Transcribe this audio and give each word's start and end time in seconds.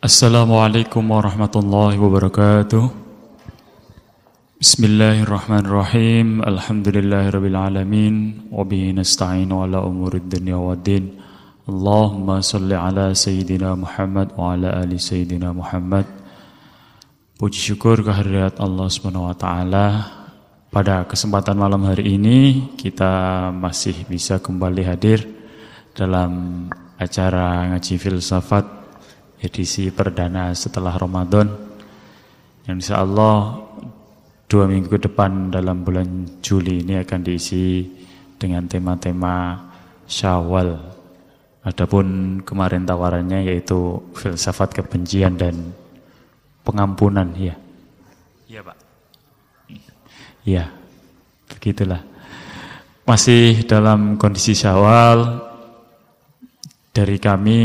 Assalamualaikum 0.00 1.12
warahmatullahi 1.12 2.00
wabarakatuh. 2.00 2.88
Bismillahirrahmanirrahim. 4.56 6.40
Alhamdulillahirrabbilalamin 6.40 8.48
Wabihi 8.48 8.96
nasta'inu 8.96 9.60
ala 9.60 9.84
umurid 9.84 10.24
dunia 10.24 10.56
wa 10.56 10.72
din. 10.72 11.20
Allahumma 11.68 12.40
salli 12.40 12.72
ala 12.72 13.12
Sayyidina 13.12 13.76
Muhammad 13.76 14.32
Wa 14.32 14.56
ala 14.56 14.80
ali 14.80 14.96
Sayyidina 14.96 15.52
Muhammad. 15.52 16.08
Puji 17.36 17.76
syukur 17.76 18.00
kehadirat 18.00 18.56
Allah 18.56 18.88
ta'ala. 19.36 19.86
Pada 20.72 21.04
kesempatan 21.04 21.60
malam 21.60 21.84
hari 21.84 22.16
ini 22.16 22.72
Kita 22.78 23.50
masih 23.50 24.06
bisa 24.06 24.38
kembali 24.38 24.86
hadir 24.86 25.26
Dalam 25.90 26.70
acara 26.94 27.74
ngaji 27.74 27.98
filsafat 27.98 28.79
edisi 29.40 29.88
perdana 29.88 30.52
setelah 30.52 30.94
Ramadan 31.00 31.48
yang 32.68 32.76
insya 32.78 33.00
Allah 33.00 33.56
dua 34.44 34.68
minggu 34.68 34.92
ke 34.92 35.00
depan 35.08 35.48
dalam 35.48 35.80
bulan 35.80 36.40
Juli 36.44 36.84
ini 36.84 37.00
akan 37.00 37.20
diisi 37.24 37.88
dengan 38.36 38.68
tema-tema 38.68 39.56
Syawal. 40.10 40.76
Adapun 41.60 42.40
kemarin 42.40 42.88
tawarannya 42.88 43.52
yaitu 43.52 44.00
filsafat 44.16 44.72
kebencian 44.72 45.36
dan 45.36 45.76
pengampunan 46.64 47.30
ya. 47.36 47.54
Iya, 48.48 48.60
Pak. 48.64 48.76
Iya. 50.42 50.64
Begitulah. 51.46 52.00
Masih 53.04 53.66
dalam 53.68 54.16
kondisi 54.16 54.56
Syawal 54.56 55.46
dari 56.90 57.20
kami 57.20 57.60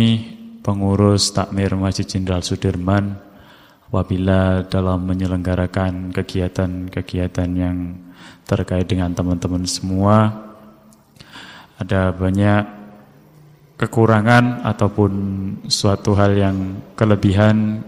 pengurus 0.66 1.30
takmir 1.30 1.78
Masjid 1.78 2.10
Jenderal 2.10 2.42
Sudirman 2.42 3.14
apabila 3.86 4.66
dalam 4.66 5.06
menyelenggarakan 5.06 6.10
kegiatan-kegiatan 6.10 7.50
yang 7.54 8.02
terkait 8.50 8.90
dengan 8.90 9.14
teman-teman 9.14 9.62
semua 9.70 10.34
ada 11.78 12.10
banyak 12.10 12.66
kekurangan 13.78 14.66
ataupun 14.66 15.12
suatu 15.70 16.18
hal 16.18 16.34
yang 16.34 16.58
kelebihan 16.98 17.86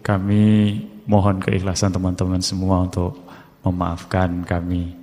kami 0.00 0.80
mohon 1.04 1.44
keikhlasan 1.44 1.92
teman-teman 1.92 2.40
semua 2.40 2.88
untuk 2.88 3.20
memaafkan 3.66 4.46
kami. 4.46 4.96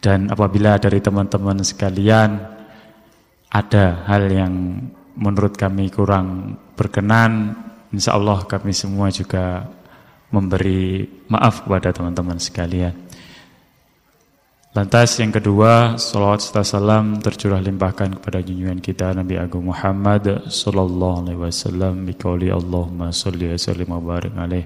Dan 0.00 0.30
apabila 0.30 0.76
dari 0.80 1.02
teman-teman 1.02 1.60
sekalian 1.64 2.40
ada 3.50 4.06
hal 4.06 4.28
yang 4.30 4.54
menurut 5.20 5.54
kami 5.54 5.92
kurang 5.92 6.56
berkenan, 6.74 7.52
insya 7.92 8.16
Allah 8.16 8.40
kami 8.48 8.72
semua 8.72 9.12
juga 9.12 9.68
memberi 10.32 11.04
maaf 11.28 11.68
kepada 11.68 11.92
teman-teman 11.92 12.40
sekalian. 12.40 12.96
Lantas 14.70 15.18
yang 15.18 15.34
kedua, 15.34 15.98
salawat 15.98 16.46
serta 16.46 16.62
salam 16.62 17.18
tercurah 17.18 17.58
limpahkan 17.58 18.22
kepada 18.22 18.38
junjungan 18.38 18.78
kita 18.78 19.10
Nabi 19.18 19.34
Agung 19.34 19.66
Muhammad 19.66 20.46
sallallahu 20.46 21.26
alaihi 21.26 21.42
wasallam 21.42 22.06
biqauli 22.06 22.54
Allahumma 22.54 23.10
shalli 23.10 23.50
wa 23.50 23.58
sallim 23.58 23.90
wa 23.90 23.98
alaih. 24.14 24.62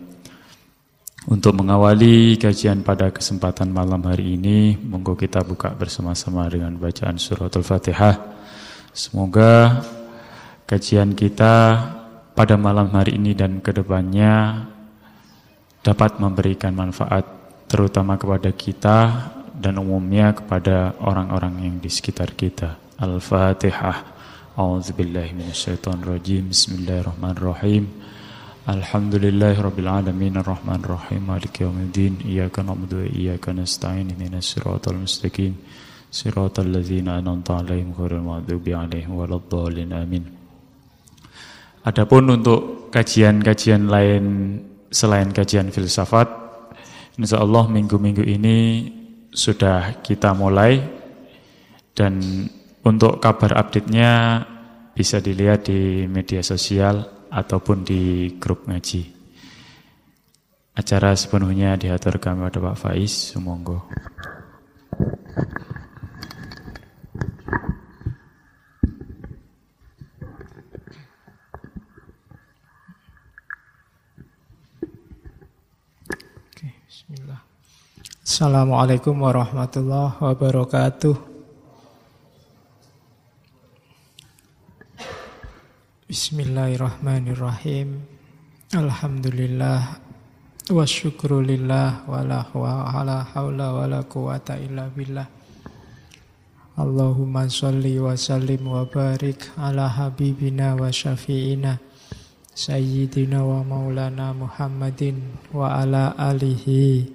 Untuk 1.25 1.57
mengawali 1.57 2.37
kajian 2.37 2.85
pada 2.85 3.09
kesempatan 3.09 3.73
malam 3.73 4.05
hari 4.05 4.37
ini, 4.37 4.77
monggo 4.77 5.17
kita 5.17 5.41
buka 5.41 5.73
bersama-sama 5.73 6.53
dengan 6.53 6.77
bacaan 6.77 7.17
suratul 7.17 7.65
Fatihah. 7.65 8.21
Semoga 8.93 9.81
kajian 10.65 11.13
kita 11.13 11.55
pada 12.33 12.55
malam 12.57 12.89
hari 12.93 13.21
ini 13.21 13.37
dan 13.37 13.61
ke 13.61 13.71
depannya 13.71 14.65
dapat 15.85 16.17
memberikan 16.17 16.73
manfaat 16.73 17.29
terutama 17.69 18.17
kepada 18.17 18.51
kita 18.51 18.99
dan 19.55 19.77
umumnya 19.79 20.33
kepada 20.33 20.97
orang-orang 21.05 21.69
yang 21.69 21.77
di 21.79 21.93
sekitar 21.93 22.33
kita. 22.33 22.81
Al-Fatihah. 22.99 24.17
A'udzubillahi 24.55 25.35
minasyaitonirrajim. 25.35 26.51
Bismillahirrahmanirrahim. 26.51 27.91
Alhamdulillahirabbil 28.65 29.91
alamin 29.91 30.41
arrahmanirrahim 30.41 31.29
maliki 31.29 31.69
yaumiddin 31.69 32.25
iyyaka 32.25 32.65
na'budu 32.65 33.05
wa 33.05 33.07
iyyaka 33.13 33.53
nasta'in 33.53 34.09
ihdinas 34.17 34.57
siratal 34.57 34.97
mustaqim 34.97 35.53
siratal 36.09 36.73
ladzina 36.73 37.21
an'amta 37.21 37.61
'alaihim 37.61 37.93
ghairil 37.93 38.25
maghdubi 38.25 38.73
'alaihim 38.73 39.13
waladdallin 39.13 39.93
amin. 39.93 40.25
Adapun 41.85 42.33
untuk 42.33 42.89
kajian-kajian 42.89 43.93
lain 43.93 44.25
selain 44.89 45.29
kajian 45.37 45.69
filsafat, 45.69 46.25
insya 47.21 47.45
Allah 47.45 47.69
minggu-minggu 47.69 48.25
ini 48.25 48.89
sudah 49.29 50.01
kita 50.01 50.33
mulai 50.33 50.81
dan 51.93 52.25
untuk 52.81 53.21
kabar 53.21 53.61
update-nya 53.61 54.41
bisa 54.97 55.21
dilihat 55.21 55.69
di 55.69 56.09
media 56.09 56.41
sosial 56.41 57.29
ataupun 57.29 57.85
di 57.85 58.33
grup 58.41 58.65
ngaji. 58.65 59.11
Acara 60.75 61.13
sepenuhnya 61.13 61.77
diatur 61.77 62.17
kami 62.17 62.49
pada 62.49 62.65
Pak 62.65 62.77
Faiz, 62.81 63.13
sumonggo. 63.31 63.85
Assalamualaikum 78.25 79.21
warahmatullahi 79.21 80.17
wabarakatuh. 80.17 81.13
Bismillahirrahmanirrahim. 86.09 88.01
Alhamdulillah 88.73 90.01
wa 90.73 90.89
syukrulillah 90.89 92.09
wa 92.09 92.25
la 92.25 92.49
hawla 93.29 93.67
wa 93.77 93.85
la 93.93 94.01
quwata 94.09 94.57
illa 94.57 94.89
billah. 94.89 95.29
Allahumma 96.81 97.45
salli 97.53 98.01
wa 98.01 98.17
sallim 98.17 98.65
wa 98.65 98.89
barik 98.89 99.53
ala 99.61 99.93
habibina 99.93 100.73
wa 100.73 100.89
syafi'ina 100.89 101.77
Sayyidina 102.57 103.45
wa 103.45 103.61
maulana 103.61 104.33
Muhammadin 104.33 105.21
wa 105.53 105.77
ala 105.77 106.17
alihi 106.17 107.11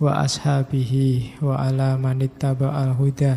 wa 0.00 0.24
ashabihi 0.24 1.36
wa 1.44 1.60
ala 1.60 2.00
al 2.00 2.92
huda 2.96 3.36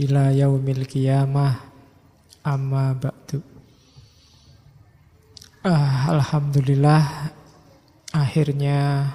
ila 0.00 0.32
yaumil 0.32 0.88
qiyamah. 0.88 1.76
Amma 2.46 2.96
ba'du. 2.96 3.42
Ah, 5.66 6.14
Alhamdulillah 6.14 7.34
akhirnya 8.14 9.10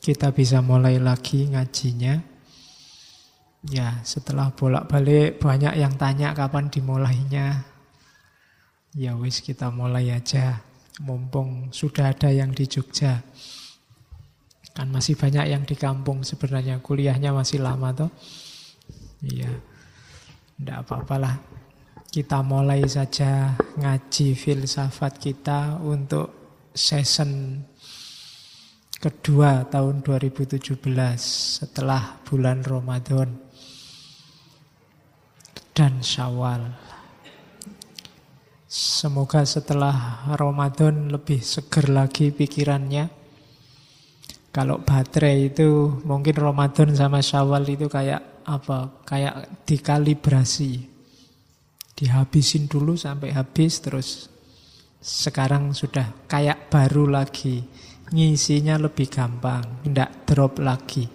kita 0.00 0.32
bisa 0.32 0.64
mulai 0.64 0.96
lagi 1.02 1.50
ngajinya. 1.50 2.16
Ya 3.68 4.00
setelah 4.06 4.54
bolak-balik 4.54 5.42
banyak 5.42 5.76
yang 5.76 5.98
tanya 6.00 6.32
kapan 6.32 6.72
dimulainya. 6.72 7.66
Ya 8.94 9.18
wis 9.18 9.44
kita 9.44 9.68
mulai 9.68 10.14
aja. 10.14 10.64
Mumpung 11.02 11.74
sudah 11.74 12.14
ada 12.14 12.30
yang 12.30 12.54
di 12.54 12.68
Jogja 12.68 13.24
Kan 14.70 14.94
masih 14.94 15.18
banyak 15.18 15.50
yang 15.50 15.66
di 15.66 15.74
kampung 15.74 16.22
sebenarnya 16.22 16.78
kuliahnya 16.78 17.34
masih 17.34 17.58
lama 17.58 17.90
toh. 17.90 18.10
Iya. 19.26 19.50
Tidak 20.54 20.76
apa-apalah. 20.86 21.42
Kita 22.12 22.46
mulai 22.46 22.86
saja 22.86 23.58
ngaji 23.58 24.38
filsafat 24.38 25.18
kita 25.18 25.82
untuk 25.82 26.30
season 26.70 27.58
kedua 29.02 29.66
tahun 29.66 30.06
2017 30.06 30.78
setelah 31.58 32.22
bulan 32.22 32.62
Ramadan 32.62 33.34
dan 35.74 36.04
Syawal. 36.04 36.68
Semoga 38.68 39.44
setelah 39.44 40.24
Ramadan 40.36 41.12
lebih 41.12 41.40
seger 41.44 41.92
lagi 41.92 42.32
pikirannya 42.32 43.21
kalau 44.52 44.84
baterai 44.84 45.48
itu 45.48 45.96
mungkin 46.04 46.36
Ramadan 46.36 46.92
sama 46.92 47.24
Syawal 47.24 47.64
itu 47.72 47.88
kayak 47.88 48.44
apa? 48.44 49.00
Kayak 49.08 49.64
dikalibrasi. 49.64 50.92
Dihabisin 51.96 52.68
dulu 52.68 52.92
sampai 52.92 53.32
habis 53.32 53.80
terus 53.80 54.28
sekarang 55.00 55.72
sudah 55.72 56.28
kayak 56.28 56.68
baru 56.68 57.08
lagi. 57.08 57.64
Ngisinya 58.12 58.76
lebih 58.76 59.08
gampang, 59.08 59.88
tidak 59.88 60.28
drop 60.28 60.60
lagi. 60.60 61.08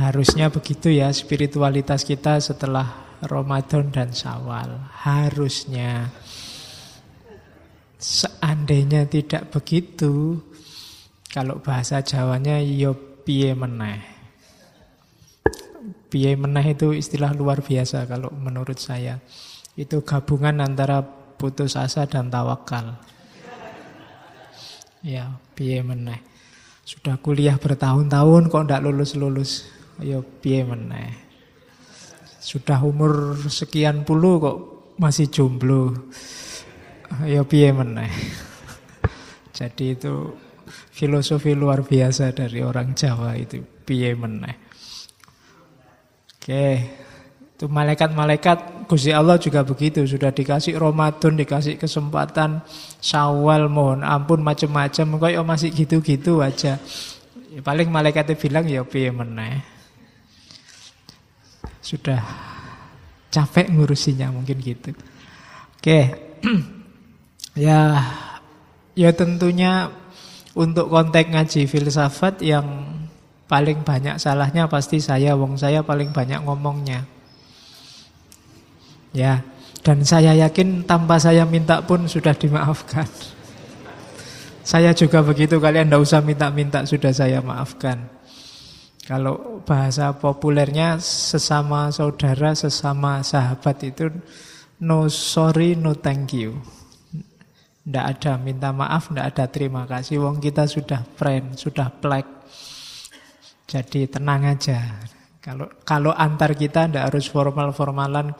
Harusnya 0.00 0.48
begitu 0.48 0.88
ya 0.88 1.12
spiritualitas 1.12 2.08
kita 2.08 2.40
setelah 2.40 3.20
Ramadan 3.20 3.92
dan 3.92 4.08
Syawal. 4.16 4.88
Harusnya. 5.04 6.08
Seandainya 8.00 9.04
tidak 9.04 9.52
begitu, 9.52 10.40
kalau 11.32 11.64
bahasa 11.64 12.04
Jawanya 12.04 12.60
yo 12.60 12.92
piye 13.24 13.56
meneh. 13.56 14.04
Piye 16.12 16.36
meneh 16.36 16.76
itu 16.76 16.92
istilah 16.92 17.32
luar 17.32 17.64
biasa 17.64 18.04
kalau 18.04 18.28
menurut 18.36 18.76
saya. 18.76 19.16
Itu 19.72 20.04
gabungan 20.04 20.60
antara 20.60 21.00
putus 21.40 21.80
asa 21.80 22.04
dan 22.04 22.28
tawakal. 22.28 23.00
Ya, 25.00 25.40
piye 25.56 25.80
meneh. 25.80 26.20
Sudah 26.84 27.16
kuliah 27.16 27.56
bertahun-tahun 27.56 28.52
kok 28.52 28.64
ndak 28.68 28.84
lulus-lulus. 28.84 29.64
Ayo 30.04 30.20
piye 30.44 30.68
meneh. 30.68 31.16
Sudah 32.44 32.76
umur 32.84 33.40
sekian 33.48 34.04
puluh 34.04 34.36
kok 34.36 34.58
masih 35.00 35.32
jomblo. 35.32 35.96
Ayo 37.24 37.48
piye 37.48 37.72
meneh. 37.72 38.12
Jadi 39.56 39.96
itu 39.96 40.36
filosofi 40.92 41.56
luar 41.56 41.80
biasa 41.80 42.36
dari 42.36 42.60
orang 42.60 42.92
Jawa 42.92 43.32
itu 43.40 43.64
piye 43.88 44.12
meneh. 44.12 44.56
Oke, 46.36 46.66
itu 47.56 47.64
malaikat-malaikat 47.64 48.84
Gusti 48.84 49.08
Allah 49.08 49.40
juga 49.40 49.64
begitu, 49.64 50.04
sudah 50.04 50.34
dikasih 50.34 50.76
Ramadan, 50.76 51.38
dikasih 51.38 51.80
kesempatan 51.80 52.60
Syawal, 53.00 53.72
mohon 53.72 54.04
ampun 54.04 54.44
macam-macam, 54.44 55.16
kok 55.16 55.32
ya 55.32 55.40
masih 55.40 55.72
gitu-gitu 55.72 56.44
aja. 56.44 56.76
Ya, 57.48 57.60
paling 57.64 57.88
malaikatnya 57.88 58.36
bilang 58.36 58.68
ya 58.68 58.84
piye 58.84 59.08
meneh. 59.08 59.64
Sudah 61.80 62.20
capek 63.32 63.72
ngurusinya 63.72 64.28
mungkin 64.28 64.60
gitu. 64.60 64.92
Oke. 65.80 66.00
ya 67.56 68.02
ya 68.92 69.10
tentunya 69.16 70.01
untuk 70.52 70.92
konteks 70.92 71.32
ngaji 71.32 71.60
filsafat 71.64 72.44
yang 72.44 72.66
Paling 73.52 73.84
banyak 73.84 74.16
salahnya 74.16 74.64
pasti 74.64 74.96
saya, 74.96 75.36
wong 75.36 75.60
saya 75.60 75.84
paling 75.84 76.08
banyak 76.08 76.40
ngomongnya. 76.40 77.04
Ya, 79.12 79.44
dan 79.84 80.00
saya 80.08 80.32
yakin 80.32 80.88
tanpa 80.88 81.20
saya 81.20 81.44
minta 81.44 81.84
pun 81.84 82.08
sudah 82.08 82.32
dimaafkan. 82.32 83.04
Saya 84.64 84.96
juga 84.96 85.20
begitu, 85.20 85.60
kalian 85.60 85.92
tidak 85.92 86.00
usah 86.00 86.24
minta-minta, 86.24 86.80
sudah 86.88 87.12
saya 87.12 87.44
maafkan. 87.44 88.08
Kalau 89.04 89.60
bahasa 89.68 90.16
populernya 90.16 90.96
sesama 90.96 91.92
saudara, 91.92 92.56
sesama 92.56 93.20
sahabat 93.20 93.84
itu 93.84 94.08
no 94.80 95.12
sorry, 95.12 95.76
no 95.76 95.92
thank 95.92 96.32
you. 96.32 96.56
Tidak 97.82 98.04
ada 98.06 98.38
minta 98.38 98.70
maaf, 98.70 99.10
tidak 99.10 99.26
ada 99.34 99.44
terima 99.50 99.82
kasih. 99.90 100.22
Wong 100.22 100.38
kita 100.38 100.70
sudah 100.70 101.02
friend, 101.18 101.58
sudah 101.58 101.90
plek. 101.90 102.26
Jadi 103.66 104.06
tenang 104.06 104.46
aja. 104.46 105.02
Kalau 105.42 105.66
kalau 105.82 106.14
antar 106.14 106.54
kita 106.54 106.86
tidak 106.86 107.10
harus 107.10 107.26
formal-formalan 107.26 108.30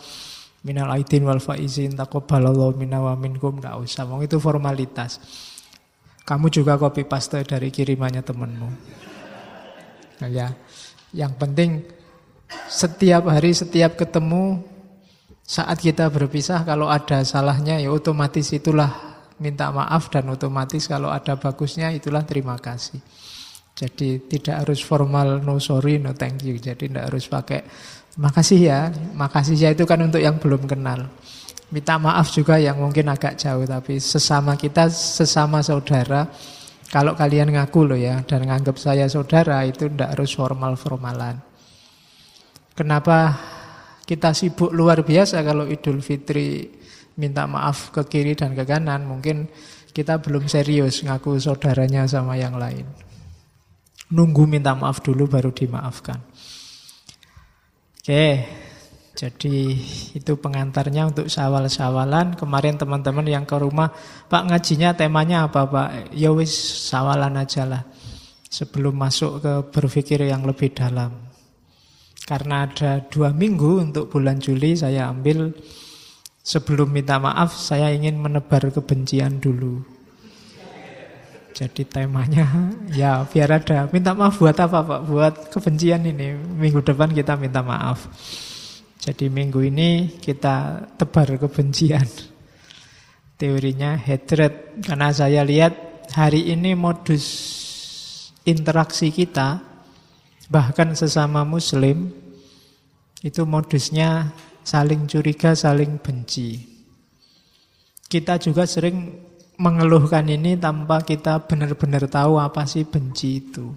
minal 0.63 0.95
aidin 0.95 1.27
wal 1.27 1.43
faizin 1.43 1.99
taqabbalallahu 1.99 2.79
minna 2.79 3.03
wa 3.03 3.19
minkum 3.19 3.59
enggak 3.59 3.83
usah. 3.83 4.07
Wong 4.07 4.23
itu 4.23 4.39
formalitas. 4.39 5.19
Kamu 6.23 6.47
juga 6.55 6.79
copy 6.79 7.03
paste 7.03 7.43
dari 7.43 7.75
kirimannya 7.75 8.23
temanmu. 8.23 8.69
Ya. 10.31 10.55
Yang 11.11 11.33
penting 11.35 11.71
setiap 12.71 13.27
hari 13.27 13.51
setiap 13.51 13.99
ketemu 13.99 14.63
saat 15.43 15.83
kita 15.83 16.07
berpisah 16.09 16.63
kalau 16.63 16.87
ada 16.87 17.27
salahnya 17.27 17.83
ya 17.83 17.91
otomatis 17.91 18.47
itulah 18.55 19.12
minta 19.43 19.75
maaf 19.75 20.07
dan 20.15 20.31
otomatis 20.31 20.87
kalau 20.87 21.11
ada 21.11 21.35
bagusnya 21.35 21.91
itulah 21.91 22.23
terima 22.23 22.55
kasih. 22.55 23.03
Jadi 23.75 24.31
tidak 24.31 24.63
harus 24.63 24.79
formal 24.79 25.43
no 25.43 25.59
sorry 25.59 25.99
no 25.99 26.15
thank 26.15 26.47
you. 26.47 26.55
Jadi 26.55 26.87
tidak 26.87 27.11
harus 27.11 27.27
pakai 27.27 27.67
makasih 28.23 28.61
ya. 28.63 28.81
Makasih 29.19 29.57
ya 29.59 29.69
itu 29.75 29.83
kan 29.83 29.99
untuk 30.07 30.23
yang 30.23 30.39
belum 30.39 30.71
kenal. 30.71 31.11
Minta 31.75 31.99
maaf 31.99 32.31
juga 32.31 32.63
yang 32.63 32.79
mungkin 32.79 33.11
agak 33.11 33.35
jauh 33.41 33.67
tapi 33.67 33.99
sesama 33.99 34.55
kita 34.55 34.87
sesama 34.93 35.65
saudara 35.65 36.31
kalau 36.93 37.17
kalian 37.17 37.49
ngaku 37.57 37.89
loh 37.89 37.97
ya 37.97 38.21
dan 38.29 38.45
nganggap 38.45 38.77
saya 38.77 39.09
saudara 39.09 39.65
itu 39.65 39.89
tidak 39.89 40.13
harus 40.13 40.37
formal-formalan. 40.37 41.41
Kenapa 42.77 43.41
kita 44.05 44.37
sibuk 44.37 44.69
luar 44.69 45.01
biasa 45.01 45.41
kalau 45.41 45.65
Idul 45.65 46.05
Fitri 46.05 46.69
minta 47.19 47.45
maaf 47.49 47.93
ke 47.93 48.03
kiri 48.09 48.33
dan 48.37 48.53
ke 48.53 48.65
kanan? 48.65 49.05
Mungkin 49.05 49.49
kita 49.93 50.21
belum 50.25 50.49
serius 50.49 51.05
ngaku 51.05 51.37
saudaranya 51.37 52.09
sama 52.09 52.37
yang 52.41 52.57
lain. 52.57 52.89
Nunggu 54.13 54.45
minta 54.45 54.77
maaf 54.77 55.01
dulu 55.01 55.29
baru 55.29 55.53
dimaafkan. 55.53 56.21
Oke, 58.03 58.45
jadi 59.13 59.57
itu 60.17 60.33
pengantarnya 60.41 61.13
untuk 61.13 61.29
sawal-sawalan. 61.29 62.35
Kemarin 62.35 62.81
teman-teman 62.81 63.29
yang 63.29 63.45
ke 63.45 63.55
rumah, 63.61 63.93
Pak 64.27 64.49
ngajinya 64.49 64.97
temanya 64.97 65.47
apa 65.47 65.69
Pak? 65.69 65.89
Ya 66.17 66.33
wis 66.33 66.53
sawalan 66.89 67.37
aja 67.37 67.69
lah. 67.69 67.83
Sebelum 68.53 68.97
masuk 68.97 69.41
ke 69.41 69.53
berpikir 69.73 70.25
yang 70.25 70.45
lebih 70.45 70.73
dalam. 70.75 71.33
Karena 72.25 72.65
ada 72.69 73.05
dua 73.07 73.33
minggu 73.33 73.85
untuk 73.85 74.09
bulan 74.13 74.41
Juli 74.41 74.77
saya 74.77 75.09
ambil 75.13 75.53
sebelum 76.43 76.91
minta 76.91 77.23
maaf 77.23 77.55
saya 77.55 77.95
ingin 77.95 78.19
menebar 78.19 78.69
kebencian 78.75 79.39
dulu. 79.39 79.87
Jadi 81.53 81.87
temanya 81.87 82.47
ya 83.01 83.23
biar 83.23 83.63
ada. 83.63 83.87
Minta 83.89 84.13
maaf 84.13 84.37
buat 84.43 84.59
apa 84.59 84.83
Pak? 84.83 85.01
Buat 85.07 85.35
kebencian 85.55 86.03
ini. 86.05 86.35
Minggu 86.35 86.83
depan 86.83 87.15
kita 87.15 87.39
minta 87.39 87.63
maaf. 87.63 88.11
Jadi 89.03 89.31
minggu 89.31 89.63
ini 89.63 90.19
kita 90.19 90.87
tebar 90.99 91.39
kebencian. 91.39 92.07
Teorinya 93.39 93.95
hatred. 93.95 94.83
Karena 94.83 95.15
saya 95.15 95.47
lihat 95.47 95.75
hari 96.13 96.51
ini 96.51 96.75
modus 96.75 97.25
interaksi 98.43 99.15
kita 99.15 99.63
bahkan 100.51 100.93
sesama 100.99 101.47
muslim 101.47 102.11
itu 103.23 103.47
modusnya 103.47 104.35
saling 104.63 105.07
curiga, 105.11 105.55
saling 105.55 105.99
benci. 105.99 106.59
Kita 108.07 108.39
juga 108.39 108.67
sering 108.67 109.11
mengeluhkan 109.63 110.27
ini 110.27 110.59
tanpa 110.59 111.07
kita 111.07 111.45
benar-benar 111.47 112.11
tahu 112.11 112.41
apa 112.41 112.67
sih 112.67 112.83
benci 112.83 113.39
itu. 113.39 113.71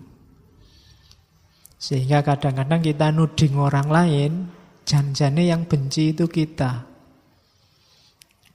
Sehingga 1.75 2.25
kadang-kadang 2.25 2.81
kita 2.81 3.13
nuding 3.13 3.61
orang 3.61 3.87
lain, 3.91 4.31
janjane 4.87 5.45
yang 5.45 5.69
benci 5.69 6.17
itu 6.17 6.25
kita. 6.25 6.87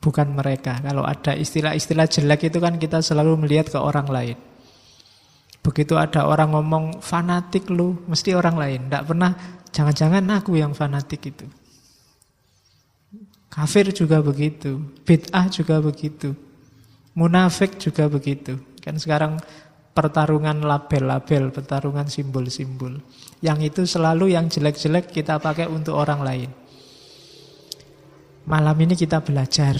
Bukan 0.00 0.33
mereka. 0.33 0.81
Kalau 0.81 1.04
ada 1.04 1.37
istilah-istilah 1.37 2.09
jelek 2.09 2.49
itu 2.49 2.59
kan 2.59 2.81
kita 2.81 3.04
selalu 3.04 3.47
melihat 3.47 3.69
ke 3.69 3.78
orang 3.78 4.09
lain. 4.09 4.38
Begitu 5.61 5.93
ada 6.00 6.25
orang 6.25 6.57
ngomong 6.57 7.04
fanatik 7.04 7.69
lu, 7.69 8.00
mesti 8.09 8.33
orang 8.33 8.57
lain. 8.57 8.81
Tidak 8.88 9.04
pernah, 9.04 9.37
jangan-jangan 9.69 10.25
aku 10.40 10.57
yang 10.57 10.73
fanatik 10.73 11.28
itu. 11.28 11.60
Kafir 13.50 13.90
juga 13.90 14.23
begitu, 14.23 14.78
bid'ah 15.02 15.50
juga 15.50 15.83
begitu. 15.83 16.38
Munafik 17.19 17.83
juga 17.83 18.07
begitu. 18.07 18.62
Kan 18.78 18.97
sekarang 19.02 19.42
pertarungan 19.90 20.62
label-label, 20.62 21.50
pertarungan 21.50 22.07
simbol-simbol. 22.07 23.02
Yang 23.42 23.59
itu 23.75 23.83
selalu 23.99 24.38
yang 24.38 24.47
jelek-jelek 24.47 25.11
kita 25.11 25.42
pakai 25.42 25.66
untuk 25.66 25.99
orang 25.99 26.23
lain. 26.23 26.50
Malam 28.47 28.76
ini 28.87 28.95
kita 28.95 29.19
belajar 29.21 29.76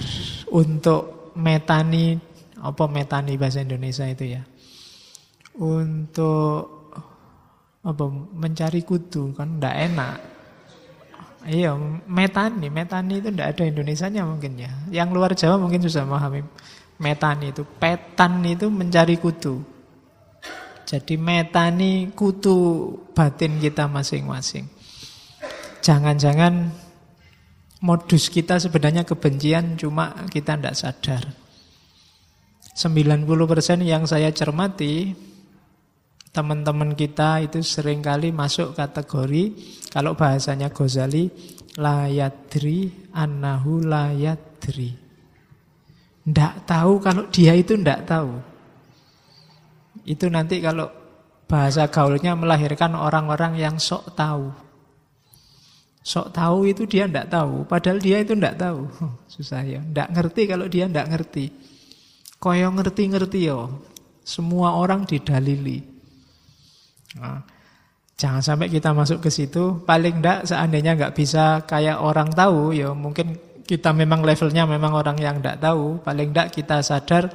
untuk 0.51 1.33
metani, 1.39 2.19
apa 2.59 2.85
metani 2.91 3.39
bahasa 3.39 3.63
Indonesia 3.63 4.05
itu 4.05 4.35
ya? 4.35 4.43
Untuk 5.57 6.83
apa 7.81 8.05
mencari 8.35 8.85
kutu 8.85 9.33
kan 9.33 9.63
ndak 9.63 9.77
enak. 9.79 10.17
Iya, 11.49 11.73
metani, 12.05 12.69
metani 12.69 13.25
itu 13.25 13.33
ndak 13.33 13.57
ada 13.57 13.63
Indonesianya 13.65 14.29
mungkin 14.29 14.61
ya. 14.61 14.73
Yang 14.93 15.09
luar 15.17 15.33
Jawa 15.33 15.57
mungkin 15.57 15.81
susah 15.81 16.05
memahami 16.05 16.45
Metani 17.01 17.49
itu, 17.49 17.65
petan 17.65 18.45
itu 18.45 18.69
mencari 18.69 19.17
kutu. 19.17 19.65
Jadi 20.85 21.17
metani 21.17 22.13
kutu 22.13 22.93
batin 23.17 23.57
kita 23.57 23.89
masing-masing. 23.89 24.69
Jangan-jangan 25.81 26.69
modus 27.81 28.29
kita 28.29 28.61
sebenarnya 28.61 29.09
kebencian 29.09 29.81
cuma 29.81 30.13
kita 30.29 30.61
tidak 30.61 30.77
sadar. 30.77 31.25
90% 32.77 33.81
yang 33.81 34.05
saya 34.05 34.29
cermati 34.29 35.17
teman-teman 36.31 36.95
kita 36.95 37.43
itu 37.43 37.63
sering 37.63 38.01
kali 38.01 38.31
masuk 38.31 38.75
kategori 38.79 39.55
kalau 39.91 40.15
bahasanya 40.15 40.71
Ghazali 40.71 41.31
layadri 41.75 43.11
annahu 43.15 43.83
layadri 43.83 45.11
Ndak 46.31 46.69
tahu 46.69 47.01
kalau 47.01 47.25
dia 47.33 47.57
itu 47.57 47.75
ndak 47.75 48.05
tahu. 48.07 48.39
Itu 50.05 50.29
nanti 50.29 50.61
kalau 50.61 50.87
bahasa 51.51 51.91
gaulnya 51.91 52.37
melahirkan 52.39 52.95
orang-orang 52.95 53.59
yang 53.59 53.81
sok 53.81 54.15
tahu. 54.15 54.53
Sok 56.01 56.33
tahu 56.33 56.71
itu 56.71 56.87
dia 56.87 57.11
ndak 57.11 57.29
tahu, 57.29 57.67
padahal 57.67 57.99
dia 58.01 58.23
itu 58.23 58.39
ndak 58.39 58.57
tahu. 58.57 58.87
Susah 59.33 59.67
ya, 59.67 59.83
ndak 59.83 60.15
ngerti 60.15 60.43
kalau 60.47 60.71
dia 60.71 60.87
ndak 60.87 61.09
ngerti. 61.11 61.45
Koyo 62.41 62.73
ngerti-ngerti 62.73 63.51
yo. 63.51 63.85
Semua 64.25 64.79
orang 64.79 65.05
didalili. 65.05 65.90
Nah, 67.19 67.43
jangan 68.15 68.43
sampai 68.45 68.71
kita 68.71 68.95
masuk 68.95 69.25
ke 69.25 69.31
situ. 69.33 69.83
Paling 69.83 70.23
ndak 70.23 70.47
seandainya 70.47 70.95
nggak 70.95 71.17
bisa 71.17 71.65
kayak 71.67 71.99
orang 71.99 72.31
tahu, 72.31 72.71
ya 72.77 72.95
mungkin 72.95 73.35
kita 73.67 73.91
memang 73.95 74.27
levelnya 74.27 74.67
memang 74.67 74.95
orang 74.95 75.19
yang 75.19 75.43
ndak 75.43 75.59
tahu. 75.59 75.99
Paling 76.05 76.31
ndak 76.31 76.55
kita 76.55 76.83
sadar 76.83 77.31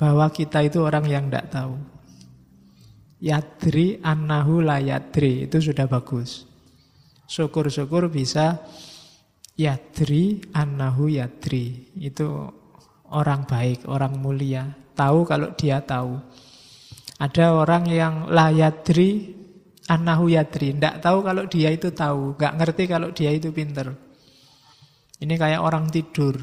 bahwa 0.00 0.26
kita 0.34 0.62
itu 0.66 0.82
orang 0.82 1.06
yang 1.06 1.30
ndak 1.30 1.52
tahu. 1.52 1.78
Yadri 3.22 4.02
annahu 4.02 4.66
la 4.66 4.82
yadri 4.82 5.46
itu 5.46 5.62
sudah 5.62 5.86
bagus. 5.86 6.42
Syukur-syukur 7.30 8.10
bisa 8.10 8.58
yadri 9.54 10.42
annahu 10.50 11.06
yadri. 11.06 11.94
Itu 11.94 12.50
orang 13.14 13.46
baik, 13.46 13.86
orang 13.86 14.18
mulia. 14.18 14.74
Tahu 14.98 15.22
kalau 15.22 15.54
dia 15.54 15.78
tahu. 15.78 16.18
Ada 17.22 17.54
orang 17.54 17.86
yang 17.86 18.14
la 18.34 18.50
yadri 18.50 19.30
annahu 19.86 20.26
yadri. 20.26 20.74
Tidak 20.74 20.98
tahu 20.98 21.22
kalau 21.22 21.46
dia 21.46 21.70
itu 21.70 21.94
tahu. 21.94 22.34
Gak 22.34 22.58
ngerti 22.58 22.90
kalau 22.90 23.14
dia 23.14 23.30
itu 23.30 23.54
pinter. 23.54 23.94
Ini 25.22 25.34
kayak 25.38 25.62
orang 25.62 25.86
tidur. 25.86 26.34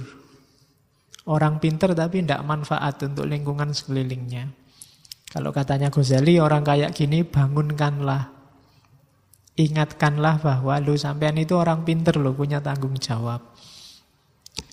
Orang 1.28 1.60
pinter 1.60 1.92
tapi 1.92 2.24
tidak 2.24 2.48
manfaat 2.48 2.96
untuk 3.04 3.28
lingkungan 3.28 3.76
sekelilingnya. 3.76 4.56
Kalau 5.30 5.54
katanya 5.54 5.94
Ghazali, 5.94 6.42
orang 6.42 6.64
kayak 6.66 6.96
gini 6.96 7.22
bangunkanlah. 7.22 8.34
Ingatkanlah 9.60 10.40
bahwa 10.40 10.80
lu 10.80 10.96
sampean 10.96 11.36
itu 11.36 11.60
orang 11.60 11.84
pinter 11.84 12.16
lo 12.16 12.32
punya 12.32 12.64
tanggung 12.64 12.96
jawab. 12.96 13.44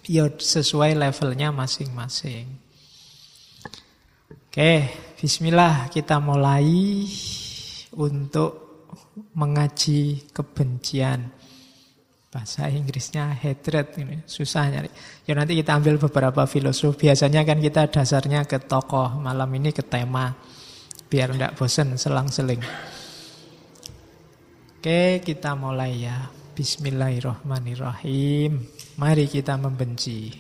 Ya 0.06 0.30
sesuai 0.30 0.94
levelnya 0.94 1.50
masing-masing. 1.50 2.65
Oke, 4.56 4.88
bismillah 5.20 5.92
kita 5.92 6.16
mulai 6.16 7.04
untuk 7.92 8.80
mengaji 9.36 10.32
kebencian. 10.32 11.28
Bahasa 12.32 12.64
Inggrisnya 12.72 13.36
hatred 13.36 14.00
ini 14.00 14.25
susah 14.25 14.72
nyari. 14.72 14.88
Ya 15.28 15.36
nanti 15.36 15.60
kita 15.60 15.76
ambil 15.76 16.00
beberapa 16.00 16.48
filosof. 16.48 16.96
Biasanya 16.96 17.44
kan 17.44 17.60
kita 17.60 17.92
dasarnya 17.92 18.48
ke 18.48 18.64
tokoh, 18.64 19.20
malam 19.20 19.52
ini 19.52 19.76
ke 19.76 19.84
tema 19.84 20.32
biar 21.12 21.36
tidak 21.36 21.52
bosan 21.60 22.00
selang-seling. 22.00 22.64
Oke, 24.80 25.20
kita 25.20 25.52
mulai 25.52 26.08
ya. 26.08 26.32
Bismillahirrahmanirrahim. 26.56 28.56
Mari 28.96 29.28
kita 29.28 29.60
membenci. 29.60 30.32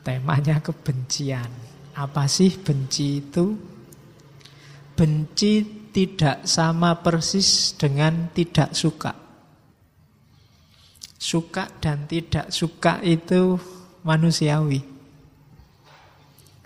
Temanya 0.00 0.64
kebencian. 0.64 1.73
Apa 1.94 2.26
sih 2.26 2.50
benci 2.58 3.22
itu? 3.22 3.54
Benci 4.94 5.62
tidak 5.94 6.42
sama 6.42 6.98
persis 6.98 7.78
dengan 7.78 8.34
tidak 8.34 8.74
suka. 8.74 9.14
Suka 11.14 11.70
dan 11.78 12.10
tidak 12.10 12.50
suka 12.50 12.98
itu 13.06 13.54
manusiawi. 14.02 14.82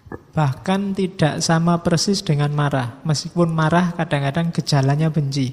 Bahkan 0.09 0.97
tidak 0.97 1.45
sama 1.45 1.85
persis 1.85 2.25
dengan 2.25 2.49
marah. 2.57 3.05
Meskipun 3.05 3.53
marah 3.53 3.93
kadang-kadang 3.93 4.49
gejalanya 4.57 5.13
benci. 5.13 5.53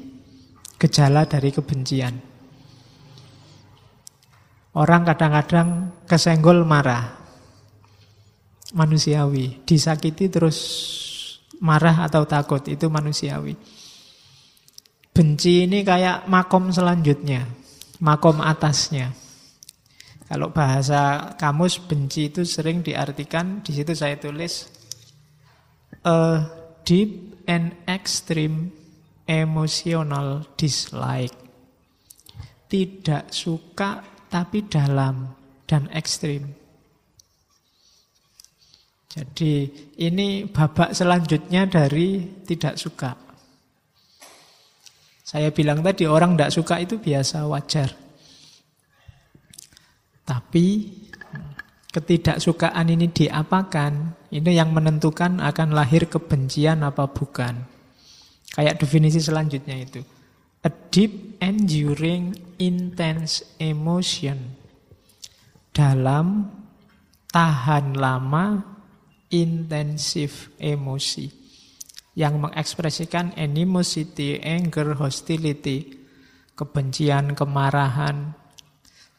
Gejala 0.80 1.28
dari 1.28 1.52
kebencian. 1.52 2.16
Orang 4.76 5.04
kadang-kadang 5.04 5.92
kesenggol 6.08 6.64
marah. 6.64 7.25
Manusiawi. 8.76 9.64
Disakiti 9.64 10.28
terus 10.28 10.58
marah 11.64 12.06
atau 12.06 12.28
takut. 12.28 12.60
Itu 12.68 12.92
manusiawi. 12.92 13.56
Benci 15.16 15.64
ini 15.64 15.82
kayak 15.88 16.28
makom 16.28 16.76
selanjutnya. 16.76 17.48
Makom 18.04 18.44
atasnya. 18.44 19.16
Kalau 20.26 20.52
bahasa 20.52 21.32
kamus 21.38 21.80
benci 21.86 22.34
itu 22.34 22.44
sering 22.44 22.82
diartikan 22.82 23.62
di 23.62 23.72
situ 23.78 23.94
saya 23.94 24.18
tulis 24.18 24.66
a 26.02 26.42
deep 26.82 27.38
and 27.46 27.78
extreme 27.86 28.74
emotional 29.30 30.44
dislike. 30.58 31.34
Tidak 32.66 33.30
suka 33.30 34.02
tapi 34.28 34.66
dalam 34.66 35.30
dan 35.70 35.86
ekstrim. 35.94 36.65
Jadi 39.16 39.72
ini 40.04 40.44
babak 40.44 40.92
selanjutnya 40.92 41.72
dari 41.72 42.20
tidak 42.44 42.76
suka. 42.76 43.16
Saya 45.24 45.56
bilang 45.56 45.80
tadi 45.80 46.04
orang 46.04 46.36
tidak 46.36 46.52
suka 46.52 46.76
itu 46.84 47.00
biasa 47.00 47.48
wajar. 47.48 47.96
Tapi 50.28 50.66
ketidaksukaan 51.96 52.92
ini 52.92 53.08
diapakan, 53.08 54.20
ini 54.36 54.52
yang 54.52 54.76
menentukan 54.76 55.40
akan 55.40 55.72
lahir 55.72 56.12
kebencian 56.12 56.84
apa 56.84 57.08
bukan. 57.08 57.64
Kayak 58.52 58.84
definisi 58.84 59.24
selanjutnya 59.24 59.80
itu. 59.80 60.04
A 60.68 60.70
deep, 60.92 61.40
enduring, 61.40 62.36
intense 62.60 63.48
emotion. 63.64 64.60
Dalam, 65.72 66.52
tahan 67.32 67.96
lama, 67.96 68.75
intensif 69.30 70.54
emosi. 70.60 71.32
Yang 72.16 72.34
mengekspresikan 72.48 73.36
animosity, 73.36 74.40
anger, 74.40 74.96
hostility, 74.96 76.06
kebencian, 76.56 77.36
kemarahan, 77.36 78.32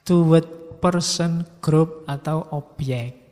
toward 0.00 0.80
person, 0.80 1.44
group, 1.60 2.08
atau 2.08 2.56
objek. 2.56 3.26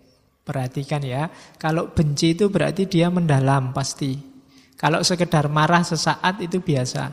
Perhatikan 0.44 1.00
ya, 1.00 1.32
kalau 1.56 1.88
benci 1.88 2.36
itu 2.36 2.52
berarti 2.52 2.84
dia 2.84 3.08
mendalam 3.08 3.72
pasti. 3.72 4.12
Kalau 4.76 5.00
sekedar 5.00 5.48
marah 5.48 5.80
sesaat 5.80 6.44
itu 6.44 6.60
biasa. 6.60 7.08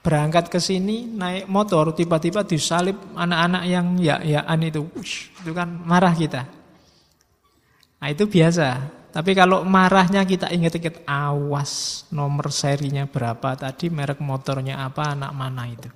Berangkat 0.00 0.46
ke 0.48 0.62
sini 0.62 1.10
naik 1.10 1.50
motor 1.50 1.92
tiba-tiba 1.92 2.46
disalib 2.46 2.94
anak-anak 3.18 3.62
yang 3.66 3.98
ya-yaan 3.98 4.60
itu, 4.62 4.86
Ush, 4.94 5.34
itu 5.42 5.50
kan 5.50 5.66
marah 5.82 6.14
kita. 6.14 6.59
Nah 8.00 8.08
itu 8.08 8.24
biasa. 8.24 8.98
Tapi 9.10 9.34
kalau 9.34 9.66
marahnya 9.66 10.22
kita 10.22 10.48
ingat-ingat 10.54 11.02
awas 11.04 12.04
nomor 12.14 12.54
serinya 12.54 13.04
berapa 13.10 13.58
tadi, 13.58 13.90
merek 13.90 14.22
motornya 14.22 14.86
apa, 14.86 15.18
anak 15.18 15.32
mana 15.34 15.66
itu. 15.66 15.90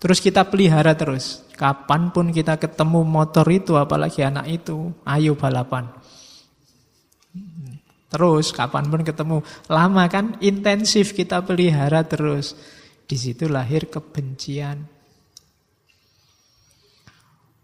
Terus 0.00 0.18
kita 0.18 0.48
pelihara 0.48 0.96
terus. 0.98 1.46
Kapan 1.54 2.10
pun 2.10 2.34
kita 2.34 2.58
ketemu 2.58 3.06
motor 3.06 3.46
itu, 3.46 3.78
apalagi 3.78 4.26
anak 4.26 4.48
itu, 4.50 4.90
ayo 5.06 5.38
balapan. 5.38 5.86
Terus 8.10 8.50
kapan 8.50 8.90
pun 8.90 9.06
ketemu, 9.06 9.38
lama 9.70 10.04
kan 10.10 10.34
intensif 10.42 11.14
kita 11.14 11.46
pelihara 11.46 12.02
terus. 12.02 12.58
Di 13.06 13.14
situ 13.14 13.46
lahir 13.46 13.86
kebencian. 13.86 14.82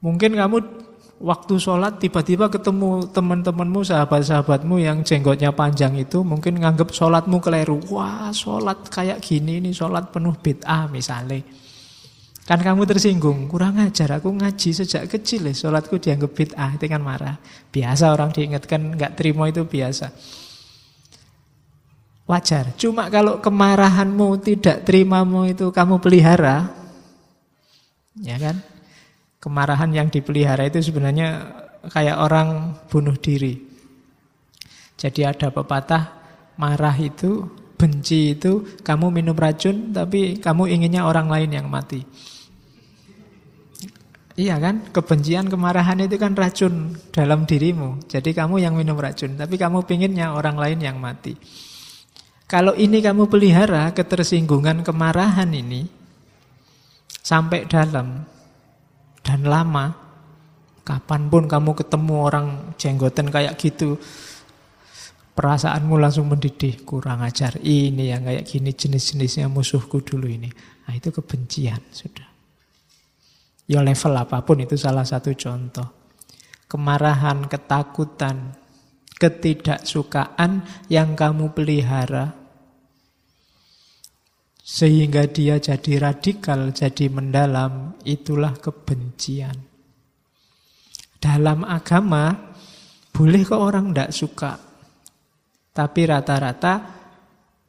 Mungkin 0.07 0.39
kamu 0.39 0.86
waktu 1.17 1.55
sholat 1.57 1.97
tiba-tiba 1.97 2.53
ketemu 2.53 3.09
teman-temanmu, 3.09 3.81
sahabat-sahabatmu 3.85 4.77
yang 4.81 5.01
jenggotnya 5.01 5.53
panjang 5.53 5.97
itu 5.97 6.21
mungkin 6.21 6.61
nganggep 6.61 6.93
sholatmu 6.93 7.41
keliru. 7.41 7.81
Wah 7.89 8.29
sholat 8.33 8.89
kayak 8.93 9.25
gini 9.25 9.61
ini 9.61 9.73
sholat 9.73 10.13
penuh 10.13 10.37
bid'ah 10.37 10.89
misalnya. 10.93 11.41
Kan 12.47 12.63
kamu 12.63 12.87
tersinggung, 12.87 13.51
kurang 13.51 13.75
ajar 13.83 14.23
aku 14.23 14.31
ngaji 14.31 14.71
sejak 14.71 15.11
kecil 15.11 15.51
ya, 15.51 15.55
sholatku 15.57 15.99
dianggap 15.99 16.31
bid'ah, 16.31 16.79
itu 16.79 16.87
kan 16.87 17.03
marah. 17.03 17.37
Biasa 17.75 18.15
orang 18.15 18.31
diingatkan 18.31 18.95
nggak 18.95 19.19
terima 19.19 19.51
itu 19.51 19.67
biasa. 19.67 20.15
Wajar. 22.27 22.75
Cuma 22.79 23.11
kalau 23.11 23.43
kemarahanmu 23.43 24.39
tidak 24.43 24.87
terimamu 24.87 25.51
itu 25.51 25.75
kamu 25.75 25.99
pelihara, 25.99 26.71
ya 28.23 28.39
kan? 28.39 28.76
Kemarahan 29.47 29.95
yang 29.95 30.11
dipelihara 30.11 30.67
itu 30.67 30.83
sebenarnya 30.83 31.55
kayak 31.87 32.19
orang 32.19 32.75
bunuh 32.91 33.15
diri. 33.15 33.63
Jadi 34.99 35.23
ada 35.23 35.55
pepatah, 35.55 36.19
marah 36.59 36.97
itu, 36.99 37.47
benci 37.79 38.35
itu, 38.35 38.65
kamu 38.83 39.15
minum 39.15 39.39
racun 39.39 39.95
tapi 39.95 40.43
kamu 40.43 40.67
inginnya 40.67 41.07
orang 41.07 41.31
lain 41.31 41.55
yang 41.55 41.71
mati. 41.71 42.03
Iya 44.37 44.61
kan? 44.61 44.93
Kebencian, 44.93 45.49
kemarahan 45.49 45.97
itu 46.05 46.21
kan 46.21 46.37
racun 46.37 46.93
dalam 47.09 47.49
dirimu. 47.49 48.05
Jadi 48.05 48.37
kamu 48.37 48.61
yang 48.61 48.77
minum 48.77 48.99
racun, 49.01 49.33
tapi 49.33 49.57
kamu 49.57 49.89
pinginnya 49.89 50.37
orang 50.37 50.61
lain 50.61 50.77
yang 50.85 51.01
mati. 51.01 51.33
Kalau 52.45 52.77
ini 52.77 53.01
kamu 53.01 53.33
pelihara, 53.33 53.97
ketersinggungan, 53.97 54.85
kemarahan 54.85 55.49
ini, 55.57 55.89
sampai 57.25 57.65
dalam, 57.65 58.29
dan 59.27 59.43
lama, 59.43 59.91
kapan 60.87 61.27
pun 61.27 61.51
kamu 61.51 61.75
ketemu 61.75 62.15
orang 62.15 62.47
jenggoten 62.79 63.27
kayak 63.27 63.59
gitu, 63.59 63.99
perasaanmu 65.35 65.99
langsung 65.99 66.31
mendidih, 66.31 66.87
kurang 66.87 67.27
ajar. 67.27 67.59
Ini 67.59 68.15
yang 68.15 68.23
kayak 68.23 68.47
gini 68.47 68.71
jenis-jenisnya 68.71 69.51
musuhku 69.51 69.99
dulu 70.07 70.31
ini. 70.31 70.47
Nah 70.87 70.95
itu 70.95 71.11
kebencian, 71.11 71.83
sudah. 71.91 72.31
Ya 73.67 73.83
level 73.83 74.15
apa 74.15 74.47
pun 74.47 74.63
itu 74.63 74.79
salah 74.79 75.03
satu 75.03 75.35
contoh. 75.35 75.91
Kemarahan, 76.71 77.51
ketakutan, 77.51 78.55
ketidaksukaan 79.19 80.63
yang 80.87 81.19
kamu 81.19 81.51
pelihara 81.51 82.46
sehingga 84.67 85.31
dia 85.31 85.63
jadi 85.63 86.11
radikal, 86.11 86.75
jadi 86.75 87.07
mendalam, 87.07 87.95
itulah 88.03 88.59
kebencian. 88.59 89.55
Dalam 91.23 91.63
agama, 91.63 92.35
boleh 93.15 93.47
kok 93.47 93.63
orang 93.63 93.95
tidak 93.95 94.11
suka. 94.11 94.53
Tapi 95.71 96.01
rata-rata, 96.11 96.75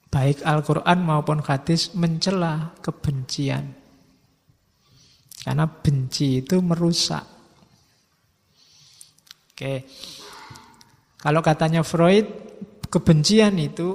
baik 0.10 0.42
Al-Quran 0.42 1.00
maupun 1.06 1.46
hadis 1.46 1.94
mencela 1.94 2.74
kebencian. 2.82 3.78
Karena 5.46 5.70
benci 5.70 6.42
itu 6.42 6.58
merusak. 6.66 7.24
Oke. 9.54 9.86
Kalau 11.22 11.46
katanya 11.46 11.86
Freud, 11.86 12.26
kebencian 12.90 13.54
itu 13.62 13.94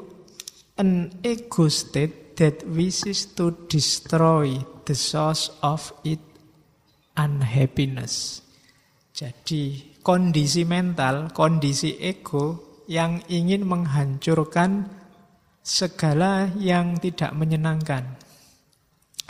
an 0.78 1.10
ego 1.26 1.66
state 1.66 2.21
that 2.42 2.66
wishes 2.66 3.22
to 3.38 3.54
destroy 3.70 4.58
the 4.82 4.98
source 4.98 5.54
of 5.62 5.94
it 6.02 6.18
unhappiness. 7.14 8.42
Jadi 9.14 9.94
kondisi 10.02 10.66
mental, 10.66 11.30
kondisi 11.30 11.94
ego 12.02 12.82
yang 12.90 13.22
ingin 13.30 13.62
menghancurkan 13.62 14.90
segala 15.62 16.50
yang 16.58 16.98
tidak 16.98 17.30
menyenangkan. 17.30 18.18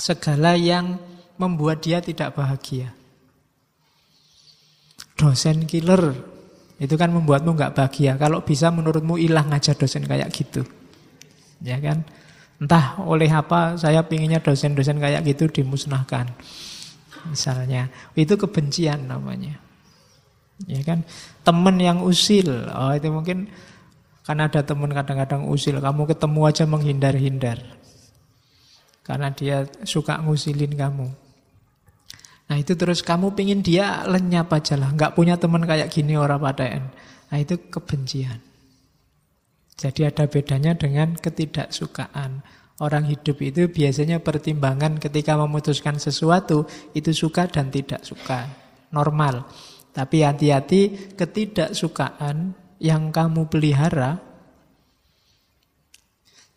Segala 0.00 0.56
yang 0.56 0.96
membuat 1.36 1.84
dia 1.84 2.00
tidak 2.00 2.32
bahagia. 2.32 2.96
Dosen 5.20 5.68
killer 5.68 6.16
itu 6.80 6.96
kan 6.96 7.12
membuatmu 7.12 7.52
nggak 7.52 7.76
bahagia. 7.76 8.16
Kalau 8.16 8.40
bisa 8.40 8.72
menurutmu 8.72 9.20
hilang 9.20 9.52
aja 9.52 9.76
dosen 9.76 10.08
kayak 10.08 10.32
gitu. 10.32 10.64
Ya 11.60 11.76
kan? 11.76 12.08
Entah 12.62 12.94
oleh 13.02 13.26
apa 13.26 13.74
saya 13.74 14.06
pinginnya 14.06 14.38
dosen-dosen 14.38 15.02
kayak 15.02 15.26
gitu 15.26 15.50
dimusnahkan. 15.50 16.30
Misalnya, 17.26 17.90
itu 18.14 18.38
kebencian 18.38 19.10
namanya. 19.10 19.58
Ya 20.70 20.78
kan? 20.86 21.02
Temen 21.42 21.82
yang 21.82 22.06
usil, 22.06 22.70
oh 22.70 22.94
itu 22.94 23.10
mungkin 23.10 23.50
kan 24.22 24.38
ada 24.38 24.62
temen 24.62 24.94
kadang-kadang 24.94 25.50
usil, 25.50 25.82
kamu 25.82 26.06
ketemu 26.14 26.40
aja 26.46 26.64
menghindar-hindar. 26.70 27.58
Karena 29.02 29.34
dia 29.34 29.66
suka 29.82 30.22
ngusilin 30.22 30.78
kamu. 30.78 31.10
Nah 32.46 32.56
itu 32.60 32.78
terus 32.78 33.02
kamu 33.02 33.34
pingin 33.34 33.58
dia 33.66 34.06
lenyap 34.06 34.54
aja 34.54 34.78
lah. 34.78 34.94
Nggak 34.94 35.18
punya 35.18 35.34
teman 35.34 35.66
kayak 35.66 35.90
gini 35.90 36.14
orang 36.14 36.38
padaan. 36.38 36.94
Nah 37.26 37.38
itu 37.42 37.58
kebencian. 37.58 38.51
Jadi 39.82 40.06
ada 40.06 40.30
bedanya 40.30 40.78
dengan 40.78 41.18
ketidaksukaan. 41.18 42.46
Orang 42.78 43.10
hidup 43.10 43.42
itu 43.42 43.66
biasanya 43.66 44.22
pertimbangan 44.22 45.02
ketika 45.02 45.34
memutuskan 45.34 45.98
sesuatu 45.98 46.70
itu 46.94 47.10
suka 47.10 47.50
dan 47.50 47.74
tidak 47.74 48.06
suka. 48.06 48.46
Normal. 48.94 49.50
Tapi 49.90 50.22
hati-hati 50.22 51.14
ketidaksukaan 51.18 52.54
yang 52.78 53.10
kamu 53.10 53.50
pelihara 53.50 54.22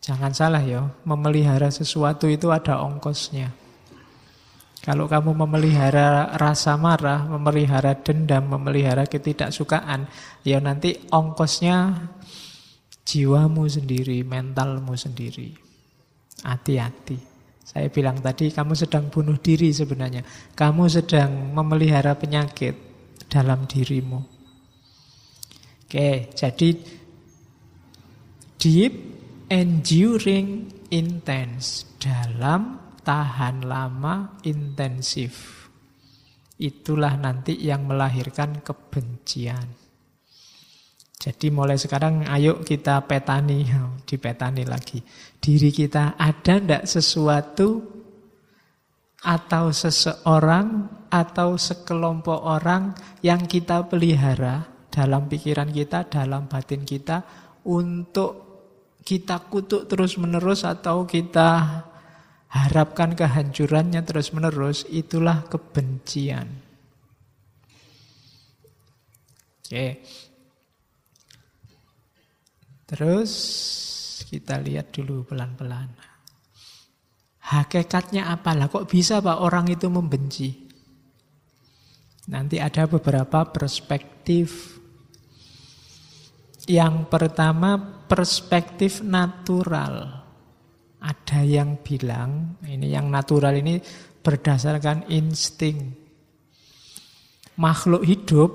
Jangan 0.06 0.30
salah 0.30 0.62
ya, 0.62 0.86
memelihara 1.02 1.66
sesuatu 1.66 2.30
itu 2.30 2.54
ada 2.54 2.78
ongkosnya. 2.78 3.50
Kalau 4.78 5.10
kamu 5.10 5.34
memelihara 5.34 6.30
rasa 6.38 6.78
marah, 6.78 7.26
memelihara 7.26 7.98
dendam, 7.98 8.46
memelihara 8.46 9.02
ketidaksukaan, 9.10 10.06
ya 10.46 10.62
nanti 10.62 10.94
ongkosnya 11.10 12.06
jiwamu 13.06 13.70
sendiri, 13.70 14.26
mentalmu 14.26 14.98
sendiri. 14.98 15.54
Hati-hati. 16.42 17.16
Saya 17.62 17.86
bilang 17.90 18.18
tadi 18.18 18.50
kamu 18.50 18.74
sedang 18.74 19.06
bunuh 19.08 19.38
diri 19.38 19.70
sebenarnya. 19.70 20.26
Kamu 20.54 20.90
sedang 20.90 21.54
memelihara 21.54 22.18
penyakit 22.18 22.74
dalam 23.30 23.66
dirimu. 23.66 24.20
Oke, 25.86 26.34
jadi 26.34 26.68
deep, 28.58 28.94
enduring, 29.46 30.66
intense 30.90 31.86
dalam 32.02 32.78
tahan 33.06 33.62
lama, 33.62 34.42
intensif. 34.42 35.66
Itulah 36.58 37.14
nanti 37.14 37.54
yang 37.54 37.86
melahirkan 37.86 38.64
kebencian. 38.66 39.85
Jadi 41.16 41.48
mulai 41.48 41.80
sekarang 41.80 42.28
ayo 42.28 42.60
kita 42.60 43.00
petani, 43.08 43.64
dipetani 44.04 44.68
lagi. 44.68 45.00
Diri 45.40 45.72
kita 45.72 46.14
ada 46.20 46.60
ndak 46.60 46.84
sesuatu 46.84 47.80
atau 49.24 49.72
seseorang 49.72 50.86
atau 51.08 51.56
sekelompok 51.56 52.40
orang 52.46 52.92
yang 53.24 53.48
kita 53.48 53.88
pelihara 53.88 54.68
dalam 54.92 55.26
pikiran 55.26 55.72
kita, 55.72 56.04
dalam 56.06 56.46
batin 56.46 56.84
kita 56.84 57.24
untuk 57.66 58.46
kita 59.02 59.40
kutuk 59.48 59.88
terus-menerus 59.88 60.68
atau 60.68 61.08
kita 61.08 61.82
harapkan 62.50 63.16
kehancurannya 63.18 64.04
terus-menerus, 64.04 64.86
itulah 64.90 65.48
kebencian. 65.48 66.46
Oke. 69.66 70.00
Terus 72.86 73.32
kita 74.30 74.62
lihat 74.62 74.94
dulu 74.94 75.26
pelan-pelan. 75.26 75.90
Hakikatnya 77.46 78.30
apalah 78.30 78.66
kok 78.66 78.86
bisa 78.90 79.22
Pak 79.22 79.38
orang 79.42 79.70
itu 79.70 79.86
membenci? 79.86 80.66
Nanti 82.26 82.58
ada 82.58 82.90
beberapa 82.90 83.46
perspektif. 83.46 84.78
Yang 86.66 87.06
pertama 87.06 87.78
perspektif 88.10 88.98
natural. 89.02 90.26
Ada 90.98 91.46
yang 91.46 91.78
bilang, 91.86 92.58
ini 92.66 92.90
yang 92.90 93.06
natural 93.06 93.54
ini 93.62 93.78
berdasarkan 94.26 95.06
insting. 95.06 95.94
Makhluk 97.62 98.02
hidup, 98.02 98.50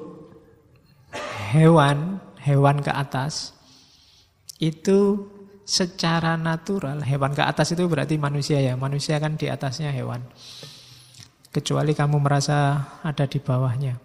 hewan, 1.56 2.20
hewan 2.44 2.84
ke 2.84 2.92
atas, 2.92 3.56
itu 4.62 5.26
secara 5.66 6.38
natural, 6.38 7.02
hewan 7.02 7.34
ke 7.34 7.42
atas 7.42 7.74
itu 7.74 7.90
berarti 7.90 8.22
manusia 8.22 8.62
ya, 8.62 8.78
manusia 8.78 9.18
kan 9.18 9.34
di 9.34 9.50
atasnya 9.50 9.90
hewan. 9.90 10.22
Kecuali 11.50 11.98
kamu 11.98 12.22
merasa 12.22 12.80
ada 13.02 13.26
di 13.26 13.42
bawahnya. 13.42 13.98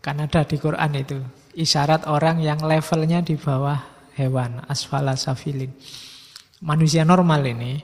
Kan 0.00 0.24
ada 0.24 0.42
di 0.48 0.56
Quran 0.56 0.92
itu, 0.96 1.18
isyarat 1.52 2.08
orang 2.08 2.40
yang 2.40 2.64
levelnya 2.64 3.20
di 3.20 3.36
bawah 3.36 3.78
hewan, 4.16 4.64
asfala 4.66 5.14
safilin. 5.14 5.70
Manusia 6.64 7.04
normal 7.04 7.44
ini, 7.44 7.78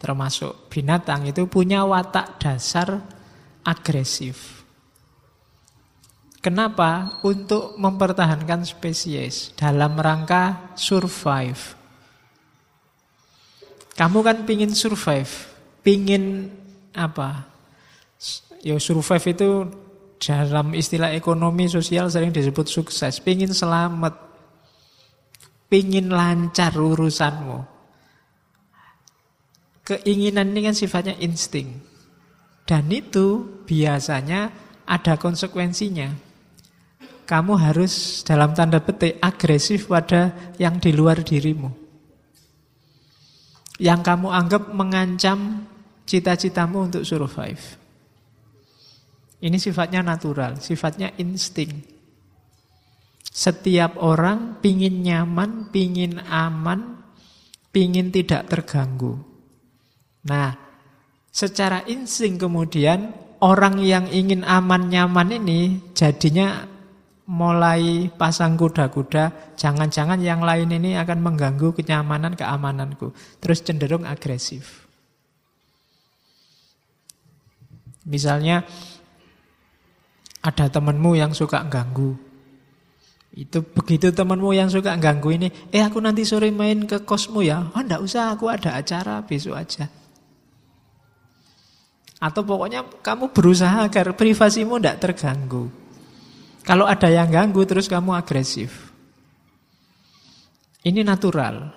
termasuk 0.00 0.72
binatang 0.72 1.28
itu 1.28 1.44
punya 1.44 1.84
watak 1.84 2.40
dasar 2.40 3.04
agresif. 3.60 4.63
Kenapa? 6.44 7.24
Untuk 7.24 7.80
mempertahankan 7.80 8.68
spesies 8.68 9.56
dalam 9.56 9.96
rangka 9.96 10.76
survive. 10.76 11.80
Kamu 13.96 14.20
kan 14.20 14.44
pingin 14.44 14.76
survive, 14.76 15.32
pingin 15.80 16.52
apa? 16.92 17.48
Ya 18.60 18.76
survive 18.76 19.24
itu 19.32 19.50
dalam 20.20 20.76
istilah 20.76 21.16
ekonomi 21.16 21.64
sosial 21.64 22.12
sering 22.12 22.28
disebut 22.28 22.68
sukses, 22.68 23.24
pingin 23.24 23.56
selamat, 23.56 24.12
pingin 25.72 26.12
lancar 26.12 26.76
urusanmu. 26.76 27.64
Keinginan 29.84 30.52
ini 30.52 30.60
kan 30.68 30.76
sifatnya 30.76 31.16
insting. 31.24 31.80
Dan 32.64 32.88
itu 32.88 33.60
biasanya 33.68 34.48
ada 34.88 35.20
konsekuensinya. 35.20 36.23
Kamu 37.24 37.56
harus 37.56 38.20
dalam 38.20 38.52
tanda 38.52 38.84
petik 38.84 39.16
agresif 39.24 39.88
pada 39.88 40.52
yang 40.60 40.76
di 40.76 40.92
luar 40.92 41.24
dirimu. 41.24 41.72
Yang 43.80 44.00
kamu 44.04 44.28
anggap 44.28 44.62
mengancam 44.76 45.64
cita-citamu 46.04 46.92
untuk 46.92 47.02
survive. 47.02 47.80
Ini 49.40 49.56
sifatnya 49.56 50.04
natural, 50.04 50.60
sifatnya 50.60 51.16
insting. 51.20 51.84
Setiap 53.24 53.98
orang 53.98 54.60
pingin 54.62 55.02
nyaman, 55.02 55.68
pingin 55.74 56.22
aman, 56.22 57.02
pingin 57.74 58.14
tidak 58.14 58.46
terganggu. 58.46 59.18
Nah, 60.28 60.54
secara 61.28 61.82
insting 61.90 62.38
kemudian 62.38 63.10
orang 63.42 63.82
yang 63.82 64.06
ingin 64.08 64.46
aman 64.46 64.88
nyaman 64.88 65.28
ini 65.34 65.92
jadinya 65.92 66.73
mulai 67.24 68.12
pasang 68.12 68.56
kuda-kuda, 68.60 69.56
jangan-jangan 69.56 70.20
yang 70.20 70.44
lain 70.44 70.68
ini 70.68 70.96
akan 71.00 71.24
mengganggu 71.24 71.72
kenyamanan 71.72 72.36
keamananku. 72.36 73.16
Terus 73.40 73.64
cenderung 73.64 74.04
agresif. 74.04 74.84
Misalnya 78.04 78.68
ada 80.44 80.68
temanmu 80.68 81.16
yang 81.16 81.32
suka 81.32 81.64
ganggu. 81.64 82.12
Itu 83.34 83.64
begitu 83.64 84.12
temanmu 84.12 84.52
yang 84.52 84.68
suka 84.68 84.94
ganggu 85.00 85.32
ini, 85.34 85.48
eh 85.72 85.82
aku 85.82 85.98
nanti 85.98 86.22
sore 86.22 86.52
main 86.52 86.84
ke 86.84 87.02
kosmu 87.02 87.40
ya. 87.40 87.72
Oh 87.72 87.80
enggak 87.80 88.04
usah, 88.04 88.36
aku 88.36 88.52
ada 88.52 88.76
acara 88.76 89.24
besok 89.24 89.56
aja. 89.56 89.88
Atau 92.20 92.44
pokoknya 92.46 92.84
kamu 93.02 93.32
berusaha 93.32 93.88
agar 93.88 94.12
privasimu 94.14 94.78
tidak 94.78 95.00
terganggu. 95.02 95.83
Kalau 96.64 96.88
ada 96.88 97.12
yang 97.12 97.28
ganggu 97.28 97.60
terus 97.68 97.84
kamu 97.84 98.16
agresif. 98.16 98.88
Ini 100.80 101.04
natural. 101.04 101.70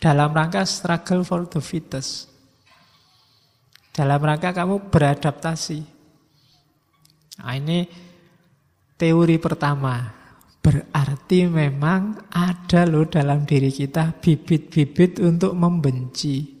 Dalam 0.00 0.32
rangka 0.32 0.64
struggle 0.64 1.28
for 1.28 1.44
the 1.44 1.60
fittest. 1.60 2.32
Dalam 3.92 4.20
rangka 4.20 4.56
kamu 4.56 4.88
beradaptasi. 4.88 5.80
Nah, 7.44 7.52
ini 7.52 7.84
teori 8.96 9.36
pertama. 9.36 10.16
Berarti 10.58 11.46
memang 11.46 12.32
ada 12.32 12.88
loh 12.88 13.06
dalam 13.06 13.44
diri 13.44 13.68
kita 13.68 14.16
bibit-bibit 14.18 15.20
untuk 15.20 15.52
membenci. 15.52 16.57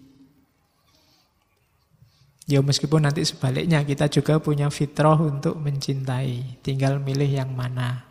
Ya 2.48 2.64
meskipun 2.64 3.04
nanti 3.04 3.28
sebaliknya 3.28 3.84
kita 3.84 4.08
juga 4.08 4.40
punya 4.40 4.72
fitrah 4.72 5.20
untuk 5.20 5.60
mencintai. 5.60 6.64
Tinggal 6.64 6.96
milih 6.96 7.28
yang 7.28 7.52
mana. 7.52 8.08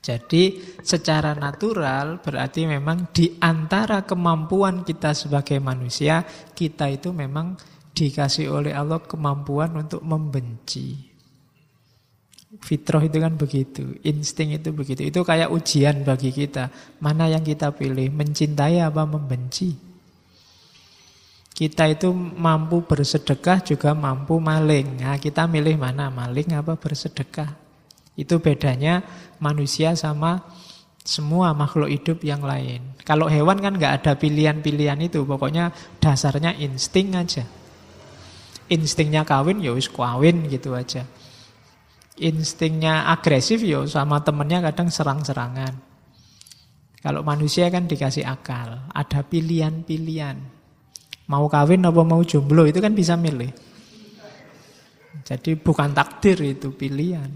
Jadi 0.00 0.60
secara 0.80 1.36
natural 1.36 2.24
berarti 2.24 2.64
memang 2.64 3.12
di 3.12 3.36
antara 3.40 4.04
kemampuan 4.08 4.84
kita 4.84 5.12
sebagai 5.12 5.60
manusia, 5.60 6.24
kita 6.56 6.88
itu 6.88 7.12
memang 7.12 7.56
dikasih 7.92 8.48
oleh 8.52 8.72
Allah 8.72 9.00
kemampuan 9.04 9.76
untuk 9.76 10.00
membenci. 10.00 11.12
Fitrah 12.60 13.04
itu 13.04 13.20
kan 13.20 13.36
begitu, 13.36 13.96
insting 14.04 14.56
itu 14.56 14.72
begitu. 14.72 15.04
Itu 15.04 15.24
kayak 15.24 15.52
ujian 15.52 16.04
bagi 16.04 16.32
kita. 16.32 16.68
Mana 17.00 17.28
yang 17.28 17.44
kita 17.44 17.72
pilih, 17.72 18.08
mencintai 18.12 18.80
apa 18.80 19.08
membenci? 19.08 19.93
Kita 21.54 21.86
itu 21.86 22.10
mampu 22.14 22.82
bersedekah 22.82 23.62
juga 23.62 23.94
mampu 23.94 24.42
maling. 24.42 25.06
Nah, 25.06 25.16
kita 25.22 25.46
milih 25.46 25.78
mana, 25.78 26.10
maling 26.10 26.50
apa 26.58 26.74
bersedekah? 26.74 27.54
Itu 28.18 28.42
bedanya 28.42 29.06
manusia 29.38 29.94
sama 29.94 30.42
semua 31.06 31.54
makhluk 31.54 31.88
hidup 31.94 32.18
yang 32.26 32.42
lain. 32.42 32.82
Kalau 33.06 33.30
hewan 33.30 33.62
kan 33.62 33.78
nggak 33.78 34.02
ada 34.02 34.12
pilihan-pilihan 34.18 34.98
itu, 35.06 35.22
pokoknya 35.22 35.70
dasarnya 36.02 36.58
insting 36.58 37.14
aja. 37.14 37.46
Instingnya 38.66 39.22
kawin, 39.22 39.62
ya 39.62 39.70
wis 39.70 39.86
kawin 39.86 40.50
gitu 40.50 40.74
aja 40.74 41.06
instingnya 42.18 43.10
agresif 43.10 43.62
ya 43.62 43.82
sama 43.90 44.22
temennya 44.22 44.62
kadang 44.70 44.88
serang-serangan. 44.90 45.74
Kalau 47.02 47.20
manusia 47.20 47.68
kan 47.68 47.84
dikasih 47.84 48.24
akal, 48.24 48.88
ada 48.88 49.20
pilihan-pilihan. 49.26 50.53
Mau 51.24 51.48
kawin 51.48 51.84
apa 51.84 52.02
mau 52.04 52.20
jomblo 52.20 52.68
itu 52.68 52.78
kan 52.84 52.92
bisa 52.92 53.16
milih. 53.16 53.48
Jadi 55.24 55.56
bukan 55.56 55.96
takdir 55.96 56.36
itu 56.44 56.68
pilihan. 56.68 57.30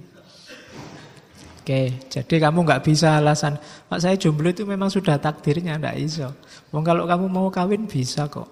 Oke, 1.64 2.08
jadi 2.08 2.48
kamu 2.48 2.64
nggak 2.64 2.80
bisa 2.84 3.20
alasan, 3.20 3.60
Pak 3.60 4.00
saya 4.00 4.16
jomblo 4.16 4.48
itu 4.48 4.64
memang 4.64 4.88
sudah 4.88 5.20
takdirnya, 5.20 5.76
ndak 5.76 6.00
iso. 6.00 6.32
Wong 6.72 6.80
kalau 6.80 7.04
kamu 7.04 7.28
mau 7.28 7.48
kawin 7.52 7.84
bisa 7.84 8.24
kok. 8.28 8.48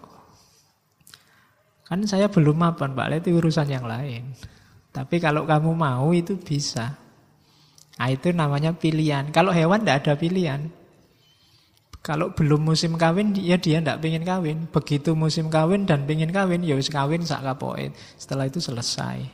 Kan 1.89 2.05
saya 2.05 2.29
belum 2.29 2.57
mapan, 2.61 2.93
Pak, 2.93 3.25
itu 3.25 3.41
urusan 3.41 3.73
yang 3.73 3.89
lain. 3.89 4.37
Tapi 4.93 5.17
kalau 5.21 5.49
kamu 5.49 5.71
mau 5.73 6.13
itu 6.13 6.37
bisa. 6.37 6.97
Nah 7.97 8.09
itu 8.13 8.33
namanya 8.33 8.77
pilihan. 8.77 9.33
Kalau 9.33 9.53
hewan 9.53 9.81
tidak 9.81 10.05
ada 10.05 10.13
pilihan. 10.17 10.69
Kalau 12.07 12.31
belum 12.31 12.71
musim 12.71 12.95
kawin, 12.95 13.35
ya 13.35 13.59
dia 13.59 13.83
tidak 13.83 13.99
pengen 13.99 14.23
kawin. 14.23 14.71
Begitu 14.71 15.19
musim 15.19 15.51
kawin 15.51 15.91
dan 15.91 16.07
pengen 16.07 16.31
kawin, 16.31 16.63
ya 16.63 16.79
wis 16.79 16.87
kawin 16.87 17.27
sak 17.27 17.43
kapoin. 17.43 17.91
Setelah 18.15 18.47
itu 18.47 18.63
selesai. 18.63 19.27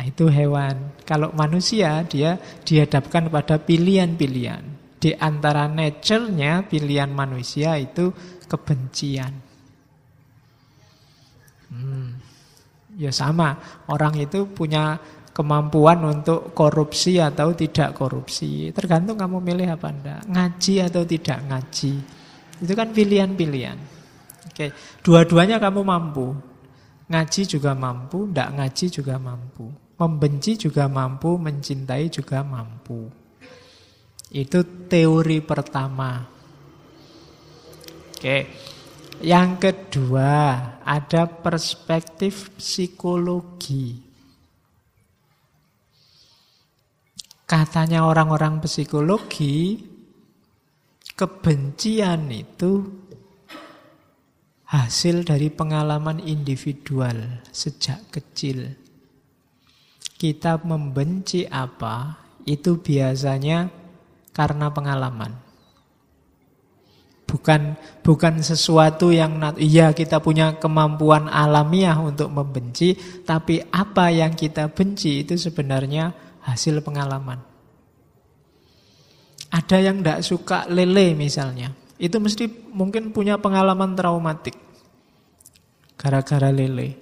Nah 0.00 0.04
itu 0.08 0.32
hewan. 0.32 0.96
Kalau 1.04 1.28
manusia, 1.36 2.08
dia 2.08 2.40
dihadapkan 2.64 3.28
pada 3.28 3.60
pilihan-pilihan. 3.60 4.64
Di 4.96 5.12
antara 5.20 5.68
nature-nya, 5.68 6.64
pilihan 6.72 7.12
manusia 7.12 7.76
itu 7.76 8.08
kebencian. 8.48 9.36
Hmm. 11.68 12.16
Ya 12.96 13.12
sama, 13.12 13.60
orang 13.92 14.24
itu 14.24 14.48
punya 14.48 14.96
kemampuan 15.34 15.98
untuk 16.06 16.54
korupsi 16.54 17.18
atau 17.18 17.50
tidak 17.58 17.98
korupsi. 17.98 18.70
Tergantung 18.70 19.18
kamu 19.18 19.42
milih 19.42 19.68
apa 19.74 19.90
enggak. 19.90 20.22
Ngaji 20.30 20.74
atau 20.86 21.02
tidak 21.02 21.38
ngaji. 21.50 21.92
Itu 22.62 22.72
kan 22.78 22.94
pilihan-pilihan. 22.94 23.78
Oke, 24.46 24.70
dua-duanya 25.02 25.58
kamu 25.58 25.82
mampu. 25.82 26.38
Ngaji 27.10 27.42
juga 27.50 27.74
mampu, 27.74 28.30
enggak 28.30 28.48
ngaji 28.54 28.86
juga 28.94 29.18
mampu. 29.18 29.66
Membenci 29.98 30.54
juga 30.54 30.86
mampu, 30.86 31.34
mencintai 31.34 32.06
juga 32.14 32.46
mampu. 32.46 33.10
Itu 34.30 34.86
teori 34.86 35.42
pertama. 35.42 36.22
Oke. 38.14 38.38
Yang 39.22 39.50
kedua, 39.62 40.32
ada 40.82 41.22
perspektif 41.26 42.50
psikologi. 42.58 44.03
Katanya 47.44 48.08
orang-orang 48.08 48.64
psikologi, 48.64 49.84
kebencian 51.12 52.32
itu 52.32 52.88
hasil 54.64 55.28
dari 55.28 55.52
pengalaman 55.52 56.24
individual 56.24 57.44
sejak 57.52 58.00
kecil. 58.08 58.72
Kita 60.16 60.56
membenci 60.64 61.44
apa, 61.44 62.16
itu 62.48 62.80
biasanya 62.80 63.68
karena 64.32 64.72
pengalaman. 64.72 65.36
Bukan 67.28 67.76
bukan 68.00 68.40
sesuatu 68.40 69.10
yang 69.10 69.36
iya 69.58 69.90
kita 69.90 70.22
punya 70.22 70.56
kemampuan 70.56 71.28
alamiah 71.28 71.98
untuk 72.00 72.30
membenci, 72.32 72.96
tapi 73.26 73.60
apa 73.68 74.08
yang 74.08 74.32
kita 74.32 74.70
benci 74.70 75.26
itu 75.26 75.36
sebenarnya 75.36 76.14
hasil 76.44 76.84
pengalaman. 76.84 77.40
Ada 79.50 79.78
yang 79.80 80.02
tidak 80.02 80.20
suka 80.26 80.58
lele 80.66 81.14
misalnya, 81.14 81.70
itu 81.96 82.18
mesti 82.18 82.50
mungkin 82.74 83.14
punya 83.14 83.38
pengalaman 83.38 83.94
traumatik 83.94 84.54
gara-gara 85.96 86.50
lele. 86.50 87.00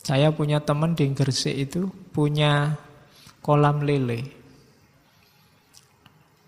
Saya 0.00 0.30
punya 0.30 0.62
teman 0.62 0.94
di 0.94 1.10
Gresik 1.10 1.54
itu 1.54 1.90
punya 2.14 2.78
kolam 3.42 3.82
lele 3.82 4.36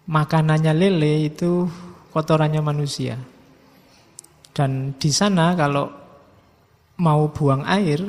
makanannya 0.08 0.72
lele 0.72 1.28
itu 1.28 1.68
kotorannya 2.10 2.64
manusia. 2.64 3.20
Dan 4.56 4.96
di 4.96 5.12
sana 5.12 5.54
kalau 5.54 5.86
mau 6.98 7.30
buang 7.30 7.62
air, 7.68 8.02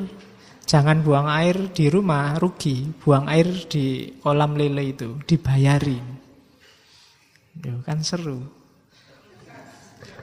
jangan 0.70 1.02
buang 1.02 1.26
air 1.26 1.74
di 1.74 1.90
rumah, 1.90 2.38
rugi. 2.38 2.86
Buang 3.02 3.26
air 3.26 3.66
di 3.66 4.14
kolam 4.22 4.54
lele 4.54 4.94
itu, 4.94 5.18
dibayarin. 5.26 6.06
Yo, 7.58 7.82
kan 7.82 7.98
seru. 8.06 8.38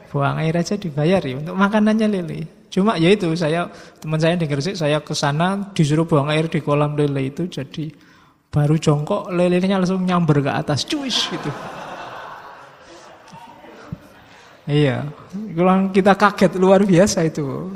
Buang 0.07 0.39
air 0.39 0.55
aja 0.55 0.79
dibayari 0.79 1.36
untuk 1.36 1.51
makanannya 1.60 2.07
lele. 2.07 2.39
Cuma 2.71 2.95
ya 2.95 3.12
itu 3.12 3.27
saya 3.36 3.67
teman 3.99 4.19
saya 4.19 4.39
di 4.39 4.47
Gresik 4.47 4.79
saya 4.79 5.03
ke 5.03 5.12
sana 5.12 5.71
disuruh 5.75 6.07
buang 6.07 6.31
air 6.31 6.47
di 6.47 6.63
kolam 6.63 6.95
lele 6.95 7.27
itu 7.27 7.47
jadi 7.47 7.91
baru 8.47 8.79
jongkok 8.79 9.31
lelenya 9.36 9.83
langsung 9.83 10.07
nyamber 10.07 10.39
ke 10.39 10.51
atas 10.51 10.88
cuis 10.88 11.27
gitu. 11.27 11.51
Iya, 14.67 15.07
kita 15.95 16.19
kaget 16.19 16.60
luar 16.60 16.83
biasa 16.83 17.23
itu. 17.23 17.71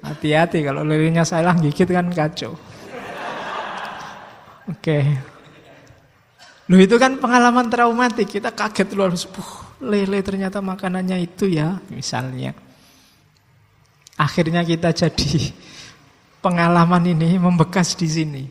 Hati-hati 0.00 0.64
kalau 0.64 0.80
lelenya 0.80 1.28
salah 1.28 1.52
gigit 1.60 1.88
kan 1.88 2.08
kacau. 2.08 2.56
Oke. 4.70 4.98
Loh 6.70 6.78
itu 6.78 6.96
kan 6.96 7.18
pengalaman 7.18 7.66
traumatik, 7.66 8.38
kita 8.38 8.54
kaget 8.54 8.94
luar 8.94 9.10
biasa. 9.12 9.68
lele 9.80 10.20
ternyata 10.20 10.60
makanannya 10.60 11.24
itu 11.24 11.48
ya, 11.48 11.80
misalnya. 11.88 12.52
Akhirnya 14.20 14.60
kita 14.60 14.92
jadi 14.92 15.50
pengalaman 16.44 17.10
ini 17.10 17.40
membekas 17.40 17.96
di 17.96 18.08
sini. 18.08 18.44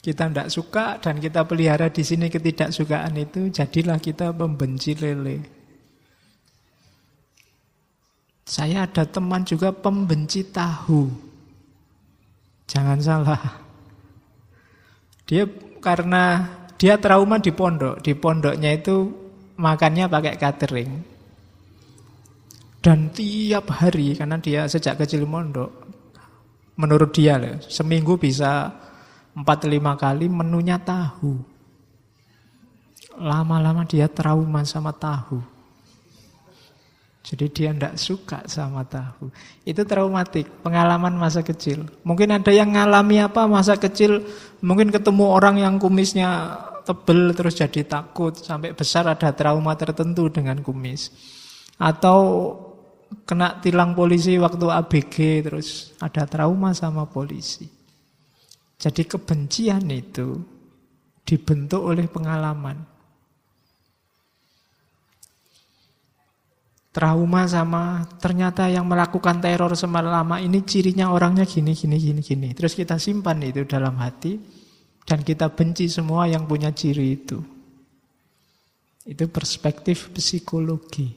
Kita 0.00 0.26
tidak 0.32 0.48
suka 0.48 0.96
dan 0.98 1.20
kita 1.20 1.44
pelihara 1.44 1.92
di 1.92 2.00
sini 2.00 2.32
ketidaksukaan 2.32 3.12
itu, 3.20 3.52
jadilah 3.52 4.00
kita 4.00 4.32
membenci 4.32 4.96
lele. 4.96 5.57
Saya 8.48 8.88
ada 8.88 9.04
teman 9.04 9.44
juga 9.44 9.68
pembenci 9.76 10.40
tahu. 10.48 11.12
Jangan 12.64 12.96
salah. 12.96 13.42
Dia 15.28 15.44
karena 15.84 16.48
dia 16.80 16.96
trauma 16.96 17.36
di 17.36 17.52
pondok. 17.52 18.00
Di 18.00 18.16
pondoknya 18.16 18.72
itu 18.72 19.12
makannya 19.60 20.08
pakai 20.08 20.34
catering. 20.40 20.90
Dan 22.80 23.12
tiap 23.12 23.68
hari 23.68 24.16
karena 24.16 24.40
dia 24.40 24.64
sejak 24.64 24.96
kecil 24.96 25.28
mondok 25.28 25.68
menurut 26.78 27.10
dia 27.10 27.36
seminggu 27.68 28.16
bisa 28.16 28.72
4-5 29.36 29.44
kali 29.98 30.26
menunya 30.30 30.80
tahu. 30.80 31.36
Lama-lama 33.18 33.84
dia 33.84 34.08
trauma 34.08 34.64
sama 34.64 34.94
tahu. 34.94 35.57
Jadi 37.28 37.44
dia 37.52 37.76
tidak 37.76 38.00
suka 38.00 38.40
sama 38.48 38.88
tahu. 38.88 39.28
Itu 39.60 39.84
traumatik, 39.84 40.48
pengalaman 40.64 41.12
masa 41.12 41.44
kecil. 41.44 41.84
Mungkin 42.00 42.32
ada 42.40 42.48
yang 42.48 42.72
ngalami 42.72 43.20
apa 43.20 43.44
masa 43.44 43.76
kecil, 43.76 44.24
mungkin 44.64 44.88
ketemu 44.88 45.28
orang 45.28 45.60
yang 45.60 45.76
kumisnya 45.76 46.56
tebel 46.88 47.36
terus 47.36 47.60
jadi 47.60 47.84
takut. 47.84 48.32
Sampai 48.32 48.72
besar 48.72 49.04
ada 49.12 49.28
trauma 49.36 49.76
tertentu 49.76 50.32
dengan 50.32 50.64
kumis. 50.64 51.12
Atau 51.76 52.16
kena 53.28 53.60
tilang 53.60 53.92
polisi 53.92 54.40
waktu 54.40 54.64
ABG 54.64 55.44
terus 55.44 55.92
ada 56.00 56.24
trauma 56.24 56.72
sama 56.72 57.04
polisi. 57.04 57.68
Jadi 58.80 59.04
kebencian 59.04 59.84
itu 59.92 60.40
dibentuk 61.28 61.92
oleh 61.92 62.08
pengalaman. 62.08 62.97
Trauma 66.88 67.44
sama 67.44 68.02
ternyata 68.18 68.66
yang 68.66 68.88
melakukan 68.88 69.38
teror 69.38 69.76
semalama 69.76 70.40
ini 70.40 70.64
cirinya 70.64 71.12
orangnya 71.12 71.44
gini 71.44 71.76
gini 71.76 71.96
gini 72.00 72.20
gini. 72.24 72.48
Terus 72.56 72.72
kita 72.74 72.96
simpan 72.96 73.44
itu 73.44 73.68
dalam 73.68 73.96
hati 74.00 74.40
dan 75.04 75.24
kita 75.24 75.52
benci 75.52 75.88
semua 75.88 76.28
yang 76.28 76.48
punya 76.48 76.72
ciri 76.72 77.06
itu. 77.16 77.38
Itu 79.08 79.24
perspektif 79.32 80.12
psikologi. 80.12 81.08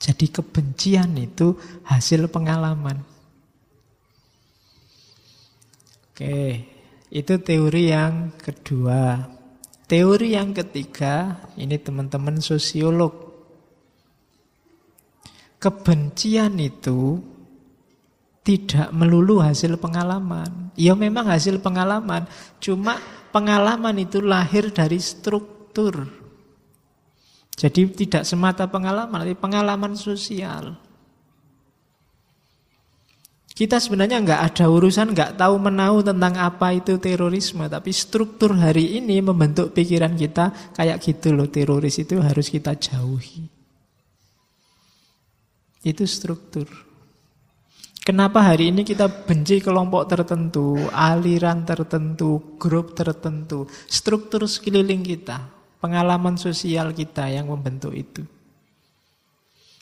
Jadi 0.00 0.26
kebencian 0.32 1.12
itu 1.20 1.56
hasil 1.88 2.28
pengalaman. 2.32 3.00
Oke, 6.08 6.68
itu 7.08 7.34
teori 7.40 7.92
yang 7.92 8.32
kedua. 8.36 9.24
Teori 9.88 10.36
yang 10.36 10.52
ketiga, 10.52 11.48
ini 11.56 11.80
teman-teman 11.80 12.40
sosiolog 12.44 13.29
kebencian 15.60 16.56
itu 16.56 17.20
tidak 18.40 18.88
melulu 18.96 19.44
hasil 19.44 19.76
pengalaman. 19.76 20.72
Ya 20.74 20.96
memang 20.96 21.28
hasil 21.28 21.60
pengalaman, 21.60 22.24
cuma 22.58 22.96
pengalaman 23.30 23.94
itu 24.00 24.24
lahir 24.24 24.72
dari 24.72 24.96
struktur. 24.98 26.08
Jadi 27.60 27.92
tidak 27.92 28.24
semata 28.24 28.64
pengalaman, 28.64 29.20
tapi 29.20 29.36
pengalaman 29.36 29.92
sosial. 29.92 30.80
Kita 33.52 33.76
sebenarnya 33.76 34.24
nggak 34.24 34.40
ada 34.40 34.72
urusan, 34.72 35.12
nggak 35.12 35.36
tahu 35.36 35.60
menahu 35.60 36.00
tentang 36.00 36.40
apa 36.40 36.72
itu 36.72 36.96
terorisme, 36.96 37.68
tapi 37.68 37.92
struktur 37.92 38.56
hari 38.56 38.96
ini 38.96 39.20
membentuk 39.20 39.76
pikiran 39.76 40.16
kita 40.16 40.72
kayak 40.72 41.04
gitu 41.04 41.36
loh, 41.36 41.44
teroris 41.52 42.00
itu 42.00 42.16
harus 42.24 42.48
kita 42.48 42.72
jauhi. 42.80 43.59
Itu 45.80 46.04
struktur. 46.04 46.68
Kenapa 48.00 48.42
hari 48.42 48.72
ini 48.72 48.80
kita 48.84 49.06
benci 49.06 49.60
kelompok 49.60 50.08
tertentu, 50.08 50.76
aliran 50.92 51.68
tertentu, 51.68 52.56
grup 52.56 52.96
tertentu, 52.96 53.68
struktur 53.88 54.48
sekeliling 54.48 55.04
kita, 55.04 55.36
pengalaman 55.78 56.40
sosial 56.40 56.96
kita 56.96 57.28
yang 57.28 57.52
membentuk 57.52 57.92
itu. 57.92 58.24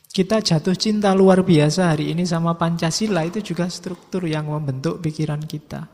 Kita 0.09 0.43
jatuh 0.43 0.75
cinta 0.75 1.15
luar 1.15 1.47
biasa 1.47 1.95
hari 1.95 2.11
ini 2.11 2.27
sama 2.27 2.59
Pancasila 2.59 3.23
itu 3.23 3.39
juga 3.39 3.71
struktur 3.71 4.27
yang 4.27 4.51
membentuk 4.51 4.99
pikiran 4.99 5.39
kita. 5.47 5.87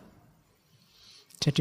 Jadi 1.44 1.60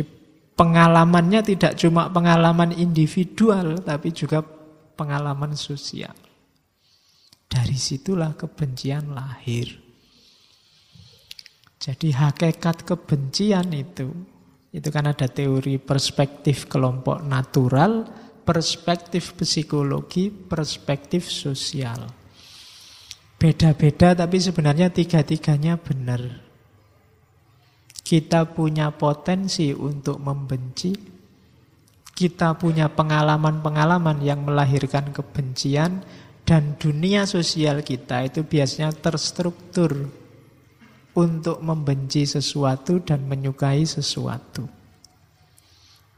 pengalamannya 0.55 1.43
tidak 1.43 1.75
cuma 1.75 2.07
pengalaman 2.07 2.71
individual 2.71 3.83
tapi 3.83 4.15
juga 4.15 4.39
pengalaman 4.95 5.59
sosial. 5.59 6.15
Dari 7.53 7.77
situlah 7.77 8.33
kebencian 8.33 9.13
lahir. 9.13 9.69
Jadi 11.77 12.09
hakikat 12.09 12.81
kebencian 12.81 13.69
itu, 13.77 14.09
itu 14.73 14.89
kan 14.89 15.05
ada 15.05 15.29
teori 15.29 15.77
perspektif 15.77 16.65
kelompok 16.65 17.21
natural, 17.21 18.09
perspektif 18.41 19.37
psikologi, 19.37 20.33
perspektif 20.33 21.29
sosial. 21.29 22.09
Beda-beda 23.37 24.17
tapi 24.17 24.41
sebenarnya 24.41 24.89
tiga-tiganya 24.89 25.77
benar. 25.77 26.23
Kita 28.01 28.49
punya 28.49 28.89
potensi 28.95 29.75
untuk 29.75 30.17
membenci, 30.23 30.95
kita 32.15 32.55
punya 32.55 32.89
pengalaman-pengalaman 32.89 34.23
yang 34.23 34.47
melahirkan 34.47 35.11
kebencian, 35.11 36.01
dan 36.43 36.75
dunia 36.75 37.23
sosial 37.23 37.79
kita 37.83 38.27
itu 38.27 38.43
biasanya 38.43 38.91
terstruktur 38.91 39.95
untuk 41.15 41.61
membenci 41.63 42.27
sesuatu 42.27 42.99
dan 42.99 43.23
menyukai 43.23 43.87
sesuatu. 43.87 44.67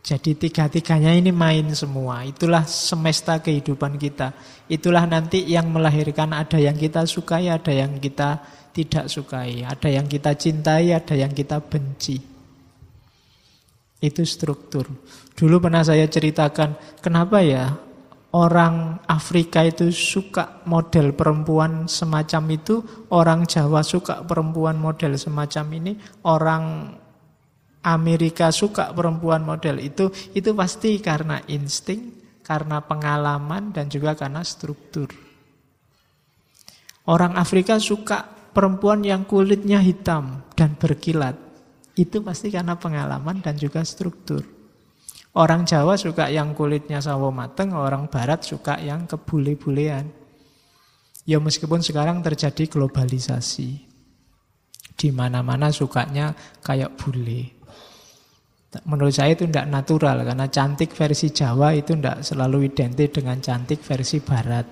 Jadi 0.06 0.38
tiga-tiganya 0.38 1.18
ini 1.18 1.34
main 1.34 1.66
semua. 1.74 2.22
Itulah 2.22 2.62
semesta 2.70 3.42
kehidupan 3.42 3.98
kita. 3.98 4.38
Itulah 4.70 5.02
nanti 5.10 5.42
yang 5.50 5.74
melahirkan 5.74 6.30
ada 6.30 6.62
yang 6.62 6.78
kita 6.78 7.10
sukai, 7.10 7.50
ada 7.50 7.74
yang 7.74 7.98
kita 7.98 8.38
tidak 8.70 9.10
sukai. 9.10 9.66
Ada 9.66 9.90
yang 9.90 10.06
kita 10.06 10.38
cintai, 10.38 10.94
ada 10.94 11.18
yang 11.18 11.34
kita 11.34 11.58
benci. 11.58 12.22
Itu 13.98 14.22
struktur. 14.30 14.86
Dulu 15.34 15.58
pernah 15.58 15.82
saya 15.82 16.06
ceritakan, 16.06 17.02
kenapa 17.02 17.42
ya 17.42 17.74
orang 18.36 19.00
Afrika 19.08 19.64
itu 19.64 19.96
suka 19.96 20.60
model 20.68 21.16
perempuan 21.16 21.88
semacam 21.88 22.44
itu, 22.52 22.84
orang 23.16 23.48
Jawa 23.48 23.80
suka 23.80 24.28
perempuan 24.28 24.76
model 24.76 25.16
semacam 25.16 25.66
ini, 25.80 25.96
orang 26.28 26.92
Amerika 27.88 28.52
suka 28.52 28.92
perempuan 28.92 29.48
model 29.48 29.80
itu, 29.80 30.12
itu 30.36 30.52
pasti 30.52 31.00
karena 31.00 31.40
insting, 31.48 32.12
karena 32.44 32.84
pengalaman 32.84 33.72
dan 33.72 33.88
juga 33.88 34.20
karena 34.20 34.44
struktur. 34.44 35.08
Orang 37.08 37.40
Afrika 37.40 37.80
suka 37.80 38.26
perempuan 38.52 39.06
yang 39.06 39.24
kulitnya 39.24 39.80
hitam 39.80 40.44
dan 40.58 40.76
berkilat. 40.76 41.38
Itu 41.96 42.20
pasti 42.20 42.52
karena 42.52 42.76
pengalaman 42.76 43.40
dan 43.40 43.56
juga 43.56 43.86
struktur. 43.86 44.55
Orang 45.36 45.68
Jawa 45.68 46.00
suka 46.00 46.32
yang 46.32 46.56
kulitnya 46.56 47.04
sawo 47.04 47.28
mateng, 47.28 47.76
orang 47.76 48.08
Barat 48.08 48.48
suka 48.48 48.80
yang 48.80 49.04
kebule-bulean. 49.04 50.08
Ya 51.28 51.44
meskipun 51.44 51.84
sekarang 51.84 52.24
terjadi 52.24 52.72
globalisasi. 52.72 53.84
Di 54.96 55.12
mana-mana 55.12 55.76
sukanya 55.76 56.32
kayak 56.64 56.96
bule. 56.96 57.52
Menurut 58.88 59.12
saya 59.12 59.36
itu 59.36 59.44
tidak 59.44 59.68
natural 59.68 60.24
karena 60.24 60.48
cantik 60.48 60.96
versi 60.96 61.32
Jawa 61.36 61.76
itu 61.76 62.00
tidak 62.00 62.24
selalu 62.24 62.72
identik 62.72 63.12
dengan 63.12 63.40
cantik 63.44 63.84
versi 63.84 64.24
Barat. 64.24 64.64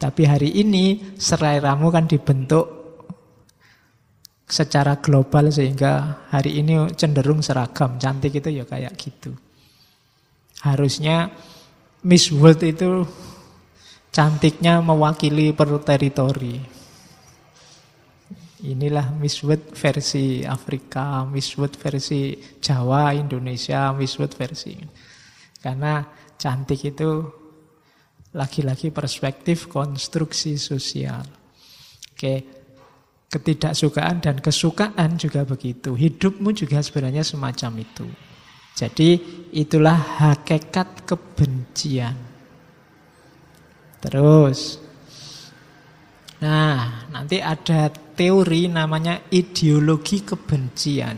Tapi 0.00 0.22
hari 0.24 0.56
ini 0.56 1.16
seleramu 1.20 1.92
kan 1.92 2.08
dibentuk 2.08 2.64
secara 4.48 5.00
global 5.04 5.52
sehingga 5.52 6.24
hari 6.32 6.64
ini 6.64 6.96
cenderung 6.96 7.44
seragam. 7.44 8.00
Cantik 8.00 8.40
itu 8.40 8.48
ya 8.52 8.64
kayak 8.64 8.96
gitu. 8.96 9.32
Harusnya 10.62 11.30
Miss 12.06 12.30
World 12.30 12.62
itu 12.62 13.02
cantiknya 14.14 14.78
mewakili 14.78 15.50
per 15.54 15.70
teritori. 15.82 16.58
Inilah 18.62 19.10
Miss 19.18 19.42
World 19.42 19.74
versi 19.74 20.46
Afrika, 20.46 21.26
Miss 21.26 21.58
World 21.58 21.74
versi 21.74 22.38
Jawa, 22.62 23.10
Indonesia, 23.10 23.90
Miss 23.90 24.14
World 24.22 24.38
versi. 24.38 24.78
Karena 25.58 25.98
cantik 26.38 26.78
itu 26.86 27.10
lagi-lagi 28.38 28.94
perspektif 28.94 29.66
konstruksi 29.66 30.54
sosial. 30.54 31.26
Oke, 32.14 32.62
Ketidaksukaan 33.32 34.20
dan 34.20 34.44
kesukaan 34.44 35.16
juga 35.16 35.48
begitu. 35.48 35.96
Hidupmu 35.96 36.52
juga 36.52 36.84
sebenarnya 36.84 37.24
semacam 37.24 37.80
itu. 37.80 38.04
Jadi 38.72 39.20
itulah 39.52 39.96
hakikat 39.96 41.04
kebencian. 41.04 42.16
Terus. 44.02 44.80
Nah, 46.42 47.06
nanti 47.12 47.38
ada 47.38 47.86
teori 47.92 48.66
namanya 48.66 49.30
ideologi 49.30 50.26
kebencian. 50.26 51.16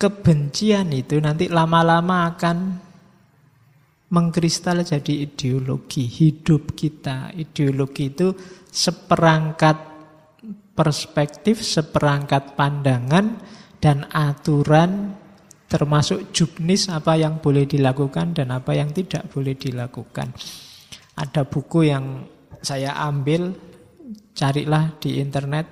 Kebencian 0.00 0.88
itu 0.94 1.18
nanti 1.18 1.50
lama-lama 1.50 2.30
akan 2.30 2.56
mengkristal 4.10 4.86
jadi 4.86 5.26
ideologi 5.26 6.06
hidup 6.06 6.78
kita. 6.78 7.34
Ideologi 7.34 8.10
itu 8.14 8.30
seperangkat 8.70 9.76
perspektif, 10.78 11.60
seperangkat 11.60 12.54
pandangan, 12.54 13.42
dan 13.82 14.06
aturan 14.14 15.18
termasuk 15.70 16.34
juknis 16.34 16.90
apa 16.90 17.14
yang 17.14 17.38
boleh 17.38 17.62
dilakukan 17.62 18.34
dan 18.34 18.50
apa 18.50 18.74
yang 18.74 18.90
tidak 18.90 19.30
boleh 19.30 19.54
dilakukan. 19.54 20.34
Ada 21.14 21.46
buku 21.46 21.86
yang 21.86 22.26
saya 22.58 22.98
ambil, 23.06 23.54
carilah 24.34 24.98
di 24.98 25.22
internet, 25.22 25.70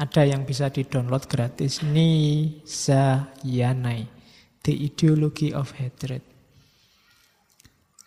ada 0.00 0.24
yang 0.24 0.48
bisa 0.48 0.72
di-download 0.72 1.28
gratis. 1.28 1.84
Nisa 1.84 3.36
Yanai, 3.44 4.08
The 4.64 4.72
Ideology 4.72 5.52
of 5.52 5.76
Hatred. 5.76 6.24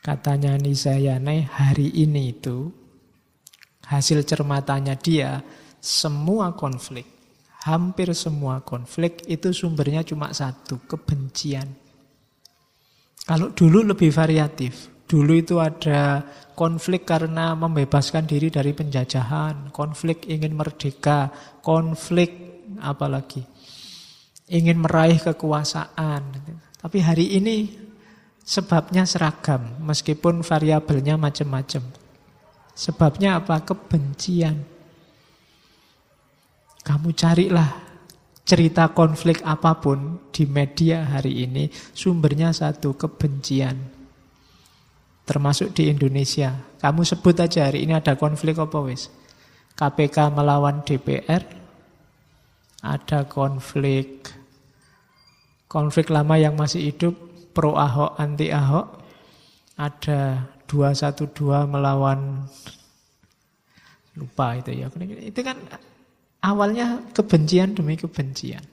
Katanya 0.01 0.57
Nisa 0.57 0.97
Yanai, 0.97 1.45
hari 1.45 1.93
ini 1.93 2.33
itu 2.33 2.73
hasil 3.85 4.25
cermatannya 4.25 4.97
dia 4.97 5.45
semua 5.77 6.57
konflik, 6.57 7.05
hampir 7.63 8.11
semua 8.11 8.61
konflik 8.61 9.23
itu 9.27 9.55
sumbernya 9.55 10.03
cuma 10.03 10.31
satu, 10.35 10.83
kebencian. 10.83 11.67
Kalau 13.23 13.55
dulu 13.55 13.95
lebih 13.95 14.11
variatif. 14.11 14.91
Dulu 15.03 15.35
itu 15.35 15.61
ada 15.61 16.25
konflik 16.57 17.05
karena 17.05 17.53
membebaskan 17.53 18.25
diri 18.25 18.49
dari 18.49 18.73
penjajahan, 18.73 19.69
konflik 19.69 20.25
ingin 20.25 20.57
merdeka, 20.57 21.29
konflik 21.61 22.63
apalagi 22.81 23.45
ingin 24.49 24.81
meraih 24.81 25.19
kekuasaan. 25.21 26.21
Tapi 26.81 26.97
hari 26.99 27.39
ini 27.39 27.71
sebabnya 28.43 29.07
seragam, 29.07 29.79
meskipun 29.79 30.43
variabelnya 30.43 31.15
macam-macam. 31.15 31.83
Sebabnya 32.73 33.39
apa? 33.39 33.61
Kebencian. 33.63 34.72
Kamu 36.83 37.15
carilah 37.15 37.83
cerita 38.43 38.91
konflik 38.91 39.39
apa 39.47 39.79
pun 39.79 40.19
di 40.35 40.43
media 40.43 41.07
hari 41.07 41.47
ini, 41.47 41.71
sumbernya 41.95 42.51
satu, 42.51 42.99
kebencian. 42.99 43.79
Termasuk 45.23 45.71
di 45.71 45.87
Indonesia. 45.87 46.51
Kamu 46.83 47.07
sebut 47.07 47.39
aja 47.39 47.71
hari 47.71 47.87
ini 47.87 47.95
ada 47.95 48.19
konflik 48.19 48.59
apa 48.59 48.83
wis? 48.83 49.07
KPK 49.79 50.35
melawan 50.35 50.83
DPR, 50.83 51.43
ada 52.83 53.25
konflik 53.31 54.27
konflik 55.71 56.13
lama 56.13 56.37
yang 56.37 56.53
masih 56.53 56.93
hidup 56.93 57.17
pro 57.55 57.73
Ahok 57.73 58.19
anti 58.19 58.53
Ahok, 58.53 59.01
ada 59.79 60.51
212 60.69 61.33
melawan 61.65 62.45
lupa 64.13 64.53
itu 64.59 64.69
ya. 64.75 64.91
Itu 65.23 65.41
kan 65.41 65.57
Awalnya 66.43 67.15
kebencian 67.15 67.71
demi 67.71 67.95
kebencian. 67.95 68.67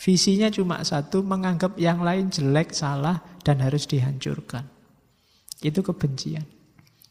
Visinya 0.00 0.50
cuma 0.50 0.82
satu, 0.82 1.22
menganggap 1.22 1.78
yang 1.78 2.02
lain 2.02 2.32
jelek, 2.32 2.74
salah, 2.74 3.22
dan 3.46 3.62
harus 3.62 3.86
dihancurkan. 3.86 4.66
Itu 5.60 5.84
kebencian. 5.84 6.42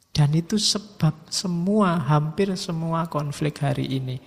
Dan 0.10 0.36
itu 0.36 0.60
sebab 0.60 1.30
semua, 1.32 2.02
hampir 2.04 2.52
semua 2.60 3.08
konflik 3.08 3.62
hari 3.63 3.88
ini. 3.88 4.17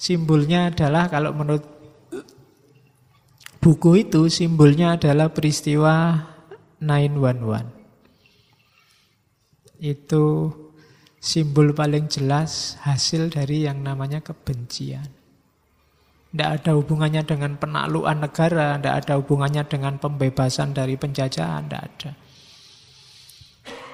Simbolnya 0.00 0.72
adalah 0.72 1.06
kalau 1.12 1.36
menurut 1.36 1.62
buku 3.60 4.08
itu, 4.08 4.26
simbolnya 4.32 4.96
adalah 4.96 5.28
peristiwa 5.30 6.16
911. 6.80 7.76
Itu 9.84 10.50
simbol 11.20 11.76
paling 11.76 12.08
jelas 12.08 12.80
hasil 12.80 13.28
dari 13.28 13.68
yang 13.68 13.84
namanya 13.84 14.24
kebencian. 14.24 15.06
Tidak 16.30 16.50
ada 16.62 16.72
hubungannya 16.78 17.26
dengan 17.26 17.60
penaklukan 17.60 18.16
negara, 18.24 18.78
tidak 18.80 18.94
ada 19.04 19.12
hubungannya 19.20 19.62
dengan 19.68 20.00
pembebasan 20.00 20.72
dari 20.72 20.96
penjajahan, 20.96 21.68
tidak 21.68 21.82
ada. 21.84 22.10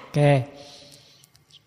Oke, 0.07 0.33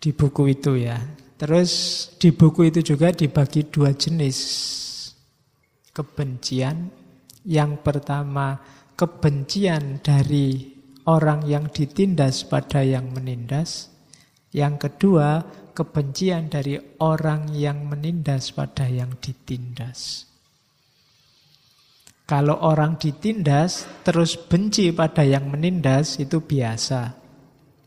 di 0.00 0.10
buku 0.16 0.42
itu 0.48 0.80
ya. 0.80 0.96
Terus 1.36 1.72
di 2.16 2.32
buku 2.32 2.72
itu 2.72 2.80
juga 2.80 3.12
dibagi 3.12 3.68
dua 3.68 3.92
jenis 3.92 4.38
kebencian. 5.92 6.88
Yang 7.44 7.72
pertama, 7.80 8.60
kebencian 8.94 10.04
dari 10.04 10.76
orang 11.08 11.48
yang 11.48 11.66
ditindas 11.72 12.44
pada 12.44 12.84
yang 12.84 13.10
menindas. 13.10 13.90
Yang 14.50 14.74
kedua, 14.90 15.46
kebencian 15.70 16.50
dari 16.50 16.74
orang 17.00 17.54
yang 17.54 17.86
menindas 17.86 18.50
pada 18.50 18.90
yang 18.90 19.14
ditindas. 19.22 20.26
Kalau 22.26 22.62
orang 22.62 22.94
ditindas 22.94 23.86
terus 24.06 24.38
benci 24.38 24.94
pada 24.94 25.26
yang 25.26 25.50
menindas 25.50 26.18
itu 26.22 26.38
biasa, 26.42 27.14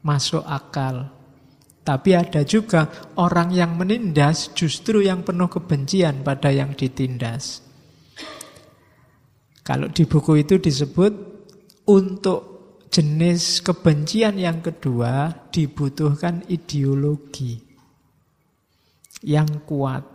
masuk 0.04 0.43
akal. 0.43 1.15
Tapi 1.84 2.15
ada 2.15 2.47
juga 2.47 3.12
orang 3.19 3.52
yang 3.52 3.76
menindas 3.76 4.52
justru 4.56 5.04
yang 5.04 5.23
penuh 5.23 5.52
kebencian 5.52 6.23
pada 6.23 6.52
yang 6.52 6.76
ditindas. 6.76 7.60
Kalau 9.63 9.88
di 9.91 10.04
buku 10.04 10.43
itu 10.43 10.60
disebut 10.60 11.12
untuk 11.88 12.53
jenis 12.93 13.65
kebencian 13.65 14.38
yang 14.38 14.62
kedua 14.62 15.34
dibutuhkan 15.49 16.45
ideologi 16.45 17.58
yang 19.25 19.65
kuat, 19.65 20.06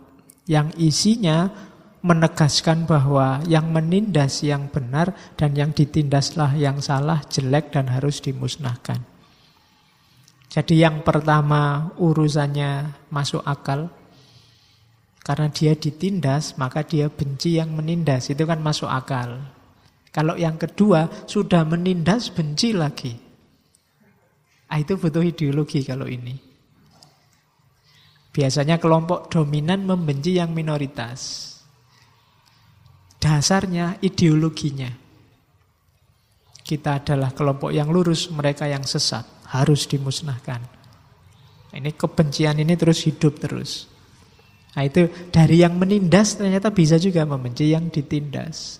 yang 0.47 0.71
isinya 0.79 1.51
menegaskan 1.99 2.87
bahwa 2.87 3.43
yang 3.43 3.67
menindas 3.75 4.39
yang 4.47 4.71
benar 4.71 5.11
dan 5.35 5.51
yang 5.51 5.75
ditindaslah 5.75 6.55
yang 6.55 6.79
salah, 6.79 7.19
jelek 7.27 7.75
dan 7.75 7.91
harus 7.91 8.23
dimusnahkan. 8.23 9.03
Jadi 10.47 10.79
yang 10.79 11.03
pertama 11.03 11.91
urusannya 11.99 12.95
masuk 13.11 13.43
akal, 13.43 13.91
karena 15.19 15.51
dia 15.51 15.75
ditindas, 15.75 16.55
maka 16.55 16.81
dia 16.87 17.11
benci 17.11 17.59
yang 17.59 17.75
menindas. 17.75 18.31
Itu 18.31 18.47
kan 18.47 18.63
masuk 18.63 18.87
akal. 18.87 19.58
Kalau 20.09 20.33
yang 20.35 20.57
kedua 20.57 21.25
sudah 21.29 21.61
menindas 21.65 22.33
benci 22.33 22.73
lagi. 22.73 23.13
Ah, 24.69 24.77
itu 24.81 24.97
butuh 24.97 25.21
ideologi 25.25 25.81
kalau 25.85 26.05
ini. 26.05 26.33
Biasanya 28.29 28.77
kelompok 28.77 29.29
dominan 29.33 29.85
membenci 29.85 30.37
yang 30.37 30.53
minoritas. 30.53 31.53
Dasarnya 33.17 33.97
ideologinya. 34.05 34.89
Kita 36.61 37.01
adalah 37.01 37.33
kelompok 37.33 37.73
yang 37.73 37.89
lurus, 37.89 38.29
mereka 38.29 38.69
yang 38.69 38.85
sesat. 38.85 39.25
Harus 39.49 39.89
dimusnahkan. 39.89 40.61
Ini 41.73 41.97
kebencian 41.97 42.61
ini 42.61 42.77
terus 42.77 43.01
hidup 43.05 43.41
terus. 43.41 43.89
Nah 44.77 44.85
itu 44.85 45.09
dari 45.33 45.65
yang 45.65 45.77
menindas 45.81 46.37
ternyata 46.37 46.69
bisa 46.69 47.01
juga 47.01 47.25
membenci 47.25 47.73
yang 47.73 47.89
ditindas. 47.89 48.77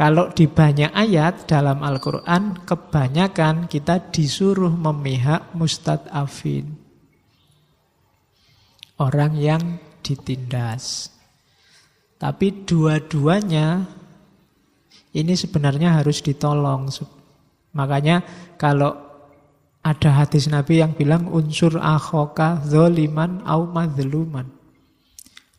Kalau 0.00 0.32
di 0.32 0.48
banyak 0.48 0.96
ayat 0.96 1.44
dalam 1.44 1.84
Al-Quran, 1.84 2.64
kebanyakan 2.64 3.68
kita 3.68 4.08
disuruh 4.08 4.72
memihak 4.72 5.52
mustad'afin. 5.52 6.72
Orang 8.96 9.36
yang 9.36 9.76
ditindas. 10.00 11.12
Tapi 12.16 12.64
dua-duanya 12.64 13.84
ini 15.12 15.36
sebenarnya 15.36 16.00
harus 16.00 16.24
ditolong. 16.24 16.88
Makanya 17.76 18.24
kalau 18.56 18.96
ada 19.84 20.16
hadis 20.16 20.48
Nabi 20.48 20.80
yang 20.80 20.96
bilang 20.96 21.28
unsur 21.28 21.76
akhoka 21.76 22.64
zoliman 22.64 23.44
au 23.44 23.68
madluman. 23.68 24.48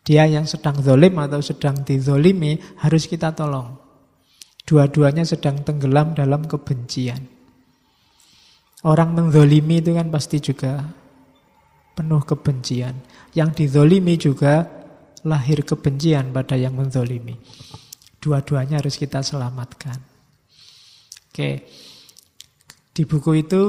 Dia 0.01 0.25
yang 0.25 0.49
sedang 0.49 0.81
zolim 0.81 1.13
atau 1.21 1.45
sedang 1.45 1.85
dizolimi 1.85 2.57
harus 2.81 3.05
kita 3.05 3.37
tolong. 3.37 3.80
Dua-duanya 4.65 5.25
sedang 5.27 5.61
tenggelam 5.65 6.13
dalam 6.15 6.47
kebencian. 6.47 7.21
Orang 8.81 9.13
menzolimi 9.13 9.77
itu 9.77 9.93
kan 9.93 10.09
pasti 10.09 10.41
juga 10.41 10.81
penuh 11.93 12.23
kebencian. 12.25 12.97
Yang 13.37 13.49
dizolimi 13.65 14.17
juga 14.17 14.65
lahir 15.21 15.61
kebencian 15.61 16.33
pada 16.33 16.57
yang 16.57 16.73
menzolimi. 16.73 17.37
Dua-duanya 18.21 18.81
harus 18.81 18.97
kita 18.97 19.21
selamatkan. 19.21 19.97
Oke, 21.31 21.51
di 22.91 23.03
buku 23.07 23.31
itu 23.39 23.61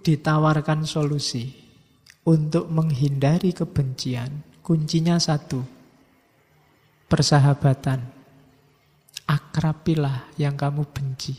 ditawarkan 0.00 0.88
solusi 0.88 1.52
untuk 2.26 2.70
menghindari 2.70 3.52
kebencian. 3.52 4.62
Kuncinya 4.64 5.18
satu, 5.18 5.60
persahabatan. 7.10 8.19
Akrapilah 9.30 10.34
yang 10.34 10.58
kamu 10.58 10.90
benci. 10.90 11.38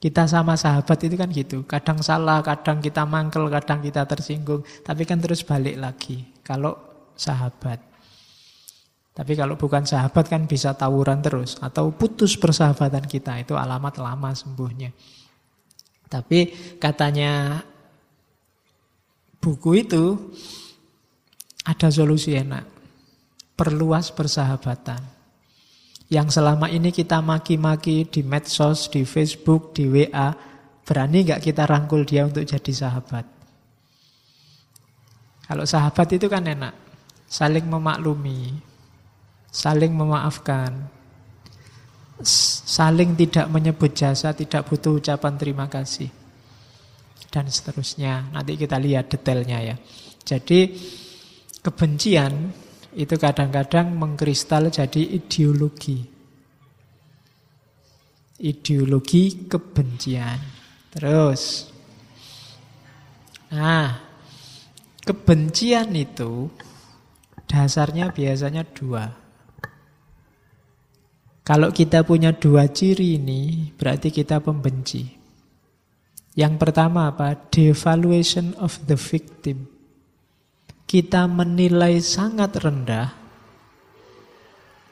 Kita 0.00 0.24
sama 0.24 0.56
sahabat 0.56 0.96
itu 1.04 1.16
kan 1.16 1.28
gitu. 1.28 1.64
Kadang 1.68 2.00
salah, 2.00 2.40
kadang 2.40 2.80
kita 2.80 3.04
mangkel, 3.04 3.48
kadang 3.52 3.84
kita 3.84 4.08
tersinggung. 4.08 4.64
Tapi 4.80 5.04
kan 5.04 5.20
terus 5.20 5.44
balik 5.44 5.76
lagi. 5.76 6.24
Kalau 6.40 6.72
sahabat. 7.16 7.84
Tapi 9.12 9.32
kalau 9.36 9.60
bukan 9.60 9.84
sahabat 9.84 10.24
kan 10.32 10.48
bisa 10.48 10.72
tawuran 10.72 11.20
terus. 11.20 11.60
Atau 11.60 11.92
putus 11.92 12.40
persahabatan 12.40 13.04
kita. 13.04 13.44
Itu 13.44 13.60
alamat 13.60 14.00
lama 14.00 14.32
sembuhnya. 14.32 14.88
Tapi 16.08 16.48
katanya 16.80 17.60
buku 19.36 19.84
itu 19.84 20.04
ada 21.68 21.92
solusi 21.92 22.40
enak. 22.40 22.64
Perluas 23.52 24.08
persahabatan. 24.16 25.19
Yang 26.10 26.42
selama 26.42 26.66
ini 26.66 26.90
kita 26.90 27.22
maki-maki 27.22 28.02
di 28.10 28.26
medsos, 28.26 28.90
di 28.90 29.06
Facebook, 29.06 29.70
di 29.70 29.86
WA, 29.86 30.34
berani 30.82 31.22
nggak 31.22 31.38
kita 31.38 31.70
rangkul 31.70 32.02
dia 32.02 32.26
untuk 32.26 32.42
jadi 32.42 32.72
sahabat? 32.74 33.22
Kalau 35.46 35.62
sahabat 35.62 36.10
itu 36.10 36.26
kan 36.26 36.42
enak, 36.50 36.74
saling 37.30 37.62
memaklumi, 37.62 38.58
saling 39.54 39.94
memaafkan, 39.94 40.90
saling 42.66 43.14
tidak 43.14 43.46
menyebut 43.46 43.94
jasa, 43.94 44.34
tidak 44.34 44.66
butuh 44.66 44.98
ucapan 44.98 45.38
terima 45.38 45.70
kasih, 45.70 46.10
dan 47.30 47.46
seterusnya. 47.46 48.34
Nanti 48.34 48.58
kita 48.58 48.82
lihat 48.82 49.14
detailnya 49.14 49.58
ya. 49.62 49.76
Jadi 50.26 50.74
kebencian 51.62 52.50
itu 53.00 53.16
kadang-kadang 53.16 53.96
mengkristal 53.96 54.68
jadi 54.68 55.16
ideologi. 55.16 56.04
Ideologi 58.44 59.48
kebencian. 59.48 60.36
Terus. 60.92 61.72
Nah, 63.56 63.88
kebencian 65.00 65.96
itu 65.96 66.52
dasarnya 67.48 68.12
biasanya 68.12 68.68
dua. 68.68 69.08
Kalau 71.40 71.72
kita 71.72 72.04
punya 72.04 72.36
dua 72.36 72.68
ciri 72.68 73.16
ini, 73.16 73.72
berarti 73.74 74.12
kita 74.12 74.44
pembenci. 74.44 75.08
Yang 76.36 76.54
pertama 76.62 77.10
apa? 77.10 77.34
Devaluation 77.48 78.54
of 78.60 78.76
the 78.86 78.94
victim 78.94 79.79
kita 80.90 81.30
menilai 81.30 82.02
sangat 82.02 82.50
rendah 82.58 83.14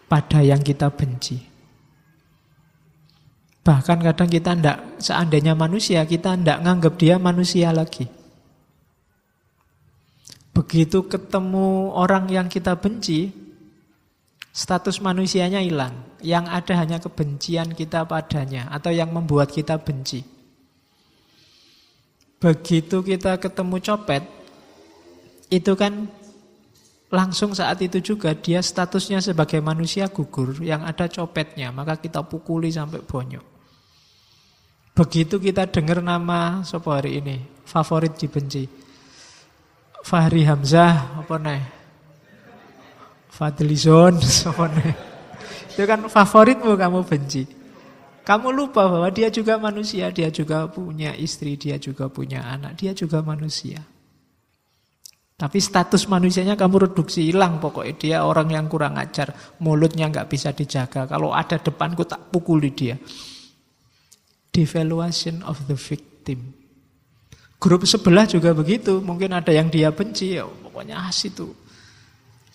pada 0.06 0.38
yang 0.46 0.62
kita 0.62 0.94
benci. 0.94 1.42
Bahkan 3.66 3.98
kadang 4.06 4.30
kita 4.30 4.54
tidak, 4.54 4.78
seandainya 5.02 5.58
manusia, 5.58 6.06
kita 6.06 6.38
tidak 6.38 6.62
nganggap 6.62 6.94
dia 7.02 7.18
manusia 7.18 7.74
lagi. 7.74 8.06
Begitu 10.54 11.10
ketemu 11.10 11.90
orang 11.90 12.30
yang 12.30 12.46
kita 12.46 12.78
benci, 12.78 13.34
status 14.54 15.02
manusianya 15.02 15.58
hilang. 15.58 15.98
Yang 16.22 16.44
ada 16.46 16.74
hanya 16.78 16.98
kebencian 17.02 17.74
kita 17.74 18.06
padanya, 18.06 18.70
atau 18.70 18.94
yang 18.94 19.10
membuat 19.10 19.50
kita 19.50 19.74
benci. 19.82 20.22
Begitu 22.38 23.02
kita 23.02 23.42
ketemu 23.42 23.82
copet, 23.82 24.37
itu 25.48 25.72
kan 25.72 26.08
langsung 27.08 27.56
saat 27.56 27.80
itu 27.80 28.04
juga 28.04 28.36
dia 28.36 28.60
statusnya 28.60 29.24
sebagai 29.24 29.64
manusia 29.64 30.12
gugur 30.12 30.60
yang 30.60 30.84
ada 30.84 31.08
copetnya 31.08 31.72
maka 31.72 31.96
kita 31.96 32.20
pukuli 32.24 32.68
sampai 32.68 33.00
bonyok. 33.00 33.44
Begitu 34.92 35.40
kita 35.40 35.64
dengar 35.72 36.04
nama 36.04 36.60
sopo 36.68 36.92
hari 36.92 37.22
ini 37.22 37.36
favorit 37.64 38.18
dibenci. 38.18 38.68
Fahri 40.04 40.46
Hamzah 40.46 41.20
apa 41.20 41.36
nih? 41.36 41.62
Fadlizon 43.28 44.14
apa 44.20 44.64
nih? 44.76 44.92
Itu 45.74 45.82
kan 45.86 46.00
favoritmu 46.06 46.74
kamu 46.74 47.00
benci. 47.06 47.44
Kamu 48.24 48.52
lupa 48.52 48.84
bahwa 48.84 49.08
dia 49.08 49.32
juga 49.32 49.56
manusia 49.56 50.12
dia 50.12 50.28
juga 50.28 50.68
punya 50.68 51.16
istri 51.16 51.56
dia 51.56 51.80
juga 51.80 52.12
punya 52.12 52.44
anak 52.44 52.76
dia 52.76 52.92
juga 52.92 53.24
manusia 53.24 53.80
tapi 55.38 55.62
status 55.62 56.10
manusianya 56.10 56.58
kamu 56.58 56.90
reduksi 56.90 57.30
hilang 57.30 57.62
pokoknya 57.62 57.94
dia 57.94 58.18
orang 58.26 58.50
yang 58.50 58.66
kurang 58.66 58.98
ajar, 58.98 59.30
mulutnya 59.62 60.10
nggak 60.10 60.26
bisa 60.26 60.50
dijaga. 60.50 61.06
Kalau 61.06 61.30
ada 61.30 61.62
depanku 61.62 62.02
tak 62.02 62.34
pukuli 62.34 62.74
dia. 62.74 62.98
Devaluation 64.50 65.46
of 65.46 65.62
the 65.70 65.78
victim. 65.78 66.58
Grup 67.54 67.86
sebelah 67.86 68.26
juga 68.26 68.50
begitu, 68.50 68.98
mungkin 68.98 69.30
ada 69.30 69.54
yang 69.54 69.70
dia 69.70 69.94
benci, 69.94 70.34
ya 70.34 70.42
pokoknya 70.42 71.06
as 71.06 71.22
itu. 71.22 71.54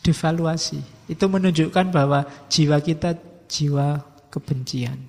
Devaluasi. 0.04 1.08
Itu 1.08 1.32
menunjukkan 1.32 1.88
bahwa 1.88 2.28
jiwa 2.52 2.84
kita 2.84 3.16
jiwa 3.48 3.96
kebencian 4.28 5.00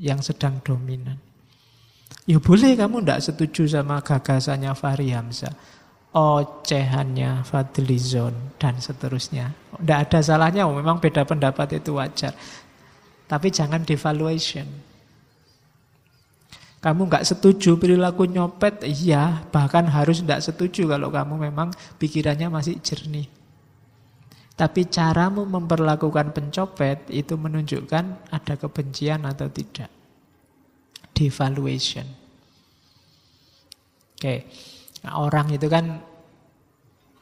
yang 0.00 0.24
sedang 0.24 0.64
dominan. 0.64 1.20
Ya 2.24 2.40
boleh 2.40 2.72
kamu 2.72 3.04
tidak 3.04 3.20
setuju 3.20 3.68
sama 3.68 4.00
gagasannya 4.00 4.72
Fahri 4.72 5.12
Hamzah 5.12 5.52
ocehannya 6.12 7.44
Fadlizon 7.44 8.56
dan 8.56 8.80
seterusnya. 8.80 9.52
Tidak 9.76 9.98
ada 10.08 10.18
salahnya, 10.24 10.64
memang 10.64 10.98
beda 10.98 11.28
pendapat 11.28 11.78
itu 11.78 11.96
wajar. 11.96 12.32
Tapi 13.28 13.52
jangan 13.52 13.84
devaluation. 13.84 14.64
Kamu 16.78 17.10
nggak 17.10 17.26
setuju 17.26 17.74
perilaku 17.74 18.24
nyopet, 18.30 18.86
iya, 18.86 19.42
bahkan 19.50 19.84
harus 19.90 20.22
tidak 20.22 20.46
setuju 20.46 20.86
kalau 20.86 21.10
kamu 21.10 21.50
memang 21.50 21.74
pikirannya 21.98 22.48
masih 22.48 22.78
jernih. 22.78 23.26
Tapi 24.54 24.90
caramu 24.90 25.46
memperlakukan 25.46 26.34
pencopet 26.34 27.06
itu 27.10 27.34
menunjukkan 27.38 28.30
ada 28.30 28.54
kebencian 28.58 29.22
atau 29.26 29.46
tidak. 29.50 29.90
Devaluation. 31.14 32.06
Oke. 34.18 34.22
Okay. 34.22 34.38
Nah, 35.06 35.22
orang 35.22 35.54
itu 35.54 35.66
kan 35.70 36.02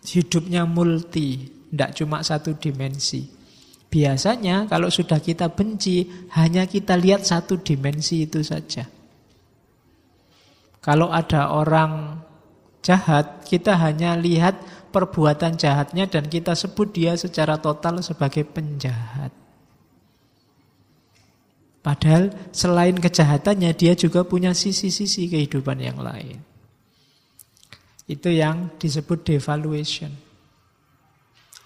hidupnya 0.06 0.64
multi, 0.64 1.50
tidak 1.70 1.90
cuma 1.98 2.22
satu 2.22 2.56
dimensi. 2.56 3.26
Biasanya 3.86 4.66
kalau 4.66 4.90
sudah 4.90 5.22
kita 5.22 5.52
benci, 5.52 6.06
hanya 6.34 6.66
kita 6.66 6.98
lihat 6.98 7.24
satu 7.24 7.60
dimensi 7.60 8.26
itu 8.26 8.42
saja. 8.42 8.86
Kalau 10.82 11.10
ada 11.10 11.50
orang 11.50 12.22
jahat, 12.82 13.42
kita 13.42 13.74
hanya 13.74 14.14
lihat 14.14 14.58
perbuatan 14.94 15.58
jahatnya 15.58 16.06
dan 16.06 16.30
kita 16.30 16.54
sebut 16.54 16.94
dia 16.94 17.18
secara 17.18 17.58
total 17.58 18.00
sebagai 18.00 18.46
penjahat. 18.46 19.34
Padahal 21.82 22.34
selain 22.50 22.98
kejahatannya 22.98 23.70
dia 23.78 23.94
juga 23.94 24.26
punya 24.26 24.50
sisi-sisi 24.50 25.30
kehidupan 25.30 25.78
yang 25.78 26.02
lain. 26.02 26.42
Itu 28.06 28.30
yang 28.30 28.78
disebut 28.78 29.26
devaluation 29.26 30.14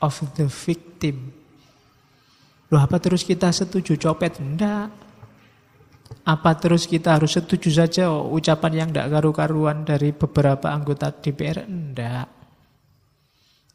of 0.01 0.17
the 0.37 0.49
victim. 0.49 1.37
Loh 2.73 2.81
apa 2.81 2.97
terus 2.97 3.23
kita 3.23 3.53
setuju 3.53 4.01
copet? 4.01 4.41
Enggak. 4.41 4.89
Apa 6.25 6.57
terus 6.59 6.89
kita 6.89 7.17
harus 7.21 7.37
setuju 7.37 7.71
saja 7.71 8.11
oh, 8.11 8.35
ucapan 8.35 8.85
yang 8.85 8.89
tidak 8.91 9.09
karu-karuan 9.15 9.85
dari 9.85 10.11
beberapa 10.17 10.73
anggota 10.73 11.13
DPR? 11.13 11.69
Enggak. 11.69 12.29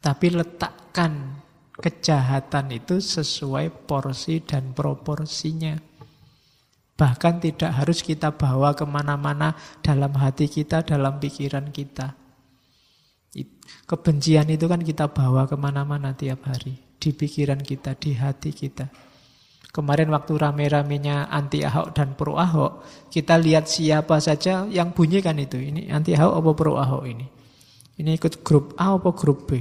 Tapi 0.02 0.26
letakkan 0.34 1.42
kejahatan 1.76 2.66
itu 2.72 2.98
sesuai 2.98 3.86
porsi 3.86 4.42
dan 4.42 4.72
proporsinya. 4.72 5.76
Bahkan 6.96 7.34
tidak 7.44 7.72
harus 7.76 8.00
kita 8.00 8.32
bawa 8.32 8.72
ke 8.72 8.88
mana-mana 8.88 9.52
dalam 9.84 10.16
hati 10.16 10.48
kita, 10.48 10.80
dalam 10.80 11.20
pikiran 11.20 11.68
kita. 11.68 12.25
Kebencian 13.86 14.50
itu 14.50 14.66
kan 14.66 14.82
kita 14.82 15.10
bawa 15.10 15.46
ke 15.46 15.54
mana-mana 15.54 16.12
tiap 16.12 16.46
hari. 16.46 16.76
Di 16.96 17.14
pikiran 17.14 17.60
kita, 17.60 17.94
di 17.94 18.16
hati 18.16 18.50
kita. 18.50 18.88
Kemarin 19.70 20.08
waktu 20.08 20.32
rame-ramenya 20.40 21.28
anti 21.28 21.60
Ahok 21.60 21.92
dan 21.92 22.16
pro 22.16 22.40
Ahok, 22.40 22.80
kita 23.12 23.36
lihat 23.36 23.68
siapa 23.68 24.16
saja 24.24 24.64
yang 24.72 24.96
bunyi 24.96 25.20
kan 25.20 25.36
itu. 25.36 25.60
Ini 25.60 25.92
anti 25.92 26.16
Ahok 26.16 26.32
apa 26.40 26.50
pro 26.56 26.72
Ahok 26.80 27.04
ini. 27.04 27.26
Ini 28.00 28.10
ikut 28.16 28.40
grup 28.40 28.72
A 28.80 28.96
apa 28.96 29.12
grup 29.12 29.44
B. 29.48 29.60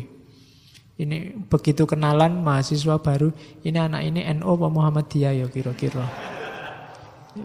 Ini 0.96 1.36
begitu 1.52 1.84
kenalan 1.84 2.40
mahasiswa 2.40 2.96
baru, 3.04 3.28
ini 3.68 3.76
anak 3.76 4.02
ini 4.08 4.24
NO 4.40 4.56
apa 4.56 4.68
Muhammadiyah 4.72 5.44
ya 5.44 5.48
kira-kira. 5.52 6.08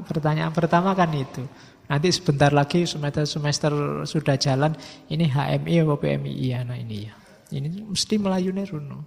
Pertanyaan 0.07 0.55
pertama 0.55 0.95
kan 0.95 1.11
itu. 1.11 1.43
Nanti 1.91 2.15
sebentar 2.15 2.55
lagi 2.55 2.87
semester 2.87 3.27
semester 3.27 3.73
sudah 4.07 4.39
jalan, 4.39 4.79
ini 5.11 5.27
HMI 5.27 5.83
apa 5.83 5.95
PMI 5.99 6.47
anak 6.55 6.79
ini 6.87 6.97
ya. 7.11 7.15
Ini 7.51 7.83
mesti 7.83 8.15
Melayu 8.15 8.55
Neruno. 8.55 9.03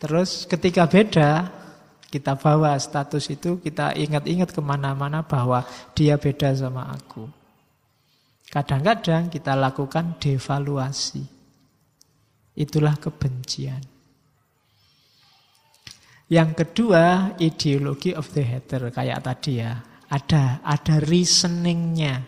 Terus 0.00 0.48
ketika 0.48 0.88
beda, 0.88 1.52
kita 2.08 2.32
bawa 2.32 2.72
status 2.80 3.28
itu, 3.28 3.60
kita 3.60 3.92
ingat-ingat 3.92 4.56
ke 4.56 4.64
mana-mana 4.64 5.20
bahwa 5.20 5.68
dia 5.92 6.16
beda 6.16 6.48
sama 6.56 6.88
aku. 6.96 7.28
Kadang-kadang 8.48 9.28
kita 9.28 9.52
lakukan 9.52 10.16
devaluasi. 10.16 11.22
Itulah 12.56 12.96
kebencian. 12.96 13.84
Yang 16.32 16.50
kedua, 16.64 17.36
ideologi 17.36 18.16
of 18.16 18.32
the 18.32 18.42
hater 18.48 18.88
kayak 18.88 19.20
tadi 19.20 19.60
ya. 19.60 19.89
Ada 20.10 20.60
ada 20.66 20.98
reasoningnya. 20.98 22.26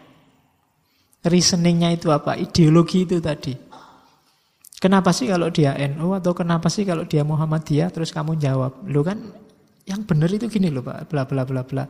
Reasoningnya 1.22 1.94
itu 1.94 2.10
apa? 2.14 2.38
Ideologi 2.38 3.02
itu 3.02 3.18
tadi. 3.18 3.54
Kenapa 4.82 5.14
sih 5.14 5.30
kalau 5.30 5.46
dia 5.50 5.78
NU 5.94 6.10
atau 6.10 6.34
kenapa 6.34 6.66
sih 6.66 6.82
kalau 6.82 7.06
dia 7.06 7.22
Muhammadiyah 7.22 7.94
terus 7.94 8.10
kamu 8.10 8.34
jawab, 8.34 8.82
lu 8.90 9.06
kan 9.06 9.18
yang 9.86 10.02
benar 10.02 10.26
itu 10.30 10.50
gini 10.50 10.74
loh 10.74 10.82
Pak, 10.82 11.06
bla 11.06 11.22
bla 11.22 11.46
bla 11.46 11.62
bla 11.62 11.86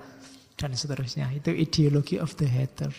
dan 0.57 0.76
seterusnya. 0.76 1.32
Itu 1.32 1.53
ideologi 1.53 2.20
of 2.20 2.36
the 2.36 2.49
hater. 2.49 2.93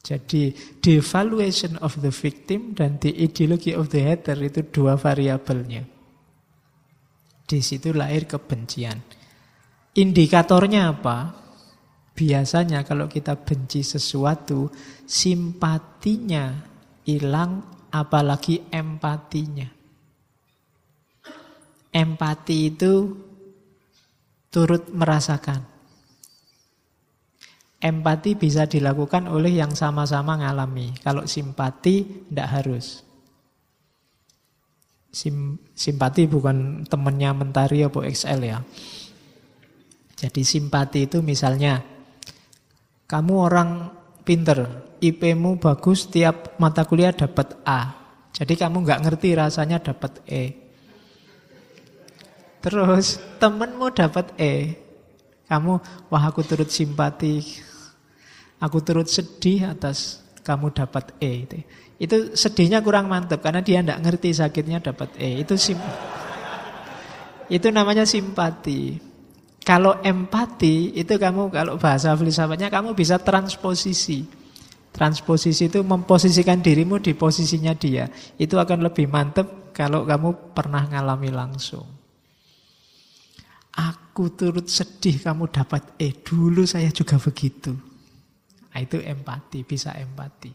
Jadi 0.00 0.52
devaluation 0.80 1.76
of 1.84 2.00
the 2.00 2.08
victim 2.08 2.72
dan 2.72 2.96
the 3.04 3.12
ideology 3.20 3.76
of 3.76 3.92
the 3.92 4.00
hater 4.00 4.36
itu 4.40 4.64
dua 4.68 4.96
variabelnya. 4.96 5.84
Di 7.44 7.60
situ 7.60 7.92
lahir 7.92 8.24
kebencian. 8.24 9.19
Indikatornya 9.90 10.94
apa? 10.94 11.34
Biasanya 12.14 12.86
kalau 12.86 13.10
kita 13.10 13.34
benci 13.34 13.82
sesuatu, 13.82 14.70
simpatinya 15.02 16.52
hilang 17.02 17.64
apalagi 17.90 18.70
empatinya. 18.70 19.66
Empati 21.90 22.56
itu 22.70 22.92
turut 24.46 24.94
merasakan. 24.94 25.66
Empati 27.80 28.36
bisa 28.36 28.68
dilakukan 28.68 29.26
oleh 29.26 29.56
yang 29.56 29.72
sama-sama 29.72 30.38
ngalami. 30.38 30.94
Kalau 31.02 31.26
simpati 31.26 32.28
tidak 32.28 32.48
harus. 32.52 33.02
Sim, 35.10 35.58
simpati 35.74 36.30
bukan 36.30 36.86
temennya 36.86 37.34
Mentari 37.34 37.82
atau 37.82 38.04
XL 38.06 38.40
ya. 38.46 38.62
Jadi 40.20 40.44
simpati 40.44 41.08
itu 41.08 41.24
misalnya 41.24 41.80
kamu 43.08 43.34
orang 43.40 43.70
pinter, 44.20 44.92
IP-mu 45.00 45.56
bagus, 45.56 46.12
tiap 46.12 46.60
mata 46.60 46.84
kuliah 46.84 47.16
dapat 47.16 47.56
A. 47.64 47.96
Jadi 48.36 48.52
kamu 48.52 48.84
nggak 48.84 49.00
ngerti 49.08 49.32
rasanya 49.32 49.80
dapat 49.80 50.20
E. 50.28 50.44
Terus 52.60 53.16
temenmu 53.40 53.96
dapat 53.96 54.36
E. 54.36 54.76
Kamu, 55.48 55.72
wah 56.12 56.24
aku 56.28 56.44
turut 56.44 56.68
simpati, 56.68 57.40
aku 58.60 58.78
turut 58.84 59.08
sedih 59.08 59.72
atas 59.72 60.20
kamu 60.44 60.70
dapat 60.76 61.16
E. 61.18 61.48
Itu, 61.96 62.36
sedihnya 62.36 62.84
kurang 62.84 63.08
mantap 63.08 63.40
karena 63.40 63.64
dia 63.64 63.80
nggak 63.80 64.04
ngerti 64.04 64.36
sakitnya 64.36 64.84
dapat 64.84 65.16
E. 65.16 65.40
Itu 65.42 65.56
sim 65.56 65.80
itu 67.50 67.66
namanya 67.74 68.06
simpati. 68.06 69.09
Kalau 69.60 70.00
empati 70.00 70.96
itu 70.96 71.20
kamu 71.20 71.52
kalau 71.52 71.76
bahasa 71.76 72.16
filsafatnya 72.16 72.72
kamu 72.72 72.96
bisa 72.96 73.20
transposisi. 73.20 74.24
Transposisi 74.90 75.70
itu 75.70 75.84
memposisikan 75.86 76.58
dirimu 76.58 76.98
di 76.98 77.14
posisinya 77.14 77.76
dia. 77.76 78.10
Itu 78.40 78.58
akan 78.58 78.90
lebih 78.90 79.06
mantep 79.06 79.70
kalau 79.70 80.02
kamu 80.08 80.56
pernah 80.56 80.88
ngalami 80.88 81.30
langsung. 81.30 81.86
Aku 83.70 84.34
turut 84.34 84.66
sedih 84.66 85.22
kamu 85.22 85.46
dapat 85.54 85.94
eh 86.02 86.10
dulu 86.20 86.66
saya 86.66 86.90
juga 86.90 87.20
begitu. 87.22 87.70
Nah, 88.70 88.80
itu 88.82 88.98
empati, 88.98 89.62
bisa 89.62 89.94
empati. 89.94 90.50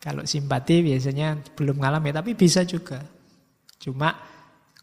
Kalau 0.00 0.28
simpati 0.28 0.84
biasanya 0.84 1.40
belum 1.56 1.80
ngalami, 1.80 2.12
tapi 2.12 2.36
bisa 2.36 2.60
juga. 2.68 3.00
Cuma 3.80 4.12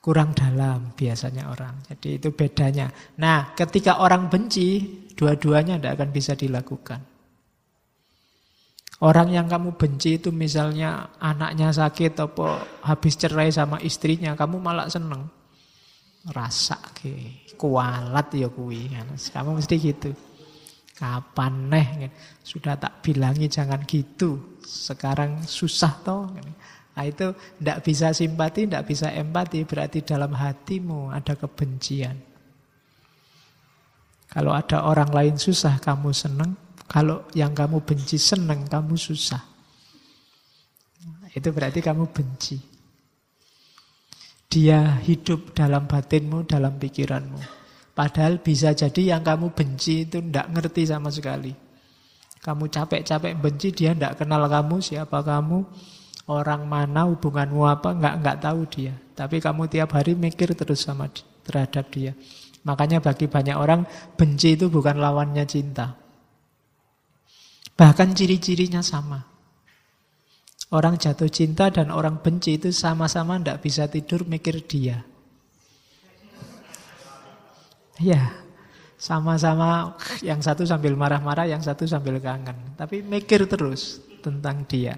kurang 0.02 0.34
dalam 0.34 0.98
biasanya 0.98 1.54
orang. 1.54 1.86
Jadi 1.86 2.18
itu 2.18 2.34
bedanya. 2.34 2.90
Nah, 3.22 3.54
ketika 3.54 4.02
orang 4.02 4.34
benci, 4.34 4.82
dua-duanya 5.14 5.78
tidak 5.78 6.02
akan 6.02 6.10
bisa 6.10 6.34
dilakukan. 6.34 7.00
Orang 9.02 9.34
yang 9.34 9.50
kamu 9.50 9.78
benci 9.78 10.22
itu 10.22 10.30
misalnya 10.30 11.18
anaknya 11.18 11.74
sakit 11.74 12.22
atau 12.22 12.54
habis 12.86 13.18
cerai 13.18 13.50
sama 13.54 13.82
istrinya, 13.82 14.34
kamu 14.38 14.62
malah 14.62 14.90
seneng. 14.90 15.26
Rasa 16.30 16.78
ke, 16.94 17.50
kualat 17.58 18.30
ya 18.38 18.50
kui. 18.50 18.90
Kamu 19.34 19.58
mesti 19.58 19.76
gitu. 19.82 20.14
Kapan 20.94 21.54
neh? 21.66 21.88
Sudah 22.46 22.78
tak 22.78 23.02
bilangi 23.02 23.50
jangan 23.50 23.82
gitu. 23.90 24.62
Sekarang 24.62 25.42
susah 25.50 25.94
toh. 26.06 26.30
Nah 26.92 27.08
itu 27.08 27.32
tidak 27.32 27.78
bisa 27.88 28.12
simpati, 28.12 28.68
tidak 28.68 28.84
bisa 28.88 29.08
empati, 29.16 29.64
berarti 29.64 30.04
dalam 30.04 30.36
hatimu 30.36 31.16
ada 31.16 31.40
kebencian. 31.40 32.20
Kalau 34.32 34.52
ada 34.56 34.88
orang 34.88 35.12
lain 35.12 35.36
susah, 35.36 35.80
kamu 35.80 36.12
senang. 36.16 36.56
Kalau 36.88 37.28
yang 37.36 37.56
kamu 37.56 37.84
benci 37.84 38.20
senang, 38.20 38.68
kamu 38.68 38.96
susah. 38.96 39.40
Itu 41.32 41.56
berarti 41.56 41.80
kamu 41.80 42.12
benci. 42.12 42.60
Dia 44.52 45.00
hidup 45.00 45.56
dalam 45.56 45.88
batinmu, 45.88 46.44
dalam 46.44 46.76
pikiranmu. 46.76 47.40
Padahal 47.96 48.44
bisa 48.44 48.76
jadi 48.76 49.16
yang 49.16 49.24
kamu 49.24 49.56
benci 49.56 50.08
itu 50.08 50.20
tidak 50.20 50.48
ngerti 50.52 50.84
sama 50.88 51.08
sekali. 51.08 51.56
Kamu 52.44 52.68
capek-capek 52.68 53.36
benci, 53.40 53.72
dia 53.72 53.96
tidak 53.96 54.20
kenal 54.20 54.44
kamu, 54.52 54.84
siapa 54.84 55.24
kamu 55.24 55.64
orang 56.30 56.68
mana, 56.68 57.10
hubunganmu 57.10 57.64
apa, 57.66 57.98
nggak 57.98 58.16
nggak 58.22 58.38
tahu 58.44 58.62
dia. 58.70 58.94
Tapi 59.18 59.42
kamu 59.42 59.70
tiap 59.72 59.98
hari 59.98 60.14
mikir 60.14 60.54
terus 60.54 60.86
sama 60.86 61.10
terhadap 61.46 61.90
dia. 61.90 62.14
Makanya 62.62 63.02
bagi 63.02 63.26
banyak 63.26 63.58
orang 63.58 63.86
benci 64.14 64.54
itu 64.54 64.70
bukan 64.70 65.02
lawannya 65.02 65.46
cinta. 65.50 65.98
Bahkan 67.74 68.14
ciri-cirinya 68.14 68.86
sama. 68.86 69.26
Orang 70.72 70.96
jatuh 71.02 71.28
cinta 71.28 71.68
dan 71.74 71.92
orang 71.92 72.22
benci 72.22 72.56
itu 72.56 72.72
sama-sama 72.72 73.36
tidak 73.42 73.60
bisa 73.66 73.90
tidur 73.92 74.24
mikir 74.24 74.62
dia. 74.64 75.04
Ya, 78.00 78.34
sama-sama 78.96 79.98
yang 80.24 80.40
satu 80.40 80.64
sambil 80.64 80.96
marah-marah, 80.96 81.50
yang 81.50 81.60
satu 81.60 81.84
sambil 81.90 82.22
kangen. 82.24 82.56
Tapi 82.78 83.04
mikir 83.04 83.50
terus 83.50 84.00
tentang 84.22 84.64
dia. 84.70 84.96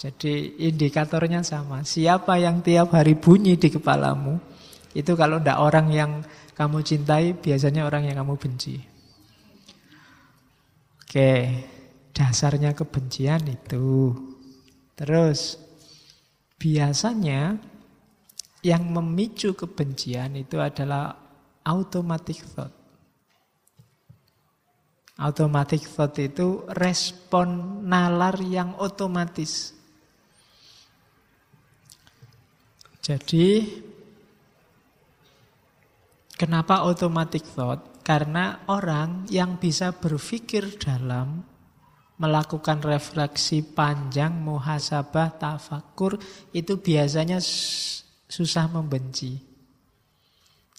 Jadi 0.00 0.64
indikatornya 0.64 1.44
sama. 1.44 1.84
Siapa 1.84 2.40
yang 2.40 2.64
tiap 2.64 2.96
hari 2.96 3.20
bunyi 3.20 3.60
di 3.60 3.68
kepalamu, 3.68 4.40
itu 4.96 5.12
kalau 5.12 5.36
tidak 5.36 5.60
orang 5.60 5.86
yang 5.92 6.12
kamu 6.56 6.80
cintai, 6.80 7.36
biasanya 7.36 7.84
orang 7.84 8.08
yang 8.08 8.24
kamu 8.24 8.34
benci. 8.40 8.80
Oke, 11.04 11.32
dasarnya 12.16 12.72
kebencian 12.72 13.44
itu. 13.44 14.16
Terus, 14.96 15.60
biasanya 16.56 17.60
yang 18.64 18.88
memicu 18.88 19.52
kebencian 19.52 20.32
itu 20.36 20.56
adalah 20.64 21.12
automatic 21.68 22.40
thought. 22.56 22.72
Automatic 25.20 25.84
thought 25.84 26.16
itu 26.16 26.64
respon 26.72 27.84
nalar 27.84 28.40
yang 28.40 28.80
otomatis. 28.80 29.79
Jadi 33.10 33.66
kenapa 36.38 36.86
automatic 36.86 37.42
thought? 37.42 38.06
Karena 38.06 38.62
orang 38.70 39.26
yang 39.26 39.58
bisa 39.58 39.90
berpikir 39.90 40.78
dalam 40.78 41.42
melakukan 42.22 42.78
refleksi 42.86 43.66
panjang, 43.66 44.38
muhasabah, 44.38 45.42
tafakur 45.42 46.22
itu 46.54 46.78
biasanya 46.78 47.42
susah 48.30 48.70
membenci. 48.70 49.42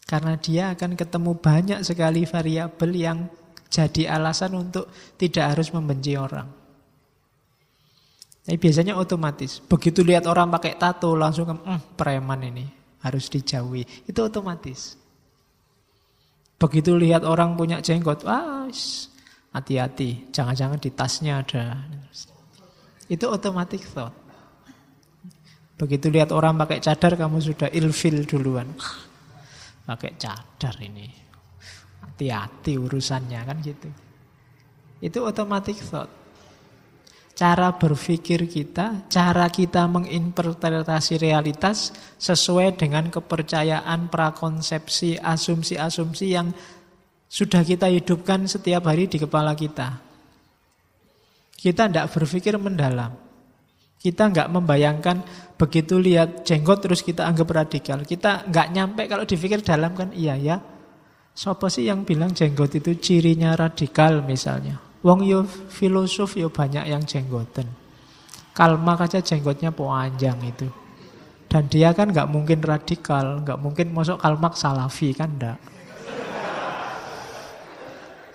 Karena 0.07 0.39
dia 0.39 0.71
akan 0.71 0.95
ketemu 0.95 1.35
banyak 1.35 1.79
sekali 1.83 2.23
variabel 2.23 2.91
yang 2.95 3.19
jadi 3.67 4.07
alasan 4.07 4.55
untuk 4.55 4.87
tidak 5.19 5.55
harus 5.55 5.75
membenci 5.75 6.15
orang. 6.15 6.60
Tapi 8.41 8.57
biasanya 8.57 8.97
otomatis. 8.97 9.61
Begitu 9.61 10.01
lihat 10.01 10.25
orang 10.25 10.49
pakai 10.49 10.75
tato 10.75 11.13
langsung 11.13 11.49
mm, 11.49 11.93
preman 11.93 12.41
ini 12.41 12.65
harus 13.05 13.29
dijauhi. 13.29 13.85
Itu 14.09 14.25
otomatis. 14.25 14.97
Begitu 16.57 16.93
lihat 16.93 17.25
orang 17.25 17.57
punya 17.57 17.81
jenggot, 17.81 18.21
ah, 18.29 18.69
hati-hati, 19.53 20.29
jangan-jangan 20.29 20.77
di 20.77 20.89
tasnya 20.93 21.41
ada. 21.41 21.89
Itu 23.09 23.33
otomatis 23.33 23.81
thought. 23.89 24.13
Begitu 25.81 26.13
lihat 26.13 26.29
orang 26.29 26.61
pakai 26.61 26.77
cadar, 26.77 27.17
kamu 27.17 27.41
sudah 27.41 27.69
ilfil 27.73 28.29
duluan 28.29 28.69
pakai 29.85 30.13
cadar 30.15 30.77
ini. 30.79 31.09
Hati-hati 32.05 32.77
urusannya 32.77 33.41
kan 33.41 33.57
gitu. 33.65 33.89
Itu 35.01 35.25
automatic 35.25 35.81
thought. 35.81 36.20
Cara 37.41 37.73
berpikir 37.73 38.45
kita, 38.45 39.09
cara 39.09 39.49
kita 39.49 39.89
menginterpretasi 39.89 41.17
realitas 41.17 41.89
sesuai 42.21 42.77
dengan 42.77 43.09
kepercayaan, 43.09 44.13
prakonsepsi, 44.13 45.17
asumsi-asumsi 45.17 46.37
yang 46.37 46.53
sudah 47.25 47.65
kita 47.65 47.89
hidupkan 47.89 48.45
setiap 48.45 48.85
hari 48.85 49.09
di 49.09 49.17
kepala 49.17 49.57
kita. 49.57 49.97
Kita 51.57 51.89
tidak 51.89 52.13
berpikir 52.13 52.61
mendalam. 52.61 53.09
Kita 53.97 54.29
nggak 54.29 54.45
membayangkan 54.53 55.25
begitu 55.57 55.97
lihat 55.97 56.45
jenggot 56.45 56.85
terus 56.85 57.01
kita 57.01 57.25
anggap 57.25 57.49
radikal. 57.57 58.05
Kita 58.05 58.45
nggak 58.53 58.67
nyampe 58.69 59.09
kalau 59.09 59.25
dipikir 59.25 59.65
dalam 59.65 59.97
kan 59.97 60.13
iya 60.13 60.37
ya. 60.37 60.61
Siapa 61.33 61.73
sih 61.73 61.89
yang 61.89 62.05
bilang 62.05 62.37
jenggot 62.37 62.77
itu 62.77 63.01
cirinya 63.01 63.57
radikal 63.57 64.21
misalnya? 64.21 64.90
Wong 65.01 65.25
yo 65.25 65.45
filosof 65.47 66.37
yo 66.37 66.53
banyak 66.53 66.85
yang 66.85 67.01
jenggoten. 67.01 67.65
Kalma 68.53 68.93
aja 68.99 69.17
jenggotnya 69.17 69.73
panjang 69.73 70.37
itu. 70.45 70.69
Dan 71.51 71.67
dia 71.67 71.91
kan 71.91 72.13
nggak 72.13 72.29
mungkin 72.31 72.63
radikal, 72.63 73.43
nggak 73.43 73.59
mungkin 73.59 73.91
masuk 73.91 74.21
kalmak 74.21 74.55
salafi 74.55 75.11
kan 75.11 75.35
enggak. 75.35 75.59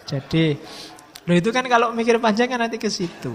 Jadi, 0.07 0.55
lo 1.27 1.33
itu 1.35 1.51
kan 1.51 1.67
kalau 1.67 1.91
mikir 1.91 2.21
panjang 2.21 2.47
kan 2.47 2.63
nanti 2.63 2.79
ke 2.79 2.87
situ. 2.93 3.35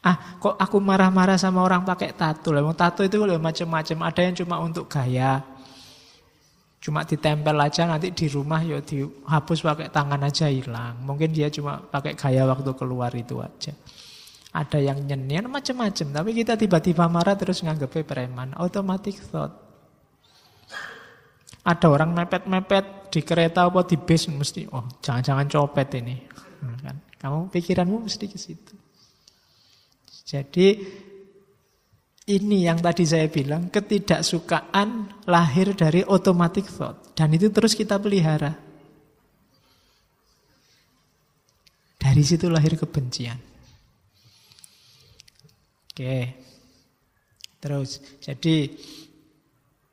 Ah, 0.00 0.40
kok 0.40 0.56
aku 0.56 0.80
marah-marah 0.80 1.36
sama 1.36 1.60
orang 1.60 1.84
pakai 1.84 2.16
tato? 2.16 2.50
Lah, 2.56 2.64
tato 2.72 3.04
itu 3.04 3.20
macam-macam. 3.20 3.96
Ada 4.08 4.20
yang 4.24 4.34
cuma 4.40 4.56
untuk 4.56 4.88
gaya. 4.88 5.44
Cuma 6.80 7.04
ditempel 7.04 7.52
aja 7.60 7.84
nanti 7.84 8.08
di 8.16 8.24
rumah 8.32 8.64
ya 8.64 8.80
dihapus 8.80 9.60
pakai 9.60 9.92
tangan 9.92 10.24
aja 10.24 10.48
hilang. 10.48 10.96
Mungkin 11.04 11.28
dia 11.28 11.52
cuma 11.52 11.76
pakai 11.76 12.16
gaya 12.16 12.48
waktu 12.48 12.72
keluar 12.72 13.12
itu 13.12 13.36
aja. 13.36 13.76
Ada 14.50 14.82
yang 14.82 15.04
nyenyan 15.04 15.46
macam-macam, 15.46 16.06
tapi 16.10 16.30
kita 16.34 16.56
tiba-tiba 16.58 17.06
marah 17.06 17.36
terus 17.38 17.62
nganggepnya 17.62 18.02
preman. 18.02 18.48
Automatic 18.56 19.20
thought. 19.28 19.52
Ada 21.60 21.86
orang 21.86 22.16
mepet-mepet 22.16 23.12
di 23.12 23.20
kereta 23.20 23.68
apa 23.68 23.84
di 23.84 24.00
bis 24.00 24.26
mesti, 24.32 24.64
oh 24.72 24.88
jangan-jangan 25.04 25.46
copet 25.52 25.88
ini. 26.00 26.16
Hmm, 26.64 26.76
kan? 26.80 26.96
Kamu 27.20 27.52
pikiranmu 27.52 28.08
mesti 28.08 28.24
ke 28.24 28.40
situ. 28.40 28.74
Jadi 30.24 30.66
ini 32.28 32.68
yang 32.68 32.78
tadi 32.84 33.08
saya 33.08 33.30
bilang 33.32 33.72
ketidaksukaan 33.72 35.22
lahir 35.24 35.72
dari 35.72 36.04
automatic 36.04 36.68
thought 36.68 37.16
dan 37.16 37.32
itu 37.32 37.48
terus 37.48 37.72
kita 37.72 37.96
pelihara. 37.96 38.52
Dari 42.00 42.22
situ 42.24 42.48
lahir 42.48 42.74
kebencian. 42.80 43.38
Oke. 45.92 46.18
Terus 47.60 48.00
jadi 48.24 48.72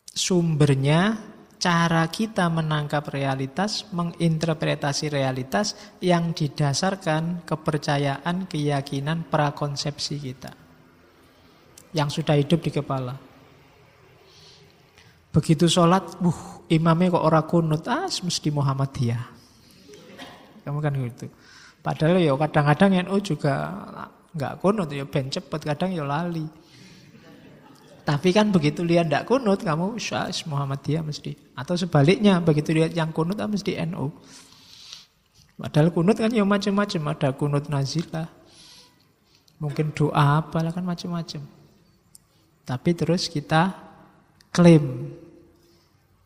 sumbernya 0.07 1.19
cara 1.57 2.05
kita 2.07 2.47
menangkap 2.47 3.11
realitas, 3.11 3.91
menginterpretasi 3.91 5.11
realitas 5.11 5.75
yang 5.99 6.31
didasarkan 6.31 7.43
kepercayaan, 7.43 8.47
keyakinan, 8.47 9.27
prakonsepsi 9.27 10.15
kita. 10.21 10.66
Yang 11.95 12.21
sudah 12.21 12.35
hidup 12.35 12.59
di 12.63 12.71
kepala. 12.71 13.15
Begitu 15.31 15.69
sholat, 15.69 16.17
uh, 16.23 16.39
imamnya 16.71 17.13
kok 17.13 17.25
orang 17.29 17.45
kunut, 17.45 17.83
ah 17.85 18.09
mesti 18.09 18.49
Muhammadiyah. 18.49 19.23
Kamu 20.65 20.79
kan 20.81 20.93
gitu. 20.97 21.29
Padahal 21.85 22.19
ya 22.19 22.33
kadang-kadang 22.35 23.05
NU 23.05 23.17
juga 23.21 23.53
nggak 24.33 24.53
kunut, 24.59 24.89
ya 24.89 25.05
ben 25.05 25.29
cepet, 25.29 25.61
kadang 25.61 25.93
ya 25.93 26.03
lali. 26.03 26.49
Tapi 28.07 28.31
kan 28.31 28.49
begitu 28.55 28.87
lihat 28.87 29.11
tidak 29.11 29.27
kunut, 29.27 29.59
kamu 29.61 29.99
syas 29.99 30.47
Muhammadiyah 30.47 31.03
mesti. 31.03 31.35
Atau 31.59 31.75
sebaliknya, 31.75 32.39
begitu 32.39 32.71
lihat 32.71 32.95
yang 32.95 33.11
kunut, 33.11 33.35
ah, 33.37 33.51
mesti 33.51 33.75
NU. 33.83 34.09
Padahal 35.57 35.89
kunut 35.89 36.15
kan 36.15 36.29
ya 36.29 36.45
macam-macam. 36.45 37.01
Ada 37.17 37.29
kunut 37.33 37.65
nazilah. 37.67 38.29
Mungkin 39.57 39.89
doa 39.91 40.37
apalah 40.37 40.69
kan 40.69 40.85
macam-macam. 40.85 41.56
Tapi 42.67 42.89
terus 42.91 43.31
kita 43.31 43.71
klaim. 44.51 45.15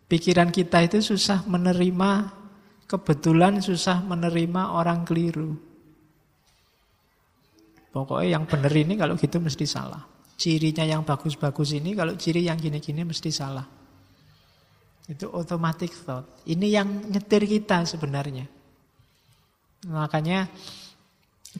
Pikiran 0.09 0.49
kita 0.49 0.81
itu 0.83 0.99
susah 0.99 1.45
menerima, 1.45 2.33
kebetulan 2.89 3.61
susah 3.61 4.01
menerima 4.01 4.73
orang 4.73 5.05
keliru. 5.05 5.53
Pokoknya 7.93 8.39
yang 8.39 8.43
benar 8.49 8.73
ini 8.73 8.97
kalau 8.97 9.15
gitu 9.15 9.37
mesti 9.37 9.63
salah 9.69 10.11
cirinya 10.41 10.81
yang 10.81 11.05
bagus-bagus 11.05 11.77
ini, 11.77 11.93
kalau 11.93 12.17
ciri 12.17 12.49
yang 12.49 12.57
gini-gini 12.57 13.05
mesti 13.05 13.29
salah. 13.29 13.69
Itu 15.05 15.29
automatic 15.29 15.93
thought. 15.93 16.41
Ini 16.49 16.81
yang 16.81 17.13
nyetir 17.13 17.45
kita 17.45 17.85
sebenarnya. 17.85 18.49
Makanya 19.85 20.49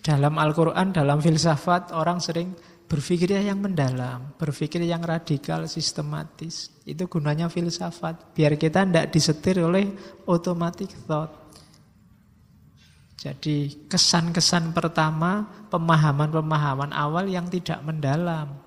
dalam 0.02 0.34
Al-Quran, 0.42 0.98
dalam 0.98 1.22
filsafat, 1.22 1.94
orang 1.94 2.18
sering 2.18 2.50
berpikir 2.92 3.40
yang 3.40 3.64
mendalam, 3.64 4.36
berpikir 4.36 4.84
yang 4.84 5.00
radikal, 5.00 5.64
sistematis. 5.64 6.76
Itu 6.84 7.08
gunanya 7.08 7.48
filsafat. 7.48 8.36
Biar 8.36 8.60
kita 8.60 8.84
tidak 8.84 9.16
disetir 9.16 9.64
oleh 9.64 9.96
automatic 10.28 10.92
thought. 11.08 11.32
Jadi 13.16 13.88
kesan-kesan 13.88 14.76
pertama, 14.76 15.48
pemahaman-pemahaman 15.72 16.92
awal 16.92 17.32
yang 17.32 17.48
tidak 17.48 17.80
mendalam. 17.80 18.60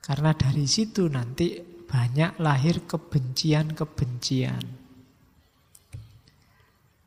Karena 0.00 0.32
dari 0.32 0.64
situ 0.64 1.04
nanti 1.12 1.60
banyak 1.84 2.40
lahir 2.40 2.88
kebencian-kebencian. 2.88 4.64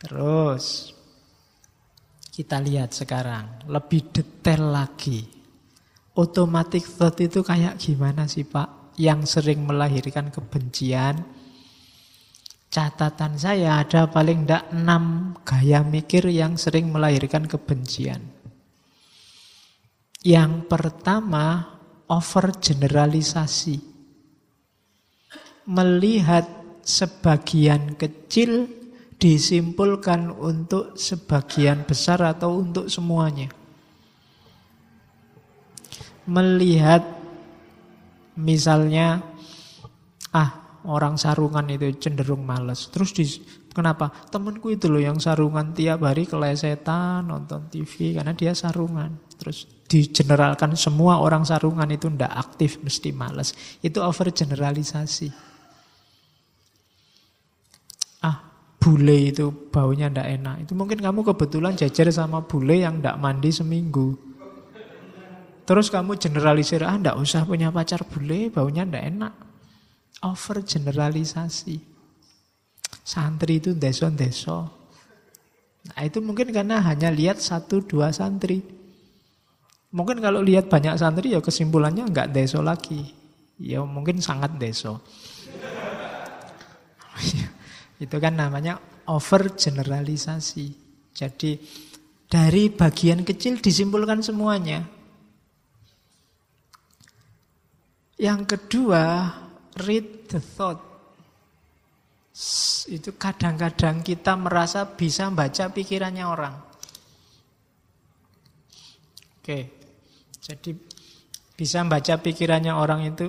Terus 0.05 0.92
kita 2.33 2.57
lihat 2.57 2.97
sekarang 2.97 3.69
lebih 3.69 4.09
detail 4.09 4.73
lagi. 4.73 5.21
Automatic 6.17 6.81
thought 6.81 7.21
itu 7.21 7.45
kayak 7.45 7.77
gimana 7.77 8.25
sih 8.25 8.41
Pak? 8.41 8.97
Yang 8.97 9.37
sering 9.37 9.61
melahirkan 9.61 10.33
kebencian. 10.33 11.21
Catatan 12.73 13.37
saya 13.37 13.85
ada 13.85 14.09
paling 14.09 14.49
tidak 14.49 14.65
enam 14.73 15.37
gaya 15.45 15.85
mikir 15.85 16.25
yang 16.33 16.57
sering 16.57 16.89
melahirkan 16.89 17.45
kebencian. 17.45 18.21
Yang 20.25 20.65
pertama 20.65 21.77
over 22.09 22.49
generalisasi. 22.57 23.77
Melihat 25.69 26.49
sebagian 26.81 27.93
kecil 27.93 28.82
disimpulkan 29.23 30.35
untuk 30.35 30.99
sebagian 30.99 31.87
besar 31.87 32.19
atau 32.19 32.59
untuk 32.59 32.91
semuanya. 32.91 33.47
Melihat 36.27 37.07
misalnya 38.35 39.23
ah 40.35 40.63
orang 40.83 41.15
sarungan 41.15 41.63
itu 41.71 41.87
cenderung 42.03 42.43
males. 42.43 42.91
Terus 42.91 43.15
di, 43.15 43.23
kenapa? 43.71 44.11
Temenku 44.27 44.75
itu 44.75 44.91
loh 44.91 44.99
yang 44.99 45.15
sarungan 45.23 45.71
tiap 45.71 46.03
hari 46.03 46.27
kelesetan, 46.27 47.23
nonton 47.23 47.71
TV 47.71 48.19
karena 48.19 48.35
dia 48.35 48.51
sarungan. 48.51 49.15
Terus 49.39 49.87
digeneralkan 49.87 50.75
semua 50.75 51.23
orang 51.23 51.47
sarungan 51.47 51.87
itu 51.87 52.11
ndak 52.11 52.31
aktif 52.31 52.83
mesti 52.83 53.15
males. 53.15 53.55
Itu 53.79 54.03
over 54.03 54.35
generalisasi. 54.35 55.31
Ah, 58.23 58.39
bule 58.83 59.31
itu 59.31 59.47
baunya 59.71 60.11
ndak 60.11 60.27
enak. 60.27 60.55
Itu 60.67 60.75
mungkin 60.75 60.99
kamu 60.99 61.23
kebetulan 61.23 61.79
jajar 61.79 62.11
sama 62.11 62.43
bule 62.43 62.83
yang 62.83 62.99
ndak 62.99 63.15
mandi 63.15 63.47
seminggu. 63.47 64.19
Terus 65.63 65.87
kamu 65.87 66.19
generalisir, 66.19 66.83
ah 66.83 66.99
ndak 66.99 67.15
usah 67.15 67.47
punya 67.47 67.71
pacar 67.71 68.03
bule, 68.03 68.51
baunya 68.51 68.83
ndak 68.83 69.03
enak. 69.07 69.33
Over 70.19 70.67
generalisasi. 70.67 71.79
Santri 73.07 73.63
itu 73.63 73.71
deso-deso. 73.71 74.67
Nah 75.87 76.01
itu 76.03 76.19
mungkin 76.19 76.51
karena 76.51 76.83
hanya 76.83 77.07
lihat 77.07 77.39
satu 77.39 77.79
dua 77.79 78.11
santri. 78.11 78.59
Mungkin 79.95 80.19
kalau 80.19 80.43
lihat 80.43 80.67
banyak 80.67 80.99
santri 80.99 81.31
ya 81.31 81.39
kesimpulannya 81.39 82.11
nggak 82.11 82.35
deso 82.35 82.59
lagi. 82.59 83.15
Ya 83.55 83.79
mungkin 83.87 84.19
sangat 84.19 84.59
deso. 84.59 84.99
Itu 88.03 88.15
kan 88.19 88.35
namanya 88.35 88.79
over 89.07 89.55
generalisasi. 89.55 90.67
Jadi 91.15 91.55
dari 92.27 92.67
bagian 92.73 93.23
kecil 93.23 93.63
disimpulkan 93.63 94.19
semuanya. 94.19 94.83
Yang 98.19 98.55
kedua, 98.55 99.29
read 99.83 100.29
the 100.31 100.39
thought. 100.39 100.79
Itu 102.89 103.13
kadang-kadang 103.13 104.01
kita 104.01 104.33
merasa 104.39 104.89
bisa 104.89 105.29
baca 105.29 105.69
pikirannya 105.69 106.25
orang. 106.25 106.55
Oke, 109.43 109.59
jadi 110.39 110.71
bisa 111.53 111.83
baca 111.83 112.15
pikirannya 112.17 112.73
orang 112.73 113.11
itu, 113.11 113.27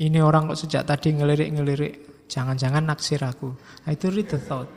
ini 0.00 0.18
orang 0.18 0.48
kok 0.48 0.64
sejak 0.64 0.88
tadi 0.88 1.12
ngelirik-ngelirik, 1.12 2.01
jangan-jangan 2.32 2.88
naksir 2.88 3.20
aku. 3.20 3.52
Nah, 3.84 3.90
itu 3.92 4.08
read 4.08 4.32
the 4.32 4.40
thought. 4.40 4.70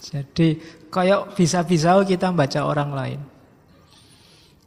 Jadi 0.00 0.60
kayak 0.92 1.32
bisa-bisa 1.32 1.96
kita 2.04 2.28
baca 2.36 2.60
orang 2.68 2.90
lain. 2.92 3.20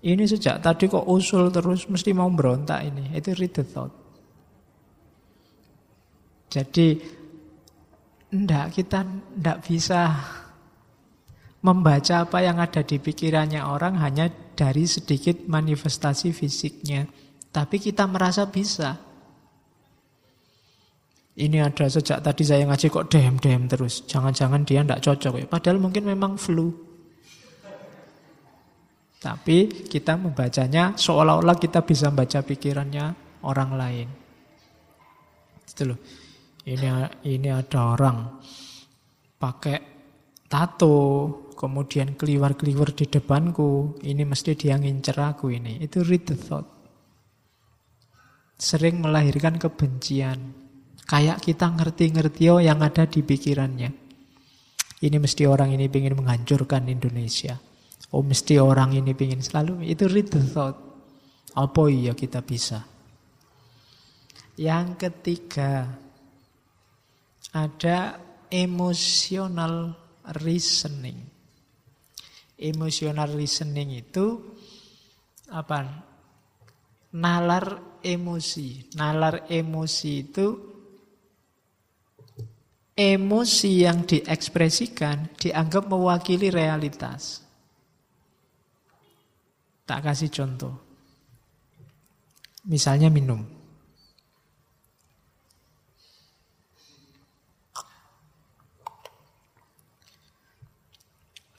Ini 0.03 0.23
sejak 0.25 0.59
tadi 0.59 0.89
kok 0.89 1.05
usul 1.05 1.53
terus 1.53 1.85
mesti 1.85 2.11
mau 2.17 2.27
berontak 2.33 2.81
ini. 2.81 3.13
Itu 3.13 3.37
read 3.37 3.53
the 3.53 3.65
thought. 3.65 3.93
Jadi 6.49 7.21
ndak 8.33 8.73
kita 8.73 9.05
ndak 9.37 9.61
bisa 9.61 10.09
membaca 11.63 12.25
apa 12.27 12.43
yang 12.43 12.57
ada 12.59 12.83
di 12.83 12.97
pikirannya 12.99 13.61
orang 13.63 13.95
hanya 14.01 14.27
dari 14.53 14.85
sedikit 14.85 15.47
manifestasi 15.47 16.35
fisiknya. 16.35 17.07
Tapi 17.53 17.77
kita 17.79 18.03
merasa 18.09 18.49
bisa. 18.49 19.12
Ini 21.33 21.65
ada 21.65 21.89
sejak 21.89 22.21
tadi 22.21 22.45
saya 22.45 22.69
ngaji 22.69 22.93
kok 22.93 23.09
dem-dem 23.09 23.65
terus. 23.65 24.05
Jangan-jangan 24.05 24.61
dia 24.61 24.85
ndak 24.85 25.01
cocok 25.01 25.33
ya. 25.41 25.45
Padahal 25.49 25.81
mungkin 25.81 26.05
memang 26.05 26.37
flu. 26.37 26.69
Tapi 29.17 29.87
kita 29.89 30.19
membacanya 30.19 30.93
seolah-olah 30.93 31.57
kita 31.57 31.81
bisa 31.81 32.13
membaca 32.13 32.43
pikirannya 32.43 33.05
orang 33.49 33.71
lain. 33.73 34.07
Itu 35.65 35.89
loh. 35.89 35.99
Ini 36.63 36.87
ini 37.25 37.49
ada 37.49 37.97
orang 37.97 38.17
pakai 39.41 39.79
tato, 40.45 41.01
kemudian 41.57 42.13
keliwar-keliwar 42.13 42.93
di 42.93 43.09
depanku. 43.09 43.97
Ini 44.05 44.21
mesti 44.21 44.53
dia 44.53 44.77
ngincer 44.77 45.17
aku 45.17 45.49
ini. 45.49 45.81
Itu 45.81 46.05
read 46.05 46.29
the 46.29 46.37
thought. 46.37 46.67
Sering 48.53 49.01
melahirkan 49.01 49.57
kebencian. 49.57 50.62
Kayak 51.03 51.43
kita 51.43 51.67
ngerti-ngerti 51.67 52.43
oh 52.47 52.63
yang 52.63 52.79
ada 52.79 53.03
di 53.03 53.19
pikirannya. 53.19 53.91
Ini 55.03 55.17
mesti 55.19 55.43
orang 55.43 55.75
ini 55.75 55.91
ingin 55.91 56.15
menghancurkan 56.15 56.87
Indonesia. 56.87 57.59
Oh 58.15 58.23
mesti 58.23 58.55
orang 58.55 58.95
ini 58.95 59.11
ingin 59.11 59.43
selalu. 59.43 59.83
Itu 59.83 60.07
read 60.07 60.31
the 60.31 60.39
thought. 60.39 60.79
Apa 61.53 61.91
iya 61.91 62.15
kita 62.15 62.39
bisa? 62.39 62.81
Yang 64.55 64.87
ketiga, 65.01 65.91
ada 67.51 68.21
emotional 68.47 69.91
reasoning. 70.39 71.19
Emotional 72.57 73.27
reasoning 73.33 73.97
itu 73.97 74.39
apa? 75.51 75.83
Nalar 77.17 77.99
emosi. 77.99 78.93
Nalar 78.95 79.51
emosi 79.51 80.11
itu 80.21 80.72
emosi 82.93 83.85
yang 83.85 84.05
diekspresikan 84.05 85.33
dianggap 85.37 85.89
mewakili 85.89 86.53
realitas. 86.53 87.41
Tak 89.83 89.99
kasih 90.05 90.29
contoh. 90.31 90.73
Misalnya 92.69 93.11
minum. 93.11 93.43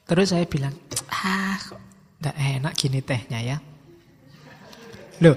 Terus 0.05 0.37
saya 0.37 0.45
bilang, 0.45 0.73
ah 1.09 1.57
kok 1.57 1.81
gak 2.21 2.37
enak 2.37 2.73
gini 2.77 3.01
tehnya 3.01 3.41
ya. 3.41 3.57
Loh, 5.25 5.37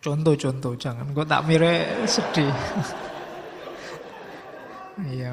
contoh-contoh 0.00 0.76
jangan 0.76 1.08
kok 1.16 1.28
tak 1.28 1.44
mire 1.48 2.04
sedih. 2.04 2.52
Iya, 4.96 5.32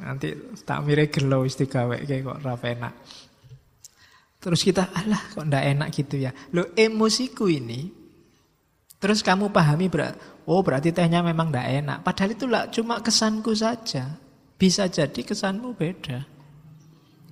nanti 0.00 0.32
tak 0.64 0.88
mire 0.88 1.12
gelo 1.12 1.44
istigawe 1.44 2.00
kayak 2.00 2.24
kok 2.24 2.40
rapi 2.40 2.68
enak. 2.72 2.94
Terus 4.40 4.60
kita, 4.64 4.88
alah 4.88 5.20
kok 5.36 5.44
ndak 5.44 5.64
enak 5.76 5.88
gitu 5.92 6.16
ya. 6.16 6.32
Loh 6.56 6.72
emosiku 6.72 7.44
ini, 7.44 7.92
terus 8.96 9.20
kamu 9.20 9.52
pahami 9.52 9.92
berat, 9.92 10.16
oh 10.48 10.64
berarti 10.64 10.96
tehnya 10.96 11.20
memang 11.20 11.52
ndak 11.52 11.68
enak. 11.84 11.98
Padahal 12.00 12.30
itu 12.32 12.46
lah 12.48 12.72
cuma 12.72 13.04
kesanku 13.04 13.52
saja. 13.52 14.16
Bisa 14.56 14.88
jadi 14.88 15.20
kesanmu 15.20 15.76
beda. 15.76 16.24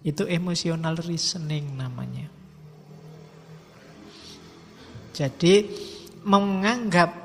Itu 0.04 0.28
emotional 0.28 1.00
reasoning 1.00 1.80
namanya. 1.80 2.28
Jadi 5.16 5.68
menganggap 6.24 7.21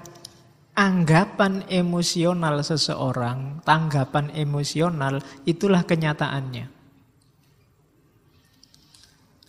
anggapan 0.78 1.65
emosional 1.73 2.61
seseorang, 2.61 3.65
tanggapan 3.65 4.30
emosional 4.38 5.17
itulah 5.49 5.82
kenyataannya. 5.82 6.69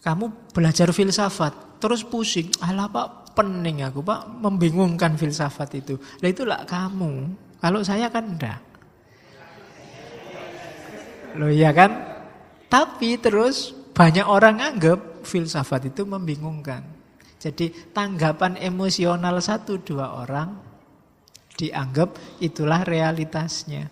Kamu 0.01 0.57
belajar 0.57 0.89
filsafat, 0.89 1.77
terus 1.85 2.01
pusing, 2.01 2.49
alah 2.65 2.89
pak 2.89 3.37
pening 3.37 3.85
aku 3.85 4.01
pak, 4.01 4.25
membingungkan 4.25 5.21
filsafat 5.21 5.77
itu. 5.77 6.01
Lah 6.25 6.29
itulah 6.33 6.61
kamu, 6.65 7.29
kalau 7.61 7.85
saya 7.85 8.09
kan 8.09 8.25
enggak. 8.25 8.65
Loh 11.37 11.53
iya 11.53 11.77
kan? 11.77 11.93
Tapi 12.73 13.21
terus 13.21 13.77
banyak 13.93 14.25
orang 14.25 14.65
anggap 14.65 15.29
filsafat 15.29 15.93
itu 15.93 16.09
membingungkan. 16.09 16.81
Jadi 17.37 17.93
tanggapan 17.93 18.57
emosional 18.59 19.39
satu 19.45 19.79
dua 19.79 20.25
orang 20.25 20.68
dianggap 21.59 22.39
itulah 22.39 22.87
realitasnya. 22.87 23.91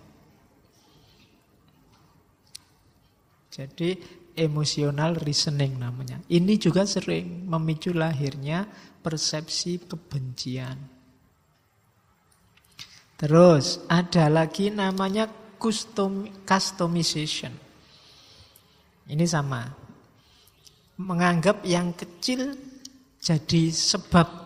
Jadi 3.50 3.98
emosional 4.38 5.16
reasoning 5.18 5.80
namanya. 5.80 6.22
Ini 6.30 6.54
juga 6.60 6.86
sering 6.86 7.48
memicu 7.48 7.90
lahirnya 7.90 8.68
persepsi 9.02 9.82
kebencian. 9.82 10.76
Terus 13.16 13.80
ada 13.88 14.28
lagi 14.28 14.68
namanya 14.68 15.24
custom, 15.56 16.28
customization. 16.44 17.50
Ini 19.08 19.24
sama. 19.24 19.64
Menganggap 21.00 21.64
yang 21.64 21.96
kecil 21.96 22.52
jadi 23.18 23.72
sebab. 23.72 24.45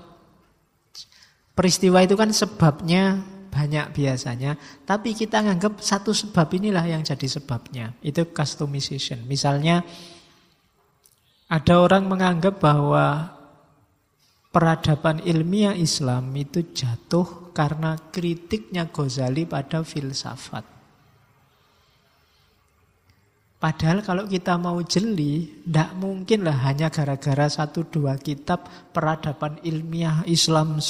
Peristiwa 1.54 2.00
itu 2.00 2.14
kan 2.16 2.30
sebabnya 2.32 3.20
banyak 3.50 3.92
biasanya. 3.92 4.54
Tapi 4.86 5.12
kita 5.12 5.42
menganggap 5.42 5.82
satu 5.82 6.14
sebab 6.14 6.46
inilah 6.56 6.86
yang 6.86 7.02
jadi 7.02 7.26
sebabnya. 7.26 7.92
Itu 8.00 8.30
customization. 8.30 9.26
Misalnya 9.26 9.82
ada 11.50 11.74
orang 11.82 12.06
menganggap 12.06 12.62
bahwa 12.62 13.34
peradaban 14.54 15.18
ilmiah 15.26 15.74
Islam 15.74 16.30
itu 16.38 16.70
jatuh 16.70 17.50
karena 17.50 17.98
kritiknya 18.14 18.86
Ghazali 18.86 19.46
pada 19.46 19.82
filsafat. 19.82 20.62
Padahal 23.60 24.00
kalau 24.00 24.24
kita 24.24 24.56
mau 24.56 24.80
jeli, 24.80 25.60
tidak 25.68 25.92
mungkin 26.00 26.48
lah 26.48 26.64
hanya 26.64 26.88
gara-gara 26.88 27.44
satu 27.44 27.84
dua 27.84 28.16
kitab 28.16 28.64
peradaban 28.96 29.60
ilmiah 29.60 30.24
Islam 30.24 30.80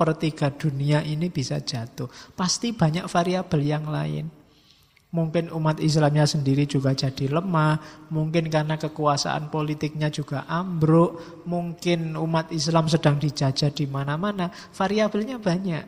sepertiga 0.00 0.48
dunia 0.48 1.04
ini 1.04 1.28
bisa 1.28 1.60
jatuh. 1.60 2.08
Pasti 2.32 2.72
banyak 2.72 3.04
variabel 3.04 3.60
yang 3.60 3.84
lain. 3.84 4.32
Mungkin 5.12 5.52
umat 5.52 5.76
Islamnya 5.76 6.24
sendiri 6.24 6.64
juga 6.64 6.96
jadi 6.96 7.28
lemah, 7.28 8.08
mungkin 8.08 8.48
karena 8.48 8.80
kekuasaan 8.80 9.52
politiknya 9.52 10.08
juga 10.08 10.48
ambruk, 10.48 11.44
mungkin 11.44 12.16
umat 12.16 12.48
Islam 12.48 12.88
sedang 12.88 13.20
dijajah 13.20 13.68
di 13.76 13.84
mana-mana, 13.84 14.48
variabelnya 14.72 15.36
banyak. 15.36 15.84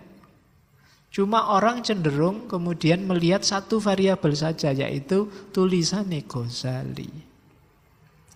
Cuma 1.09 1.57
orang 1.57 1.81
cenderung 1.81 2.45
kemudian 2.53 3.09
melihat 3.09 3.41
satu 3.41 3.81
variabel 3.81 4.37
saja 4.37 4.77
yaitu 4.77 5.25
tulisan 5.57 6.13
Ghazali. 6.29 7.09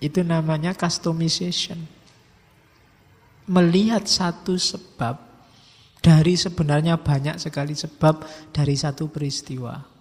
Itu 0.00 0.24
namanya 0.24 0.72
customization. 0.72 1.84
Melihat 3.44 4.08
satu 4.08 4.56
sebab 4.56 5.25
dari 6.06 6.38
sebenarnya 6.38 7.02
banyak 7.02 7.42
sekali 7.42 7.74
sebab 7.74 8.22
dari 8.54 8.78
satu 8.78 9.10
peristiwa 9.10 9.96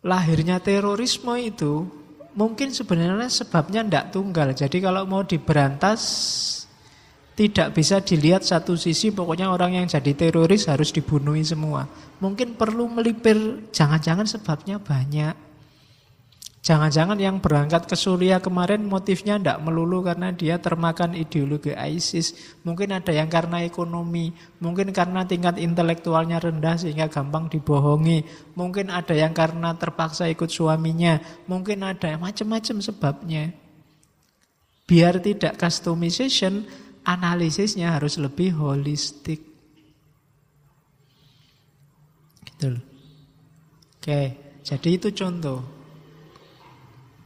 lahirnya 0.00 0.56
terorisme 0.64 1.36
itu 1.36 1.84
mungkin 2.32 2.72
sebenarnya 2.72 3.28
sebabnya 3.28 3.84
tidak 3.84 4.06
tunggal. 4.14 4.48
Jadi 4.56 4.78
kalau 4.80 5.04
mau 5.04 5.22
diberantas 5.24 6.00
tidak 7.36 7.72
bisa 7.72 8.04
dilihat 8.04 8.44
satu 8.44 8.76
sisi 8.76 9.12
pokoknya 9.12 9.48
orang 9.48 9.80
yang 9.80 9.86
jadi 9.88 10.12
teroris 10.12 10.68
harus 10.68 10.92
dibunuhi 10.92 11.44
semua. 11.44 11.88
Mungkin 12.20 12.56
perlu 12.56 12.88
melipir 12.88 13.68
jangan-jangan 13.72 14.28
sebabnya 14.28 14.76
banyak. 14.76 15.49
Jangan-jangan 16.60 17.16
yang 17.16 17.40
berangkat 17.40 17.88
ke 17.88 17.96
Suriah 17.96 18.36
kemarin 18.36 18.84
motifnya 18.84 19.40
tidak 19.40 19.64
melulu 19.64 20.04
karena 20.04 20.28
dia 20.28 20.60
termakan 20.60 21.16
ideologi 21.16 21.72
ISIS. 21.72 22.36
Mungkin 22.68 22.92
ada 22.92 23.16
yang 23.16 23.32
karena 23.32 23.64
ekonomi, 23.64 24.36
mungkin 24.60 24.92
karena 24.92 25.24
tingkat 25.24 25.56
intelektualnya 25.56 26.36
rendah 26.36 26.76
sehingga 26.76 27.08
gampang 27.08 27.48
dibohongi. 27.48 28.28
Mungkin 28.60 28.92
ada 28.92 29.16
yang 29.16 29.32
karena 29.32 29.72
terpaksa 29.72 30.28
ikut 30.28 30.52
suaminya, 30.52 31.16
mungkin 31.48 31.80
ada 31.80 32.20
macam-macam 32.20 32.76
sebabnya. 32.84 33.56
Biar 34.84 35.16
tidak 35.16 35.56
customization, 35.56 36.68
analisisnya 37.08 37.96
harus 37.96 38.20
lebih 38.20 38.52
holistik. 38.60 39.40
Gitu. 42.44 42.76
Oke, 43.96 44.20
jadi 44.60 44.88
itu 44.92 45.08
contoh 45.16 45.79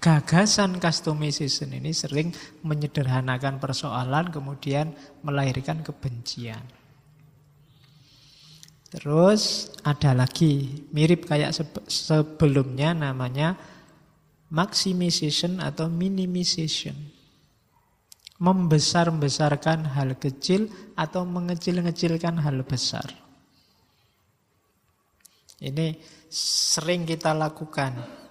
gagasan 0.05 0.77
customization 0.77 1.73
ini 1.73 1.97
sering 1.97 2.29
menyederhanakan 2.61 3.57
persoalan 3.57 4.29
kemudian 4.29 4.93
melahirkan 5.25 5.81
kebencian. 5.81 6.61
Terus 8.93 9.73
ada 9.81 10.13
lagi 10.13 10.85
mirip 10.93 11.25
kayak 11.25 11.57
sebelumnya 11.89 12.93
namanya 12.93 13.57
maximization 14.53 15.65
atau 15.65 15.89
minimization. 15.89 16.95
Membesar-besarkan 18.45 19.89
hal 19.89 20.21
kecil 20.21 20.69
atau 21.01 21.25
mengecil-ngecilkan 21.25 22.45
hal 22.45 22.61
besar. 22.67 23.09
Ini 25.65 25.97
sering 26.29 27.09
kita 27.09 27.33
lakukan. 27.33 28.24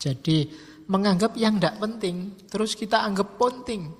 Jadi 0.00 0.48
menganggap 0.88 1.36
yang 1.36 1.60
tidak 1.60 1.76
penting, 1.76 2.34
terus 2.48 2.72
kita 2.72 3.04
anggap 3.04 3.36
penting. 3.36 3.92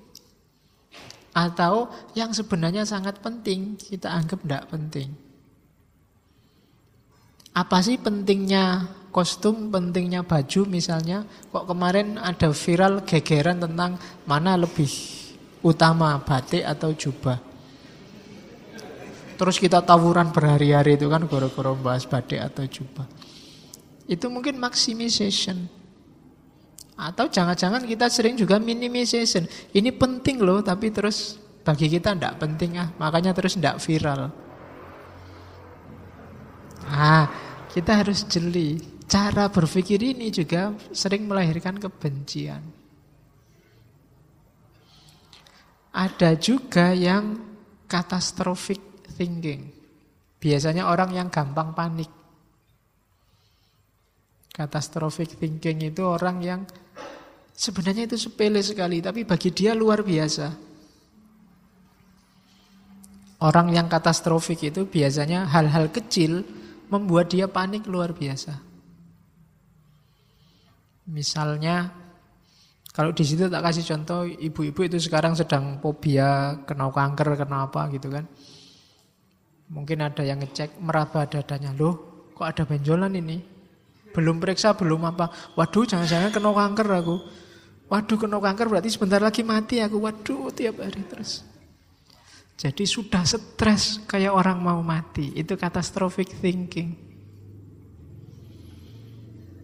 Atau 1.31 1.87
yang 2.17 2.35
sebenarnya 2.35 2.83
sangat 2.83 3.21
penting, 3.23 3.79
kita 3.79 4.11
anggap 4.11 4.43
tidak 4.43 4.65
penting. 4.67 5.13
Apa 7.55 7.79
sih 7.85 7.95
pentingnya 8.01 8.89
kostum, 9.13 9.71
pentingnya 9.71 10.25
baju 10.25 10.67
misalnya? 10.67 11.23
Kok 11.53 11.69
kemarin 11.69 12.19
ada 12.19 12.51
viral 12.51 13.05
gegeran 13.07 13.63
tentang 13.63 13.95
mana 14.27 14.57
lebih 14.59 14.89
utama, 15.63 16.19
batik 16.19 16.65
atau 16.67 16.91
jubah? 16.91 17.39
Terus 19.39 19.57
kita 19.57 19.81
tawuran 19.81 20.29
berhari-hari 20.35 20.99
itu 20.99 21.07
kan 21.07 21.25
goro-goro 21.25 21.73
bahas 21.79 22.03
batik 22.03 22.39
atau 22.39 22.67
jubah. 22.67 23.07
Itu 24.05 24.27
mungkin 24.27 24.59
maximization. 24.59 25.80
Atau 27.01 27.33
jangan-jangan 27.33 27.81
kita 27.89 28.13
sering 28.13 28.37
juga 28.37 28.61
minimization. 28.61 29.49
Ini 29.73 29.89
penting 29.97 30.37
loh, 30.37 30.61
tapi 30.61 30.93
terus 30.93 31.41
bagi 31.65 31.89
kita 31.89 32.13
tidak 32.13 32.37
penting 32.37 32.77
ah, 32.77 32.93
makanya 33.01 33.33
terus 33.33 33.57
tidak 33.57 33.81
viral. 33.81 34.29
Ah, 36.85 37.25
kita 37.73 38.05
harus 38.05 38.21
jeli. 38.29 38.77
Cara 39.09 39.49
berpikir 39.49 39.97
ini 39.97 40.29
juga 40.29 40.77
sering 40.93 41.25
melahirkan 41.25 41.81
kebencian. 41.81 42.61
Ada 45.91 46.37
juga 46.37 46.93
yang 46.93 47.35
catastrophic 47.89 48.79
thinking. 49.17 49.67
Biasanya 50.37 50.87
orang 50.87 51.17
yang 51.17 51.27
gampang 51.27 51.75
panik. 51.75 52.07
Catastrophic 54.53 55.35
thinking 55.35 55.91
itu 55.91 56.05
orang 56.05 56.39
yang 56.39 56.61
Sebenarnya 57.61 58.09
itu 58.09 58.17
sepele 58.17 58.57
sekali, 58.65 59.05
tapi 59.05 59.21
bagi 59.21 59.53
dia 59.53 59.77
luar 59.77 60.01
biasa. 60.01 60.49
Orang 63.45 63.69
yang 63.69 63.85
katastrofik 63.85 64.73
itu 64.73 64.89
biasanya 64.89 65.45
hal-hal 65.45 65.93
kecil 65.93 66.41
membuat 66.89 67.29
dia 67.29 67.45
panik 67.45 67.85
luar 67.85 68.17
biasa. 68.17 68.57
Misalnya, 71.05 71.93
kalau 72.97 73.13
di 73.13 73.21
situ 73.21 73.45
tak 73.45 73.61
kasih 73.61 73.85
contoh, 73.93 74.25
ibu-ibu 74.25 74.81
itu 74.81 74.97
sekarang 74.97 75.37
sedang 75.37 75.77
fobia, 75.85 76.57
kena 76.65 76.89
kanker, 76.89 77.45
kena 77.45 77.69
apa 77.69 77.93
gitu 77.93 78.09
kan. 78.09 78.25
Mungkin 79.69 80.01
ada 80.01 80.25
yang 80.25 80.41
ngecek 80.41 80.81
meraba 80.81 81.29
dadanya, 81.29 81.77
loh 81.77 82.25
kok 82.33 82.49
ada 82.49 82.65
benjolan 82.65 83.13
ini? 83.13 83.37
Belum 84.17 84.41
periksa, 84.41 84.73
belum 84.73 85.05
apa. 85.05 85.29
Waduh, 85.53 85.85
jangan-jangan 85.85 86.33
kena 86.33 86.51
kanker 86.57 86.89
aku. 86.89 87.17
Waduh 87.91 88.15
kena 88.15 88.39
kanker 88.39 88.71
berarti 88.71 88.87
sebentar 88.87 89.19
lagi 89.19 89.43
mati 89.43 89.83
aku. 89.83 89.99
Waduh 89.99 90.47
tiap 90.55 90.79
hari 90.79 91.03
terus. 91.11 91.43
Jadi 92.55 92.87
sudah 92.87 93.27
stres 93.27 93.99
kayak 94.07 94.31
orang 94.31 94.63
mau 94.63 94.79
mati. 94.79 95.35
Itu 95.35 95.59
catastrophic 95.59 96.39
thinking. 96.39 96.95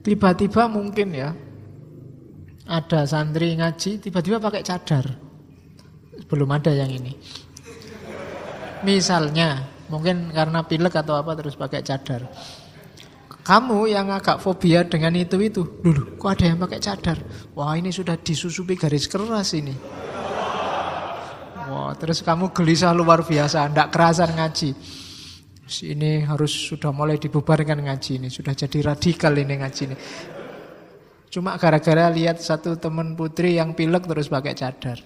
Tiba-tiba 0.03 0.67
mungkin 0.67 1.07
ya 1.15 1.31
ada 2.67 3.07
santri 3.07 3.55
ngaji 3.55 4.03
tiba-tiba 4.03 4.43
pakai 4.43 4.59
cadar. 4.59 5.07
Belum 6.27 6.51
ada 6.51 6.75
yang 6.75 6.91
ini. 6.91 7.15
Misalnya 8.83 9.63
mungkin 9.87 10.35
karena 10.35 10.67
pilek 10.67 10.99
atau 10.99 11.15
apa 11.15 11.31
terus 11.39 11.55
pakai 11.55 11.79
cadar. 11.79 12.27
Kamu 13.47 13.87
yang 13.87 14.11
agak 14.11 14.43
fobia 14.43 14.83
dengan 14.83 15.15
itu-itu. 15.15 15.79
Dulu, 15.79 16.19
kok 16.19 16.35
ada 16.35 16.51
yang 16.51 16.59
pakai 16.59 16.83
cadar? 16.83 17.15
Wah 17.55 17.79
ini 17.79 17.95
sudah 17.95 18.19
disusupi 18.19 18.75
garis 18.75 19.07
keras 19.07 19.55
ini. 19.55 19.71
Wah 21.71 21.95
terus 21.95 22.19
kamu 22.27 22.51
gelisah 22.51 22.91
luar 22.91 23.23
biasa. 23.23 23.71
Tidak 23.71 23.87
kerasan 23.87 24.35
ngaji. 24.35 24.69
Ini 25.67 26.27
harus 26.27 26.51
sudah 26.51 26.91
mulai 26.91 27.15
dibubarkan 27.15 27.87
ngaji 27.87 28.19
ini. 28.19 28.27
Sudah 28.27 28.51
jadi 28.51 28.83
radikal 28.83 29.31
ini 29.39 29.63
ngaji 29.63 29.81
ini. 29.87 29.95
Cuma 31.31 31.55
gara-gara 31.55 32.11
lihat 32.11 32.43
satu 32.43 32.75
teman 32.75 33.15
putri 33.15 33.55
yang 33.55 33.71
pilek 33.71 34.11
terus 34.11 34.27
pakai 34.27 34.59
cadar. 34.59 34.99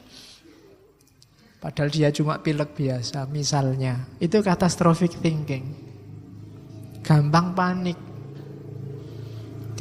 Padahal 1.62 1.94
dia 1.94 2.10
cuma 2.10 2.42
pilek 2.42 2.74
biasa 2.74 3.30
misalnya. 3.30 4.18
Itu 4.18 4.42
catastrophic 4.42 5.22
thinking. 5.22 5.78
Gampang 7.06 7.54
panik. 7.54 8.11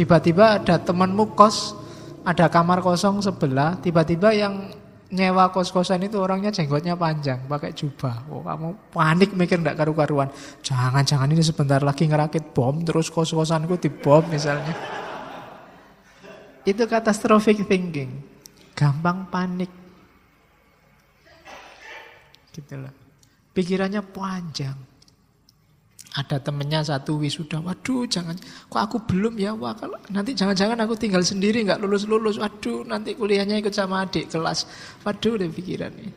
Tiba-tiba 0.01 0.57
ada 0.57 0.81
temanmu 0.81 1.37
kos, 1.37 1.77
ada 2.25 2.49
kamar 2.49 2.81
kosong 2.81 3.21
sebelah, 3.21 3.77
tiba-tiba 3.85 4.33
yang 4.33 4.73
nyewa 5.13 5.53
kos-kosan 5.53 6.09
itu 6.09 6.17
orangnya 6.17 6.49
jenggotnya 6.49 6.97
panjang, 6.97 7.45
pakai 7.45 7.77
jubah. 7.77 8.25
Oh, 8.33 8.41
kamu 8.41 8.89
panik 8.89 9.37
mikir 9.37 9.61
ndak 9.61 9.77
karu-karuan. 9.77 10.33
Jangan-jangan 10.65 11.29
ini 11.29 11.45
sebentar 11.45 11.85
lagi 11.85 12.09
ngerakit 12.09 12.57
bom, 12.57 12.81
terus 12.81 13.13
kos-kosanku 13.13 13.77
dibom 13.77 14.25
misalnya. 14.33 14.73
Itu 16.65 16.89
catastrophic 16.89 17.69
thinking. 17.69 18.25
Gampang 18.73 19.29
panik. 19.29 19.69
Gitu 22.57 22.73
loh. 22.73 22.95
Pikirannya 23.53 24.01
panjang. 24.01 24.90
Ada 26.11 26.43
temennya 26.43 26.83
satu 26.83 27.23
wisuda, 27.23 27.63
waduh 27.63 28.03
jangan, 28.11 28.35
kok 28.67 28.83
aku 28.83 28.99
belum 29.07 29.39
ya, 29.39 29.55
wah 29.55 29.79
kalau 29.79 29.95
nanti 30.11 30.35
jangan-jangan 30.35 30.83
aku 30.83 30.99
tinggal 30.99 31.23
sendiri 31.23 31.63
nggak 31.63 31.79
lulus-lulus, 31.79 32.43
waduh 32.43 32.83
nanti 32.83 33.15
kuliahnya 33.15 33.63
ikut 33.63 33.71
sama 33.71 34.03
adik 34.03 34.27
kelas, 34.27 34.67
waduh 35.07 35.39
deh 35.39 35.47
pikiran 35.47 35.95
ini. 35.95 36.11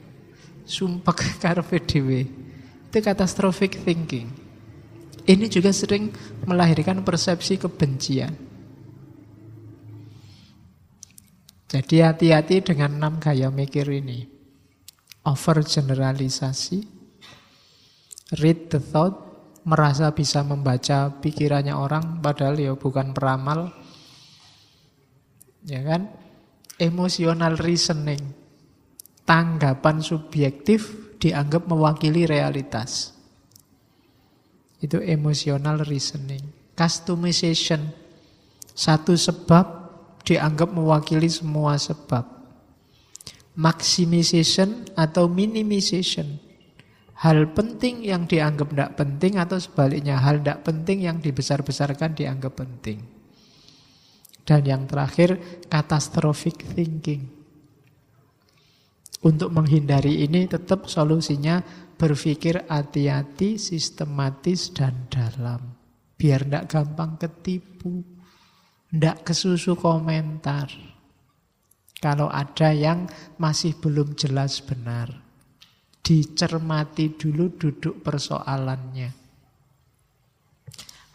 Sumpah 0.66 1.14
karpe 1.42 1.78
dewe. 1.86 2.26
Itu 2.90 2.98
catastrophic 3.06 3.86
thinking. 3.86 4.34
Ini 5.24 5.46
juga 5.48 5.70
sering 5.70 6.10
melahirkan 6.50 7.06
persepsi 7.06 7.62
kebencian. 7.62 8.34
Jadi 11.74 12.06
hati-hati 12.06 12.62
dengan 12.62 13.02
enam 13.02 13.14
gaya 13.18 13.50
mikir 13.50 13.88
ini. 13.88 14.30
Over 15.24 15.64
generalisasi, 15.64 16.84
read 18.44 18.68
the 18.68 18.84
thought, 18.84 19.23
merasa 19.64 20.12
bisa 20.12 20.44
membaca 20.44 21.12
pikirannya 21.24 21.72
orang 21.72 22.20
padahal 22.20 22.60
ya 22.60 22.74
bukan 22.76 23.16
peramal. 23.16 23.72
Ya 25.64 25.80
kan? 25.84 26.12
Emotional 26.76 27.56
reasoning. 27.56 28.36
Tanggapan 29.24 30.04
subjektif 30.04 31.16
dianggap 31.16 31.64
mewakili 31.72 32.28
realitas. 32.28 33.16
Itu 34.84 35.00
emotional 35.00 35.88
reasoning. 35.88 36.44
Customization. 36.76 37.96
Satu 38.76 39.16
sebab 39.16 39.64
dianggap 40.28 40.76
mewakili 40.76 41.32
semua 41.32 41.80
sebab. 41.80 42.28
Maximization 43.56 44.84
atau 44.98 45.32
minimization 45.32 46.43
hal 47.24 47.56
penting 47.56 48.04
yang 48.04 48.28
dianggap 48.28 48.76
tidak 48.76 48.92
penting 49.00 49.40
atau 49.40 49.56
sebaliknya 49.56 50.20
hal 50.20 50.44
tidak 50.44 50.68
penting 50.68 51.08
yang 51.08 51.18
dibesar-besarkan 51.24 52.12
dianggap 52.20 52.60
penting. 52.60 53.00
Dan 54.44 54.68
yang 54.68 54.84
terakhir, 54.84 55.40
catastrophic 55.72 56.68
thinking. 56.76 57.32
Untuk 59.24 59.56
menghindari 59.56 60.28
ini 60.28 60.52
tetap 60.52 60.92
solusinya 60.92 61.64
berpikir 61.96 62.68
hati-hati, 62.68 63.56
sistematis, 63.56 64.76
dan 64.76 65.08
dalam. 65.08 65.80
Biar 66.20 66.44
tidak 66.44 66.76
gampang 66.76 67.16
ketipu, 67.16 68.04
tidak 68.92 69.24
kesusu 69.24 69.80
komentar. 69.80 70.68
Kalau 72.04 72.28
ada 72.28 72.76
yang 72.76 73.08
masih 73.40 73.80
belum 73.80 74.12
jelas 74.20 74.60
benar. 74.60 75.23
Dicermati 76.04 77.16
dulu 77.16 77.56
duduk 77.56 78.04
persoalannya. 78.04 79.08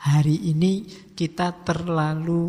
Hari 0.00 0.48
ini 0.48 0.88
kita 1.12 1.60
terlalu 1.60 2.48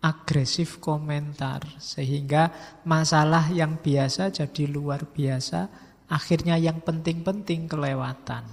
agresif 0.00 0.80
komentar 0.80 1.68
sehingga 1.76 2.48
masalah 2.88 3.52
yang 3.52 3.76
biasa 3.76 4.32
jadi 4.32 4.64
luar 4.72 5.04
biasa, 5.04 5.68
akhirnya 6.08 6.56
yang 6.56 6.80
penting-penting 6.80 7.68
kelewatan. 7.68 8.48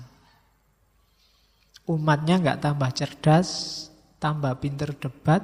Umatnya 1.87 2.43
nggak 2.43 2.59
tambah 2.59 2.91
cerdas, 2.91 3.49
tambah 4.19 4.51
pinter 4.59 4.99
debat, 4.99 5.39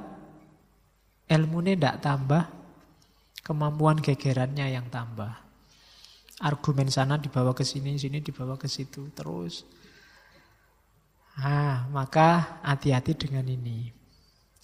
ilmunya 1.32 1.80
nggak 1.80 2.04
tambah, 2.04 2.44
kemampuan 3.40 4.04
gegerannya 4.04 4.68
yang 4.68 4.92
tambah 4.92 5.49
argumen 6.40 6.88
sana 6.88 7.20
dibawa 7.20 7.52
ke 7.52 7.64
sini, 7.64 8.00
sini 8.00 8.24
dibawa 8.24 8.56
ke 8.56 8.64
situ 8.66 9.12
terus. 9.12 9.64
Nah, 11.40 11.88
maka 11.88 12.60
hati-hati 12.64 13.16
dengan 13.16 13.48
ini. 13.48 13.88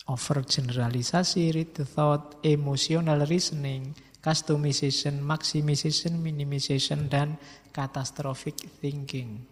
Over 0.07 0.47
generalisasi, 0.47 1.51
read 1.51 1.75
the 1.75 1.83
thought, 1.83 2.39
emotional 2.47 3.27
reasoning, 3.27 3.91
customization, 4.23 5.19
maximization, 5.19 6.15
minimization, 6.23 7.11
dan 7.11 7.35
catastrophic 7.75 8.55
thinking. 8.79 9.43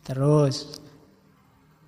Terus, 0.00 0.80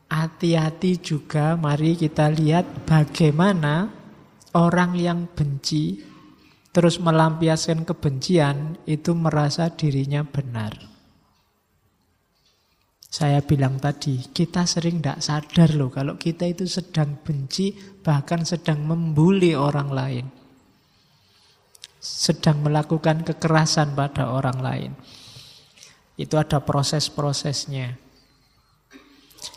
hati-hati 0.09 1.01
juga 1.01 1.57
mari 1.57 1.97
kita 1.97 2.29
lihat 2.29 2.85
bagaimana 2.85 3.89
orang 4.57 4.97
yang 4.97 5.29
benci 5.33 6.16
terus 6.77 7.01
melampiaskan 7.01 7.89
kebencian 7.89 8.77
itu 8.85 9.16
merasa 9.16 9.72
dirinya 9.72 10.20
benar. 10.29 10.77
Saya 13.09 13.41
bilang 13.41 13.81
tadi, 13.81 14.20
kita 14.20 14.68
sering 14.68 15.01
tidak 15.01 15.24
sadar 15.24 15.72
loh 15.72 15.89
kalau 15.89 16.20
kita 16.20 16.45
itu 16.45 16.68
sedang 16.68 17.16
benci, 17.24 17.72
bahkan 18.05 18.45
sedang 18.45 18.85
membuli 18.85 19.57
orang 19.57 19.89
lain. 19.89 20.27
Sedang 21.97 22.61
melakukan 22.61 23.24
kekerasan 23.24 23.97
pada 23.97 24.29
orang 24.29 24.61
lain. 24.61 24.93
Itu 26.20 26.37
ada 26.37 26.61
proses-prosesnya. 26.61 27.97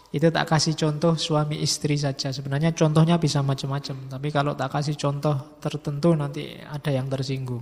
Itu 0.10 0.34
tak 0.34 0.50
kasih 0.50 0.74
contoh 0.74 1.14
suami 1.14 1.62
istri 1.62 1.94
saja. 1.94 2.34
Sebenarnya 2.34 2.74
contohnya 2.74 3.22
bisa 3.22 3.46
macam-macam. 3.46 4.10
Tapi 4.10 4.28
kalau 4.34 4.58
tak 4.58 4.74
kasih 4.74 4.98
contoh 4.98 5.60
tertentu 5.62 6.18
nanti 6.18 6.58
ada 6.66 6.90
yang 6.90 7.06
tersinggung. 7.06 7.62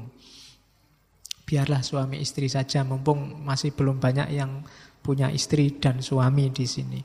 Biarlah 1.44 1.84
suami 1.84 2.24
istri 2.24 2.48
saja. 2.48 2.88
Mumpung 2.88 3.44
masih 3.44 3.76
belum 3.76 4.00
banyak 4.00 4.32
yang 4.32 4.64
punya 5.04 5.28
istri 5.28 5.76
dan 5.76 6.00
suami 6.00 6.48
di 6.52 6.64
sini. 6.64 7.00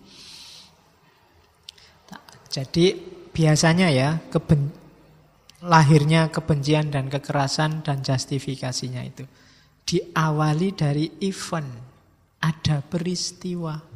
Jadi 2.53 2.93
biasanya 3.32 3.88
ya 3.88 4.20
keben, 4.28 4.70
lahirnya 5.64 6.28
kebencian 6.28 6.93
dan 6.93 7.09
kekerasan 7.09 7.80
dan 7.80 8.05
justifikasinya 8.05 9.03
itu 9.03 9.24
diawali 9.86 10.68
dari 10.76 11.07
event, 11.24 11.70
ada 12.43 12.80
peristiwa. 12.84 13.91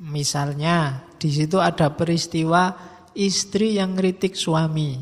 Misalnya 0.00 1.04
di 1.20 1.28
situ 1.28 1.60
ada 1.60 1.92
peristiwa 1.92 2.72
istri 3.12 3.76
yang 3.76 3.92
ngeritik 3.92 4.32
suami. 4.32 4.96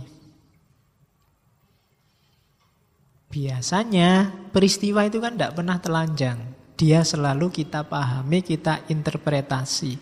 Biasanya 3.31 4.33
peristiwa 4.51 5.07
itu 5.07 5.23
kan 5.23 5.39
tidak 5.39 5.55
pernah 5.55 5.79
telanjang. 5.79 6.39
Dia 6.75 7.07
selalu 7.07 7.47
kita 7.53 7.87
pahami, 7.87 8.43
kita 8.43 8.91
interpretasi. 8.91 9.95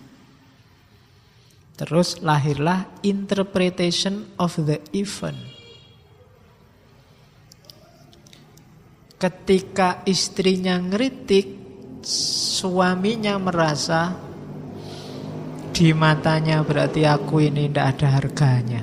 Terus 1.76 2.24
lahirlah 2.24 2.88
interpretation 3.04 4.32
of 4.40 4.56
the 4.64 4.80
event. 4.96 5.36
Ketika 9.20 10.00
istrinya 10.08 10.80
ngeritik, 10.80 11.52
suaminya 12.04 13.36
merasa 13.36 14.16
di 15.76 15.92
matanya 15.92 16.64
berarti 16.64 17.04
aku 17.04 17.44
ini 17.44 17.68
tidak 17.68 18.00
ada 18.00 18.16
harganya. 18.16 18.80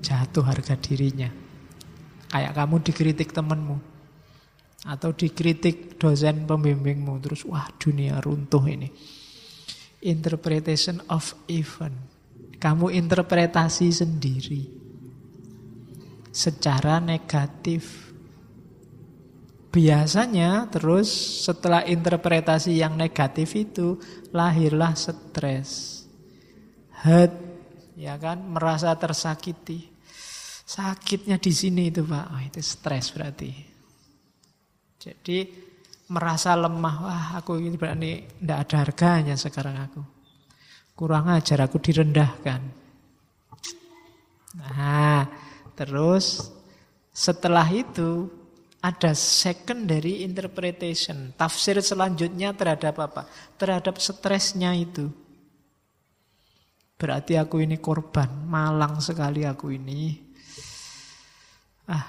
Jatuh 0.00 0.48
harga 0.48 0.80
dirinya. 0.80 1.28
Kayak 2.32 2.56
kamu 2.56 2.80
dikritik 2.80 3.36
temenmu. 3.36 3.76
Atau 4.88 5.12
dikritik 5.12 6.00
dosen 6.00 6.48
pembimbingmu. 6.48 7.20
Terus 7.20 7.44
wah 7.44 7.68
dunia 7.76 8.16
runtuh 8.24 8.64
ini. 8.64 8.88
Interpretation 10.08 11.04
of 11.12 11.36
event. 11.52 12.08
Kamu 12.56 12.88
interpretasi 12.96 13.92
sendiri. 13.92 14.62
Secara 16.32 16.96
negatif. 16.96 18.11
Biasanya 19.72 20.68
terus 20.68 21.08
setelah 21.48 21.80
interpretasi 21.88 22.76
yang 22.76 22.92
negatif 22.92 23.56
itu 23.56 23.96
lahirlah 24.28 24.92
stres. 24.92 26.04
Hurt, 27.00 27.32
ya 27.96 28.20
kan, 28.20 28.52
merasa 28.52 28.92
tersakiti. 29.00 29.88
Sakitnya 30.68 31.40
di 31.40 31.52
sini 31.56 31.88
itu 31.88 32.04
Pak, 32.04 32.26
oh, 32.36 32.42
itu 32.44 32.60
stres 32.60 33.16
berarti. 33.16 33.48
Jadi 35.00 35.38
merasa 36.12 36.52
lemah, 36.52 36.96
wah 37.00 37.26
aku 37.40 37.56
ini 37.56 37.74
berarti 37.80 38.28
tidak 38.28 38.58
ada 38.68 38.76
harganya 38.84 39.34
sekarang 39.40 39.76
aku. 39.80 40.04
Kurang 40.92 41.32
ajar 41.32 41.64
aku 41.64 41.80
direndahkan. 41.80 42.60
Nah, 44.60 45.24
terus 45.72 46.52
setelah 47.08 47.64
itu 47.72 48.41
ada 48.82 49.14
secondary 49.14 50.26
interpretation, 50.26 51.30
tafsir 51.38 51.78
selanjutnya 51.78 52.50
terhadap 52.50 52.98
apa? 52.98 53.22
Terhadap 53.54 54.02
stresnya 54.02 54.74
itu. 54.74 55.06
Berarti 56.98 57.38
aku 57.38 57.62
ini 57.62 57.78
korban, 57.78 58.26
malang 58.46 58.98
sekali 58.98 59.46
aku 59.46 59.70
ini. 59.70 60.18
Ah, 61.86 62.06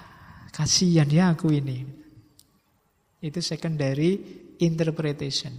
kasihan 0.50 1.10
ya 1.10 1.34
aku 1.34 1.54
ini. 1.54 1.86
Itu 3.22 3.38
secondary 3.42 4.18
interpretation. 4.58 5.54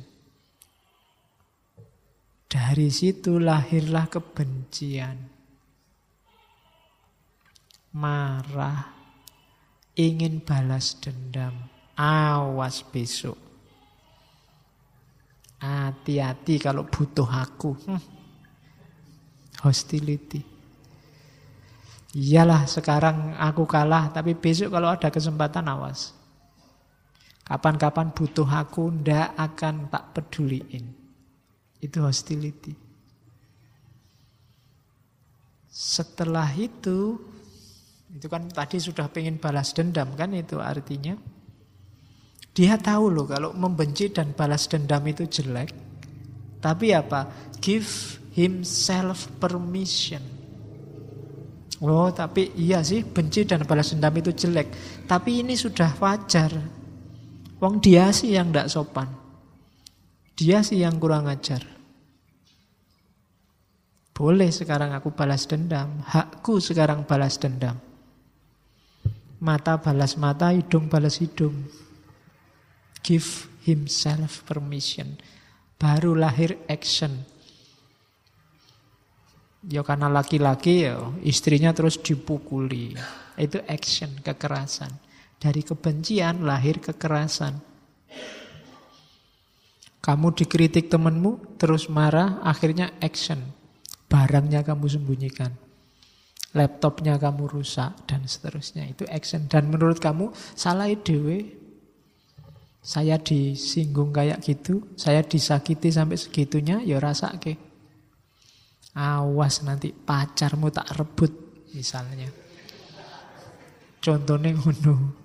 Dari 2.50 2.90
situ 2.90 3.42
lahirlah 3.42 4.06
kebencian. 4.06 5.18
Marah, 7.94 8.93
ingin 9.94 10.42
balas 10.42 10.98
dendam. 10.98 11.54
Awas 11.94 12.82
besok. 12.82 13.38
Hati-hati 15.62 16.60
kalau 16.60 16.84
butuh 16.84 17.26
aku. 17.26 17.72
Hmm. 17.86 18.02
Hostility. 19.64 20.44
Iyalah 22.14 22.70
sekarang 22.70 23.34
aku 23.34 23.66
kalah, 23.66 24.12
tapi 24.14 24.38
besok 24.38 24.70
kalau 24.70 24.92
ada 24.92 25.10
kesempatan 25.10 25.66
awas. 25.66 26.14
Kapan-kapan 27.42 28.14
butuh 28.14 28.46
aku, 28.46 28.92
ndak 29.02 29.34
akan 29.34 29.90
tak 29.90 30.14
peduliin. 30.14 30.94
Itu 31.82 32.06
hostility. 32.06 32.72
Setelah 35.74 36.54
itu, 36.54 37.18
itu 38.14 38.30
kan 38.30 38.46
tadi 38.46 38.78
sudah 38.78 39.10
pengen 39.10 39.42
balas 39.42 39.74
dendam 39.74 40.14
kan 40.14 40.30
itu 40.30 40.62
artinya. 40.62 41.18
Dia 42.54 42.78
tahu 42.78 43.10
loh 43.10 43.26
kalau 43.26 43.50
membenci 43.50 44.14
dan 44.14 44.30
balas 44.38 44.70
dendam 44.70 45.02
itu 45.10 45.26
jelek. 45.26 45.74
Tapi 46.62 46.94
apa? 46.94 47.50
Give 47.58 47.90
himself 48.38 49.26
permission. 49.42 50.22
Oh, 51.82 52.14
tapi 52.14 52.54
iya 52.54 52.86
sih 52.86 53.02
benci 53.02 53.42
dan 53.42 53.66
balas 53.66 53.90
dendam 53.90 54.14
itu 54.14 54.30
jelek. 54.30 54.70
Tapi 55.10 55.42
ini 55.42 55.58
sudah 55.58 55.98
wajar. 55.98 56.54
Wong 57.58 57.82
dia 57.82 58.14
sih 58.14 58.38
yang 58.38 58.54
tidak 58.54 58.70
sopan. 58.70 59.10
Dia 60.38 60.62
sih 60.62 60.86
yang 60.86 61.02
kurang 61.02 61.26
ajar. 61.26 61.66
Boleh 64.14 64.54
sekarang 64.54 64.94
aku 64.94 65.10
balas 65.10 65.50
dendam. 65.50 65.98
Hakku 66.06 66.62
sekarang 66.62 67.02
balas 67.02 67.34
dendam. 67.42 67.93
Mata 69.44 69.76
balas 69.76 70.16
mata, 70.16 70.56
hidung 70.56 70.88
balas 70.88 71.20
hidung 71.20 71.68
give 73.04 73.46
himself 73.68 74.42
permission. 74.48 75.20
Baru 75.76 76.16
lahir 76.16 76.56
action. 76.66 77.12
Ya 79.68 79.84
karena 79.84 80.08
laki-laki 80.08 80.88
ya 80.88 80.96
istrinya 81.20 81.76
terus 81.76 82.00
dipukuli. 82.00 82.96
Itu 83.36 83.60
action, 83.68 84.16
kekerasan. 84.24 84.90
Dari 85.36 85.60
kebencian 85.60 86.48
lahir 86.48 86.80
kekerasan. 86.80 87.60
Kamu 90.00 90.36
dikritik 90.36 90.92
temenmu, 90.92 91.56
terus 91.56 91.88
marah, 91.88 92.40
akhirnya 92.44 92.92
action. 93.00 93.40
Barangnya 94.08 94.60
kamu 94.60 94.84
sembunyikan. 94.84 95.63
Laptopnya 96.54 97.18
kamu 97.18 97.50
rusak, 97.50 98.06
dan 98.06 98.22
seterusnya. 98.30 98.86
Itu 98.86 99.02
action. 99.10 99.50
Dan 99.50 99.74
menurut 99.74 99.98
kamu, 99.98 100.30
salah 100.54 100.86
dewe, 100.94 101.50
saya 102.78 103.18
disinggung 103.18 104.14
kayak 104.14 104.38
gitu, 104.44 104.86
saya 104.94 105.26
disakiti 105.26 105.90
sampai 105.90 106.14
segitunya, 106.14 106.78
ya 106.86 107.02
rasa 107.02 107.34
ke. 107.42 107.58
Awas 108.94 109.66
nanti 109.66 109.90
pacarmu 109.90 110.70
tak 110.70 110.94
rebut 110.94 111.32
misalnya. 111.74 112.30
Contohnya 113.98 114.54
ngono. 114.54 115.18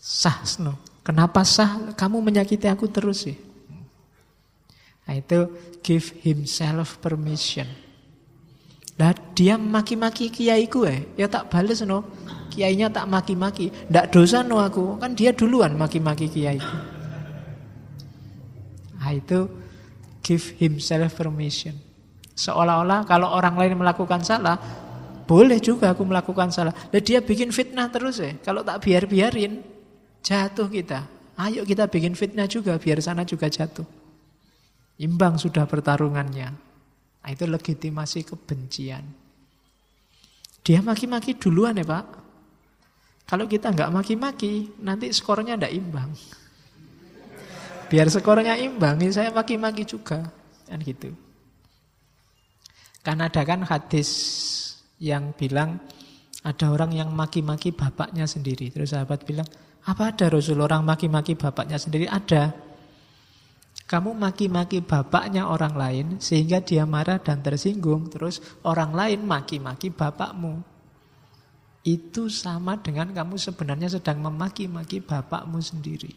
Sah 0.00 0.40
no. 0.64 0.80
Kenapa 1.04 1.42
sah? 1.42 1.92
Kamu 1.92 2.22
menyakiti 2.24 2.70
aku 2.70 2.88
terus 2.88 3.26
sih. 3.26 3.36
Nah, 5.02 5.18
itu 5.18 5.50
give 5.82 6.14
himself 6.22 7.02
permission. 7.02 7.66
Lah 9.00 9.16
dia 9.32 9.56
maki-maki 9.56 10.28
kiaiku 10.28 10.84
eh, 10.84 11.08
ya 11.16 11.24
tak 11.24 11.48
bales 11.48 11.80
no 11.82 12.04
kiainya 12.52 12.92
tak 12.92 13.08
maki-maki. 13.08 13.72
Ndak 13.88 14.12
dosa 14.12 14.44
no 14.44 14.60
aku, 14.60 15.00
kan 15.00 15.16
dia 15.16 15.32
duluan 15.32 15.72
maki-maki 15.72 16.28
kiaiku. 16.28 16.76
Nah 19.00 19.10
itu 19.16 19.48
give 20.20 20.44
himself 20.60 21.16
permission. 21.16 21.74
Seolah-olah 22.36 23.08
kalau 23.08 23.32
orang 23.32 23.56
lain 23.56 23.80
melakukan 23.80 24.20
salah, 24.20 24.60
boleh 25.24 25.58
juga 25.58 25.96
aku 25.96 26.04
melakukan 26.04 26.52
salah. 26.52 26.76
Dan 26.92 27.00
dia 27.00 27.24
bikin 27.24 27.48
fitnah 27.50 27.88
terus 27.88 28.20
ya. 28.20 28.36
Kalau 28.44 28.60
tak 28.60 28.84
biar-biarin, 28.84 29.64
jatuh 30.20 30.68
kita. 30.68 31.08
Ayo 31.40 31.64
kita 31.64 31.88
bikin 31.88 32.12
fitnah 32.12 32.44
juga, 32.44 32.76
biar 32.76 33.00
sana 33.00 33.24
juga 33.24 33.48
jatuh. 33.48 33.88
Imbang 35.00 35.40
sudah 35.40 35.64
pertarungannya. 35.64 36.71
Nah, 37.22 37.30
itu 37.30 37.46
legitimasi 37.46 38.26
kebencian. 38.26 39.04
Dia 40.62 40.82
maki-maki 40.82 41.38
duluan 41.38 41.78
ya 41.78 41.86
Pak. 41.86 42.06
Kalau 43.26 43.46
kita 43.46 43.70
nggak 43.70 43.90
maki-maki, 43.94 44.74
nanti 44.82 45.10
skornya 45.14 45.54
ndak 45.54 45.72
imbang. 45.72 46.10
Biar 47.86 48.10
skornya 48.10 48.58
imbang, 48.58 48.98
saya 49.14 49.30
maki-maki 49.30 49.86
juga. 49.86 50.26
Kan 50.66 50.78
gitu. 50.82 51.14
Kan 53.02 53.18
ada 53.18 53.42
kan 53.42 53.66
hadis 53.66 54.10
yang 55.02 55.34
bilang 55.34 55.82
ada 56.42 56.74
orang 56.74 56.94
yang 56.94 57.10
maki-maki 57.14 57.70
bapaknya 57.74 58.26
sendiri. 58.26 58.70
Terus 58.70 58.94
sahabat 58.94 59.22
bilang, 59.22 59.46
apa 59.86 60.14
ada 60.14 60.30
Rasul 60.30 60.58
orang 60.62 60.82
maki-maki 60.82 61.38
bapaknya 61.38 61.78
sendiri? 61.78 62.06
Ada. 62.10 62.71
Kamu 63.92 64.16
maki-maki 64.16 64.80
bapaknya 64.80 65.44
orang 65.44 65.76
lain 65.76 66.06
sehingga 66.16 66.64
dia 66.64 66.88
marah 66.88 67.20
dan 67.20 67.44
tersinggung. 67.44 68.08
Terus 68.08 68.40
orang 68.64 68.96
lain 68.96 69.20
maki-maki 69.28 69.92
bapakmu. 69.92 70.64
Itu 71.84 72.32
sama 72.32 72.80
dengan 72.80 73.12
kamu 73.12 73.36
sebenarnya 73.36 73.92
sedang 73.92 74.24
memaki-maki 74.24 75.04
bapakmu 75.04 75.60
sendiri. 75.60 76.08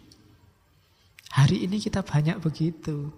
Hari 1.36 1.67
ini 1.67 1.84
kita 1.84 1.99
banyak 1.99 2.39
begitu. 2.39 3.11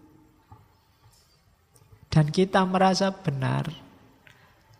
Dan 2.10 2.34
kita 2.34 2.66
merasa 2.66 3.14
benar. 3.14 3.70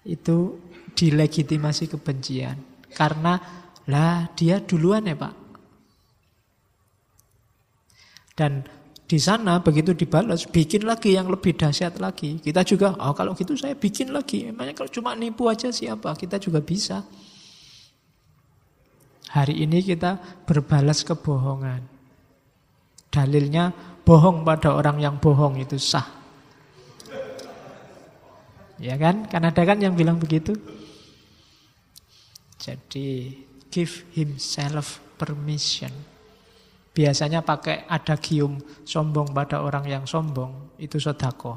Itu 0.02 0.58
dilegitimasi 0.98 1.86
kebencian. 1.86 2.90
Karena 2.98 3.38
lah 3.86 4.26
dia 4.34 4.58
duluan 4.58 5.06
ya 5.06 5.14
Pak. 5.14 5.36
Dan 8.34 8.77
di 9.08 9.24
sana 9.24 9.64
begitu 9.64 9.96
dibalas, 9.96 10.44
bikin 10.52 10.84
lagi 10.84 11.16
yang 11.16 11.32
lebih 11.32 11.56
dahsyat 11.56 11.96
lagi. 12.04 12.44
Kita 12.44 12.68
juga, 12.68 12.92
oh 13.00 13.16
kalau 13.16 13.32
gitu 13.40 13.56
saya 13.56 13.72
bikin 13.72 14.12
lagi. 14.12 14.52
Emangnya 14.52 14.76
kalau 14.76 14.92
cuma 14.92 15.16
nipu 15.16 15.48
aja 15.48 15.72
siapa? 15.72 16.12
Kita 16.20 16.36
juga 16.36 16.60
bisa. 16.60 17.08
Hari 19.32 19.64
ini 19.64 19.80
kita 19.80 20.44
berbalas 20.44 21.08
kebohongan. 21.08 21.88
Dalilnya 23.08 23.72
bohong 24.04 24.44
pada 24.44 24.76
orang 24.76 25.00
yang 25.00 25.16
bohong 25.24 25.56
itu 25.56 25.80
sah. 25.80 26.04
Ya 28.76 29.00
kan? 29.00 29.24
Kan 29.32 29.48
ada 29.48 29.64
kan 29.64 29.80
yang 29.80 29.96
bilang 29.96 30.20
begitu? 30.20 30.52
Jadi 32.60 33.40
give 33.72 34.04
himself 34.12 35.00
permission. 35.16 36.17
Biasanya 36.98 37.46
pakai 37.46 37.86
ada 37.86 38.18
gium 38.18 38.58
sombong 38.82 39.30
pada 39.30 39.62
orang 39.62 39.86
yang 39.86 40.10
sombong, 40.10 40.74
itu 40.82 40.98
sodako. 40.98 41.54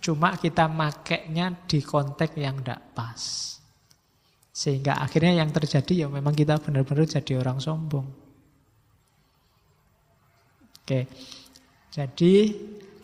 Cuma 0.00 0.40
kita 0.40 0.72
makainya 0.72 1.52
di 1.68 1.84
konteks 1.84 2.32
yang 2.40 2.64
tidak 2.64 2.96
pas. 2.96 3.20
Sehingga 4.56 5.04
akhirnya 5.04 5.44
yang 5.44 5.52
terjadi 5.52 5.92
ya 5.92 6.08
memang 6.08 6.32
kita 6.32 6.56
benar-benar 6.56 7.04
jadi 7.04 7.44
orang 7.44 7.60
sombong. 7.60 8.08
Oke. 10.80 11.00
Jadi 11.92 12.34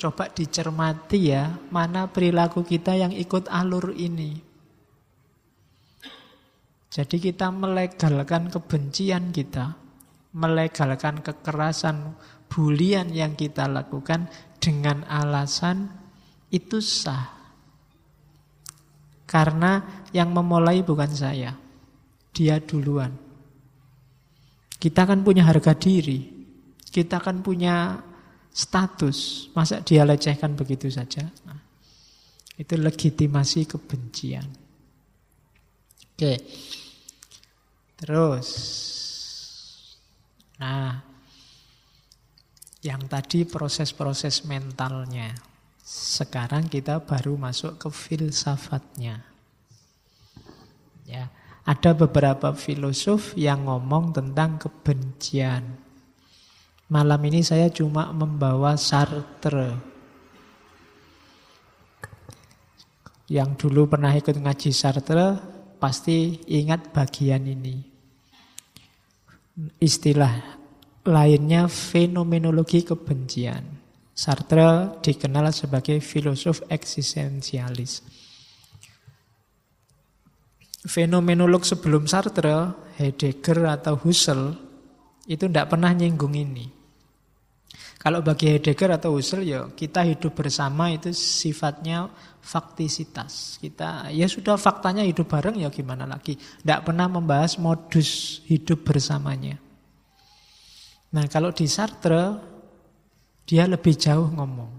coba 0.01 0.33
dicermati 0.33 1.29
ya, 1.29 1.53
mana 1.69 2.09
perilaku 2.09 2.65
kita 2.65 2.97
yang 2.97 3.13
ikut 3.13 3.53
alur 3.53 3.93
ini. 3.93 4.33
Jadi 6.93 7.17
kita 7.21 7.49
melegalkan 7.53 8.53
kebencian 8.53 9.33
kita, 9.33 9.82
melegalkan 10.33 11.21
kekerasan, 11.21 12.17
bulian 12.49 13.13
yang 13.13 13.37
kita 13.37 13.69
lakukan 13.69 14.29
dengan 14.61 15.05
alasan 15.09 15.89
itu 16.53 16.81
sah. 16.85 17.41
Karena 19.25 20.05
yang 20.13 20.29
memulai 20.37 20.85
bukan 20.85 21.09
saya. 21.09 21.57
Dia 22.33 22.61
duluan. 22.61 23.13
Kita 24.77 25.09
kan 25.09 25.25
punya 25.25 25.49
harga 25.49 25.73
diri. 25.73 26.21
Kita 26.93 27.21
kan 27.21 27.41
punya 27.41 27.97
status. 28.53 29.49
Masa 29.57 29.81
dia 29.81 30.05
lecehkan 30.05 30.53
begitu 30.53 30.93
saja? 30.93 31.25
Nah, 31.49 31.61
itu 32.61 32.77
legitimasi 32.77 33.65
kebencian. 33.65 34.49
Oke. 36.13 36.33
Terus. 37.97 38.49
Nah, 40.63 41.03
yang 42.87 43.11
tadi 43.11 43.43
proses-proses 43.43 44.47
mentalnya. 44.47 45.35
Sekarang 45.83 46.71
kita 46.71 47.03
baru 47.03 47.35
masuk 47.35 47.83
ke 47.83 47.91
filsafatnya. 47.91 49.27
Ya, 51.03 51.35
ada 51.67 51.91
beberapa 51.99 52.55
filosof 52.55 53.35
yang 53.35 53.67
ngomong 53.67 54.15
tentang 54.15 54.63
kebencian. 54.63 55.67
Malam 56.87 57.21
ini 57.27 57.43
saya 57.43 57.67
cuma 57.67 58.15
membawa 58.15 58.79
Sartre. 58.79 59.75
Yang 63.27 63.67
dulu 63.67 63.91
pernah 63.91 64.15
ikut 64.15 64.39
ngaji 64.39 64.71
Sartre 64.71 65.43
pasti 65.83 66.39
ingat 66.47 66.95
bagian 66.95 67.51
ini. 67.51 67.92
Istilah 69.81 70.57
lainnya 71.05 71.69
fenomenologi 71.69 72.89
kebencian. 72.89 73.85
Sartre 74.13 75.01
dikenal 75.05 75.53
sebagai 75.53 76.01
filosof 76.01 76.65
eksistensialis. 76.73 78.05
Fenomenolog 80.83 81.63
sebelum 81.63 82.11
Sartre, 82.11 82.75
Heidegger 82.99 83.71
atau 83.71 83.95
Husserl, 84.01 84.57
itu 85.31 85.47
tidak 85.47 85.71
pernah 85.71 85.95
nyinggung 85.95 86.35
ini. 86.35 86.82
Kalau 88.03 88.19
bagi 88.19 88.51
Heidegger 88.51 88.99
atau 88.99 89.15
Husserl 89.15 89.47
ya 89.47 89.71
kita 89.71 90.03
hidup 90.03 90.35
bersama 90.35 90.91
itu 90.91 91.15
sifatnya 91.15 92.11
faktisitas. 92.43 93.63
Kita 93.63 94.11
ya 94.11 94.27
sudah 94.27 94.59
faktanya 94.59 95.07
hidup 95.07 95.31
bareng 95.31 95.63
ya 95.63 95.71
gimana 95.71 96.03
lagi. 96.11 96.35
Tidak 96.35 96.83
pernah 96.83 97.07
membahas 97.07 97.63
modus 97.63 98.43
hidup 98.51 98.83
bersamanya. 98.83 99.55
Nah 101.15 101.31
kalau 101.31 101.55
di 101.55 101.71
Sartre 101.71 102.43
dia 103.47 103.71
lebih 103.71 103.95
jauh 103.95 104.35
ngomong 104.35 104.73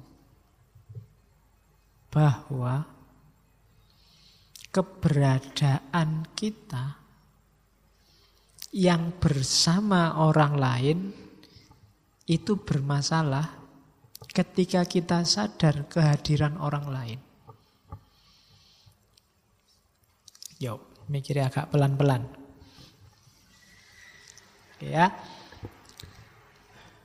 bahwa 2.11 2.83
keberadaan 4.67 6.27
kita 6.35 6.99
yang 8.75 9.15
bersama 9.15 10.19
orang 10.19 10.53
lain 10.59 11.22
itu 12.29 12.59
bermasalah 12.59 13.59
ketika 14.29 14.87
kita 14.87 15.27
sadar 15.27 15.87
kehadiran 15.91 16.55
orang 16.57 16.85
lain. 16.87 17.19
Yuk, 20.63 21.07
mikirnya 21.11 21.51
agak 21.51 21.69
pelan-pelan. 21.75 22.23
Ya, 24.83 25.11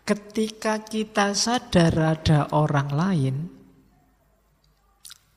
Ketika 0.09 0.89
kita 0.89 1.37
sadar 1.37 1.93
ada 2.17 2.49
orang 2.57 2.89
lain, 2.97 3.37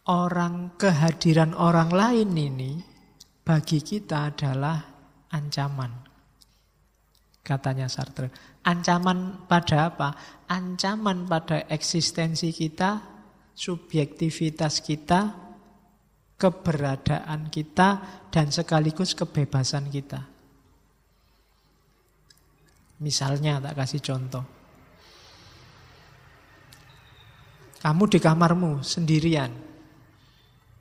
orang 0.08 0.80
kehadiran 0.80 1.52
orang 1.52 1.92
lain 1.92 2.32
ini 2.32 2.80
bagi 3.44 3.84
kita 3.84 4.32
adalah 4.32 4.80
ancaman. 5.28 5.92
Katanya 7.44 7.92
Sartre. 7.92 8.32
Ancaman 8.62 9.50
pada 9.50 9.90
apa? 9.90 10.14
Ancaman 10.46 11.26
pada 11.26 11.66
eksistensi 11.66 12.54
kita, 12.54 13.02
subjektivitas 13.58 14.86
kita, 14.86 15.34
keberadaan 16.38 17.50
kita, 17.50 17.90
dan 18.30 18.54
sekaligus 18.54 19.18
kebebasan 19.18 19.90
kita. 19.90 20.22
Misalnya 23.02 23.58
tak 23.58 23.82
kasih 23.82 24.02
contoh. 24.02 24.46
Kamu 27.82 28.04
di 28.06 28.22
kamarmu 28.22 28.86
sendirian. 28.86 29.50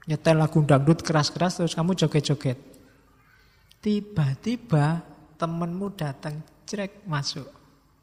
Nyetel 0.05 0.37
lagu 0.37 0.61
dangdut 0.61 1.01
keras-keras 1.01 1.57
terus 1.57 1.73
kamu 1.73 1.97
joget-joget. 1.97 2.61
Tiba-tiba 3.81 5.01
temenmu 5.41 5.97
datang 5.97 6.45
cerek 6.69 7.09
masuk. 7.09 7.60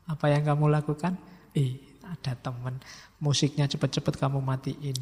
Apa 0.08 0.32
yang 0.32 0.44
kamu 0.48 0.72
lakukan? 0.72 1.20
Eh, 1.52 1.78
ada 2.04 2.34
temen. 2.40 2.80
Musiknya 3.20 3.68
cepet-cepet 3.68 4.16
kamu 4.16 4.40
matiin. 4.40 4.96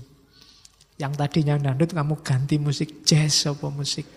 Yang 0.97 1.13
tadinya 1.19 1.59
dangdut 1.59 1.91
kamu 1.91 2.19
ganti 2.23 2.55
musik 2.55 3.03
jazz 3.03 3.45
apa 3.45 3.67
musik 3.67 4.07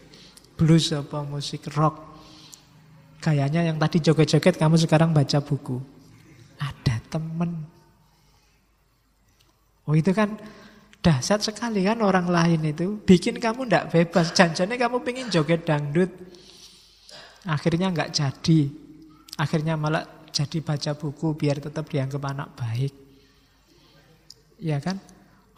blues 0.54 0.94
apa 0.94 1.22
musik 1.26 1.68
rock. 1.74 2.06
Kayaknya 3.18 3.66
yang 3.66 3.76
tadi 3.82 3.98
joget-joget 3.98 4.56
kamu 4.56 4.78
sekarang 4.78 5.10
baca 5.10 5.42
buku. 5.42 5.82
Ada 6.58 7.02
temen 7.10 7.78
Oh 9.88 9.96
itu 9.96 10.12
kan 10.12 10.36
dahsyat 11.00 11.40
sekali 11.40 11.80
kan 11.88 12.04
orang 12.04 12.28
lain 12.28 12.60
itu. 12.68 13.00
Bikin 13.08 13.40
kamu 13.40 13.64
tidak 13.64 13.88
bebas. 13.88 14.36
Janjinya 14.36 14.76
kamu 14.76 15.00
pengen 15.00 15.32
joget 15.32 15.64
dangdut. 15.64 16.12
Akhirnya 17.48 17.88
nggak 17.88 18.12
jadi. 18.12 18.68
Akhirnya 19.40 19.80
malah 19.80 20.04
jadi 20.30 20.58
baca 20.62 20.92
buku 20.94 21.34
biar 21.34 21.58
tetap 21.58 21.88
dianggap 21.90 22.22
anak 22.24 22.48
baik. 22.54 22.92
Ya 24.58 24.78
kan? 24.78 24.98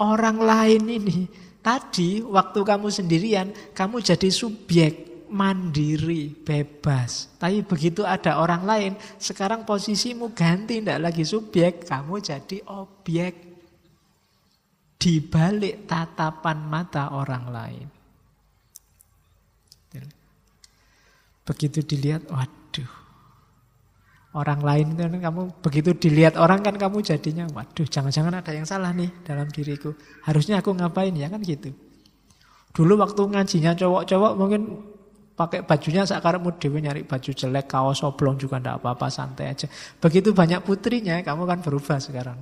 Orang 0.01 0.40
lain 0.40 0.88
ini 0.88 1.28
tadi 1.60 2.24
waktu 2.24 2.60
kamu 2.64 2.88
sendirian, 2.88 3.52
kamu 3.76 4.01
jadi 4.01 4.28
subjek 4.32 5.26
mandiri, 5.30 6.32
bebas. 6.32 7.30
Tapi 7.38 7.62
begitu 7.62 8.02
ada 8.02 8.42
orang 8.42 8.66
lain, 8.66 8.92
sekarang 9.20 9.62
posisimu 9.62 10.34
ganti, 10.34 10.82
tidak 10.82 10.98
lagi 10.98 11.22
subjek, 11.22 11.86
kamu 11.86 12.18
jadi 12.18 12.59
objek 12.66 13.32
di 15.01 15.22
balik 15.22 15.88
tatapan 15.88 16.59
mata 16.66 17.14
orang 17.14 17.47
lain. 17.48 17.86
Begitu 21.51 21.82
dilihat, 21.82 22.30
waduh. 22.30 22.60
Orang 24.31 24.62
lain 24.62 24.94
kan 24.94 25.11
kamu 25.11 25.59
begitu 25.59 25.90
dilihat 25.90 26.39
orang 26.39 26.62
kan 26.62 26.78
kamu 26.78 27.02
jadinya, 27.02 27.51
waduh, 27.51 27.82
jangan-jangan 27.82 28.39
ada 28.39 28.55
yang 28.55 28.62
salah 28.62 28.94
nih 28.94 29.11
dalam 29.27 29.51
diriku. 29.51 29.90
Harusnya 30.23 30.62
aku 30.62 30.70
ngapain 30.70 31.11
ya 31.19 31.27
kan 31.27 31.43
gitu. 31.43 31.74
Dulu 32.70 33.02
waktu 33.02 33.27
ngajinya 33.27 33.74
cowok-cowok 33.74 34.32
mungkin 34.39 34.62
pakai 35.35 35.66
bajunya 35.66 36.07
mau 36.39 36.55
dewi 36.55 36.78
nyari 36.78 37.02
baju 37.02 37.31
jelek, 37.35 37.66
kaos 37.66 38.07
oblong 38.07 38.39
juga 38.39 38.62
ndak 38.62 38.78
apa-apa, 38.78 39.11
santai 39.11 39.51
aja. 39.51 39.66
Begitu 39.98 40.31
banyak 40.31 40.62
putrinya, 40.62 41.19
kamu 41.27 41.43
kan 41.51 41.59
berubah 41.59 41.98
sekarang. 41.98 42.39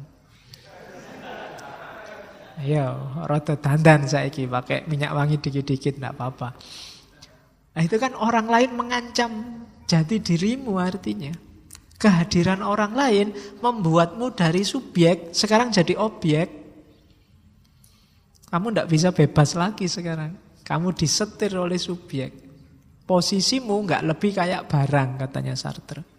Ya, 2.59 2.91
rata 3.25 3.55
dandan 3.55 4.05
saiki 4.05 4.45
pakai 4.51 4.85
minyak 4.91 5.15
wangi 5.15 5.39
dikit-dikit 5.39 6.03
enggak 6.03 6.21
apa-apa. 6.21 6.49
Nah, 7.79 7.83
itu 7.87 7.97
kan 8.03 8.19
orang 8.19 8.51
lain 8.51 8.75
mengancam 8.75 9.63
jati 9.87 10.19
dirimu 10.19 10.75
artinya. 10.77 11.48
Kehadiran 11.99 12.63
orang 12.63 12.95
lain 12.95 13.35
membuatmu 13.59 14.31
dari 14.31 14.63
subjek 14.63 15.35
sekarang 15.35 15.75
jadi 15.75 15.99
objek. 15.99 16.47
Kamu 18.49 18.71
tidak 18.71 18.89
bisa 18.89 19.09
bebas 19.11 19.59
lagi 19.59 19.91
sekarang. 19.91 20.63
Kamu 20.63 20.95
disetir 20.95 21.59
oleh 21.59 21.77
subjek. 21.77 22.31
Posisimu 23.03 23.75
nggak 23.83 24.05
lebih 24.15 24.31
kayak 24.31 24.71
barang 24.71 25.27
katanya 25.27 25.59
Sartre. 25.59 26.19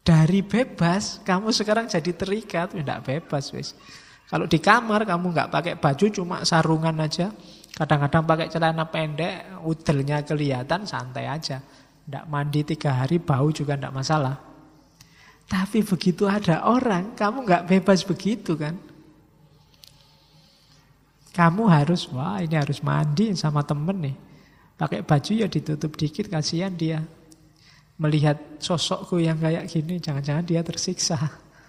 Dari 0.00 0.40
bebas, 0.40 1.20
kamu 1.20 1.52
sekarang 1.52 1.84
jadi 1.84 2.16
terikat, 2.16 2.72
tidak 2.72 3.04
bebas 3.04 3.52
wis. 3.52 3.76
Kalau 4.24 4.48
di 4.48 4.56
kamar 4.56 5.04
kamu 5.04 5.36
nggak 5.36 5.50
pakai 5.52 5.74
baju 5.76 6.06
cuma 6.08 6.40
sarungan 6.48 6.96
aja, 6.96 7.28
kadang-kadang 7.76 8.24
pakai 8.24 8.48
celana 8.48 8.88
pendek, 8.88 9.60
udelnya 9.68 10.24
kelihatan 10.24 10.88
santai 10.88 11.28
aja. 11.28 11.60
Tidak 12.08 12.24
mandi 12.24 12.64
tiga 12.64 13.04
hari 13.04 13.20
bau 13.20 13.52
juga 13.52 13.76
tidak 13.76 13.92
masalah. 13.92 14.40
Tapi 15.44 15.84
begitu 15.84 16.24
ada 16.24 16.64
orang, 16.64 17.12
kamu 17.12 17.44
nggak 17.44 17.64
bebas 17.68 18.00
begitu 18.08 18.56
kan? 18.56 18.72
Kamu 21.36 21.68
harus, 21.68 22.08
wah 22.08 22.40
ini 22.40 22.56
harus 22.56 22.80
mandi 22.80 23.36
sama 23.36 23.60
temen 23.60 24.08
nih. 24.08 24.16
Pakai 24.80 25.04
baju 25.04 25.32
ya 25.36 25.52
ditutup 25.52 25.92
dikit, 26.00 26.32
kasihan 26.32 26.72
dia. 26.72 27.04
Melihat 28.00 28.56
sosokku 28.56 29.20
yang 29.20 29.36
kayak 29.36 29.68
gini, 29.68 30.00
jangan-jangan 30.00 30.48
dia 30.48 30.64
tersiksa. 30.64 31.20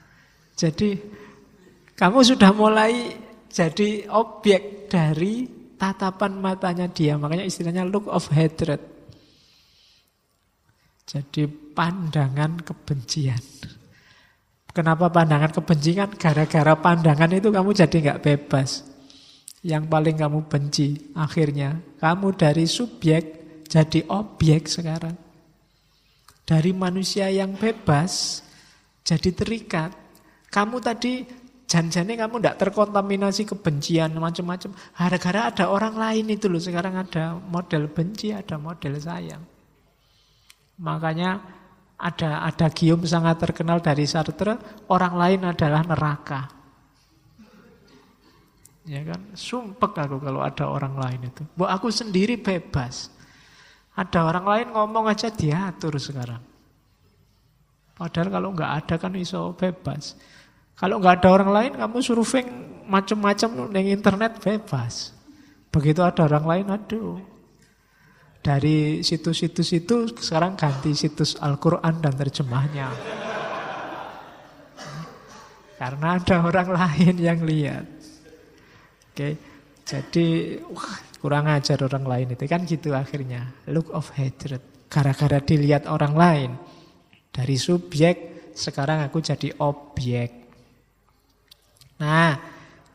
Jadi 0.61 0.95
kamu 1.99 2.23
sudah 2.23 2.55
mulai 2.55 3.11
jadi 3.51 4.07
objek 4.07 4.87
dari 4.87 5.43
tatapan 5.75 6.39
matanya 6.39 6.87
dia. 6.87 7.19
Makanya 7.19 7.43
istilahnya 7.43 7.83
look 7.83 8.07
of 8.07 8.23
hatred. 8.31 8.98
Jadi 11.09 11.49
pandangan 11.49 12.61
kebencian. 12.61 13.41
Kenapa 14.69 15.09
pandangan 15.09 15.49
kebencian? 15.49 16.13
Gara-gara 16.13 16.77
pandangan 16.77 17.33
itu 17.33 17.49
kamu 17.49 17.73
jadi 17.73 17.97
nggak 17.97 18.21
bebas. 18.21 18.85
Yang 19.65 19.89
paling 19.89 20.15
kamu 20.15 20.39
benci 20.45 21.11
akhirnya 21.17 21.81
kamu 21.97 22.37
dari 22.37 22.69
subjek 22.69 23.23
jadi 23.65 24.05
objek 24.05 24.69
sekarang. 24.69 25.17
Dari 26.45 26.71
manusia 26.77 27.25
yang 27.33 27.57
bebas 27.57 28.45
jadi 29.01 29.33
terikat. 29.33 29.91
Kamu 30.53 30.77
tadi 30.77 31.25
janjane 31.65 32.13
kamu 32.13 32.37
tidak 32.37 32.57
terkontaminasi 32.61 33.49
kebencian 33.49 34.13
macam-macam. 34.13 34.77
Gara-gara 34.93 35.41
ada 35.49 35.65
orang 35.73 35.97
lain 35.97 36.29
itu 36.37 36.45
loh. 36.45 36.61
Sekarang 36.61 36.93
ada 37.01 37.33
model 37.33 37.89
benci, 37.89 38.29
ada 38.29 38.61
model 38.61 39.01
sayang. 39.01 39.58
Makanya 40.79 41.39
ada 41.99 42.47
ada 42.47 42.67
gium 42.71 43.03
sangat 43.03 43.43
terkenal 43.43 43.83
dari 43.83 44.07
Sartre, 44.07 44.55
orang 44.87 45.13
lain 45.19 45.39
adalah 45.43 45.83
neraka. 45.83 46.41
Ya 48.87 49.05
kan, 49.05 49.35
sumpek 49.37 49.93
aku 49.93 50.17
kalau 50.17 50.41
ada 50.41 50.65
orang 50.65 50.95
lain 50.97 51.29
itu. 51.29 51.43
Bu 51.53 51.67
aku 51.67 51.93
sendiri 51.93 52.39
bebas. 52.39 53.11
Ada 53.93 54.23
orang 54.25 54.45
lain 54.47 54.67
ngomong 54.73 55.11
aja 55.11 55.27
diatur 55.29 55.99
sekarang. 55.99 56.39
Padahal 57.99 58.31
kalau 58.31 58.49
nggak 58.55 58.71
ada 58.79 58.95
kan 58.95 59.13
iso 59.19 59.51
bebas. 59.59 60.15
Kalau 60.79 61.03
nggak 61.03 61.19
ada 61.19 61.29
orang 61.35 61.51
lain, 61.51 61.71
kamu 61.75 61.97
surfing 61.99 62.47
macam-macam 62.87 63.67
di 63.75 63.91
internet 63.91 64.39
bebas. 64.39 65.11
Begitu 65.67 65.99
ada 65.99 66.23
orang 66.23 66.45
lain, 66.47 66.65
aduh. 66.71 67.19
Dari 68.39 69.03
situs-situs 69.03 69.69
itu 69.75 70.07
sekarang 70.15 70.55
ganti 70.55 70.95
situs 70.95 71.35
Al-Quran 71.35 71.99
dan 71.99 72.13
terjemahnya. 72.15 72.87
Karena 75.75 76.07
ada 76.15 76.35
orang 76.43 76.69
lain 76.71 77.15
yang 77.19 77.39
lihat. 77.43 77.87
Oke, 79.11 79.29
jadi 79.83 80.27
wah, 80.71 80.95
kurang 81.19 81.51
ajar 81.51 81.79
orang 81.83 82.07
lain 82.07 82.27
itu 82.35 82.43
kan 82.47 82.63
gitu 82.63 82.95
akhirnya. 82.95 83.51
Look 83.67 83.91
of 83.91 84.11
hatred. 84.15 84.63
Gara-gara 84.87 85.39
dilihat 85.43 85.87
orang 85.87 86.15
lain. 86.15 86.51
Dari 87.29 87.55
subjek, 87.59 88.51
sekarang 88.55 89.03
aku 89.03 89.19
jadi 89.19 89.51
objek. 89.59 90.31
Nah, 91.99 92.39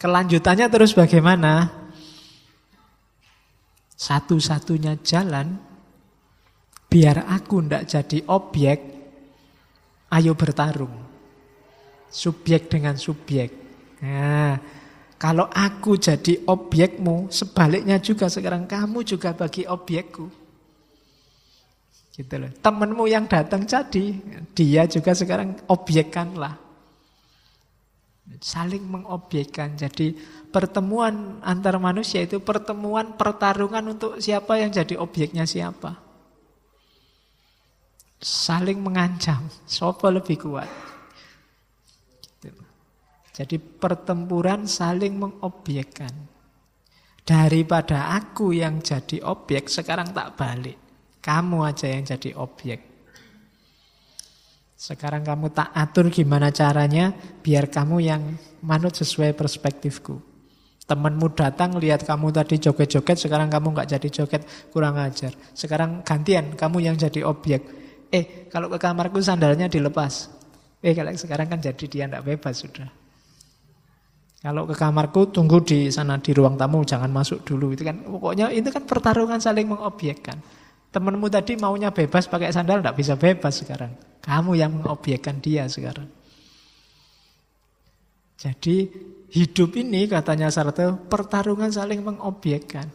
kelanjutannya 0.00 0.66
terus 0.72 0.96
bagaimana? 0.96 1.83
Satu-satunya 3.94 4.98
jalan 5.06 5.54
biar 6.90 7.26
aku 7.26 7.62
ndak 7.62 7.90
jadi 7.90 8.18
objek, 8.30 8.78
ayo 10.14 10.34
bertarung. 10.34 10.94
Subjek 12.10 12.70
dengan 12.70 12.94
subjek. 12.94 13.50
Nah, 14.02 14.54
kalau 15.18 15.50
aku 15.50 15.98
jadi 15.98 16.46
objekmu, 16.46 17.32
sebaliknya 17.32 17.98
juga 17.98 18.30
sekarang 18.30 18.70
kamu 18.70 19.02
juga 19.02 19.34
bagi 19.34 19.66
objekku. 19.66 20.30
Gitu 22.14 22.34
loh. 22.38 22.50
Temenmu 22.62 23.10
yang 23.10 23.26
datang 23.26 23.66
jadi, 23.66 24.14
dia 24.54 24.86
juga 24.86 25.18
sekarang 25.18 25.66
objekkanlah. 25.66 26.54
Saling 28.38 28.86
mengobjekkan. 28.86 29.74
Jadi 29.74 30.14
pertemuan 30.54 31.42
antar 31.42 31.82
manusia 31.82 32.22
itu 32.22 32.38
pertemuan 32.38 33.18
pertarungan 33.18 33.98
untuk 33.98 34.22
siapa 34.22 34.62
yang 34.62 34.70
jadi 34.70 34.94
objeknya 34.94 35.42
siapa. 35.50 35.98
Saling 38.22 38.78
mengancam, 38.78 39.50
siapa 39.66 40.14
lebih 40.14 40.38
kuat. 40.46 40.70
Jadi 43.34 43.58
pertempuran 43.58 44.70
saling 44.70 45.18
mengobjekkan. 45.18 46.14
Daripada 47.26 48.14
aku 48.14 48.54
yang 48.54 48.78
jadi 48.78 49.26
objek, 49.26 49.66
sekarang 49.66 50.14
tak 50.14 50.38
balik. 50.38 50.78
Kamu 51.18 51.66
aja 51.66 51.90
yang 51.90 52.06
jadi 52.06 52.30
objek. 52.38 52.94
Sekarang 54.78 55.26
kamu 55.26 55.50
tak 55.50 55.72
atur 55.74 56.12
gimana 56.14 56.54
caranya 56.54 57.10
biar 57.42 57.72
kamu 57.72 57.96
yang 58.04 58.22
manut 58.62 58.94
sesuai 58.94 59.34
perspektifku. 59.34 60.33
Temanmu 60.84 61.32
datang 61.32 61.80
lihat 61.80 62.04
kamu 62.04 62.28
tadi 62.28 62.60
joget-joget, 62.60 63.16
sekarang 63.16 63.48
kamu 63.48 63.72
nggak 63.72 63.88
jadi 63.96 64.08
joget, 64.12 64.44
kurang 64.68 65.00
ajar. 65.00 65.32
Sekarang 65.56 66.04
gantian, 66.04 66.52
kamu 66.52 66.84
yang 66.84 66.96
jadi 67.00 67.24
objek. 67.24 67.64
Eh, 68.12 68.46
kalau 68.52 68.68
ke 68.68 68.76
kamarku 68.76 69.16
sandalnya 69.24 69.64
dilepas. 69.64 70.28
Eh, 70.84 70.92
kalau 70.92 71.08
sekarang 71.16 71.48
kan 71.48 71.58
jadi 71.64 71.84
dia 71.88 72.04
nggak 72.04 72.24
bebas 72.28 72.60
sudah. 72.60 72.88
Kalau 74.44 74.68
ke 74.68 74.76
kamarku 74.76 75.32
tunggu 75.32 75.64
di 75.64 75.88
sana 75.88 76.20
di 76.20 76.36
ruang 76.36 76.60
tamu 76.60 76.84
jangan 76.84 77.08
masuk 77.08 77.48
dulu 77.48 77.72
itu 77.72 77.80
kan 77.80 78.04
pokoknya 78.04 78.52
itu 78.52 78.68
kan 78.68 78.84
pertarungan 78.84 79.40
saling 79.40 79.64
mengobjekkan. 79.64 80.36
Temenmu 80.92 81.32
tadi 81.32 81.56
maunya 81.56 81.88
bebas 81.88 82.28
pakai 82.28 82.52
sandal 82.52 82.84
tidak 82.84 82.92
bisa 83.00 83.16
bebas 83.16 83.64
sekarang. 83.64 83.96
Kamu 84.20 84.52
yang 84.52 84.76
mengobjekkan 84.76 85.40
dia 85.40 85.64
sekarang. 85.64 86.12
Jadi 88.36 88.92
hidup 89.34 89.74
ini 89.74 90.06
katanya 90.06 90.46
Sartre 90.48 90.94
pertarungan 91.10 91.68
saling 91.74 92.00
mengobjekkan. 92.06 92.86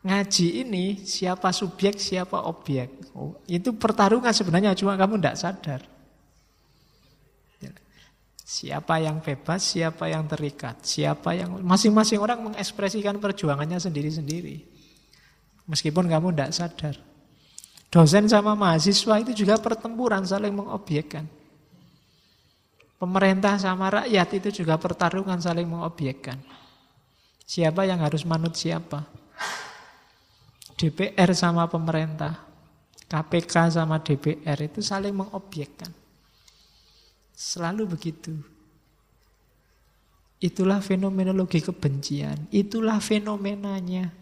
Ngaji 0.00 0.64
ini 0.64 1.04
siapa 1.04 1.52
subjek 1.52 2.00
siapa 2.00 2.48
objek. 2.48 3.12
Oh, 3.12 3.36
itu 3.44 3.76
pertarungan 3.76 4.32
sebenarnya 4.32 4.72
cuma 4.72 4.96
kamu 4.96 5.20
tidak 5.20 5.36
sadar. 5.36 5.80
Siapa 8.50 8.98
yang 8.98 9.22
bebas, 9.22 9.62
siapa 9.62 10.10
yang 10.10 10.26
terikat, 10.26 10.82
siapa 10.82 11.38
yang 11.38 11.62
masing-masing 11.62 12.18
orang 12.18 12.42
mengekspresikan 12.42 13.14
perjuangannya 13.22 13.78
sendiri-sendiri. 13.78 14.66
Meskipun 15.70 16.10
kamu 16.10 16.34
tidak 16.34 16.50
sadar. 16.50 16.94
Dosen 17.94 18.26
sama 18.26 18.58
mahasiswa 18.58 19.22
itu 19.22 19.46
juga 19.46 19.54
pertempuran 19.62 20.26
saling 20.26 20.50
mengobjekkan. 20.50 21.30
Pemerintah 23.00 23.56
sama 23.56 23.88
rakyat 23.88 24.28
itu 24.36 24.60
juga 24.60 24.76
pertarungan 24.76 25.40
saling 25.40 25.64
mengobjekkan. 25.64 26.36
Siapa 27.48 27.88
yang 27.88 28.04
harus 28.04 28.28
manut 28.28 28.52
siapa? 28.52 29.08
DPR 30.76 31.32
sama 31.32 31.64
pemerintah, 31.64 32.44
KPK 33.08 33.80
sama 33.80 34.04
DPR 34.04 34.60
itu 34.60 34.84
saling 34.84 35.16
mengobjekkan. 35.16 35.88
Selalu 37.32 37.88
begitu. 37.88 38.36
Itulah 40.36 40.84
fenomenologi 40.84 41.64
kebencian. 41.64 42.52
Itulah 42.52 43.00
fenomenanya. 43.00 44.12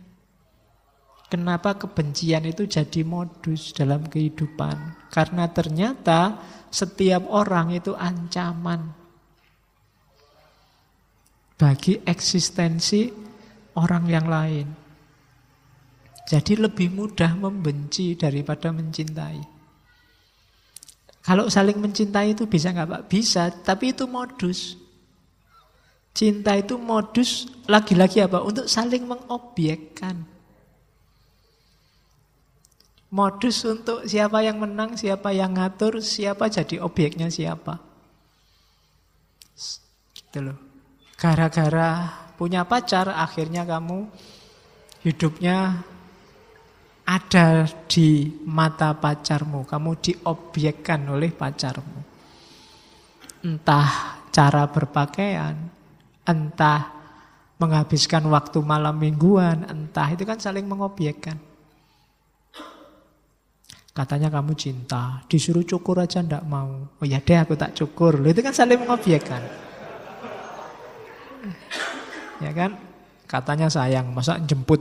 Kenapa 1.28 1.76
kebencian 1.76 2.46
itu 2.48 2.64
jadi 2.64 3.02
modus 3.02 3.74
dalam 3.74 4.06
kehidupan? 4.08 5.10
Karena 5.12 5.44
ternyata 5.52 6.40
setiap 6.68 7.26
orang 7.28 7.72
itu 7.72 7.96
ancaman 7.96 8.92
bagi 11.58 11.98
eksistensi 12.06 13.10
orang 13.74 14.04
yang 14.06 14.26
lain. 14.30 14.66
Jadi 16.28 16.60
lebih 16.60 16.92
mudah 16.92 17.34
membenci 17.34 18.14
daripada 18.14 18.68
mencintai. 18.68 19.58
Kalau 21.24 21.48
saling 21.48 21.76
mencintai 21.76 22.32
itu 22.36 22.48
bisa 22.48 22.72
nggak 22.72 22.88
Pak? 22.88 23.02
Bisa, 23.08 23.48
tapi 23.52 23.92
itu 23.92 24.04
modus. 24.08 24.76
Cinta 26.12 26.56
itu 26.56 26.80
modus 26.80 27.48
lagi-lagi 27.68 28.24
apa? 28.24 28.40
Untuk 28.44 28.64
saling 28.64 29.04
mengobjekkan. 29.04 30.37
Modus 33.08 33.64
untuk 33.64 34.04
siapa 34.04 34.44
yang 34.44 34.60
menang, 34.60 34.92
siapa 34.92 35.32
yang 35.32 35.56
ngatur, 35.56 36.04
siapa 36.04 36.52
jadi 36.52 36.84
objeknya 36.84 37.32
siapa. 37.32 37.80
Gitu 40.12 40.44
loh. 40.44 40.58
Gara-gara 41.16 42.04
punya 42.36 42.68
pacar, 42.68 43.08
akhirnya 43.08 43.64
kamu 43.64 44.12
hidupnya 45.08 45.80
ada 47.08 47.64
di 47.88 48.28
mata 48.44 48.92
pacarmu, 48.92 49.64
kamu 49.64 49.90
diobjekkan 50.04 51.08
oleh 51.08 51.32
pacarmu. 51.32 52.04
Entah 53.40 54.20
cara 54.28 54.68
berpakaian, 54.68 55.56
entah 56.28 56.92
menghabiskan 57.56 58.28
waktu 58.28 58.60
malam 58.60 59.00
mingguan, 59.00 59.64
entah 59.64 60.12
itu 60.12 60.28
kan 60.28 60.36
saling 60.36 60.68
mengobjekkan. 60.68 61.47
Katanya 63.98 64.30
kamu 64.30 64.54
cinta, 64.54 65.26
disuruh 65.26 65.66
cukur 65.66 65.98
aja 65.98 66.22
ndak 66.22 66.46
mau. 66.46 66.86
Oh 66.86 67.02
ya 67.02 67.18
deh 67.18 67.34
aku 67.34 67.58
tak 67.58 67.74
cukur. 67.74 68.22
Loh, 68.22 68.30
itu 68.30 68.46
kan 68.46 68.54
saling 68.54 68.78
mengobjekkan. 68.78 69.42
Ya 72.38 72.54
kan? 72.54 72.78
Katanya 73.26 73.66
sayang, 73.66 74.14
masa 74.14 74.38
jemput 74.38 74.78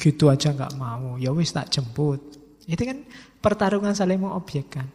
gitu 0.00 0.32
aja 0.32 0.48
nggak 0.48 0.80
mau, 0.80 1.20
ya 1.20 1.28
wis 1.36 1.52
tak 1.52 1.68
jemput. 1.68 2.24
Itu 2.64 2.88
kan 2.88 3.04
pertarungan 3.44 3.92
saling 3.92 4.16
mengobjekkan. 4.16 4.88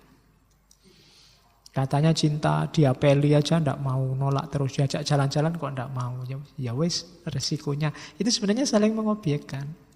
Katanya 1.70 2.10
cinta, 2.18 2.66
diapeli 2.74 3.38
aja 3.38 3.62
ndak 3.62 3.78
mau, 3.86 4.02
nolak 4.18 4.50
terus 4.50 4.74
diajak 4.74 5.06
jalan-jalan 5.06 5.54
kok 5.54 5.72
ndak 5.78 5.94
mau. 5.94 6.18
Ya, 6.26 6.42
ya 6.58 6.72
wis 6.74 7.06
resikonya. 7.30 7.94
Itu 8.18 8.34
sebenarnya 8.34 8.66
saling 8.66 8.98
mengobjekkan. 8.98 9.89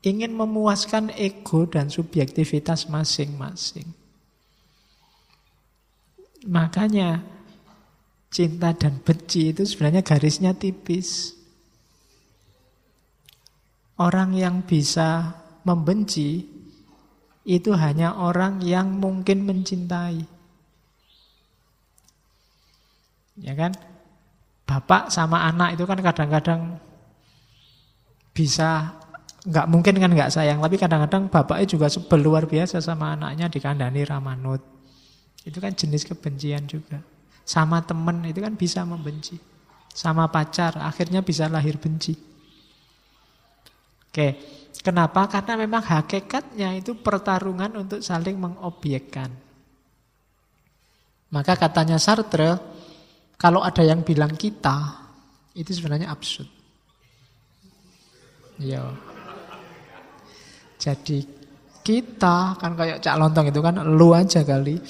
Ingin 0.00 0.32
memuaskan 0.32 1.12
ego 1.12 1.68
dan 1.68 1.92
subjektivitas 1.92 2.88
masing-masing. 2.88 3.84
Makanya 6.48 7.20
cinta 8.32 8.72
dan 8.72 9.04
benci 9.04 9.52
itu 9.52 9.68
sebenarnya 9.68 10.00
garisnya 10.00 10.56
tipis. 10.56 11.36
Orang 14.00 14.32
yang 14.32 14.64
bisa 14.64 15.36
membenci 15.68 16.48
itu 17.44 17.76
hanya 17.76 18.16
orang 18.16 18.64
yang 18.64 18.96
mungkin 18.96 19.44
mencintai. 19.44 20.24
Ya 23.40 23.52
kan? 23.52 23.76
Bapak 24.64 25.12
sama 25.12 25.44
anak 25.44 25.76
itu 25.76 25.84
kan 25.84 26.00
kadang-kadang 26.00 26.78
bisa 28.30 28.99
nggak 29.40 29.66
mungkin 29.72 29.96
kan 29.96 30.10
nggak 30.12 30.32
sayang, 30.32 30.60
tapi 30.60 30.76
kadang-kadang 30.76 31.32
bapaknya 31.32 31.66
juga 31.68 31.88
luar 32.20 32.44
biasa 32.44 32.82
sama 32.84 33.16
anaknya 33.16 33.48
dikandani 33.48 34.04
Ramanut. 34.04 34.60
Itu 35.40 35.58
kan 35.62 35.72
jenis 35.72 36.04
kebencian 36.04 36.68
juga. 36.68 37.00
Sama 37.44 37.80
temen 37.80 38.20
itu 38.28 38.44
kan 38.44 38.52
bisa 38.54 38.84
membenci. 38.84 39.40
Sama 39.90 40.28
pacar 40.28 40.76
akhirnya 40.78 41.24
bisa 41.24 41.48
lahir 41.48 41.80
benci. 41.80 42.14
Oke, 44.10 44.28
kenapa? 44.84 45.30
Karena 45.30 45.54
memang 45.54 45.82
hakikatnya 45.82 46.76
itu 46.76 46.98
pertarungan 46.98 47.80
untuk 47.80 48.04
saling 48.04 48.36
mengobjekkan. 48.36 49.30
Maka 51.30 51.54
katanya 51.54 51.94
Sartre, 51.96 52.58
kalau 53.38 53.62
ada 53.62 53.86
yang 53.86 54.02
bilang 54.02 54.34
kita, 54.34 54.98
itu 55.54 55.70
sebenarnya 55.70 56.10
absurd. 56.10 56.50
Ya. 58.60 59.09
Jadi 60.80 61.20
kita 61.84 62.56
kan 62.56 62.72
kayak 62.72 63.04
cak 63.04 63.18
lontong 63.20 63.52
itu 63.52 63.60
kan 63.60 63.84
lu 63.84 64.16
aja 64.16 64.40
kali. 64.40 64.80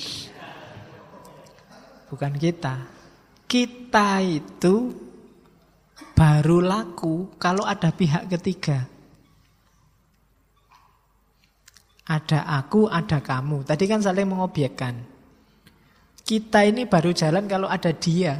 Bukan 2.06 2.32
kita. 2.38 2.74
Kita 3.50 4.22
itu 4.22 4.94
baru 6.14 6.62
laku 6.62 7.34
kalau 7.42 7.66
ada 7.66 7.90
pihak 7.90 8.30
ketiga. 8.30 8.86
Ada 12.06 12.42
aku, 12.62 12.90
ada 12.90 13.22
kamu. 13.22 13.66
Tadi 13.66 13.84
kan 13.86 14.02
saling 14.02 14.26
mengobjekkan. 14.26 14.94
Kita 16.26 16.62
ini 16.66 16.86
baru 16.86 17.10
jalan 17.14 17.46
kalau 17.46 17.70
ada 17.70 17.90
dia. 17.94 18.38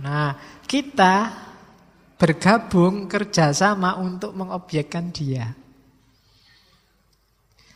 Nah, 0.00 0.32
kita 0.64 1.14
bergabung 2.20 3.08
kerjasama 3.08 3.96
untuk 3.96 4.36
mengobjekkan 4.36 5.08
dia. 5.08 5.56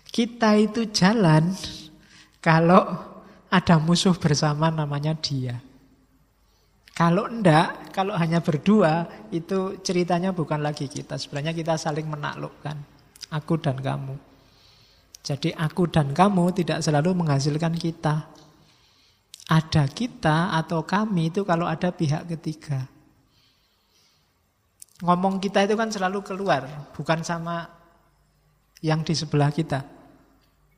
Kita 0.05 0.55
itu 0.61 0.93
jalan 0.93 1.57
kalau 2.45 2.85
ada 3.49 3.81
musuh 3.81 4.13
bersama 4.15 4.69
namanya 4.69 5.17
dia. 5.17 5.57
Kalau 6.95 7.27
enggak, 7.27 7.91
kalau 7.91 8.15
hanya 8.15 8.39
berdua, 8.39 9.11
itu 9.35 9.83
ceritanya 9.83 10.31
bukan 10.31 10.63
lagi 10.63 10.87
kita. 10.87 11.19
Sebenarnya 11.19 11.51
kita 11.51 11.75
saling 11.75 12.07
menaklukkan. 12.07 12.79
Aku 13.35 13.59
dan 13.59 13.83
kamu. 13.83 14.15
Jadi 15.25 15.51
aku 15.59 15.91
dan 15.91 16.15
kamu 16.15 16.55
tidak 16.55 16.87
selalu 16.87 17.17
menghasilkan 17.19 17.75
kita. 17.75 18.31
Ada 19.51 19.91
kita 19.91 20.55
atau 20.55 20.87
kami 20.87 21.35
itu 21.35 21.43
kalau 21.43 21.67
ada 21.67 21.91
pihak 21.91 22.31
ketiga. 22.31 22.94
Ngomong 25.05 25.37
kita 25.37 25.69
itu 25.69 25.77
kan 25.77 25.93
selalu 25.93 26.25
keluar, 26.25 26.65
bukan 26.97 27.21
sama 27.21 27.69
yang 28.81 29.05
di 29.05 29.13
sebelah 29.13 29.53
kita. 29.53 29.85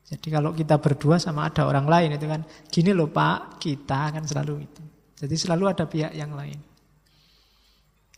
Jadi 0.06 0.28
kalau 0.34 0.50
kita 0.50 0.78
berdua 0.82 1.18
sama 1.18 1.46
ada 1.46 1.66
orang 1.66 1.86
lain 1.86 2.14
itu 2.18 2.26
kan 2.26 2.42
gini 2.66 2.90
loh 2.90 3.10
Pak, 3.10 3.62
kita 3.62 4.10
kan 4.10 4.26
selalu 4.26 4.66
itu. 4.66 4.82
Jadi 5.22 5.34
selalu 5.34 5.64
ada 5.70 5.86
pihak 5.86 6.14
yang 6.14 6.34
lain. 6.34 6.58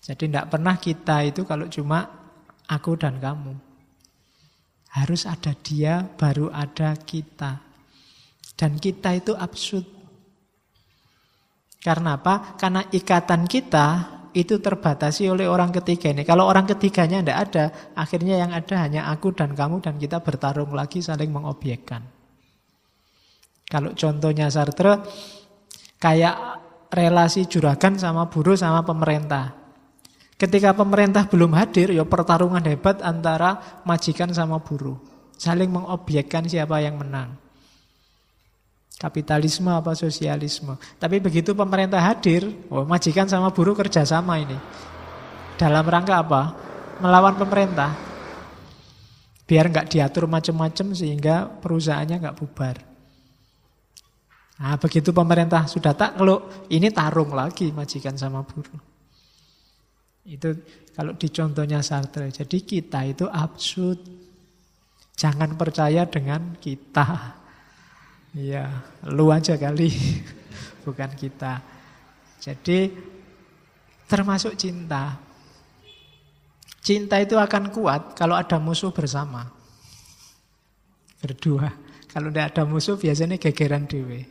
Jadi 0.00 0.32
tidak 0.32 0.48
pernah 0.48 0.80
kita 0.80 1.28
itu 1.28 1.44
kalau 1.44 1.68
cuma 1.68 2.04
aku 2.68 2.96
dan 2.96 3.20
kamu. 3.20 3.52
Harus 4.96 5.28
ada 5.28 5.52
dia, 5.52 6.00
baru 6.04 6.48
ada 6.48 6.96
kita. 6.96 7.60
Dan 8.56 8.80
kita 8.80 9.12
itu 9.12 9.36
absurd. 9.36 9.84
Karena 11.84 12.16
apa? 12.16 12.56
Karena 12.56 12.84
ikatan 12.88 13.44
kita 13.44 14.17
itu 14.36 14.60
terbatasi 14.60 15.28
oleh 15.28 15.48
orang 15.48 15.72
ketiga 15.72 16.12
ini. 16.12 16.22
Kalau 16.22 16.48
orang 16.48 16.68
ketiganya 16.68 17.20
tidak 17.24 17.38
ada, 17.48 17.64
akhirnya 17.96 18.40
yang 18.44 18.50
ada 18.52 18.74
hanya 18.80 19.08
aku 19.08 19.32
dan 19.32 19.56
kamu 19.56 19.80
dan 19.80 19.96
kita 19.96 20.20
bertarung 20.20 20.72
lagi 20.76 21.00
saling 21.00 21.32
mengobjekkan. 21.32 22.04
Kalau 23.68 23.92
contohnya 23.92 24.48
Sartre, 24.48 25.04
kayak 26.00 26.36
relasi 26.88 27.48
juragan 27.48 27.96
sama 27.96 28.28
buruh 28.28 28.56
sama 28.56 28.84
pemerintah. 28.84 29.52
Ketika 30.38 30.72
pemerintah 30.72 31.26
belum 31.26 31.52
hadir, 31.56 31.92
ya 31.92 32.06
pertarungan 32.06 32.62
hebat 32.62 33.02
antara 33.02 33.82
majikan 33.82 34.30
sama 34.30 34.62
buruh. 34.62 34.96
Saling 35.34 35.68
mengobjekkan 35.68 36.46
siapa 36.46 36.80
yang 36.80 36.98
menang 36.98 37.47
kapitalisme 38.98 39.70
apa 39.70 39.94
sosialisme. 39.94 40.74
Tapi 40.98 41.22
begitu 41.22 41.54
pemerintah 41.54 42.02
hadir, 42.02 42.50
oh, 42.68 42.82
majikan 42.82 43.30
sama 43.30 43.54
buruh 43.54 43.78
kerjasama 43.78 44.42
ini. 44.42 44.58
Dalam 45.54 45.86
rangka 45.86 46.18
apa? 46.18 46.42
Melawan 46.98 47.38
pemerintah. 47.38 47.94
Biar 49.46 49.70
nggak 49.70 49.88
diatur 49.94 50.26
macam-macam 50.26 50.92
sehingga 50.92 51.46
perusahaannya 51.62 52.16
nggak 52.18 52.36
bubar. 52.36 52.76
Nah, 54.58 54.74
begitu 54.74 55.14
pemerintah 55.14 55.70
sudah 55.70 55.94
takluk, 55.94 56.66
ini 56.74 56.90
tarung 56.90 57.30
lagi 57.30 57.70
majikan 57.70 58.18
sama 58.18 58.42
buruh. 58.42 58.82
Itu 60.26 60.58
kalau 60.92 61.14
di 61.14 61.30
contohnya 61.30 61.80
Sartre. 61.80 62.28
Jadi 62.34 62.66
kita 62.66 63.06
itu 63.06 63.24
absurd. 63.30 64.02
Jangan 65.14 65.54
percaya 65.54 66.04
dengan 66.10 66.58
kita. 66.58 67.37
Iya, 68.38 68.70
lu 69.10 69.34
aja 69.34 69.58
kali, 69.58 69.90
bukan 70.86 71.10
kita. 71.18 71.58
Jadi 72.38 72.86
termasuk 74.06 74.54
cinta. 74.54 75.18
Cinta 76.78 77.18
itu 77.18 77.34
akan 77.34 77.74
kuat 77.74 78.14
kalau 78.14 78.38
ada 78.38 78.62
musuh 78.62 78.94
bersama. 78.94 79.42
Berdua. 81.18 81.66
Kalau 82.06 82.30
tidak 82.30 82.54
ada 82.54 82.62
musuh 82.62 82.94
biasanya 82.94 83.42
gegeran 83.42 83.90
dewe. 83.90 84.22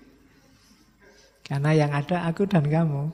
Karena 1.43 1.75
yang 1.75 1.91
ada 1.91 2.23
aku 2.31 2.47
dan 2.47 2.63
kamu. 2.63 3.11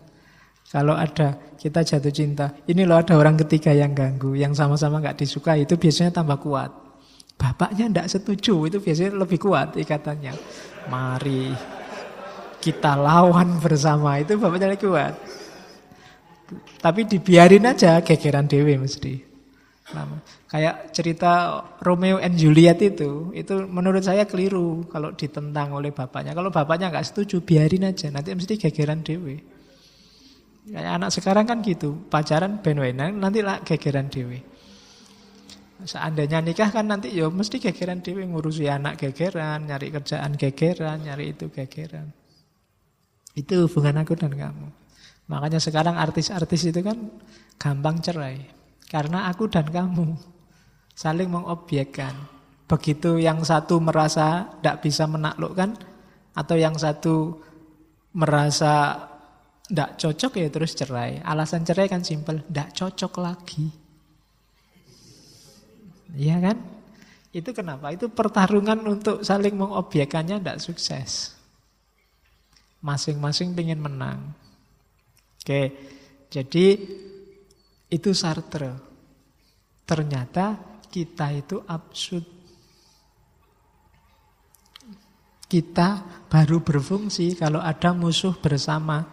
Kalau 0.69 0.93
ada 0.93 1.57
kita 1.57 1.81
jatuh 1.81 2.13
cinta, 2.13 2.53
ini 2.69 2.85
loh 2.85 3.01
ada 3.01 3.17
orang 3.17 3.37
ketiga 3.45 3.73
yang 3.73 3.93
ganggu, 3.93 4.33
yang 4.33 4.57
sama-sama 4.57 5.01
nggak 5.01 5.21
disukai, 5.21 5.65
itu 5.65 5.77
biasanya 5.77 6.21
tambah 6.21 6.41
kuat. 6.41 6.71
Bapaknya 7.37 7.89
tidak 7.89 8.07
setuju, 8.09 8.69
itu 8.69 8.77
biasanya 8.81 9.13
lebih 9.21 9.37
kuat 9.37 9.77
ikatannya. 9.77 10.33
Mari 10.88 11.53
kita 12.64 12.95
lawan 12.95 13.60
bersama. 13.60 14.19
Itu 14.23 14.39
bapaknya 14.39 14.80
kuat. 14.80 15.14
Tapi 16.80 17.07
dibiarin 17.07 17.68
aja 17.68 17.99
gegeran 17.99 18.47
dewe 18.47 18.80
mesti. 18.80 19.35
kayak 20.47 20.95
cerita 20.95 21.61
Romeo 21.84 22.18
and 22.18 22.39
Juliet 22.39 22.80
itu, 22.81 23.30
itu 23.35 23.68
menurut 23.68 24.01
saya 24.01 24.23
keliru 24.23 24.88
kalau 24.89 25.11
ditentang 25.14 25.76
oleh 25.76 25.91
bapaknya. 25.91 26.31
Kalau 26.31 26.49
bapaknya 26.49 26.89
nggak 26.89 27.07
setuju, 27.14 27.43
biarin 27.43 27.91
aja. 27.91 28.07
Nanti 28.10 28.31
mesti 28.31 28.55
gegeran 28.57 29.03
dewe. 29.03 29.43
Kayak 30.64 30.93
anak 30.95 31.10
sekarang 31.11 31.45
kan 31.45 31.60
gitu, 31.60 32.07
pacaran 32.07 32.64
ben 32.64 32.80
nanti 33.19 33.43
lah 33.43 33.60
gegeran 33.61 34.07
dewe. 34.07 34.52
Seandainya 35.84 36.39
nikah 36.39 36.72
kan 36.72 36.88
nanti 36.88 37.11
ya 37.11 37.27
mesti 37.27 37.60
gegeran 37.60 37.99
dewi 37.99 38.23
ngurusi 38.27 38.68
anak 38.72 39.03
gegeran, 39.03 39.68
nyari 39.68 39.91
kerjaan 39.91 40.39
gegeran, 40.39 41.03
nyari 41.03 41.35
itu 41.35 41.51
gegeran. 41.51 42.11
Itu 43.35 43.68
hubungan 43.68 44.01
aku 44.01 44.15
dan 44.15 44.34
kamu. 44.34 44.68
Makanya 45.27 45.60
sekarang 45.60 45.95
artis-artis 45.95 46.69
itu 46.69 46.80
kan 46.84 46.97
gampang 47.60 47.99
cerai. 47.99 48.39
Karena 48.88 49.27
aku 49.27 49.49
dan 49.49 49.68
kamu 49.68 50.14
saling 50.93 51.30
mengobjekkan. 51.30 52.14
Begitu 52.69 53.19
yang 53.19 53.43
satu 53.43 53.81
merasa 53.84 54.47
tidak 54.60 54.85
bisa 54.85 55.03
menaklukkan, 55.10 55.76
atau 56.34 56.55
yang 56.57 56.73
satu 56.77 57.41
merasa 58.14 58.97
tidak 59.68 59.97
cocok 59.97 60.31
ya 60.38 60.47
terus 60.49 60.72
cerai. 60.77 61.22
Alasan 61.22 61.65
cerai 61.65 61.89
kan 61.89 62.05
simpel, 62.05 62.41
tidak 62.45 62.73
cocok 62.77 63.14
lagi. 63.22 63.82
Iya 66.14 66.38
kan? 66.40 66.57
Itu 67.34 67.49
kenapa? 67.49 67.90
Itu 67.90 68.14
pertarungan 68.14 68.77
untuk 68.85 69.26
saling 69.26 69.57
mengobjekannya 69.57 70.38
tidak 70.38 70.61
sukses. 70.61 71.34
Masing-masing 72.85 73.57
ingin 73.57 73.81
menang. 73.81 74.38
Oke, 75.41 75.73
jadi 76.30 76.65
itu 77.90 78.10
Sartre. 78.14 78.77
Ternyata 79.84 80.56
kita 80.94 81.34
itu 81.34 81.57
absurd. 81.65 82.26
Kita 85.49 86.02
baru 86.30 86.61
berfungsi 86.61 87.34
kalau 87.34 87.61
ada 87.61 87.94
musuh 87.98 88.38
bersama. 88.38 89.06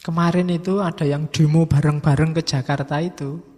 Kemarin 0.00 0.48
itu 0.48 0.80
ada 0.80 1.04
yang 1.04 1.28
demo 1.28 1.68
bareng-bareng 1.68 2.36
ke 2.36 2.42
Jakarta 2.44 3.00
itu. 3.00 3.49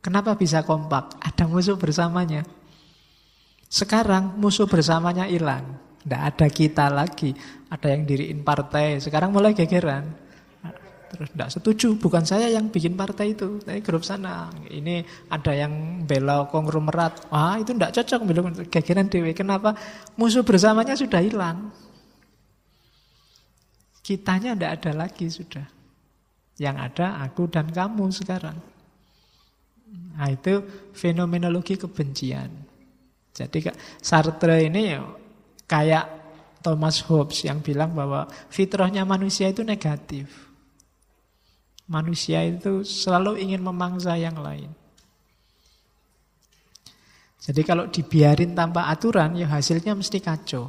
Kenapa 0.00 0.32
bisa 0.32 0.64
kompak? 0.64 1.20
Ada 1.20 1.44
musuh 1.44 1.76
bersamanya. 1.76 2.44
Sekarang 3.68 4.40
musuh 4.40 4.64
bersamanya 4.64 5.28
hilang. 5.28 5.76
Tidak 6.00 6.20
ada 6.20 6.46
kita 6.48 6.88
lagi. 6.88 7.36
Ada 7.68 7.92
yang 7.92 8.08
diriin 8.08 8.40
partai. 8.40 8.96
Sekarang 8.96 9.30
mulai 9.30 9.52
gegeran. 9.52 10.08
Terus 11.10 11.26
tidak 11.34 11.50
setuju, 11.50 11.88
bukan 11.98 12.22
saya 12.22 12.46
yang 12.46 12.70
bikin 12.70 12.94
partai 12.94 13.34
itu, 13.34 13.58
tapi 13.66 13.82
grup 13.82 14.06
sana. 14.06 14.46
Ini 14.70 15.02
ada 15.26 15.50
yang 15.50 16.06
bela 16.06 16.46
konglomerat. 16.46 17.26
Ah, 17.34 17.58
itu 17.58 17.74
tidak 17.74 17.98
cocok 17.98 18.20
bilang 18.30 18.54
gegeran 18.70 19.10
dewi. 19.10 19.34
Kenapa? 19.34 19.74
Musuh 20.14 20.46
bersamanya 20.46 20.94
sudah 20.94 21.18
hilang. 21.18 21.74
Kitanya 24.06 24.54
tidak 24.54 24.72
ada 24.80 24.92
lagi 25.06 25.26
sudah. 25.26 25.66
Yang 26.62 26.76
ada 26.78 27.06
aku 27.26 27.50
dan 27.50 27.66
kamu 27.74 28.06
sekarang. 28.14 28.69
Nah, 29.90 30.28
itu 30.30 30.62
fenomenologi 30.92 31.80
kebencian. 31.80 32.52
Jadi 33.32 33.72
Sartre 33.98 34.68
ini 34.68 34.94
kayak 35.64 36.04
Thomas 36.60 37.00
Hobbes 37.08 37.48
yang 37.48 37.64
bilang 37.64 37.96
bahwa 37.96 38.28
fitrahnya 38.52 39.08
manusia 39.08 39.48
itu 39.48 39.64
negatif. 39.64 40.28
Manusia 41.88 42.44
itu 42.44 42.84
selalu 42.84 43.40
ingin 43.40 43.64
memangsa 43.64 44.14
yang 44.14 44.38
lain. 44.38 44.70
Jadi 47.40 47.64
kalau 47.64 47.88
dibiarin 47.88 48.52
tanpa 48.52 48.92
aturan, 48.92 49.32
ya 49.34 49.48
hasilnya 49.48 49.96
mesti 49.96 50.20
kacau. 50.20 50.68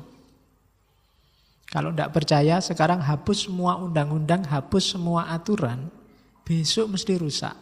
Kalau 1.68 1.91
tidak 1.91 2.15
percaya, 2.15 2.64
sekarang 2.64 3.03
hapus 3.03 3.52
semua 3.52 3.76
undang-undang, 3.76 4.48
hapus 4.48 4.95
semua 4.95 5.27
aturan, 5.30 5.91
besok 6.48 6.95
mesti 6.95 7.19
rusak. 7.19 7.56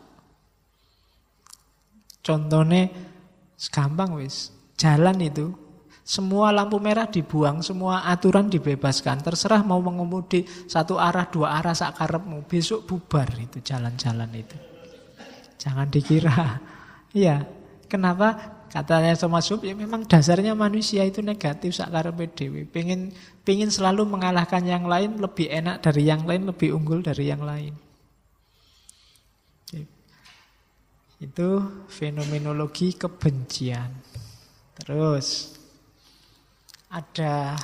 Contohnya, 2.30 2.86
gampang 3.74 4.22
wis, 4.22 4.54
jalan 4.78 5.18
itu 5.18 5.50
semua 6.06 6.50
lampu 6.50 6.78
merah 6.78 7.10
dibuang, 7.10 7.66
semua 7.66 8.06
aturan 8.06 8.50
dibebaskan. 8.50 9.22
Terserah 9.26 9.66
mau 9.66 9.78
mengemudi 9.78 10.46
satu 10.70 11.02
arah, 11.02 11.26
dua 11.26 11.58
arah 11.58 11.74
sakarepmu. 11.74 12.46
Besok 12.46 12.86
bubar 12.86 13.30
itu 13.38 13.62
jalan-jalan 13.62 14.30
itu. 14.38 14.58
Jangan 15.58 15.90
dikira. 15.90 16.38
Iya. 17.10 17.42
Kenapa? 17.90 18.38
Katanya 18.70 19.18
sama 19.18 19.42
Sub, 19.42 19.66
ya 19.66 19.74
memang 19.74 20.06
dasarnya 20.06 20.54
manusia 20.54 21.02
itu 21.02 21.26
negatif 21.26 21.74
sakarepe 21.74 22.30
dewi. 22.30 22.70
Pengen, 22.70 23.10
pengen 23.42 23.74
selalu 23.74 24.06
mengalahkan 24.06 24.62
yang 24.62 24.86
lain, 24.86 25.18
lebih 25.18 25.50
enak 25.50 25.82
dari 25.82 26.06
yang 26.06 26.22
lain, 26.22 26.46
lebih 26.46 26.78
unggul 26.78 27.02
dari 27.02 27.34
yang 27.34 27.42
lain. 27.42 27.74
Itu 31.20 31.50
fenomenologi 31.92 32.96
kebencian. 32.96 33.92
Terus 34.80 35.60
ada 36.90 37.60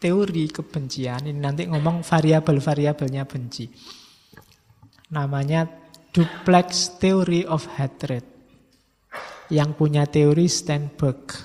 teori 0.00 0.48
kebencian 0.48 1.28
ini 1.28 1.36
nanti 1.36 1.68
ngomong 1.68 2.00
variabel-variabelnya 2.00 3.28
benci. 3.28 3.68
Namanya 5.12 5.68
duplex 6.10 6.96
theory 6.96 7.44
of 7.44 7.68
hatred. 7.76 8.24
Yang 9.52 9.70
punya 9.76 10.08
teori 10.08 10.46
Steinberg 10.48 11.36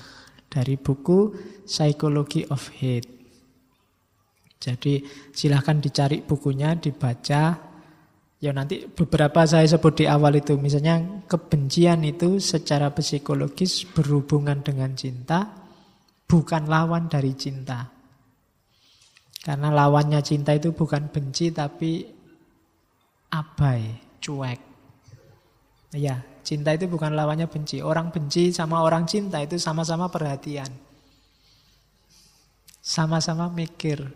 dari 0.46 0.80
buku 0.80 1.36
Psychology 1.66 2.46
of 2.48 2.70
Hate. 2.80 3.12
Jadi 4.56 5.04
silahkan 5.34 5.76
dicari 5.82 6.22
bukunya, 6.22 6.78
dibaca. 6.78 7.65
Ya 8.46 8.54
nanti 8.54 8.86
beberapa 8.86 9.42
saya 9.42 9.66
sebut 9.66 9.98
di 9.98 10.04
awal 10.06 10.38
itu. 10.38 10.54
Misalnya 10.54 11.02
kebencian 11.26 12.06
itu 12.06 12.38
secara 12.38 12.94
psikologis 12.94 13.82
berhubungan 13.90 14.62
dengan 14.62 14.94
cinta 14.94 15.66
bukan 16.30 16.70
lawan 16.70 17.10
dari 17.10 17.34
cinta. 17.34 17.90
Karena 19.42 19.74
lawannya 19.74 20.22
cinta 20.22 20.54
itu 20.54 20.70
bukan 20.70 21.10
benci 21.10 21.50
tapi 21.50 22.06
abai, 23.34 23.82
cuek. 24.22 24.60
Ya, 25.98 26.22
cinta 26.46 26.70
itu 26.70 26.86
bukan 26.86 27.18
lawannya 27.18 27.50
benci. 27.50 27.82
Orang 27.82 28.14
benci 28.14 28.54
sama 28.54 28.86
orang 28.86 29.10
cinta 29.10 29.42
itu 29.42 29.58
sama-sama 29.58 30.06
perhatian. 30.06 30.70
Sama-sama 32.78 33.50
mikir. 33.50 34.06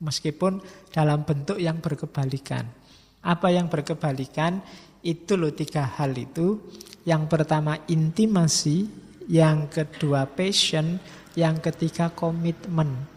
Meskipun 0.00 0.64
dalam 0.88 1.28
bentuk 1.28 1.60
yang 1.60 1.84
berkebalikan. 1.84 2.79
Apa 3.20 3.52
yang 3.52 3.68
berkebalikan? 3.68 4.64
Itu 5.00 5.36
loh 5.36 5.52
tiga 5.52 5.84
hal 5.84 6.16
itu. 6.16 6.60
Yang 7.04 7.32
pertama 7.32 7.80
intimasi, 7.88 8.88
yang 9.28 9.68
kedua 9.72 10.28
passion, 10.28 11.00
yang 11.36 11.60
ketiga 11.60 12.12
komitmen. 12.12 13.08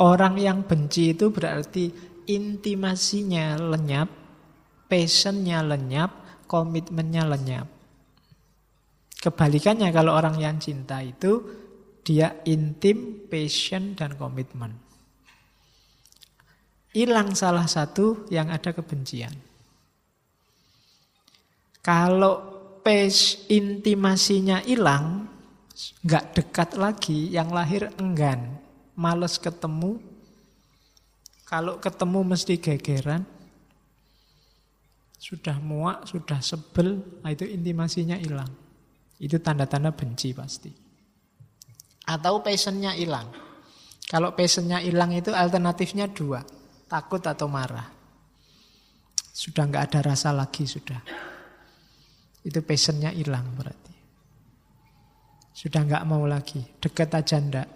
Orang 0.00 0.40
yang 0.40 0.64
benci 0.64 1.12
itu 1.12 1.28
berarti 1.28 1.92
intimasinya 2.24 3.60
lenyap, 3.60 4.08
passionnya 4.88 5.60
lenyap, 5.60 6.44
komitmennya 6.48 7.28
lenyap. 7.28 7.68
Kebalikannya 9.20 9.92
kalau 9.92 10.16
orang 10.16 10.40
yang 10.40 10.56
cinta 10.56 11.04
itu 11.04 11.44
dia 12.00 12.40
intim, 12.48 13.28
passion, 13.28 13.92
dan 13.92 14.16
komitmen. 14.16 14.89
Hilang 16.90 17.38
salah 17.38 17.70
satu 17.70 18.26
yang 18.34 18.50
ada 18.50 18.74
kebencian. 18.74 19.30
Kalau 21.80 22.60
pace 22.82 23.46
intimasinya 23.46 24.58
hilang, 24.66 25.30
nggak 26.02 26.24
dekat 26.34 26.70
lagi, 26.74 27.30
yang 27.30 27.54
lahir 27.54 27.88
enggan, 27.96 28.58
males 28.98 29.38
ketemu. 29.38 30.02
Kalau 31.46 31.78
ketemu 31.82 32.20
mesti 32.26 32.54
gegeran, 32.58 33.22
sudah 35.20 35.56
muak, 35.62 36.10
sudah 36.10 36.38
sebel, 36.42 37.00
nah 37.20 37.30
itu 37.30 37.46
intimasinya 37.46 38.18
hilang. 38.18 38.50
Itu 39.20 39.38
tanda-tanda 39.38 39.92
benci 39.92 40.32
pasti. 40.32 40.72
Atau 42.08 42.40
passionnya 42.40 42.96
hilang. 42.96 43.28
Kalau 44.08 44.34
passionnya 44.34 44.82
hilang 44.82 45.14
itu 45.14 45.30
alternatifnya 45.30 46.10
dua, 46.10 46.42
takut 46.90 47.22
atau 47.22 47.46
marah. 47.46 47.86
Sudah 49.30 49.62
nggak 49.70 49.94
ada 49.94 50.00
rasa 50.10 50.34
lagi 50.34 50.66
sudah. 50.66 50.98
Itu 52.42 52.66
passionnya 52.66 53.14
hilang 53.14 53.54
berarti. 53.54 53.94
Sudah 55.54 55.86
nggak 55.86 56.04
mau 56.10 56.26
lagi, 56.26 56.58
deket 56.82 57.14
aja 57.14 57.38
ndak. 57.38 57.68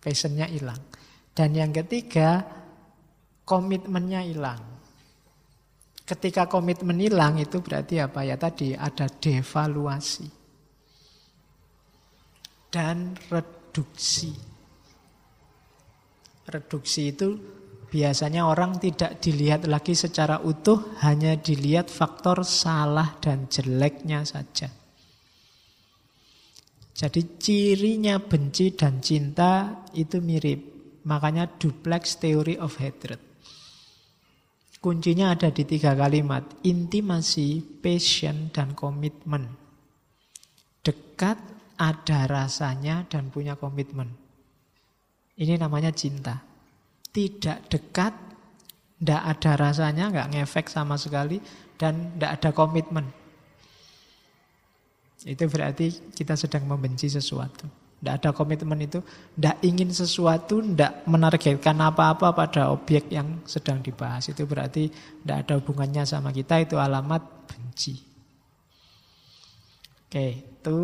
Passionnya 0.00 0.48
hilang. 0.48 0.80
Dan 1.36 1.52
yang 1.52 1.74
ketiga, 1.74 2.40
komitmennya 3.44 4.24
hilang. 4.24 4.62
Ketika 6.04 6.48
komitmen 6.48 7.00
hilang 7.00 7.40
itu 7.40 7.64
berarti 7.64 7.96
apa 7.96 8.28
ya 8.28 8.36
tadi 8.36 8.76
ada 8.76 9.08
devaluasi 9.08 10.28
dan 12.68 13.16
reduksi. 13.32 14.34
Reduksi 16.44 17.02
itu 17.08 17.28
Biasanya 17.94 18.42
orang 18.50 18.82
tidak 18.82 19.22
dilihat 19.22 19.70
lagi 19.70 19.94
secara 19.94 20.42
utuh, 20.42 20.98
hanya 21.06 21.38
dilihat 21.38 21.86
faktor 21.94 22.42
salah 22.42 23.14
dan 23.22 23.46
jeleknya 23.46 24.26
saja. 24.26 24.66
Jadi 26.90 27.38
cirinya 27.38 28.18
benci 28.18 28.74
dan 28.74 28.98
cinta 28.98 29.86
itu 29.94 30.18
mirip. 30.18 30.74
Makanya 31.06 31.46
duplex 31.46 32.18
theory 32.18 32.58
of 32.58 32.74
hatred. 32.82 33.22
Kuncinya 34.82 35.30
ada 35.30 35.54
di 35.54 35.62
tiga 35.62 35.94
kalimat. 35.94 36.42
Intimasi, 36.66 37.62
passion, 37.62 38.50
dan 38.50 38.74
komitmen. 38.74 39.54
Dekat, 40.82 41.38
ada 41.78 42.26
rasanya, 42.26 43.06
dan 43.06 43.30
punya 43.30 43.54
komitmen. 43.54 44.10
Ini 45.38 45.62
namanya 45.62 45.94
cinta 45.94 46.53
tidak 47.14 47.70
dekat, 47.70 48.12
tidak 48.98 49.22
ada 49.22 49.52
rasanya, 49.54 50.10
nggak 50.10 50.30
ngefek 50.34 50.66
sama 50.66 50.98
sekali, 50.98 51.38
dan 51.78 52.18
tidak 52.18 52.30
ada 52.42 52.50
komitmen. 52.50 53.06
Itu 55.24 55.46
berarti 55.48 56.12
kita 56.12 56.34
sedang 56.34 56.66
membenci 56.68 57.08
sesuatu. 57.08 57.64
Tidak 58.02 58.20
ada 58.20 58.30
komitmen 58.36 58.84
itu. 58.84 59.00
Tidak 59.00 59.64
ingin 59.64 59.88
sesuatu, 59.88 60.60
tidak 60.60 61.06
menargetkan 61.08 61.80
apa-apa 61.80 62.36
pada 62.36 62.68
objek 62.68 63.08
yang 63.08 63.40
sedang 63.48 63.80
dibahas. 63.80 64.28
Itu 64.28 64.44
berarti 64.44 64.92
tidak 64.92 65.38
ada 65.48 65.52
hubungannya 65.62 66.04
sama 66.04 66.28
kita, 66.28 66.60
itu 66.60 66.76
alamat 66.76 67.24
benci. 67.48 67.96
Oke, 70.04 70.26
itu 70.44 70.78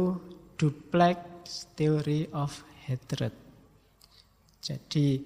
duplex 0.57 1.19
theory 1.77 2.24
of 2.32 2.65
hatred. 2.89 3.36
Jadi 4.65 5.20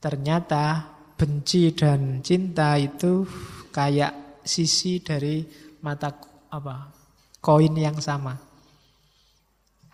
ternyata 0.00 0.96
benci 1.20 1.76
dan 1.76 2.24
cinta 2.24 2.80
itu 2.80 3.28
kayak 3.68 4.40
sisi 4.40 5.04
dari 5.04 5.44
mata 5.84 6.16
apa 6.48 6.88
koin 7.40 7.76
yang 7.76 8.00
sama. 8.00 8.36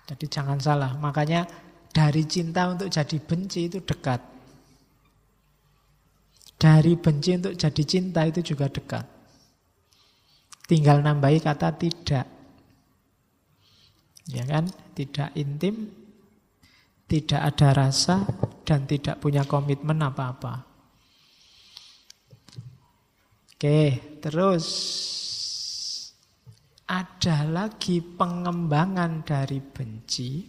Jadi 0.07 0.27
jangan 0.31 0.63
salah. 0.63 0.95
Makanya 1.03 1.47
dari 1.91 2.23
cinta 2.31 2.71
untuk 2.71 2.87
jadi 2.87 3.19
benci 3.19 3.67
itu 3.67 3.83
dekat. 3.83 4.23
Dari 6.57 6.95
benci 6.95 7.31
untuk 7.37 7.59
jadi 7.59 7.83
cinta 7.83 8.23
itu 8.23 8.41
juga 8.55 8.71
dekat. 8.71 9.05
Tinggal 10.67 11.03
nambahi 11.03 11.43
kata 11.43 11.75
tidak. 11.75 12.27
Ya 14.27 14.43
kan? 14.47 14.71
Tidak 14.95 15.37
intim, 15.39 15.91
tidak 17.07 17.41
ada 17.55 17.69
rasa, 17.87 18.27
dan 18.67 18.83
tidak 18.87 19.23
punya 19.23 19.47
komitmen 19.47 20.03
apa-apa. 20.03 20.67
Oke, 23.57 24.19
terus 24.21 24.67
ada 26.87 27.47
lagi 27.47 28.03
pengembangan 28.03 29.23
dari 29.23 29.63
benci. 29.63 30.45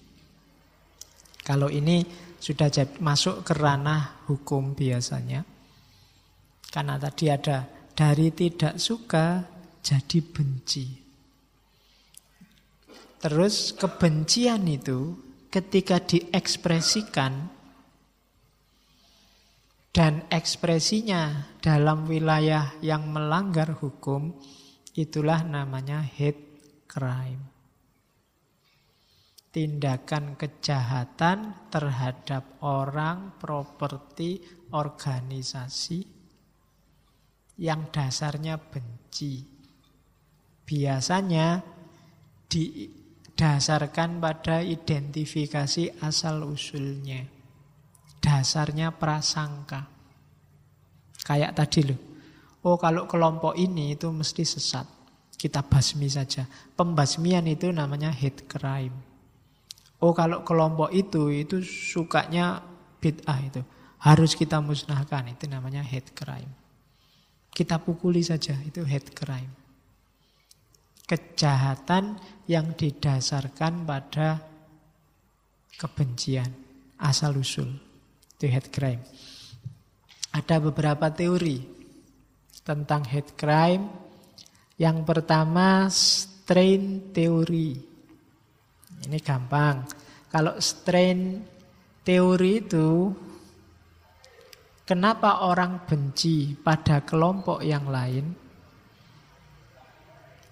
Kalau 1.46 1.72
ini 1.72 2.04
sudah 2.38 2.68
masuk 3.00 3.48
ke 3.48 3.54
ranah 3.56 4.28
hukum 4.28 4.76
biasanya. 4.76 5.46
Karena 6.68 7.00
tadi 7.00 7.32
ada 7.32 7.64
dari 7.96 8.30
tidak 8.36 8.76
suka 8.76 9.42
jadi 9.80 10.20
benci. 10.20 10.86
Terus 13.18 13.74
kebencian 13.74 14.68
itu 14.68 15.27
ketika 15.48 16.04
diekspresikan 16.04 17.52
dan 19.92 20.28
ekspresinya 20.30 21.54
dalam 21.64 22.06
wilayah 22.06 22.76
yang 22.86 23.10
melanggar 23.10 23.74
hukum 23.74 24.38
Itulah 24.98 25.46
namanya 25.46 26.02
hate 26.02 26.58
crime. 26.90 27.54
Tindakan 29.54 30.34
kejahatan 30.34 31.70
terhadap 31.70 32.58
orang, 32.66 33.38
properti, 33.38 34.42
organisasi 34.74 36.02
yang 37.62 37.94
dasarnya 37.94 38.58
benci. 38.58 39.46
Biasanya 40.66 41.62
didasarkan 43.38 44.18
pada 44.18 44.66
identifikasi 44.66 46.02
asal-usulnya. 46.02 47.22
Dasarnya 48.18 48.90
prasangka. 48.98 49.86
Kayak 51.22 51.54
tadi 51.54 51.86
loh, 51.86 52.00
Oh 52.66 52.82
kalau 52.82 53.06
kelompok 53.06 53.54
ini 53.54 53.94
itu 53.94 54.10
mesti 54.10 54.42
sesat. 54.42 54.90
Kita 55.38 55.62
basmi 55.62 56.10
saja. 56.10 56.50
Pembasmian 56.50 57.46
itu 57.46 57.70
namanya 57.70 58.10
hate 58.10 58.50
crime. 58.50 58.98
Oh 60.02 60.18
kalau 60.18 60.42
kelompok 60.42 60.90
itu 60.90 61.30
itu 61.30 61.62
sukanya 61.62 62.66
bid'ah 62.98 63.38
itu. 63.46 63.62
Harus 64.02 64.34
kita 64.34 64.58
musnahkan. 64.66 65.30
Itu 65.30 65.46
namanya 65.46 65.86
hate 65.86 66.10
crime. 66.18 66.50
Kita 67.54 67.78
pukuli 67.78 68.26
saja. 68.26 68.58
Itu 68.66 68.82
hate 68.82 69.14
crime. 69.14 69.67
Kejahatan 71.08 72.20
yang 72.52 72.76
didasarkan 72.76 73.88
pada 73.88 74.44
kebencian. 75.80 76.52
Asal 77.00 77.40
usul. 77.40 77.72
Itu 78.36 78.46
hate 78.52 78.70
crime. 78.70 79.04
Ada 80.36 80.60
beberapa 80.60 81.08
teori 81.10 81.64
tentang 82.68 83.08
hate 83.08 83.34
crime. 83.40 83.88
Yang 84.76 84.98
pertama 85.08 85.88
strain 85.90 87.16
teori. 87.16 87.72
Ini 89.08 89.18
gampang. 89.24 89.88
Kalau 90.28 90.60
strain 90.60 91.40
teori 92.04 92.64
itu 92.64 93.10
kenapa 94.84 95.48
orang 95.48 95.88
benci 95.88 96.56
pada 96.56 97.02
kelompok 97.04 97.64
yang 97.64 97.88
lain? 97.88 98.47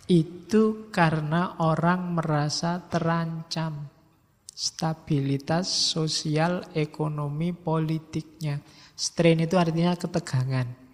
Itu 0.05 0.89
karena 0.93 1.57
orang 1.61 2.17
merasa 2.17 2.77
terancam 2.77 3.89
stabilitas 4.45 5.65
sosial, 5.67 6.61
ekonomi, 6.77 7.51
politiknya. 7.51 8.61
Strain 8.95 9.43
itu 9.43 9.57
artinya 9.57 9.97
ketegangan 9.97 10.85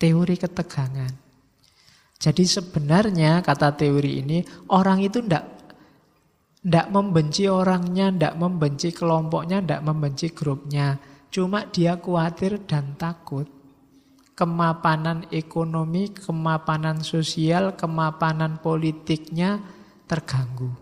teori 0.00 0.40
ketegangan. 0.40 1.12
Jadi 2.16 2.44
sebenarnya 2.48 3.44
kata 3.44 3.76
teori 3.76 4.24
ini 4.24 4.40
orang 4.72 5.04
itu 5.04 5.20
ndak 5.20 5.44
ndak 6.64 6.86
membenci 6.88 7.44
orangnya, 7.48 8.08
ndak 8.08 8.34
membenci 8.40 8.96
kelompoknya, 8.96 9.60
ndak 9.60 9.84
membenci 9.84 10.32
grupnya. 10.32 10.96
Cuma 11.28 11.68
dia 11.68 12.00
khawatir 12.00 12.64
dan 12.64 12.96
takut 12.96 13.46
kemapanan 14.40 15.28
ekonomi, 15.28 16.16
kemapanan 16.16 17.04
sosial, 17.04 17.76
kemapanan 17.76 18.56
politiknya 18.64 19.60
terganggu. 20.08 20.72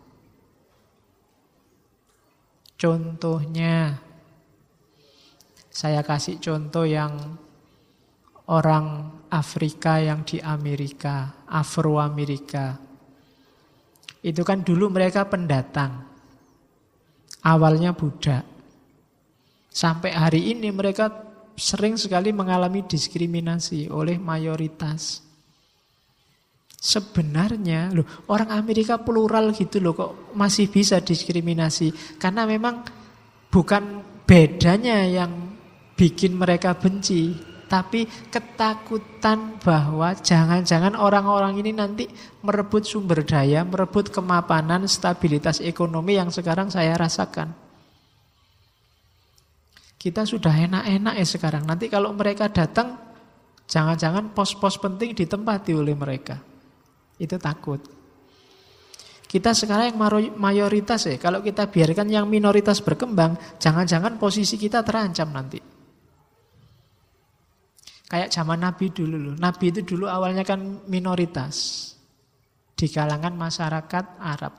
Contohnya, 2.78 3.98
saya 5.74 6.06
kasih 6.06 6.38
contoh 6.38 6.86
yang 6.86 7.18
orang 8.46 9.10
Afrika 9.26 9.98
yang 9.98 10.22
di 10.22 10.38
Amerika, 10.38 11.42
Afro-Amerika. 11.50 12.78
Itu 14.22 14.46
kan 14.46 14.62
dulu 14.62 14.86
mereka 14.86 15.26
pendatang. 15.26 16.06
Awalnya 17.42 17.90
Buddha. 17.90 18.46
Sampai 19.66 20.14
hari 20.14 20.54
ini 20.54 20.70
mereka 20.70 21.27
sering 21.58 21.98
sekali 21.98 22.30
mengalami 22.30 22.86
diskriminasi 22.86 23.90
oleh 23.90 24.16
mayoritas. 24.16 25.26
Sebenarnya 26.78 27.90
loh, 27.90 28.06
orang 28.30 28.54
Amerika 28.54 29.02
plural 29.02 29.50
gitu 29.50 29.82
loh 29.82 29.98
kok 29.98 30.12
masih 30.38 30.70
bisa 30.70 31.02
diskriminasi 31.02 32.16
karena 32.22 32.46
memang 32.46 32.86
bukan 33.50 34.06
bedanya 34.22 35.02
yang 35.02 35.58
bikin 35.98 36.38
mereka 36.38 36.78
benci, 36.78 37.34
tapi 37.66 38.06
ketakutan 38.30 39.58
bahwa 39.58 40.14
jangan-jangan 40.14 40.94
orang-orang 40.94 41.58
ini 41.58 41.74
nanti 41.74 42.06
merebut 42.46 42.86
sumber 42.86 43.26
daya, 43.26 43.66
merebut 43.66 44.14
kemapanan, 44.14 44.86
stabilitas 44.86 45.58
ekonomi 45.58 46.14
yang 46.14 46.30
sekarang 46.30 46.70
saya 46.70 46.94
rasakan. 46.94 47.67
Kita 49.98 50.22
sudah 50.22 50.54
enak-enak 50.54 51.14
ya 51.18 51.26
sekarang. 51.26 51.66
Nanti 51.66 51.90
kalau 51.90 52.14
mereka 52.14 52.46
datang, 52.46 52.94
jangan-jangan 53.66 54.30
pos-pos 54.30 54.78
penting 54.78 55.10
ditempati 55.10 55.74
oleh 55.74 55.98
mereka. 55.98 56.38
Itu 57.18 57.34
takut. 57.34 57.82
Kita 59.28 59.52
sekarang 59.52 59.92
yang 59.92 59.98
mayoritas 60.38 61.04
ya, 61.04 61.18
kalau 61.20 61.42
kita 61.42 61.68
biarkan 61.68 62.08
yang 62.08 62.30
minoritas 62.30 62.80
berkembang, 62.80 63.36
jangan-jangan 63.60 64.16
posisi 64.16 64.56
kita 64.56 64.86
terancam 64.86 65.28
nanti. 65.28 65.60
Kayak 68.08 68.32
zaman 68.32 68.64
Nabi 68.64 68.88
dulu 68.88 69.16
loh. 69.20 69.34
Nabi 69.36 69.68
itu 69.68 69.84
dulu 69.84 70.08
awalnya 70.08 70.40
kan 70.40 70.88
minoritas 70.88 71.92
di 72.72 72.88
kalangan 72.88 73.36
masyarakat 73.36 74.04
Arab. 74.16 74.56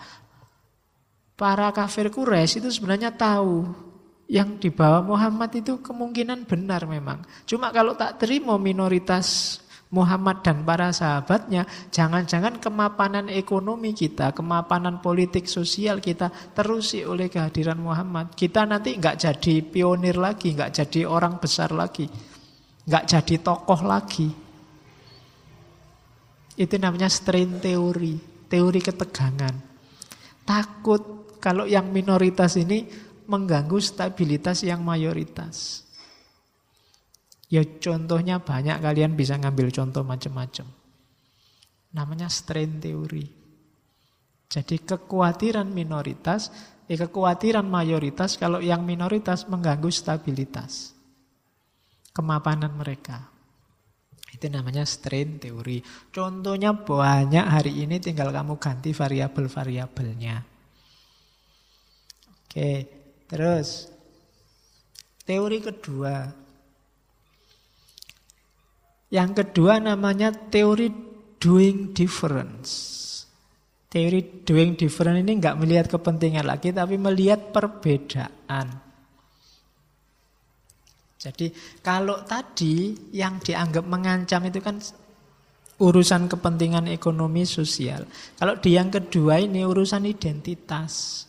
Para 1.34 1.74
kafir 1.74 2.14
Quraisy 2.14 2.62
itu 2.62 2.70
sebenarnya 2.70 3.10
tahu 3.10 3.89
yang 4.30 4.62
dibawa 4.62 5.02
Muhammad 5.02 5.58
itu 5.58 5.82
kemungkinan 5.82 6.46
benar 6.46 6.86
memang. 6.86 7.26
Cuma 7.50 7.74
kalau 7.74 7.98
tak 7.98 8.22
terima 8.22 8.56
minoritas 8.62 9.58
Muhammad 9.90 10.46
dan 10.46 10.62
para 10.62 10.94
sahabatnya, 10.94 11.66
jangan-jangan 11.90 12.62
kemapanan 12.62 13.26
ekonomi 13.26 13.98
kita, 13.98 14.38
kemapanan 14.38 15.02
politik 15.02 15.50
sosial 15.50 15.98
kita 15.98 16.30
terusi 16.54 17.02
oleh 17.02 17.26
kehadiran 17.26 17.82
Muhammad. 17.82 18.38
Kita 18.38 18.70
nanti 18.70 18.94
nggak 19.02 19.18
jadi 19.18 19.66
pionir 19.66 20.22
lagi, 20.22 20.54
nggak 20.54 20.78
jadi 20.78 21.10
orang 21.10 21.42
besar 21.42 21.74
lagi 21.74 22.06
nggak 22.90 23.06
jadi 23.06 23.36
tokoh 23.46 23.82
lagi. 23.86 24.30
Itu 26.58 26.76
namanya 26.82 27.08
strain 27.08 27.62
teori, 27.62 28.18
teori 28.50 28.82
ketegangan. 28.82 29.56
Takut 30.44 31.38
kalau 31.38 31.70
yang 31.70 31.94
minoritas 31.94 32.58
ini 32.58 32.90
mengganggu 33.30 33.78
stabilitas 33.78 34.66
yang 34.66 34.82
mayoritas. 34.82 35.86
Ya 37.50 37.62
contohnya 37.62 38.42
banyak 38.42 38.82
kalian 38.82 39.14
bisa 39.14 39.38
ngambil 39.38 39.70
contoh 39.70 40.02
macam-macam. 40.02 40.66
Namanya 41.94 42.30
strain 42.30 42.82
teori. 42.82 43.26
Jadi 44.50 44.82
kekhawatiran 44.82 45.70
minoritas, 45.70 46.50
eh 46.90 46.98
kekhawatiran 46.98 47.66
mayoritas 47.66 48.38
kalau 48.38 48.62
yang 48.62 48.82
minoritas 48.82 49.46
mengganggu 49.46 49.90
stabilitas. 49.94 50.98
Kemapanan 52.14 52.74
mereka. 52.74 53.30
Itu 54.30 54.46
namanya 54.50 54.86
strain 54.86 55.42
teori. 55.42 55.82
Contohnya 56.14 56.74
banyak 56.74 57.46
hari 57.46 57.82
ini 57.86 57.98
tinggal 57.98 58.30
kamu 58.30 58.62
ganti 58.62 58.94
variabel-variabelnya. 58.94 60.38
Oke, 62.46 62.99
terus 63.30 63.88
teori 65.30 65.62
kedua. 65.62 66.16
Yang 69.10 69.32
kedua 69.46 69.78
namanya 69.78 70.34
teori 70.34 70.90
doing 71.38 71.94
difference. 71.94 72.98
Teori 73.90 74.46
doing 74.46 74.78
different 74.78 75.22
ini 75.22 75.38
nggak 75.38 75.58
melihat 75.58 75.86
kepentingan 75.90 76.46
lagi, 76.46 76.70
tapi 76.70 76.98
melihat 76.98 77.50
perbedaan. 77.50 78.70
Jadi 81.20 81.52
kalau 81.84 82.22
tadi 82.24 82.96
yang 83.12 83.42
dianggap 83.42 83.84
mengancam 83.84 84.46
itu 84.46 84.62
kan 84.62 84.78
urusan 85.80 86.32
kepentingan 86.32 86.88
ekonomi 86.92 87.44
sosial. 87.44 88.08
Kalau 88.38 88.56
di 88.58 88.78
yang 88.78 88.92
kedua 88.92 89.42
ini 89.42 89.66
urusan 89.66 90.06
identitas. 90.06 91.26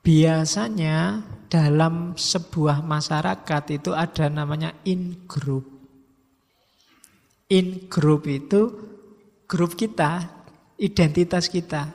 Biasanya 0.00 1.20
dalam 1.50 2.16
sebuah 2.16 2.80
masyarakat 2.80 3.62
itu 3.74 3.92
ada 3.92 4.32
namanya 4.32 4.72
in 4.88 5.26
group. 5.28 5.66
In 7.50 7.90
group 7.90 8.24
itu 8.30 8.70
grup 9.50 9.74
kita, 9.74 10.30
identitas 10.78 11.50
kita. 11.50 11.90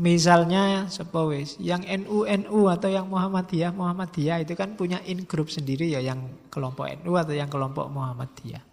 Misalnya 0.00 0.88
sepowes, 0.88 1.60
yang 1.60 1.84
NU 1.84 2.24
NU 2.24 2.60
atau 2.64 2.88
yang 2.88 3.12
Muhammadiyah 3.12 3.76
Muhammadiyah 3.76 4.40
itu 4.40 4.56
kan 4.56 4.72
punya 4.72 5.04
in 5.04 5.28
group 5.28 5.52
sendiri 5.52 5.92
ya 5.92 6.00
yang 6.00 6.48
kelompok 6.48 6.88
NU 7.04 7.12
atau 7.12 7.36
yang 7.36 7.52
kelompok 7.52 7.92
Muhammadiyah. 7.92 8.64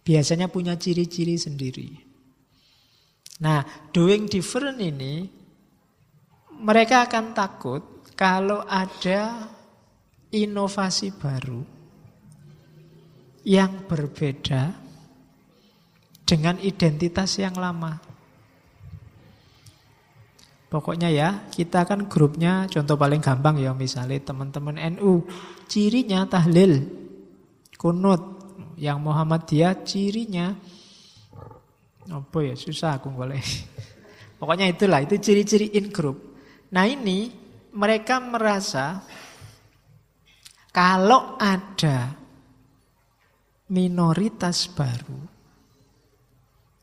Biasanya 0.00 0.48
punya 0.48 0.80
ciri-ciri 0.80 1.36
sendiri. 1.36 1.92
Nah, 3.44 3.60
doing 3.92 4.24
different 4.26 4.80
ini 4.80 5.37
mereka 6.58 7.06
akan 7.06 7.34
takut 7.34 7.82
kalau 8.18 8.66
ada 8.66 9.46
inovasi 10.34 11.14
baru 11.14 11.62
yang 13.46 13.88
berbeda 13.88 14.74
dengan 16.28 16.60
identitas 16.60 17.40
yang 17.40 17.56
lama. 17.56 17.96
Pokoknya 20.68 21.08
ya, 21.08 21.48
kita 21.48 21.88
kan 21.88 22.04
grupnya 22.12 22.68
contoh 22.68 23.00
paling 23.00 23.24
gampang 23.24 23.56
ya 23.56 23.72
misalnya 23.72 24.20
teman-teman 24.20 24.76
NU, 25.00 25.24
cirinya 25.64 26.28
tahlil, 26.28 26.84
kunut. 27.80 28.36
Yang 28.78 28.98
Muhammadiyah 29.02 29.74
cirinya 29.82 30.54
apa 32.14 32.38
ya 32.46 32.54
susah 32.54 33.00
aku 33.00 33.10
boleh. 33.10 33.42
Pokoknya 34.38 34.70
itulah 34.70 35.02
itu 35.02 35.18
ciri-ciri 35.18 35.74
in 35.74 35.90
group. 35.90 36.27
Nah 36.68 36.84
ini 36.84 37.32
mereka 37.72 38.20
merasa 38.20 39.00
kalau 40.68 41.40
ada 41.40 42.12
minoritas 43.72 44.68
baru 44.68 45.20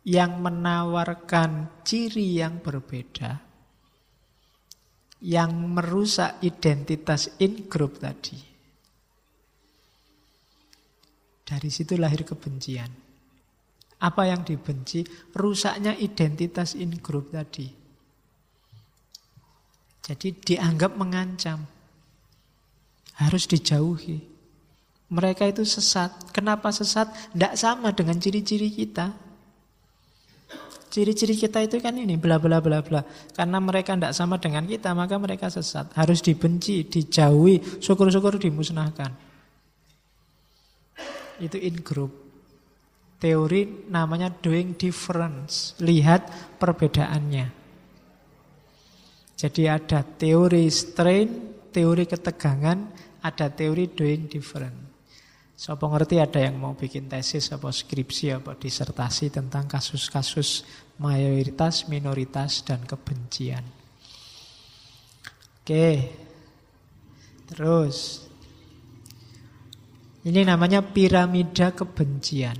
yang 0.06 0.42
menawarkan 0.42 1.82
ciri 1.82 2.38
yang 2.38 2.62
berbeda, 2.62 3.42
yang 5.26 5.54
merusak 5.54 6.42
identitas 6.46 7.34
in 7.42 7.66
group 7.66 7.98
tadi. 7.98 8.38
Dari 11.46 11.70
situ 11.70 11.94
lahir 11.98 12.26
kebencian. 12.26 12.90
Apa 14.02 14.30
yang 14.30 14.42
dibenci? 14.42 15.06
Rusaknya 15.34 15.94
identitas 15.98 16.74
in 16.74 16.98
group 17.02 17.34
tadi. 17.34 17.85
Jadi 20.06 20.38
dianggap 20.38 20.94
mengancam. 21.02 21.66
Harus 23.18 23.50
dijauhi. 23.50 24.22
Mereka 25.10 25.50
itu 25.50 25.66
sesat. 25.66 26.30
Kenapa 26.30 26.70
sesat? 26.70 27.10
Tidak 27.34 27.58
sama 27.58 27.90
dengan 27.90 28.22
ciri-ciri 28.22 28.70
kita. 28.70 29.18
Ciri-ciri 30.94 31.34
kita 31.34 31.60
itu 31.66 31.82
kan 31.82 31.98
ini 31.98 32.22
bla 32.22 32.38
bla 32.38 32.62
bla 32.62 32.86
bla. 32.86 33.02
Karena 33.34 33.58
mereka 33.58 33.98
tidak 33.98 34.14
sama 34.14 34.38
dengan 34.38 34.70
kita, 34.70 34.94
maka 34.94 35.18
mereka 35.18 35.50
sesat. 35.50 35.90
Harus 35.98 36.22
dibenci, 36.22 36.86
dijauhi, 36.86 37.82
syukur-syukur 37.82 38.38
dimusnahkan. 38.38 39.12
Itu 41.42 41.58
in 41.58 41.82
group. 41.82 42.14
Teori 43.18 43.90
namanya 43.90 44.30
doing 44.30 44.78
difference. 44.78 45.74
Lihat 45.82 46.56
perbedaannya. 46.62 47.65
Jadi 49.36 49.68
ada 49.68 50.00
teori 50.04 50.72
strain, 50.72 51.28
teori 51.68 52.08
ketegangan, 52.08 52.80
ada 53.20 53.52
teori 53.52 53.92
doing 53.92 54.32
different. 54.32 54.86
Siapa 55.56 55.88
ngerti 55.88 56.20
ada 56.20 56.40
yang 56.40 56.60
mau 56.60 56.76
bikin 56.76 57.08
tesis 57.08 57.48
apa 57.52 57.72
skripsi 57.72 58.36
apa 58.36 58.60
disertasi 58.60 59.32
tentang 59.32 59.68
kasus-kasus 59.72 60.68
mayoritas, 61.00 61.88
minoritas 61.88 62.64
dan 62.64 62.84
kebencian. 62.84 63.64
Oke. 65.64 65.88
Terus 67.46 68.26
ini 70.28 70.42
namanya 70.44 70.82
piramida 70.82 71.72
kebencian. 71.72 72.58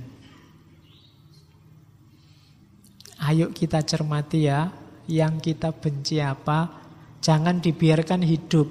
Ayo 3.26 3.50
kita 3.50 3.82
cermati 3.82 4.46
ya, 4.46 4.70
yang 5.06 5.38
kita 5.38 5.70
benci 5.74 6.18
apa, 6.18 6.70
jangan 7.22 7.62
dibiarkan 7.62 8.22
hidup 8.26 8.68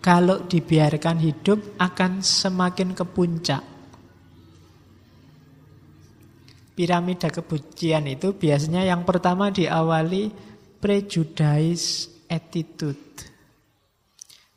kalau 0.00 0.48
dibiarkan 0.48 1.20
hidup 1.20 1.76
akan 1.76 2.24
semakin 2.24 2.96
ke 2.96 3.04
puncak. 3.04 3.62
Piramida 6.72 7.28
kebencian 7.28 8.08
itu 8.08 8.32
biasanya 8.32 8.88
yang 8.88 9.04
pertama 9.04 9.52
diawali 9.52 10.32
prejudice 10.80 12.08
attitude. 12.32 13.28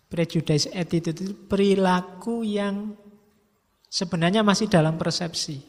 Prejudice 0.07 0.71
attitude 0.71 1.19
itu 1.19 1.35
perilaku 1.43 2.47
yang 2.47 2.95
sebenarnya 3.91 4.47
masih 4.47 4.71
dalam 4.71 4.95
persepsi. 4.95 5.59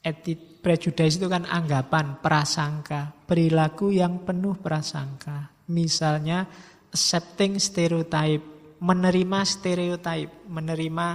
Etit, 0.00 0.40
prejudice 0.60 1.16
itu 1.16 1.26
kan 1.26 1.48
anggapan, 1.48 2.20
prasangka, 2.20 3.10
perilaku 3.24 3.90
yang 3.90 4.22
penuh 4.22 4.60
prasangka. 4.60 5.50
Misalnya 5.72 6.44
accepting 6.92 7.56
stereotype, 7.56 8.76
menerima 8.80 9.38
stereotype, 9.42 10.46
menerima 10.46 11.06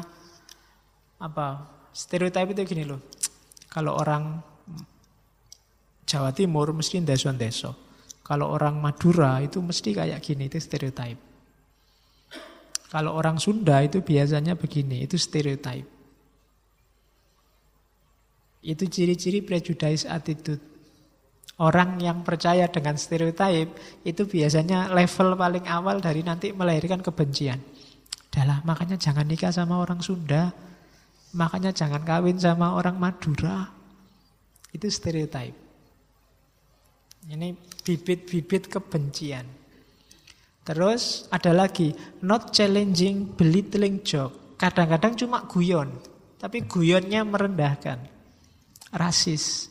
apa? 1.22 1.48
Stereotype 1.96 2.52
itu 2.58 2.62
gini 2.76 2.84
loh. 2.84 3.00
Kalau 3.72 3.96
orang 3.96 4.24
Jawa 6.06 6.32
Timur 6.36 6.70
mesti 6.76 7.02
deso-deso. 7.02 7.86
Kalau 8.26 8.50
orang 8.54 8.82
Madura 8.82 9.38
itu 9.42 9.62
mesti 9.62 9.94
kayak 9.94 10.22
gini, 10.22 10.50
itu 10.50 10.58
stereotype. 10.58 11.22
Kalau 12.90 13.18
orang 13.18 13.38
Sunda 13.38 13.82
itu 13.86 14.02
biasanya 14.02 14.58
begini, 14.58 15.06
itu 15.06 15.18
stereotype. 15.18 15.95
Itu 18.66 18.90
ciri-ciri 18.90 19.46
prejudice 19.46 20.10
attitude. 20.10 20.74
Orang 21.62 22.02
yang 22.02 22.26
percaya 22.26 22.66
dengan 22.68 22.98
stereotip 22.98 23.78
itu 24.02 24.22
biasanya 24.26 24.90
level 24.90 25.38
paling 25.38 25.70
awal 25.70 26.02
dari 26.02 26.26
nanti 26.26 26.50
melahirkan 26.50 27.00
kebencian. 27.00 27.62
Adalah 28.34 28.66
makanya 28.68 29.00
jangan 29.00 29.24
nikah 29.24 29.54
sama 29.54 29.80
orang 29.80 30.04
Sunda, 30.04 30.52
makanya 31.38 31.72
jangan 31.72 32.04
kawin 32.04 32.36
sama 32.36 32.76
orang 32.76 33.00
Madura. 33.00 33.72
Itu 34.74 34.92
stereotip. 34.92 35.56
Ini 37.32 37.56
bibit-bibit 37.88 38.68
kebencian. 38.68 39.48
Terus 40.66 41.30
ada 41.30 41.54
lagi 41.54 41.94
not 42.26 42.52
challenging, 42.52 43.38
belittling 43.38 44.02
joke. 44.02 44.58
Kadang-kadang 44.58 45.14
cuma 45.16 45.46
guyon, 45.46 45.94
tapi 46.42 46.66
guyonnya 46.66 47.24
merendahkan. 47.24 48.15
Rasis. 48.96 49.68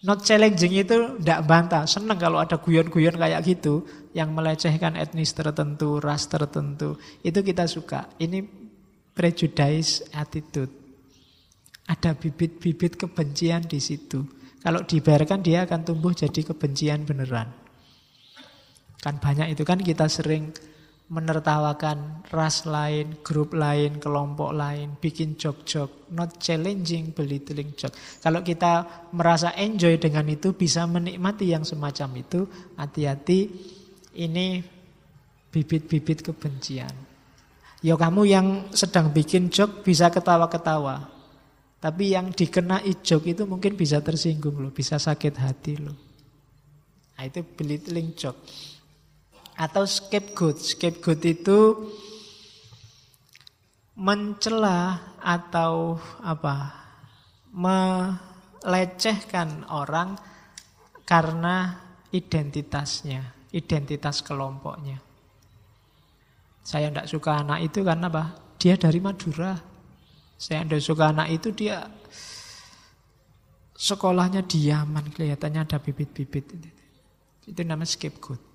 Not 0.00 0.24
challenging 0.24 0.80
itu 0.80 1.20
tidak 1.20 1.44
bantah. 1.44 1.84
Senang 1.84 2.16
kalau 2.16 2.40
ada 2.40 2.56
guyon-guyon 2.56 3.20
kayak 3.20 3.44
gitu. 3.44 3.84
Yang 4.16 4.30
melecehkan 4.32 4.96
etnis 4.96 5.36
tertentu, 5.36 6.00
ras 6.00 6.24
tertentu. 6.24 6.96
Itu 7.20 7.44
kita 7.44 7.68
suka. 7.68 8.08
Ini 8.16 8.40
prejudice 9.12 10.08
attitude. 10.16 10.72
Ada 11.84 12.16
bibit-bibit 12.16 12.96
kebencian 12.96 13.68
di 13.68 13.76
situ. 13.76 14.24
Kalau 14.64 14.84
dibiarkan 14.84 15.44
dia 15.44 15.68
akan 15.68 15.84
tumbuh 15.84 16.16
jadi 16.16 16.48
kebencian 16.48 17.04
beneran. 17.04 17.52
Kan 19.00 19.20
banyak 19.20 19.52
itu 19.52 19.64
kan 19.64 19.80
kita 19.80 20.08
sering 20.08 20.52
menertawakan 21.10 22.22
ras 22.30 22.70
lain, 22.70 23.18
grup 23.26 23.50
lain, 23.58 23.98
kelompok 23.98 24.54
lain, 24.54 24.94
bikin 25.02 25.34
joke-joke, 25.34 26.06
not 26.14 26.38
challenging, 26.38 27.10
belittling 27.10 27.74
joke. 27.74 27.98
Kalau 28.22 28.46
kita 28.46 28.86
merasa 29.10 29.50
enjoy 29.58 29.98
dengan 29.98 30.22
itu, 30.30 30.54
bisa 30.54 30.86
menikmati 30.86 31.50
yang 31.50 31.66
semacam 31.66 32.22
itu, 32.22 32.46
hati-hati 32.78 33.50
ini 34.22 34.62
bibit-bibit 35.50 36.22
kebencian. 36.22 36.94
Ya 37.82 37.98
kamu 37.98 38.22
yang 38.30 38.46
sedang 38.70 39.10
bikin 39.10 39.50
joke 39.50 39.82
bisa 39.82 40.14
ketawa-ketawa. 40.14 41.10
Tapi 41.82 42.14
yang 42.14 42.30
dikenai 42.30 43.02
joke 43.02 43.26
itu 43.26 43.50
mungkin 43.50 43.74
bisa 43.74 43.98
tersinggung 43.98 44.62
loh, 44.62 44.70
bisa 44.70 44.94
sakit 45.00 45.34
hati 45.42 45.74
loh. 45.80 45.96
Nah 47.18 47.26
itu 47.26 47.42
belittling 47.42 48.14
joke 48.14 48.38
atau 49.60 49.84
scapegoat. 49.84 50.56
Scapegoat 50.56 51.20
itu 51.28 51.58
mencela 54.00 55.12
atau 55.20 56.00
apa? 56.24 56.80
melecehkan 57.50 59.66
orang 59.74 60.14
karena 61.02 61.82
identitasnya, 62.14 63.50
identitas 63.50 64.22
kelompoknya. 64.22 65.02
Saya 66.62 66.94
tidak 66.94 67.10
suka 67.10 67.42
anak 67.42 67.66
itu 67.66 67.82
karena 67.82 68.06
apa? 68.06 68.54
Dia 68.54 68.78
dari 68.78 69.02
Madura. 69.02 69.58
Saya 70.38 70.62
tidak 70.62 70.78
suka 70.78 71.10
anak 71.10 71.26
itu 71.34 71.50
dia 71.50 71.90
sekolahnya 73.74 74.46
diaman, 74.46 75.10
kelihatannya 75.10 75.66
ada 75.66 75.82
bibit-bibit. 75.82 76.54
Itu 77.50 77.66
namanya 77.66 77.90
scapegoat. 77.90 78.49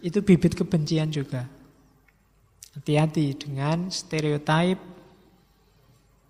Itu 0.00 0.24
bibit 0.24 0.56
kebencian 0.56 1.12
juga. 1.12 1.44
Hati-hati 2.72 3.36
dengan 3.36 3.92
stereotip, 3.92 4.80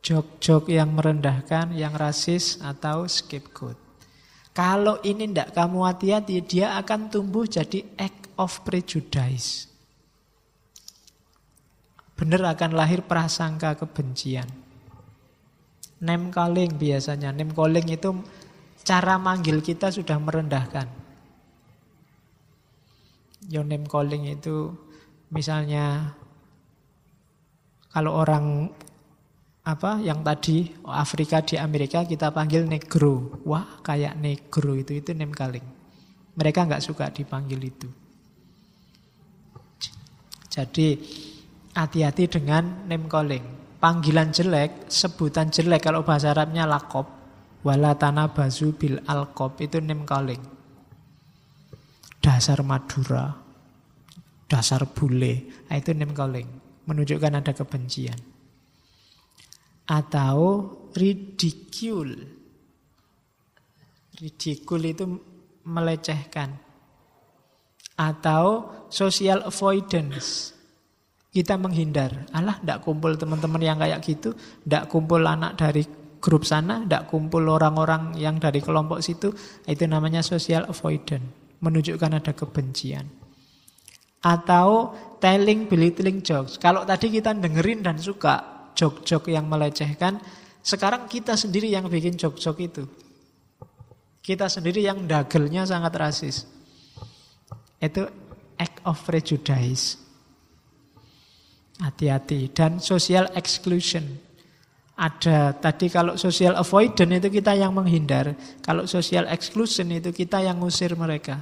jok-jok 0.03 0.67
yang 0.73 0.91
merendahkan, 0.97 1.71
yang 1.79 1.95
rasis, 1.95 2.59
atau 2.59 3.07
scapegoat. 3.07 3.79
Kalau 4.51 4.99
ini 5.07 5.31
tidak 5.31 5.55
kamu 5.55 5.79
hati-hati, 5.87 6.43
dia 6.43 6.75
akan 6.83 7.07
tumbuh 7.07 7.47
jadi 7.47 7.87
act 7.95 8.27
of 8.35 8.67
prejudice. 8.67 9.71
Benar 12.19 12.53
akan 12.53 12.77
lahir 12.77 13.07
prasangka 13.07 13.79
kebencian. 13.79 14.51
Name 16.03 16.35
calling 16.35 16.77
biasanya. 16.77 17.31
Name 17.31 17.55
calling 17.55 17.87
itu 17.89 18.11
cara 18.85 19.17
manggil 19.17 19.63
kita 19.63 19.93
sudah 19.93 20.17
merendahkan 20.21 21.00
your 23.51 23.67
name 23.67 23.85
calling 23.91 24.31
itu 24.31 24.71
misalnya 25.35 26.15
kalau 27.91 28.23
orang 28.23 28.71
apa 29.67 29.99
yang 30.01 30.23
tadi 30.23 30.71
Afrika 30.87 31.43
di 31.43 31.59
Amerika 31.59 32.07
kita 32.07 32.31
panggil 32.31 32.65
negro. 32.65 33.43
Wah, 33.45 33.83
kayak 33.83 34.17
negro 34.17 34.79
itu 34.79 35.03
itu 35.03 35.11
name 35.13 35.35
calling. 35.35 35.67
Mereka 36.39 36.65
nggak 36.71 36.81
suka 36.81 37.11
dipanggil 37.11 37.61
itu. 37.61 37.91
Jadi 40.51 40.97
hati-hati 41.75 42.25
dengan 42.31 42.87
name 42.87 43.11
calling. 43.11 43.43
Panggilan 43.83 44.31
jelek, 44.31 44.87
sebutan 44.89 45.51
jelek 45.51 45.83
kalau 45.91 46.07
bahasa 46.07 46.31
Arabnya 46.31 46.65
lakop. 46.65 47.19
Wala 47.61 47.93
bazu 48.33 48.73
bil 48.73 49.03
alkop 49.05 49.61
itu 49.61 49.85
name 49.85 50.09
calling 50.09 50.60
dasar 52.21 52.61
Madura, 52.61 53.33
dasar 54.45 54.85
bule. 54.93 55.65
Nah, 55.67 55.77
itu 55.81 55.97
name 55.97 56.13
menunjukkan 56.85 57.33
ada 57.41 57.53
kebencian. 57.57 58.21
Atau 59.91 60.39
ridicule. 60.95 62.15
Ridicule 64.21 64.87
itu 64.93 65.05
melecehkan. 65.67 66.55
Atau 67.97 68.71
social 68.93 69.45
avoidance. 69.49 70.55
Kita 71.31 71.55
menghindar. 71.59 72.31
Alah, 72.35 72.59
tidak 72.59 72.83
kumpul 72.83 73.15
teman-teman 73.15 73.63
yang 73.63 73.79
kayak 73.79 74.03
gitu. 74.03 74.35
Tidak 74.35 74.91
kumpul 74.91 75.23
anak 75.23 75.59
dari 75.59 75.83
grup 76.19 76.43
sana. 76.43 76.83
Tidak 76.83 77.07
kumpul 77.07 77.47
orang-orang 77.47 78.19
yang 78.19 78.39
dari 78.43 78.59
kelompok 78.59 78.99
situ. 78.99 79.31
Itu 79.67 79.85
namanya 79.87 80.27
social 80.27 80.67
avoidance 80.67 81.40
menunjukkan 81.61 82.11
ada 82.21 82.33
kebencian. 82.33 83.07
Atau 84.21 84.93
telling 85.21 85.69
belittling 85.69 86.21
jokes. 86.21 86.61
Kalau 86.61 86.85
tadi 86.85 87.09
kita 87.09 87.33
dengerin 87.33 87.81
dan 87.85 87.97
suka 87.97 88.69
jok-jok 88.77 89.33
yang 89.33 89.49
melecehkan, 89.49 90.21
sekarang 90.61 91.09
kita 91.09 91.37
sendiri 91.37 91.73
yang 91.73 91.89
bikin 91.89 92.17
jok-jok 92.21 92.57
itu. 92.61 92.85
Kita 94.21 94.53
sendiri 94.53 94.85
yang 94.85 95.09
dagelnya 95.09 95.65
sangat 95.65 95.93
rasis. 95.97 96.45
Itu 97.81 98.05
act 98.61 98.85
of 98.85 99.01
prejudice. 99.01 99.97
Hati-hati. 101.81 102.53
Dan 102.53 102.85
social 102.85 103.33
exclusion. 103.33 104.05
Ada 105.01 105.57
tadi 105.57 105.89
kalau 105.89 106.21
social 106.21 106.61
avoidance 106.61 107.25
itu 107.25 107.29
kita 107.41 107.57
yang 107.57 107.73
menghindar. 107.73 108.37
Kalau 108.61 108.85
social 108.85 109.25
exclusion 109.33 109.89
itu 109.89 110.13
kita 110.13 110.45
yang 110.45 110.61
ngusir 110.61 110.93
mereka. 110.93 111.41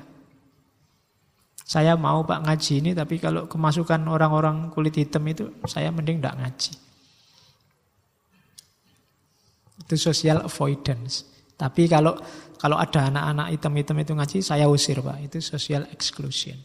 Saya 1.66 1.98
mau 1.98 2.22
Pak 2.22 2.46
ngaji 2.46 2.72
ini 2.78 2.90
tapi 2.94 3.18
kalau 3.18 3.50
kemasukan 3.50 3.98
orang-orang 4.06 4.70
kulit 4.70 4.94
hitam 4.94 5.26
itu 5.26 5.50
saya 5.66 5.90
mending 5.90 6.22
tidak 6.22 6.38
ngaji. 6.38 6.72
Itu 9.82 9.94
social 9.98 10.46
avoidance. 10.46 11.26
Tapi 11.58 11.90
kalau 11.90 12.14
kalau 12.62 12.78
ada 12.78 13.10
anak-anak 13.10 13.58
hitam-hitam 13.58 13.98
itu 13.98 14.12
ngaji 14.14 14.38
saya 14.38 14.70
usir 14.70 15.02
Pak. 15.02 15.18
Itu 15.34 15.42
social 15.42 15.90
exclusion. 15.90 16.62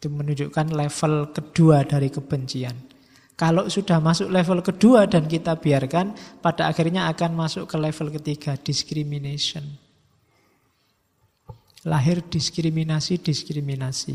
Itu 0.00 0.08
menunjukkan 0.08 0.72
level 0.72 1.28
kedua 1.36 1.84
dari 1.84 2.08
kebencian. 2.08 2.91
Kalau 3.32 3.66
sudah 3.66 3.98
masuk 3.98 4.28
level 4.28 4.60
kedua 4.60 5.08
dan 5.08 5.26
kita 5.26 5.56
biarkan, 5.56 6.14
pada 6.44 6.68
akhirnya 6.68 7.08
akan 7.10 7.32
masuk 7.32 7.64
ke 7.66 7.76
level 7.80 8.12
ketiga, 8.20 8.54
discrimination. 8.60 9.64
Lahir 11.82 12.22
diskriminasi-diskriminasi. 12.22 14.14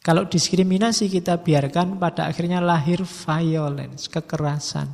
Kalau 0.00 0.24
diskriminasi 0.24 1.12
kita 1.12 1.36
biarkan, 1.44 2.00
pada 2.00 2.30
akhirnya 2.30 2.64
lahir 2.64 3.04
violence, 3.04 4.08
kekerasan. 4.08 4.88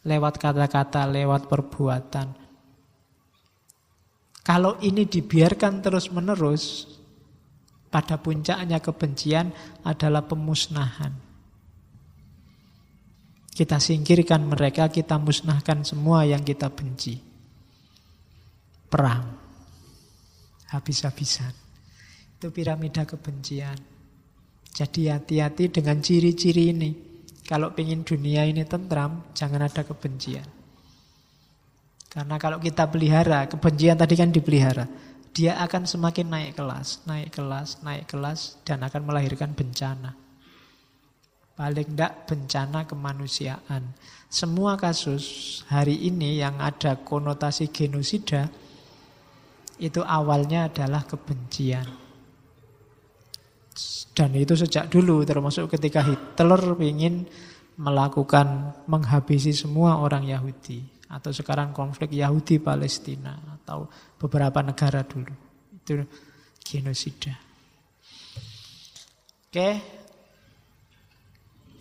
Lewat 0.00 0.40
kata-kata, 0.40 1.04
lewat 1.04 1.44
perbuatan. 1.44 2.32
Kalau 4.40 4.80
ini 4.80 5.04
dibiarkan 5.04 5.84
terus-menerus, 5.84 6.88
pada 7.92 8.16
puncaknya 8.16 8.80
kebencian 8.80 9.52
adalah 9.84 10.24
pemusnahan. 10.24 11.29
Kita 13.60 13.76
singkirkan 13.76 14.48
mereka, 14.48 14.88
kita 14.88 15.20
musnahkan 15.20 15.84
semua 15.84 16.24
yang 16.24 16.40
kita 16.40 16.72
benci. 16.72 17.20
Perang. 18.88 19.36
Habis-habisan. 20.72 21.52
Itu 22.40 22.48
piramida 22.56 23.04
kebencian. 23.04 23.76
Jadi 24.64 25.12
hati-hati 25.12 25.68
dengan 25.68 26.00
ciri-ciri 26.00 26.72
ini. 26.72 26.90
Kalau 27.44 27.76
ingin 27.76 28.00
dunia 28.00 28.48
ini 28.48 28.64
tentram, 28.64 29.28
jangan 29.36 29.68
ada 29.68 29.84
kebencian. 29.84 30.48
Karena 32.08 32.40
kalau 32.40 32.64
kita 32.64 32.88
pelihara, 32.88 33.44
kebencian 33.44 34.00
tadi 34.00 34.16
kan 34.16 34.32
dipelihara. 34.32 34.88
Dia 35.36 35.60
akan 35.60 35.84
semakin 35.84 36.32
naik 36.32 36.56
kelas, 36.56 37.04
naik 37.04 37.36
kelas, 37.36 37.84
naik 37.84 38.08
kelas, 38.08 38.56
dan 38.64 38.80
akan 38.88 39.04
melahirkan 39.04 39.52
bencana. 39.52 40.16
Paling 41.60 41.92
tidak 41.92 42.24
bencana 42.24 42.88
kemanusiaan. 42.88 43.92
Semua 44.32 44.80
kasus 44.80 45.60
hari 45.68 46.08
ini 46.08 46.40
yang 46.40 46.56
ada 46.56 46.96
konotasi 47.04 47.68
genosida 47.68 48.48
itu 49.76 50.00
awalnya 50.00 50.72
adalah 50.72 51.04
kebencian. 51.04 51.84
Dan 54.16 54.32
itu 54.40 54.56
sejak 54.56 54.88
dulu 54.88 55.20
termasuk 55.28 55.68
ketika 55.76 56.00
Hitler 56.00 56.80
ingin 56.80 57.28
melakukan 57.76 58.80
menghabisi 58.88 59.52
semua 59.52 60.00
orang 60.00 60.24
Yahudi. 60.24 60.80
Atau 61.12 61.36
sekarang 61.36 61.76
konflik 61.76 62.16
Yahudi 62.16 62.56
Palestina 62.56 63.36
atau 63.36 63.84
beberapa 64.16 64.64
negara 64.64 65.04
dulu. 65.04 65.36
Itu 65.76 66.08
genosida. 66.64 67.36
Oke. 69.52 69.99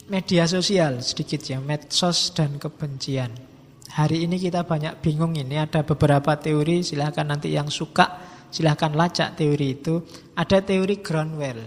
Media 0.10 0.50
sosial 0.50 1.06
sedikit 1.06 1.38
ya, 1.46 1.62
medsos 1.62 2.34
dan 2.34 2.58
kebencian. 2.58 3.30
Hari 3.94 4.26
ini 4.26 4.42
kita 4.42 4.66
banyak 4.66 5.06
bingung 5.06 5.38
ini 5.38 5.62
ada 5.62 5.86
beberapa 5.86 6.34
teori 6.34 6.82
silahkan 6.82 7.30
nanti 7.30 7.54
yang 7.54 7.70
suka 7.70 8.18
silahkan 8.50 8.90
lacak 8.98 9.38
teori 9.38 9.78
itu. 9.78 10.02
Ada 10.34 10.66
teori 10.66 11.06
Groundwell. 11.06 11.62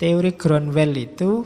Teori 0.00 0.32
Groundwell 0.40 0.96
itu 0.96 1.44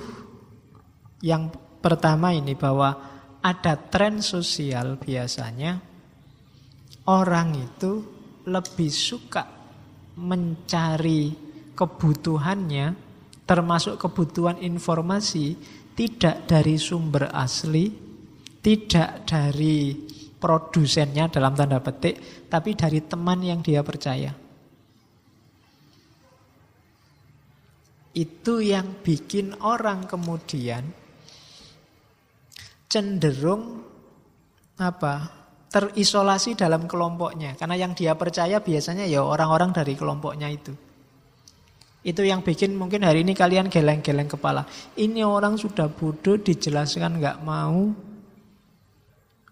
yang 1.27 1.51
pertama 1.83 2.31
ini 2.31 2.55
bahwa 2.55 2.95
ada 3.43 3.75
tren 3.75 4.23
sosial 4.23 5.03
biasanya 5.03 5.83
orang 7.11 7.59
itu 7.59 8.07
lebih 8.47 8.95
suka 8.95 9.43
mencari 10.15 11.35
kebutuhannya 11.75 13.08
termasuk 13.49 13.97
kebutuhan 13.97 14.61
informasi 14.61 15.57
tidak 15.97 16.45
dari 16.45 16.77
sumber 16.77 17.33
asli, 17.33 17.89
tidak 18.61 19.25
dari 19.25 19.97
produsennya 20.37 21.33
dalam 21.33 21.57
tanda 21.57 21.81
petik, 21.81 22.47
tapi 22.47 22.77
dari 22.77 23.01
teman 23.03 23.41
yang 23.41 23.65
dia 23.65 23.81
percaya. 23.81 24.31
Itu 28.13 28.61
yang 28.61 29.01
bikin 29.01 29.57
orang 29.65 30.05
kemudian 30.05 30.85
cenderung 32.87 33.83
apa? 34.79 35.41
terisolasi 35.69 36.57
dalam 36.57 36.89
kelompoknya 36.89 37.53
karena 37.53 37.77
yang 37.77 37.93
dia 37.93 38.17
percaya 38.17 38.57
biasanya 38.57 39.05
ya 39.05 39.21
orang-orang 39.21 39.69
dari 39.69 39.93
kelompoknya 39.93 40.49
itu. 40.49 40.88
Itu 42.09 42.25
yang 42.25 42.41
bikin 42.41 42.73
mungkin 42.73 43.05
hari 43.05 43.21
ini 43.21 43.37
kalian 43.37 43.69
geleng-geleng 43.69 44.33
kepala. 44.33 44.65
Ini 44.97 45.29
orang 45.29 45.61
sudah 45.61 45.93
bodoh 45.93 46.41
dijelaskan 46.41 47.21
nggak 47.21 47.45
mau. 47.45 47.93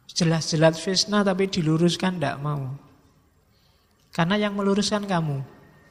Jelas-jelas 0.08 0.80
fitnah 0.80 1.20
tapi 1.20 1.52
diluruskan 1.52 2.16
nggak 2.16 2.40
mau. 2.40 2.72
Karena 4.08 4.40
yang 4.40 4.56
meluruskan 4.56 5.04
kamu, 5.04 5.44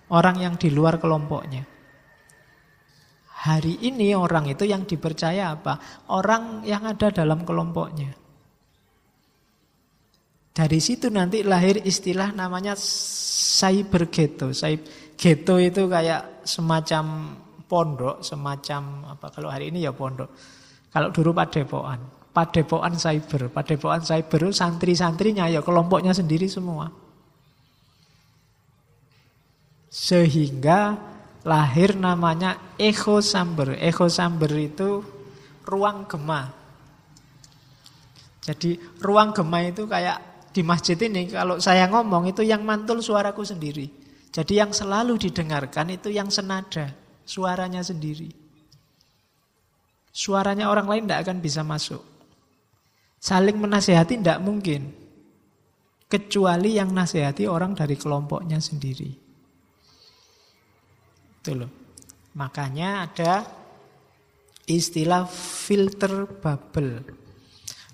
orang 0.10 0.42
yang 0.42 0.58
di 0.58 0.74
luar 0.74 0.98
kelompoknya. 0.98 1.62
Hari 3.46 3.86
ini 3.86 4.18
orang 4.18 4.50
itu 4.50 4.66
yang 4.66 4.90
dipercaya 4.90 5.54
apa? 5.54 5.78
Orang 6.10 6.66
yang 6.66 6.82
ada 6.90 7.14
dalam 7.14 7.46
kelompoknya. 7.46 8.10
Dari 10.50 10.80
situ 10.82 11.14
nanti 11.14 11.46
lahir 11.46 11.86
istilah 11.86 12.34
namanya 12.34 12.74
cyber 13.60 14.10
ghetto. 14.10 14.50
Ghetto 15.16 15.56
itu 15.58 15.88
kayak 15.88 16.44
semacam 16.44 17.36
pondok, 17.66 18.22
semacam 18.22 19.12
apa 19.16 19.32
kalau 19.32 19.50
hari 19.50 19.72
ini 19.72 19.84
ya 19.84 19.92
pondok. 19.96 20.30
Kalau 20.92 21.12
dulu 21.12 21.36
padepokan, 21.36 22.00
padepokan 22.32 22.94
cyber, 22.96 23.52
padepokan 23.52 24.04
cyber 24.04 24.52
santri-santrinya 24.52 25.48
ya 25.52 25.60
kelompoknya 25.60 26.16
sendiri 26.16 26.48
semua. 26.48 26.88
Sehingga 29.92 30.96
lahir 31.48 31.96
namanya 31.96 32.76
echo 32.76 33.24
chamber. 33.24 33.80
Echo 33.80 34.12
chamber 34.12 34.52
itu 34.56 35.00
ruang 35.64 36.04
gema. 36.04 36.52
Jadi 38.44 38.78
ruang 39.00 39.32
gema 39.32 39.64
itu 39.64 39.88
kayak 39.88 40.52
di 40.52 40.62
masjid 40.64 40.96
ini 41.00 41.32
kalau 41.32 41.60
saya 41.60 41.88
ngomong 41.88 42.32
itu 42.32 42.44
yang 42.44 42.64
mantul 42.64 43.00
suaraku 43.00 43.44
sendiri. 43.44 44.05
Jadi 44.36 44.60
yang 44.60 44.76
selalu 44.76 45.16
didengarkan 45.16 45.96
itu 45.96 46.12
yang 46.12 46.28
senada, 46.28 46.92
suaranya 47.24 47.80
sendiri. 47.80 48.28
Suaranya 50.12 50.68
orang 50.68 50.92
lain 50.92 51.04
tidak 51.08 51.24
akan 51.24 51.38
bisa 51.40 51.64
masuk. 51.64 52.04
Saling 53.16 53.56
menasehati 53.56 54.20
tidak 54.20 54.44
mungkin. 54.44 54.92
Kecuali 56.12 56.76
yang 56.76 56.92
nasihati 56.92 57.48
orang 57.48 57.80
dari 57.80 57.96
kelompoknya 57.96 58.60
sendiri. 58.60 59.10
Itu 61.40 61.52
loh. 61.56 61.72
Makanya 62.36 63.08
ada 63.08 63.34
istilah 64.68 65.32
filter 65.32 66.28
bubble. 66.28 67.08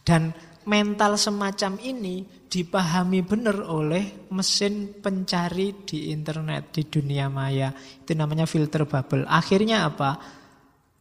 Dan 0.02 0.34
mental 0.66 1.18
semacam 1.18 1.78
ini 1.82 2.28
dipahami 2.52 3.24
benar 3.24 3.64
oleh 3.64 4.28
mesin 4.36 5.00
pencari 5.00 5.72
di 5.88 6.12
internet, 6.12 6.76
di 6.76 6.84
dunia 6.84 7.32
maya. 7.32 7.72
Itu 7.72 8.12
namanya 8.12 8.44
filter 8.44 8.84
bubble. 8.84 9.24
Akhirnya 9.24 9.88
apa? 9.88 10.20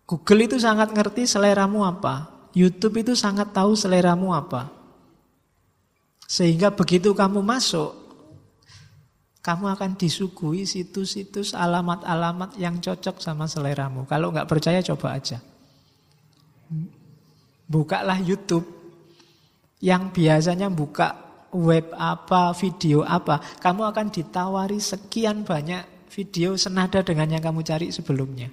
Google 0.07 0.47
itu 0.47 0.57
sangat 0.63 0.95
ngerti 0.95 1.27
seleramu 1.27 1.83
apa. 1.83 2.31
YouTube 2.55 3.03
itu 3.03 3.13
sangat 3.19 3.51
tahu 3.51 3.75
seleramu 3.75 4.31
apa. 4.35 4.71
Sehingga 6.31 6.71
begitu 6.71 7.11
kamu 7.11 7.43
masuk, 7.43 7.91
kamu 9.43 9.75
akan 9.75 9.99
disuguhi 9.99 10.67
situs-situs 10.67 11.59
alamat-alamat 11.59 12.55
yang 12.55 12.79
cocok 12.79 13.19
sama 13.19 13.51
seleramu. 13.51 14.07
Kalau 14.07 14.31
nggak 14.31 14.47
percaya 14.47 14.79
coba 14.83 15.19
aja. 15.19 15.43
Bukalah 17.67 18.19
YouTube 18.23 18.80
yang 19.81 20.13
biasanya 20.13 20.69
buka 20.69 21.17
web 21.57 21.91
apa, 21.97 22.53
video 22.57 23.03
apa. 23.03 23.41
Kamu 23.41 23.89
akan 23.91 24.07
ditawari 24.13 24.79
sekian 24.79 25.43
banyak 25.43 26.09
video 26.13 26.55
senada 26.55 27.01
dengan 27.03 27.27
yang 27.33 27.43
kamu 27.43 27.65
cari 27.65 27.89
sebelumnya. 27.91 28.53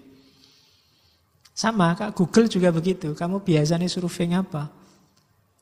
Sama, 1.58 1.98
Kak, 1.98 2.14
Google 2.14 2.48
juga 2.48 2.70
begitu. 2.70 3.18
Kamu 3.18 3.42
biasanya 3.42 3.90
surfing 3.90 4.38
apa? 4.38 4.70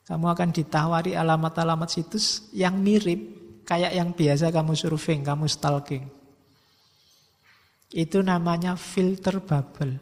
Kamu 0.05 0.27
akan 0.27 0.49
ditawari 0.53 1.17
alamat-alamat 1.17 1.89
situs 1.89 2.51
yang 2.51 2.77
mirip 2.77 3.35
Kayak 3.65 3.97
yang 3.97 4.09
biasa 4.13 4.53
kamu 4.53 4.77
surfing, 4.77 5.25
kamu 5.25 5.49
stalking. 5.49 6.05
Itu 7.89 8.21
namanya 8.21 8.77
filter 8.77 9.41
bubble. 9.41 9.97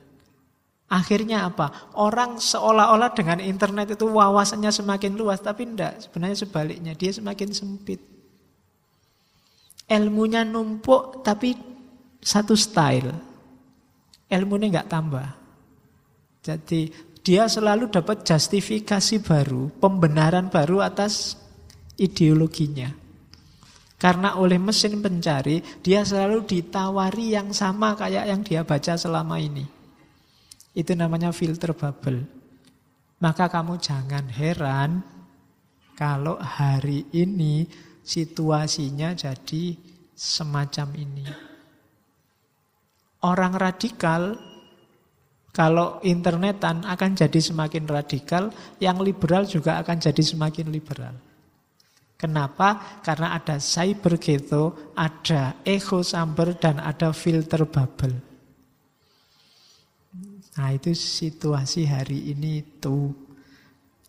Akhirnya 0.94 1.50
apa? 1.50 1.90
Orang 1.98 2.38
seolah-olah 2.38 3.18
dengan 3.18 3.42
internet 3.42 3.98
itu 3.98 4.06
wawasannya 4.06 4.70
semakin 4.70 5.18
luas, 5.18 5.42
tapi 5.42 5.66
tidak. 5.66 6.06
Sebenarnya 6.06 6.38
sebaliknya, 6.38 6.94
dia 6.94 7.10
semakin 7.10 7.50
sempit. 7.50 7.98
Ilmunya 9.90 10.46
numpuk, 10.46 11.26
tapi 11.26 11.58
satu 12.22 12.54
style. 12.54 13.10
Ilmunya 14.30 14.70
nggak 14.70 14.90
tambah. 14.94 15.28
Jadi 16.46 16.94
dia 17.26 17.50
selalu 17.50 17.90
dapat 17.90 18.22
justifikasi 18.22 19.18
baru, 19.26 19.74
pembenaran 19.82 20.54
baru 20.54 20.86
atas 20.86 21.34
ideologinya. 21.98 22.94
Karena 23.98 24.38
oleh 24.38 24.62
mesin 24.62 25.02
pencari, 25.02 25.64
dia 25.82 26.06
selalu 26.06 26.46
ditawari 26.46 27.34
yang 27.34 27.50
sama 27.50 27.98
kayak 27.98 28.30
yang 28.30 28.46
dia 28.46 28.62
baca 28.62 28.94
selama 28.94 29.42
ini. 29.42 29.83
Itu 30.74 30.98
namanya 30.98 31.30
filter 31.30 31.78
bubble. 31.78 32.26
Maka 33.22 33.48
kamu 33.48 33.80
jangan 33.80 34.26
heran 34.28 35.00
kalau 35.94 36.36
hari 36.42 37.08
ini 37.14 37.64
situasinya 38.04 39.16
jadi 39.16 39.78
semacam 40.12 40.88
ini. 40.98 41.26
Orang 43.24 43.56
radikal 43.56 44.36
kalau 45.54 46.02
internetan 46.02 46.82
akan 46.82 47.14
jadi 47.14 47.38
semakin 47.38 47.86
radikal, 47.86 48.50
yang 48.82 48.98
liberal 49.06 49.46
juga 49.46 49.78
akan 49.86 50.02
jadi 50.02 50.24
semakin 50.34 50.74
liberal. 50.74 51.14
Kenapa? 52.18 53.00
Karena 53.06 53.38
ada 53.38 53.62
cyber 53.62 54.18
ghetto, 54.18 54.94
ada 54.98 55.62
echo 55.62 56.02
chamber, 56.02 56.58
dan 56.58 56.82
ada 56.82 57.14
filter 57.14 57.70
bubble. 57.70 58.33
Nah 60.54 60.70
itu 60.70 60.94
situasi 60.94 61.90
hari 61.90 62.30
ini 62.30 62.62
itu. 62.62 63.10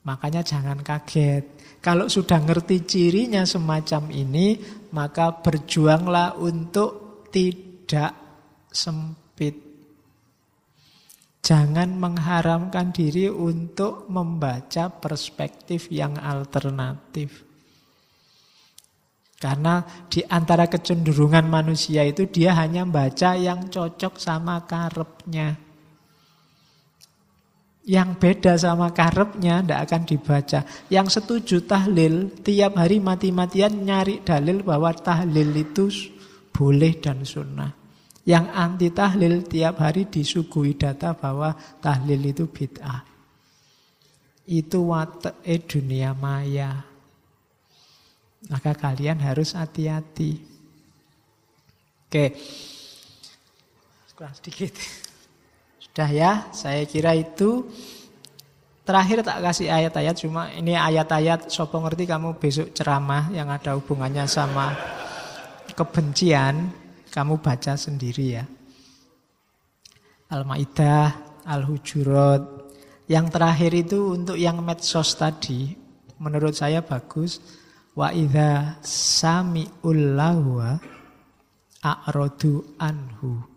Makanya 0.04 0.44
jangan 0.44 0.84
kaget. 0.84 1.44
Kalau 1.80 2.12
sudah 2.12 2.36
ngerti 2.44 2.84
cirinya 2.84 3.48
semacam 3.48 4.12
ini, 4.12 4.60
maka 4.92 5.32
berjuanglah 5.40 6.36
untuk 6.36 7.24
tidak 7.32 8.12
sempit. 8.68 9.56
Jangan 11.44 11.96
mengharamkan 11.96 12.92
diri 12.92 13.28
untuk 13.28 14.08
membaca 14.08 14.88
perspektif 14.88 15.92
yang 15.92 16.16
alternatif. 16.20 17.44
Karena 19.40 19.84
di 20.08 20.24
antara 20.24 20.64
kecenderungan 20.72 21.44
manusia 21.44 22.00
itu 22.00 22.24
dia 22.28 22.56
hanya 22.56 22.88
baca 22.88 23.36
yang 23.36 23.68
cocok 23.68 24.16
sama 24.16 24.64
karepnya. 24.64 25.63
Yang 27.84 28.10
beda 28.16 28.52
sama 28.56 28.96
karepnya 28.96 29.60
tidak 29.60 29.80
akan 29.84 30.02
dibaca. 30.08 30.60
Yang 30.88 31.20
setuju 31.20 31.68
tahlil, 31.68 32.32
tiap 32.40 32.80
hari 32.80 32.96
mati-matian 32.96 33.84
nyari 33.84 34.24
dalil 34.24 34.64
bahwa 34.64 34.96
tahlil 34.96 35.52
itu 35.52 35.92
boleh 36.48 36.96
dan 36.96 37.28
sunnah. 37.28 37.76
Yang 38.24 38.46
anti 38.56 38.88
tahlil 38.88 39.44
tiap 39.44 39.84
hari 39.84 40.08
disuguhi 40.08 40.80
data 40.80 41.12
bahwa 41.12 41.52
tahlil 41.84 42.24
itu 42.24 42.48
bid'ah. 42.48 43.04
Itu 44.48 44.88
wate 44.88 45.36
dunia 45.68 46.16
maya. 46.16 46.88
Maka 48.48 48.72
kalian 48.72 49.20
harus 49.20 49.52
hati-hati. 49.52 50.40
Oke. 52.08 52.26
Kurang 54.16 54.32
sedikit. 54.40 55.03
Sudah 55.94 56.10
ya, 56.10 56.32
saya 56.50 56.82
kira 56.90 57.14
itu 57.14 57.70
Terakhir 58.84 59.24
tak 59.24 59.40
kasih 59.40 59.72
ayat-ayat 59.72 60.12
cuma 60.20 60.52
ini 60.52 60.76
ayat-ayat 60.76 61.48
sopo 61.48 61.80
ngerti 61.80 62.04
kamu 62.04 62.36
besok 62.36 62.76
ceramah 62.76 63.32
yang 63.32 63.48
ada 63.48 63.80
hubungannya 63.80 64.28
sama 64.28 64.76
kebencian 65.72 66.68
kamu 67.08 67.40
baca 67.40 67.80
sendiri 67.80 68.36
ya. 68.36 68.44
Al-Maidah, 70.28 71.40
Al-Hujurat. 71.48 72.42
Yang 73.08 73.26
terakhir 73.32 73.72
itu 73.72 73.98
untuk 74.12 74.36
yang 74.36 74.60
medsos 74.60 75.16
tadi, 75.16 75.72
menurut 76.20 76.52
saya 76.52 76.84
bagus. 76.84 77.40
Wa 77.96 78.12
idza 78.12 78.84
sami'ul 78.84 80.18
lahwa 80.18 80.76
a'radu 81.80 82.76
anhu. 82.82 83.53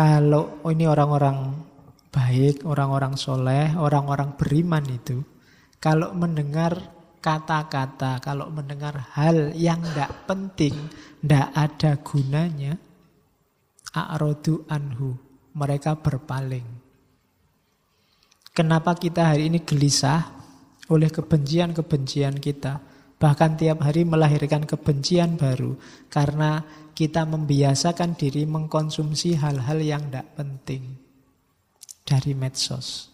Kalau 0.00 0.64
oh 0.64 0.72
ini 0.72 0.88
orang-orang 0.88 1.60
baik, 2.08 2.64
orang-orang 2.64 3.20
soleh, 3.20 3.76
orang-orang 3.76 4.32
beriman 4.32 4.80
itu, 4.88 5.20
kalau 5.76 6.16
mendengar 6.16 6.72
kata-kata, 7.20 8.16
kalau 8.24 8.48
mendengar 8.48 8.96
hal 9.12 9.52
yang 9.52 9.84
tidak 9.84 10.24
penting, 10.24 10.72
tidak 11.20 11.52
ada 11.52 12.00
gunanya, 12.00 12.80
a'rodu 13.92 14.64
anhu, 14.72 15.20
mereka 15.52 15.92
berpaling. 16.00 16.64
Kenapa 18.56 18.96
kita 18.96 19.36
hari 19.36 19.52
ini 19.52 19.60
gelisah 19.68 20.32
oleh 20.88 21.12
kebencian-kebencian 21.12 22.40
kita? 22.40 22.80
Bahkan 23.20 23.50
tiap 23.60 23.84
hari 23.84 24.08
melahirkan 24.08 24.64
kebencian 24.64 25.36
baru 25.36 25.76
karena 26.08 26.64
kita 27.00 27.24
membiasakan 27.24 28.12
diri 28.12 28.44
mengkonsumsi 28.44 29.40
hal-hal 29.40 29.80
yang 29.80 30.12
tidak 30.12 30.36
penting 30.36 31.00
dari 32.04 32.36
medsos 32.36 33.10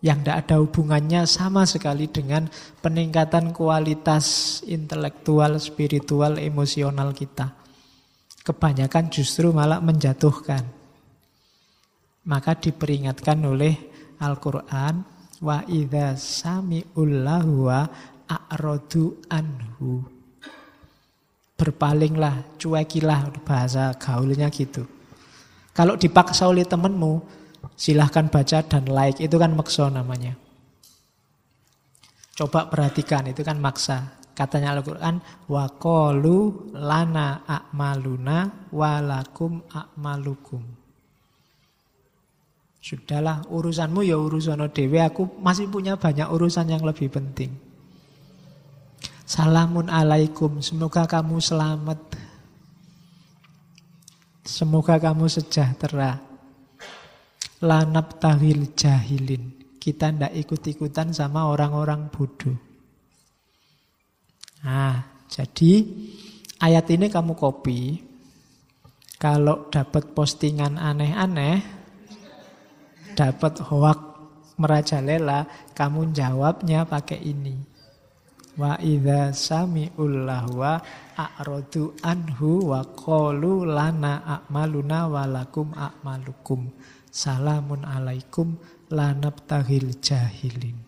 yang 0.00 0.24
tidak 0.24 0.48
ada 0.48 0.56
hubungannya 0.64 1.28
sama 1.28 1.68
sekali 1.68 2.08
dengan 2.08 2.48
peningkatan 2.80 3.52
kualitas 3.52 4.60
intelektual, 4.64 5.60
spiritual, 5.60 6.40
emosional 6.40 7.12
kita. 7.12 7.52
Kebanyakan 8.40 9.12
justru 9.12 9.52
malah 9.52 9.84
menjatuhkan. 9.84 10.64
Maka 12.24 12.56
diperingatkan 12.56 13.44
oleh 13.44 13.76
Al-Quran, 14.24 15.04
wa 15.44 15.60
idha 15.68 16.16
sami'ullahu 16.16 17.52
wa 17.68 17.84
a'rodu 18.24 19.20
anhu. 19.28 20.19
Berpalinglah, 21.60 22.56
cuekilah, 22.56 23.44
bahasa 23.44 23.92
gaulnya 24.00 24.48
gitu. 24.48 24.88
Kalau 25.76 26.00
dipaksa 26.00 26.48
oleh 26.48 26.64
temanmu, 26.64 27.20
Silahkan 27.76 28.28
baca 28.28 28.58
dan 28.64 28.84
like, 28.88 29.20
itu 29.20 29.36
kan 29.40 29.52
makso 29.56 29.88
namanya. 29.88 30.36
Coba 32.36 32.68
perhatikan, 32.68 33.28
itu 33.28 33.44
kan 33.44 33.60
maksa. 33.60 34.20
Katanya 34.32 34.72
Al-Quran, 34.76 35.20
wa 35.48 35.64
qalu 35.76 36.72
lana 36.72 37.44
a'maluna 37.44 38.68
walakum 38.72 39.60
a'malukum. 39.68 40.64
Sudahlah, 42.80 43.44
urusanmu 43.52 44.00
ya 44.00 44.16
urusan 44.16 44.64
dewe, 44.72 45.04
aku 45.04 45.36
masih 45.44 45.68
punya 45.68 46.00
banyak 46.00 46.24
urusan 46.32 46.72
yang 46.72 46.80
lebih 46.80 47.12
penting. 47.12 47.52
Salamun 49.30 49.86
alaikum, 49.86 50.58
semoga 50.58 51.06
kamu 51.06 51.38
selamat. 51.38 52.02
Semoga 54.42 54.98
kamu 54.98 55.30
sejahtera 55.30 56.18
lanap 57.62 58.18
tahil 58.18 58.74
jahilin. 58.74 59.54
Kita 59.78 60.10
ndak 60.10 60.34
ikut-ikutan 60.34 61.14
sama 61.14 61.46
orang-orang 61.46 62.10
bodoh. 62.10 62.58
Nah, 64.66 64.98
jadi 65.30 65.86
ayat 66.58 66.90
ini 66.90 67.06
kamu 67.06 67.38
copy. 67.38 68.02
Kalau 69.14 69.70
dapat 69.70 70.10
postingan 70.10 70.74
aneh-aneh, 70.74 71.62
dapat 73.14 73.62
hoak 73.62 74.00
merajalela, 74.58 75.70
kamu 75.70 76.10
jawabnya 76.10 76.82
pakai 76.82 77.22
ini. 77.22 77.69
Wa 78.58 78.74
idza 78.82 79.30
sami'ul 79.30 80.26
lahwa 80.26 80.82
a'radu 81.14 81.94
anhu 82.02 82.74
wa 82.74 82.82
qalu 82.82 83.68
lana 83.68 84.24
a'maluna 84.26 85.06
wa 85.06 85.22
lakum 85.28 85.70
a'malukum. 85.76 86.66
Salamun 87.10 87.86
alaikum 87.86 88.58
lanab 88.90 89.46
tahil 89.46 89.94
jahilin. 90.02 90.78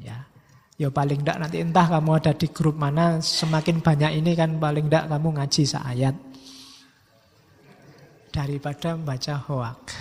Ya. 0.00 0.28
Ya 0.74 0.90
paling 0.90 1.22
tidak 1.22 1.38
nanti 1.38 1.62
entah 1.62 1.86
kamu 1.86 2.18
ada 2.18 2.34
di 2.34 2.50
grup 2.50 2.74
mana 2.74 3.22
Semakin 3.22 3.78
banyak 3.78 4.18
ini 4.18 4.34
kan 4.34 4.58
paling 4.58 4.90
tidak 4.90 5.06
kamu 5.06 5.28
ngaji 5.38 5.62
seayat 5.70 6.18
Daripada 8.34 8.98
membaca 8.98 9.38
hoak 9.38 9.94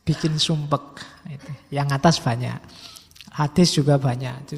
Bikin 0.00 0.40
sumpek 0.40 1.04
Yang 1.68 1.88
atas 1.92 2.16
banyak 2.24 2.56
Hadis 3.34 3.74
juga 3.74 3.98
banyak 3.98 4.54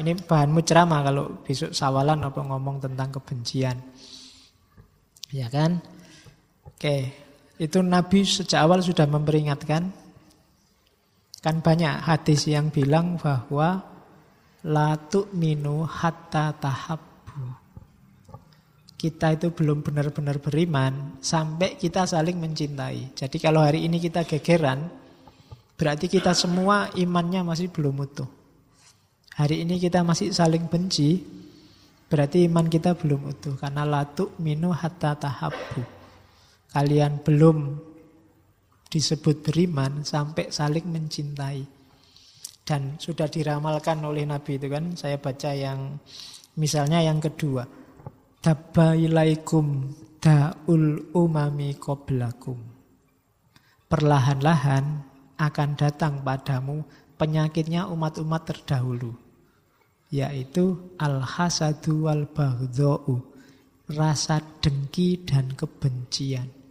Ini 0.00 0.16
bahanmu 0.24 0.64
ceramah 0.64 1.00
kalau 1.04 1.44
besok 1.44 1.76
sawalan 1.76 2.24
apa 2.24 2.40
ngomong 2.40 2.80
tentang 2.80 3.12
kebencian 3.12 3.76
Ya 5.28 5.52
kan 5.52 5.84
Oke 6.64 7.24
itu 7.54 7.78
Nabi 7.86 8.26
sejak 8.26 8.66
awal 8.66 8.82
sudah 8.82 9.06
memperingatkan. 9.06 9.94
Kan 11.38 11.56
banyak 11.60 12.02
hadis 12.02 12.50
yang 12.50 12.72
bilang 12.72 13.20
bahwa 13.20 13.84
la 14.66 14.96
tu'minu 14.96 15.86
hatta 15.86 16.56
tahabbu. 16.56 17.44
Kita 18.98 19.36
itu 19.36 19.52
belum 19.52 19.84
benar-benar 19.84 20.40
beriman 20.40 21.20
sampai 21.20 21.76
kita 21.76 22.08
saling 22.08 22.40
mencintai. 22.40 23.12
Jadi 23.12 23.36
kalau 23.36 23.60
hari 23.60 23.84
ini 23.84 24.00
kita 24.00 24.24
gegeran, 24.24 24.88
berarti 25.74 26.06
kita 26.06 26.32
semua 26.34 26.90
imannya 26.94 27.42
masih 27.42 27.70
belum 27.70 28.04
utuh. 28.04 28.28
Hari 29.34 29.66
ini 29.66 29.82
kita 29.82 30.06
masih 30.06 30.30
saling 30.30 30.70
benci, 30.70 31.18
berarti 32.06 32.46
iman 32.46 32.70
kita 32.70 32.94
belum 32.94 33.34
utuh. 33.34 33.58
Karena 33.58 33.82
la 33.82 34.06
tu'minu 34.06 34.70
hatta 34.70 35.18
tahabbu 35.18 35.82
kalian 36.74 37.22
belum 37.22 37.78
disebut 38.90 39.46
beriman 39.46 40.02
sampai 40.02 40.50
saling 40.50 40.90
mencintai. 40.90 41.62
Dan 42.64 42.98
sudah 42.98 43.30
diramalkan 43.30 44.02
oleh 44.02 44.26
Nabi 44.26 44.58
itu 44.58 44.66
kan, 44.66 44.98
saya 44.98 45.20
baca 45.22 45.54
yang 45.54 45.98
misalnya 46.58 46.98
yang 47.04 47.22
kedua. 47.22 47.62
Tabailaikum 48.40 49.92
da'ul 50.18 51.14
umami 51.14 51.76
qoblakum. 51.76 52.56
Perlahan-lahan 53.84 55.13
akan 55.38 55.68
datang 55.78 56.22
padamu 56.22 56.84
penyakitnya 57.18 57.86
umat-umat 57.90 58.42
terdahulu. 58.46 59.12
Yaitu 60.10 60.94
al-hasadu 61.00 62.06
wal 62.06 62.26
baghdha'u. 62.30 63.14
Rasa 63.84 64.40
dengki 64.64 65.28
dan 65.28 65.52
kebencian 65.52 66.64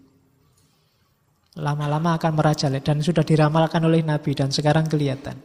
lama-lama 1.58 2.18
akan 2.18 2.34
merajalela 2.34 2.82
dan 2.82 3.06
sudah 3.06 3.22
diramalkan 3.22 3.86
oleh 3.86 4.02
Nabi 4.02 4.34
dan 4.34 4.50
sekarang 4.50 4.90
kelihatan. 4.90 5.38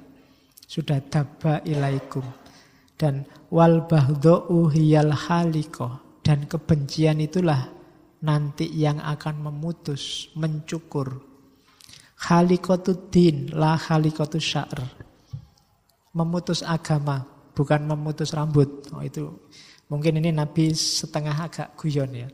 Sudah 0.68 1.00
daba 1.04 1.60
ilaikum. 1.64 2.24
Dan 2.98 3.24
wal 3.52 3.84
bahdo'u 3.88 4.68
hiyal 4.72 5.12
haliko. 5.12 6.20
Dan 6.24 6.44
kebencian 6.44 7.24
itulah 7.24 7.72
nanti 8.20 8.68
yang 8.68 9.00
akan 9.00 9.48
memutus, 9.48 10.28
mencukur. 10.36 11.27
Halikotu 12.18 13.10
din, 13.14 13.54
la 13.54 13.78
halikotu 13.78 14.42
sya'r. 14.42 14.82
Memutus 16.14 16.66
agama, 16.66 17.22
bukan 17.54 17.86
memutus 17.86 18.34
rambut. 18.34 18.90
Oh 18.90 19.02
itu 19.02 19.30
mungkin 19.86 20.18
ini 20.18 20.34
Nabi 20.34 20.74
setengah 20.74 21.46
agak 21.46 21.78
guyon 21.78 22.10
ya 22.10 22.28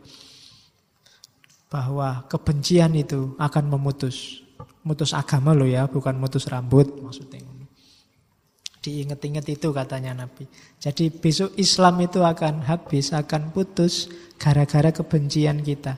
bahwa 1.74 2.22
kebencian 2.30 2.94
itu 2.94 3.34
akan 3.34 3.66
memutus. 3.66 4.46
mutus 4.84 5.16
agama 5.16 5.56
loh 5.56 5.64
ya, 5.64 5.88
bukan 5.88 6.12
mutus 6.20 6.44
rambut 6.44 6.84
maksudnya. 7.00 7.40
Diinget-inget 8.84 9.48
itu 9.56 9.72
katanya 9.72 10.12
Nabi. 10.12 10.44
Jadi 10.76 11.08
besok 11.08 11.56
Islam 11.56 12.04
itu 12.04 12.20
akan 12.20 12.68
habis, 12.68 13.16
akan 13.16 13.48
putus 13.48 14.12
gara-gara 14.36 14.92
kebencian 14.92 15.64
kita. 15.64 15.96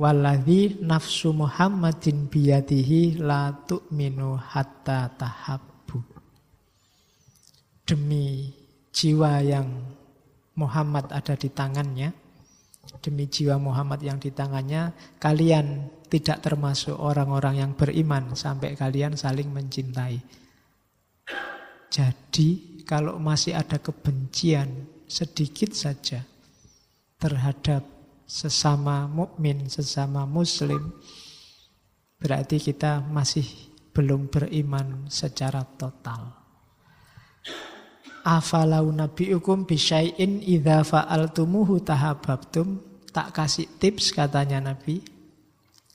Waladhi 0.00 0.80
nafsu 0.80 1.36
Muhammadin 1.36 2.32
biyadihi 2.32 3.20
la 3.20 3.52
tu'minu 3.52 4.32
hatta 4.32 5.12
tahabbu. 5.12 6.00
Demi 7.84 8.48
jiwa 8.88 9.44
yang 9.44 9.68
Muhammad 10.56 11.12
ada 11.12 11.36
di 11.36 11.52
tangannya, 11.52 12.16
demi 13.04 13.28
jiwa 13.28 13.60
Muhammad 13.60 14.00
yang 14.00 14.16
di 14.16 14.32
tangannya, 14.32 14.96
kalian 15.20 15.92
tidak 16.08 16.48
termasuk 16.48 16.96
orang-orang 16.96 17.60
yang 17.60 17.72
beriman 17.76 18.32
sampai 18.32 18.72
kalian 18.72 19.20
saling 19.20 19.52
mencintai. 19.52 20.16
Jadi 21.92 22.48
kalau 22.88 23.20
masih 23.20 23.52
ada 23.52 23.76
kebencian 23.76 24.88
sedikit 25.04 25.76
saja 25.76 26.24
terhadap 27.20 27.99
sesama 28.30 29.10
mukmin, 29.10 29.66
sesama 29.66 30.22
muslim, 30.22 30.94
berarti 32.22 32.62
kita 32.62 33.02
masih 33.02 33.42
belum 33.90 34.30
beriman 34.30 35.10
secara 35.10 35.66
total. 35.66 36.38
Afalau 38.22 38.94
nabiukum 38.94 39.66
bisyai'in 39.66 40.46
idza 40.46 40.86
fa'altumuhu 40.86 41.82
tahabbtum. 41.82 42.78
Tak 43.10 43.34
kasih 43.34 43.66
tips 43.82 44.14
katanya 44.14 44.62
Nabi. 44.62 45.02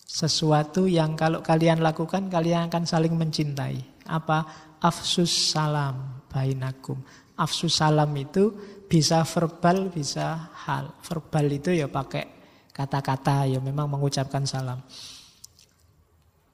Sesuatu 0.03 0.83
yang 0.83 1.15
kalau 1.15 1.39
kalian 1.39 1.79
lakukan 1.79 2.27
kalian 2.27 2.67
akan 2.67 2.83
saling 2.83 3.15
mencintai. 3.15 3.79
Apa? 4.11 4.43
afsus 4.83 5.31
salam 5.31 6.21
bainakum. 6.29 6.99
Afsus 7.39 7.81
salam 7.81 8.11
itu 8.13 8.53
bisa 8.85 9.25
verbal, 9.25 9.89
bisa 9.89 10.53
hal. 10.65 10.93
Verbal 11.01 11.45
itu 11.49 11.73
ya 11.73 11.89
pakai 11.89 12.25
kata-kata, 12.71 13.49
ya 13.49 13.59
memang 13.59 13.89
mengucapkan 13.89 14.45
salam. 14.45 14.79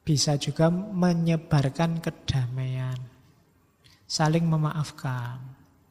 Bisa 0.02 0.36
juga 0.40 0.72
menyebarkan 0.72 2.02
kedamaian. 2.02 2.98
Saling 4.08 4.44
memaafkan, 4.44 5.40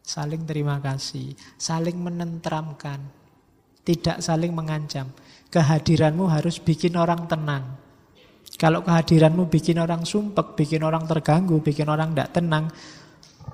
saling 0.05 0.45
terima 0.45 0.77
kasih, 0.83 1.33
saling 1.57 1.97
menentramkan, 1.97 3.01
tidak 3.81 4.21
saling 4.21 4.53
mengancam. 4.53 5.09
Kehadiranmu 5.49 6.29
harus 6.29 6.61
bikin 6.61 7.01
orang 7.01 7.25
tenang. 7.27 7.81
Kalau 8.61 8.85
kehadiranmu 8.85 9.49
bikin 9.49 9.81
orang 9.81 10.05
sumpek, 10.05 10.53
bikin 10.53 10.85
orang 10.85 11.09
terganggu, 11.09 11.65
bikin 11.65 11.89
orang 11.89 12.13
tidak 12.13 12.31
tenang, 12.37 12.69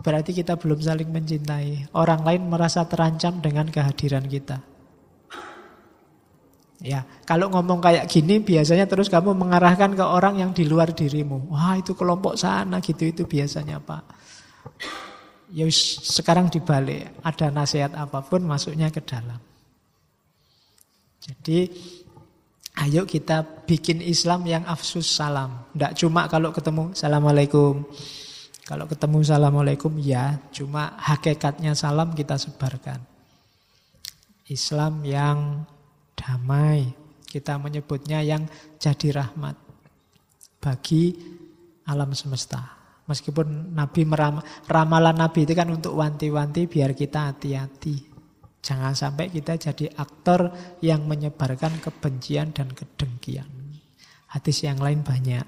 berarti 0.00 0.32
kita 0.32 0.56
belum 0.56 0.80
saling 0.80 1.08
mencintai. 1.12 1.92
Orang 1.96 2.24
lain 2.24 2.48
merasa 2.48 2.84
terancam 2.84 3.40
dengan 3.40 3.68
kehadiran 3.68 4.24
kita. 4.26 4.60
Ya, 6.76 7.08
kalau 7.24 7.48
ngomong 7.48 7.80
kayak 7.80 8.04
gini 8.04 8.44
biasanya 8.44 8.84
terus 8.84 9.08
kamu 9.08 9.32
mengarahkan 9.32 9.96
ke 9.96 10.04
orang 10.04 10.36
yang 10.36 10.52
di 10.52 10.68
luar 10.68 10.92
dirimu. 10.92 11.48
Wah, 11.48 11.80
itu 11.80 11.96
kelompok 11.96 12.36
sana 12.36 12.84
gitu 12.84 13.08
itu 13.08 13.24
biasanya, 13.24 13.80
Pak. 13.80 14.04
Ya 15.56 15.64
sekarang 16.04 16.52
dibalik, 16.52 17.16
ada 17.24 17.48
nasihat 17.48 17.96
apa 17.96 18.20
pun 18.20 18.44
masuknya 18.44 18.92
ke 18.92 19.00
dalam. 19.00 19.40
Jadi 21.22 21.70
Ayo 22.76 23.08
kita 23.08 23.40
bikin 23.64 24.04
Islam 24.04 24.44
yang 24.44 24.68
afsus 24.68 25.08
salam. 25.08 25.64
Tidak 25.72 25.96
cuma 25.96 26.28
kalau 26.28 26.52
ketemu 26.52 26.92
Assalamualaikum. 26.92 27.88
Kalau 28.66 28.90
ketemu 28.90 29.22
Assalamualaikum 29.22 29.94
ya, 30.02 30.42
cuma 30.50 30.98
hakikatnya 30.98 31.78
salam 31.78 32.10
kita 32.18 32.34
sebarkan. 32.34 32.98
Islam 34.50 35.06
yang 35.06 35.62
damai. 36.18 36.90
Kita 37.26 37.62
menyebutnya 37.62 38.26
yang 38.26 38.42
jadi 38.82 39.22
rahmat 39.22 39.54
bagi 40.58 41.14
alam 41.86 42.10
semesta. 42.10 42.58
Meskipun 43.06 43.70
Nabi 43.70 44.02
meram, 44.02 44.42
ramalan 44.66 45.14
Nabi 45.14 45.46
itu 45.46 45.54
kan 45.54 45.70
untuk 45.70 45.94
wanti-wanti 45.94 46.66
biar 46.66 46.90
kita 46.90 47.30
hati-hati. 47.30 48.02
Jangan 48.66 48.98
sampai 48.98 49.30
kita 49.30 49.54
jadi 49.54 49.94
aktor 49.94 50.50
yang 50.82 51.06
menyebarkan 51.06 51.78
kebencian 51.78 52.50
dan 52.50 52.66
kedengkian. 52.74 53.46
Hadis 54.26 54.66
yang 54.66 54.82
lain 54.82 55.06
banyak. 55.06 55.46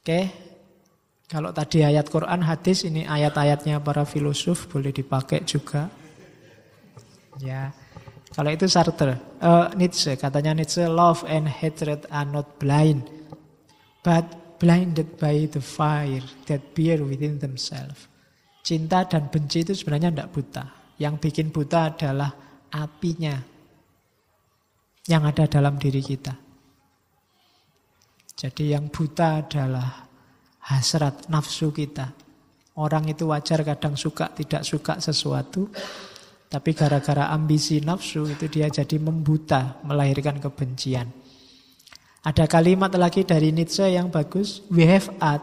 Oke, 0.00 0.45
kalau 1.26 1.50
tadi 1.50 1.82
ayat 1.82 2.06
Quran, 2.06 2.46
hadis 2.46 2.86
ini 2.86 3.02
ayat-ayatnya 3.02 3.82
para 3.82 4.06
filosof 4.06 4.70
boleh 4.70 4.94
dipakai 4.94 5.42
juga. 5.42 5.90
Ya, 7.42 7.74
kalau 8.30 8.54
itu 8.54 8.70
Sartre, 8.70 9.18
uh, 9.42 9.74
Nietzsche 9.74 10.14
katanya 10.14 10.54
Nietzsche, 10.54 10.86
love 10.86 11.26
and 11.26 11.50
hatred 11.50 12.06
are 12.14 12.24
not 12.30 12.62
blind, 12.62 13.10
but 14.06 14.24
blinded 14.62 15.18
by 15.18 15.50
the 15.50 15.58
fire 15.58 16.24
that 16.46 16.62
bear 16.78 17.02
within 17.02 17.42
themselves. 17.42 18.06
Cinta 18.62 19.02
dan 19.02 19.26
benci 19.26 19.66
itu 19.66 19.74
sebenarnya 19.74 20.14
tidak 20.14 20.30
buta, 20.30 20.64
yang 21.02 21.18
bikin 21.18 21.50
buta 21.50 21.90
adalah 21.90 22.30
apinya 22.70 23.34
yang 25.10 25.26
ada 25.26 25.50
dalam 25.50 25.74
diri 25.74 26.02
kita. 26.02 26.34
Jadi 28.36 28.74
yang 28.74 28.92
buta 28.94 29.42
adalah 29.42 30.05
hasrat 30.66 31.30
nafsu 31.30 31.70
kita. 31.70 32.10
Orang 32.76 33.08
itu 33.08 33.32
wajar 33.32 33.64
kadang 33.64 33.96
suka 33.96 34.28
tidak 34.36 34.66
suka 34.66 35.00
sesuatu, 35.00 35.72
tapi 36.50 36.76
gara-gara 36.76 37.32
ambisi 37.32 37.80
nafsu 37.80 38.28
itu 38.28 38.46
dia 38.52 38.68
jadi 38.68 39.00
membuta, 39.00 39.80
melahirkan 39.86 40.36
kebencian. 40.36 41.08
Ada 42.26 42.44
kalimat 42.50 42.90
lagi 42.98 43.22
dari 43.22 43.54
Nietzsche 43.54 43.86
yang 43.86 44.10
bagus, 44.10 44.60
we 44.68 44.82
have 44.84 45.08
art 45.22 45.40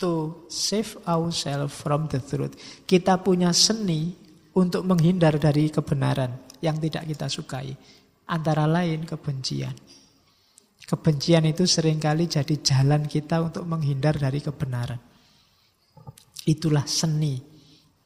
to 0.00 0.42
save 0.48 0.96
ourselves 1.06 1.76
from 1.76 2.08
the 2.10 2.18
truth. 2.18 2.56
Kita 2.88 3.20
punya 3.20 3.52
seni 3.54 4.10
untuk 4.56 4.82
menghindar 4.88 5.36
dari 5.36 5.68
kebenaran 5.70 6.58
yang 6.64 6.80
tidak 6.80 7.04
kita 7.04 7.26
sukai. 7.28 7.70
Antara 8.24 8.64
lain 8.64 9.04
kebencian. 9.04 9.76
Kebencian 10.94 11.42
itu 11.42 11.66
sering 11.66 11.98
kali 11.98 12.30
jadi 12.30 12.54
jalan 12.62 13.10
kita 13.10 13.42
untuk 13.42 13.66
menghindar 13.66 14.14
dari 14.14 14.38
kebenaran. 14.38 15.02
Itulah 16.46 16.86
seni 16.86 17.34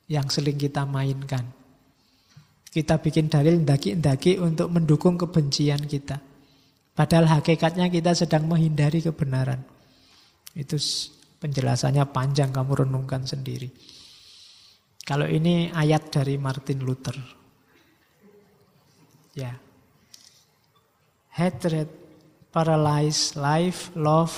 yang 0.09 0.24
sering 0.32 0.56
kita 0.56 0.89
mainkan. 0.89 1.44
Kita 2.73 2.97
bikin 2.97 3.28
dalil 3.28 3.60
ndaki-ndaki 3.60 4.40
untuk 4.40 4.73
mendukung 4.73 5.20
kebencian 5.20 5.85
kita. 5.85 6.16
Padahal 6.97 7.28
hakikatnya 7.28 7.93
kita 7.93 8.16
sedang 8.16 8.48
menghindari 8.48 9.05
kebenaran. 9.05 9.60
Itu 10.56 10.81
penjelasannya 11.44 12.09
panjang 12.09 12.56
kamu 12.56 12.89
renungkan 12.89 13.28
sendiri. 13.28 13.69
Kalau 15.05 15.28
ini 15.28 15.69
ayat 15.77 16.09
dari 16.09 16.40
Martin 16.40 16.81
Luther. 16.81 17.20
Ya. 19.36 19.60
Hatred, 21.36 21.98
paralyze 22.59 23.39
life, 23.39 23.94
love, 23.94 24.35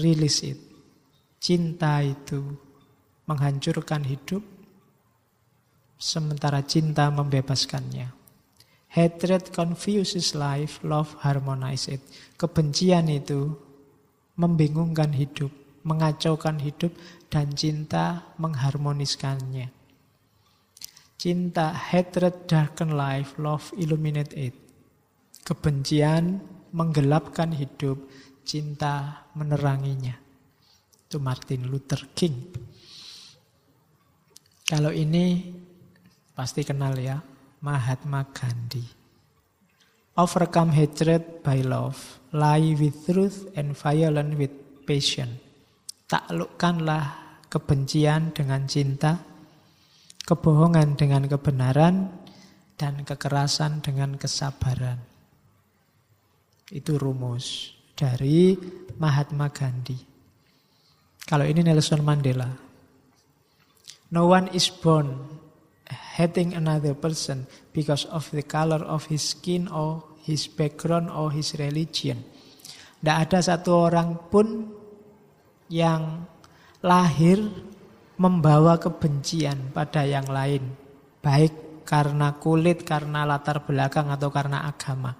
release 0.00 0.40
it. 0.40 0.56
Cinta 1.36 2.00
itu 2.00 2.56
menghancurkan 3.28 4.08
hidup, 4.08 4.40
sementara 6.00 6.64
cinta 6.64 7.12
membebaskannya. 7.12 8.08
Hatred 8.88 9.52
confuses 9.52 10.32
life, 10.32 10.80
love 10.80 11.12
harmonize 11.20 11.92
it. 11.92 12.00
Kebencian 12.40 13.12
itu 13.12 13.52
membingungkan 14.40 15.12
hidup, 15.12 15.52
mengacaukan 15.84 16.56
hidup, 16.56 16.96
dan 17.28 17.52
cinta 17.52 18.32
mengharmoniskannya. 18.40 19.68
Cinta, 21.20 21.68
hatred, 21.76 22.48
darken 22.48 22.96
life, 22.96 23.36
love, 23.36 23.76
illuminate 23.76 24.32
it. 24.32 24.56
Kebencian 25.42 26.38
menggelapkan 26.70 27.50
hidup, 27.50 28.06
cinta 28.46 29.26
meneranginya. 29.34 30.14
Itu 31.06 31.18
Martin 31.18 31.66
Luther 31.66 32.06
King. 32.14 32.54
Kalau 34.70 34.94
ini 34.94 35.50
pasti 36.30 36.62
kenal 36.62 36.94
ya, 36.94 37.18
Mahatma 37.66 38.22
Gandhi. 38.30 38.86
Overcome 40.14 40.70
hatred 40.70 41.42
by 41.42 41.66
love, 41.66 42.22
lie 42.30 42.78
with 42.78 43.02
truth 43.02 43.50
and 43.58 43.74
violence 43.74 44.38
with 44.38 44.54
passion. 44.86 45.42
Taklukkanlah 46.06 47.38
kebencian 47.50 48.30
dengan 48.30 48.70
cinta, 48.70 49.18
kebohongan 50.22 50.94
dengan 50.94 51.26
kebenaran, 51.26 52.14
dan 52.78 53.02
kekerasan 53.02 53.82
dengan 53.82 54.14
kesabaran. 54.14 55.09
Itu 56.70 56.96
rumus 56.96 57.74
dari 57.98 58.54
Mahatma 58.96 59.50
Gandhi. 59.50 59.98
Kalau 61.26 61.46
ini 61.46 61.66
Nelson 61.66 62.02
Mandela. 62.06 62.46
No 64.10 64.26
one 64.26 64.50
is 64.50 64.66
born 64.70 65.14
hating 66.18 66.54
another 66.58 66.94
person 66.94 67.46
because 67.70 68.06
of 68.10 68.26
the 68.34 68.42
color 68.42 68.82
of 68.82 69.06
his 69.06 69.34
skin 69.34 69.70
or 69.70 70.02
his 70.26 70.50
background 70.50 71.10
or 71.10 71.30
his 71.30 71.54
religion. 71.58 72.22
Tidak 73.00 73.16
ada 73.16 73.38
satu 73.38 73.90
orang 73.90 74.30
pun 74.30 74.70
yang 75.70 76.26
lahir 76.82 77.38
membawa 78.20 78.76
kebencian 78.76 79.72
pada 79.72 80.04
yang 80.04 80.28
lain. 80.28 80.76
Baik 81.24 81.84
karena 81.88 82.36
kulit, 82.36 82.84
karena 82.84 83.24
latar 83.24 83.64
belakang, 83.64 84.12
atau 84.12 84.28
karena 84.28 84.68
agama. 84.68 85.16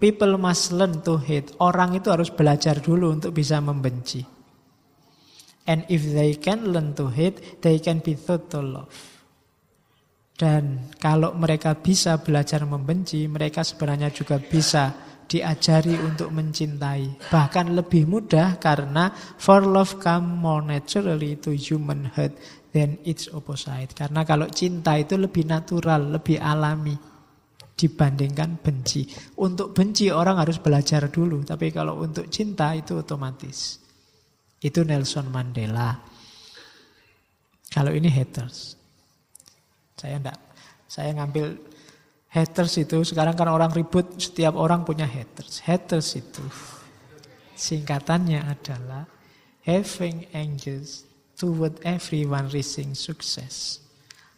People 0.00 0.40
must 0.40 0.72
learn 0.72 1.04
to 1.04 1.20
hate. 1.20 1.52
Orang 1.60 1.92
itu 1.92 2.08
harus 2.08 2.32
belajar 2.32 2.80
dulu 2.80 3.12
untuk 3.12 3.36
bisa 3.36 3.60
membenci. 3.60 4.24
And 5.68 5.84
if 5.92 6.04
they 6.04 6.40
can 6.40 6.72
learn 6.72 6.96
to 6.96 7.12
hate, 7.12 7.60
they 7.60 7.80
can 7.80 8.00
be 8.00 8.16
taught 8.16 8.48
to 8.52 8.60
love. 8.64 8.92
Dan 10.34 10.92
kalau 10.96 11.36
mereka 11.36 11.76
bisa 11.76 12.18
belajar 12.20 12.64
membenci, 12.64 13.28
mereka 13.28 13.62
sebenarnya 13.62 14.10
juga 14.10 14.40
bisa 14.40 14.92
diajari 15.24 15.96
untuk 16.00 16.32
mencintai. 16.32 17.28
Bahkan 17.32 17.72
lebih 17.72 18.04
mudah 18.04 18.60
karena 18.60 19.12
for 19.14 19.64
love 19.64 20.00
come 20.00 20.40
more 20.40 20.64
naturally 20.64 21.36
to 21.40 21.52
human 21.52 22.12
heart 22.12 22.36
than 22.72 23.00
its 23.06 23.30
opposite. 23.32 23.92
Karena 23.96 24.26
kalau 24.26 24.50
cinta 24.52 24.96
itu 25.00 25.16
lebih 25.16 25.48
natural, 25.48 26.18
lebih 26.18 26.42
alami 26.42 27.13
dibandingkan 27.74 28.62
benci. 28.62 29.06
Untuk 29.42 29.74
benci 29.74 30.10
orang 30.10 30.38
harus 30.38 30.62
belajar 30.62 31.10
dulu, 31.10 31.42
tapi 31.42 31.74
kalau 31.74 32.00
untuk 32.02 32.30
cinta 32.30 32.74
itu 32.74 32.98
otomatis. 32.98 33.82
Itu 34.62 34.86
Nelson 34.86 35.28
Mandela. 35.28 35.92
Kalau 37.68 37.90
ini 37.90 38.08
haters. 38.08 38.78
Saya 39.94 40.18
enggak 40.18 40.38
saya 40.84 41.10
ngambil 41.16 41.58
Haters 42.34 42.82
itu 42.82 42.98
sekarang 43.06 43.38
kan 43.38 43.46
orang 43.46 43.70
ribut, 43.70 44.18
setiap 44.18 44.58
orang 44.58 44.82
punya 44.82 45.06
haters. 45.06 45.62
Haters 45.62 46.18
itu 46.18 46.42
singkatannya 47.54 48.42
adalah 48.42 49.06
having 49.62 50.26
angels 50.34 51.06
toward 51.38 51.78
everyone 51.86 52.50
reaching 52.50 52.90
success. 52.98 53.83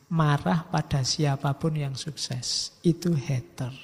Marah 0.06 0.62
pada 0.70 1.02
siapa 1.02 1.50
pun 1.58 1.74
yang 1.74 1.98
sukses. 1.98 2.78
Itu 2.86 3.10
hater. 3.18 3.74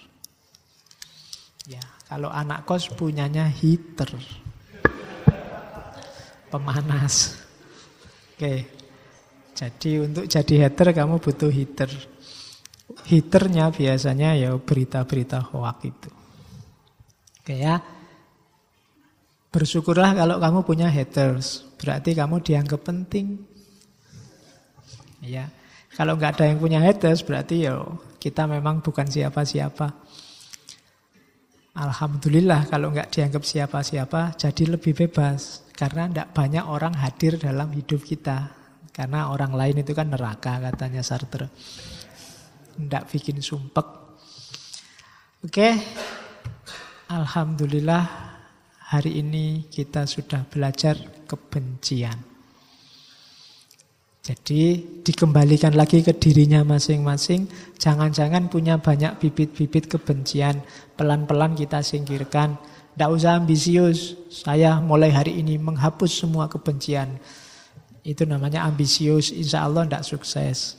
Ya, 1.67 1.83
kalau 2.07 2.31
anak 2.31 2.63
kos 2.63 2.91
punyanya 2.95 3.51
heater. 3.51 4.11
Pemanas. 6.51 7.39
Oke. 8.35 8.67
Jadi 9.53 9.91
untuk 10.03 10.27
jadi 10.27 10.67
hater 10.67 10.95
kamu 10.95 11.19
butuh 11.19 11.51
heater. 11.51 11.91
Hiternya 13.07 13.71
biasanya 13.75 14.35
ya 14.39 14.55
berita-berita 14.55 15.43
hoak 15.43 15.79
itu. 15.87 16.11
Oke 17.43 17.55
ya. 17.59 17.83
Bersyukurlah 19.51 20.15
kalau 20.15 20.39
kamu 20.39 20.59
punya 20.63 20.87
haters. 20.87 21.67
Berarti 21.79 22.15
kamu 22.15 22.43
dianggap 22.43 22.81
penting. 22.87 23.43
Ya. 25.23 25.51
Kalau 25.93 26.17
nggak 26.17 26.41
ada 26.41 26.45
yang 26.49 26.57
punya 26.57 26.81
haters 26.81 27.21
berarti 27.21 27.69
ya 27.69 27.77
kita 28.17 28.49
memang 28.49 28.81
bukan 28.81 29.05
siapa-siapa. 29.05 29.93
Alhamdulillah 31.73 32.69
kalau 32.69 32.93
nggak 32.93 33.13
dianggap 33.13 33.45
siapa-siapa 33.45 34.37
jadi 34.41 34.77
lebih 34.77 34.97
bebas. 34.97 35.69
Karena 35.73 36.09
tidak 36.09 36.33
banyak 36.33 36.65
orang 36.65 36.95
hadir 36.97 37.37
dalam 37.37 37.73
hidup 37.77 38.01
kita. 38.05 38.55
Karena 38.93 39.33
orang 39.33 39.57
lain 39.57 39.81
itu 39.85 39.93
kan 39.97 40.09
neraka 40.09 40.61
katanya 40.61 41.01
Sartre. 41.01 41.49
Tidak 42.77 43.05
bikin 43.09 43.41
sumpek. 43.41 43.89
Oke. 45.45 45.69
Alhamdulillah 47.13 48.05
hari 48.89 49.21
ini 49.21 49.69
kita 49.69 50.09
sudah 50.09 50.49
belajar 50.49 50.97
kebencian. 51.29 52.32
Jadi 54.23 54.79
dikembalikan 55.03 55.75
lagi 55.75 55.99
ke 55.99 56.15
dirinya 56.15 56.63
masing-masing. 56.63 57.51
Jangan-jangan 57.75 58.47
punya 58.47 58.79
banyak 58.79 59.19
bibit-bibit 59.19 59.91
kebencian. 59.91 60.63
Pelan-pelan 60.95 61.59
kita 61.59 61.83
singkirkan. 61.83 62.55
Tidak 62.95 63.11
usah 63.11 63.43
ambisius. 63.43 64.15
Saya 64.31 64.79
mulai 64.79 65.11
hari 65.11 65.43
ini 65.43 65.59
menghapus 65.59 66.23
semua 66.23 66.47
kebencian. 66.47 67.19
Itu 68.07 68.23
namanya 68.23 68.63
ambisius. 68.63 69.35
Insya 69.35 69.67
Allah 69.67 69.91
tidak 69.91 70.07
sukses. 70.07 70.79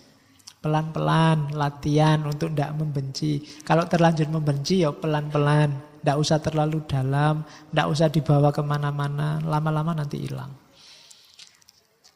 Pelan-pelan 0.63 1.51
latihan 1.51 2.23
untuk 2.23 2.55
tidak 2.55 2.71
membenci. 2.79 3.43
Kalau 3.67 3.83
terlanjur 3.91 4.31
membenci 4.31 4.87
ya 4.87 4.95
pelan-pelan. 4.95 5.99
Tidak 5.99 6.15
usah 6.19 6.39
terlalu 6.39 6.83
dalam, 6.87 7.43
tidak 7.71 7.87
usah 7.91 8.07
dibawa 8.07 8.55
ke 8.55 8.63
mana-mana. 8.63 9.43
Lama-lama 9.43 9.91
nanti 9.91 10.19
hilang. 10.19 10.62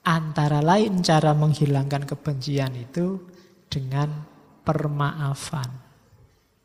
Antara 0.07 0.63
lain 0.63 1.03
cara 1.03 1.35
menghilangkan 1.35 2.07
kebencian 2.07 2.71
itu 2.79 3.19
dengan 3.67 4.07
permaafan. 4.63 5.67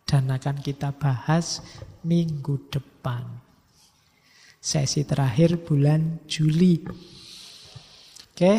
Dan 0.07 0.31
akan 0.31 0.63
kita 0.63 0.95
bahas 0.95 1.59
minggu 2.07 2.71
depan. 2.71 3.27
Sesi 4.63 5.03
terakhir 5.03 5.59
bulan 5.59 6.23
Juli. 6.31 6.87
Oke, 8.31 8.55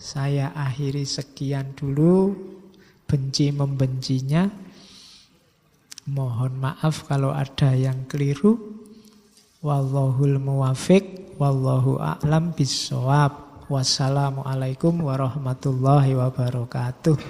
saya 0.00 0.56
akhiri 0.56 1.04
sekian 1.04 1.76
dulu 1.76 2.32
benci 3.04 3.52
membencinya. 3.52 4.48
Mohon 6.08 6.64
maaf 6.64 7.04
kalau 7.04 7.36
ada 7.36 7.76
yang 7.76 8.08
keliru. 8.08 8.56
Wallahul 9.60 10.40
muwafiq 10.40 11.36
wallahu 11.36 12.00
a'lam 12.00 12.56
bissawab. 12.56 13.47
Wassalamualaikum 13.68 15.04
warahmatullahi 15.04 16.16
wabarakatuh. 16.16 17.20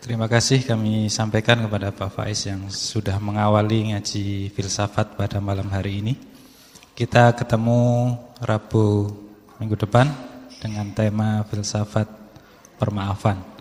Terima 0.00 0.24
kasih 0.24 0.64
kami 0.64 1.12
sampaikan 1.12 1.60
kepada 1.68 1.92
Pak 1.92 2.08
Faiz 2.08 2.48
yang 2.48 2.72
sudah 2.72 3.20
mengawali 3.20 3.92
ngaji 3.92 4.56
filsafat 4.56 5.20
pada 5.20 5.36
malam 5.36 5.68
hari 5.68 6.00
ini. 6.00 6.16
Kita 6.96 7.36
ketemu 7.36 8.16
Rabu 8.40 9.12
minggu 9.60 9.76
depan 9.76 10.08
dengan 10.64 10.96
tema 10.96 11.44
filsafat 11.44 12.08
permaafan. 12.80 13.53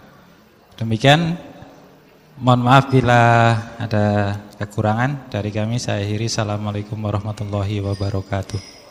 Demikian, 0.84 1.40
mohon 2.44 2.68
maaf 2.68 2.92
bila 2.92 3.56
ada 3.80 4.36
kekurangan 4.60 5.32
dari 5.32 5.48
kami. 5.48 5.80
Saya 5.80 6.04
akhiri. 6.04 6.28
Assalamualaikum 6.28 7.00
warahmatullahi 7.00 7.80
wabarakatuh. 7.80 8.83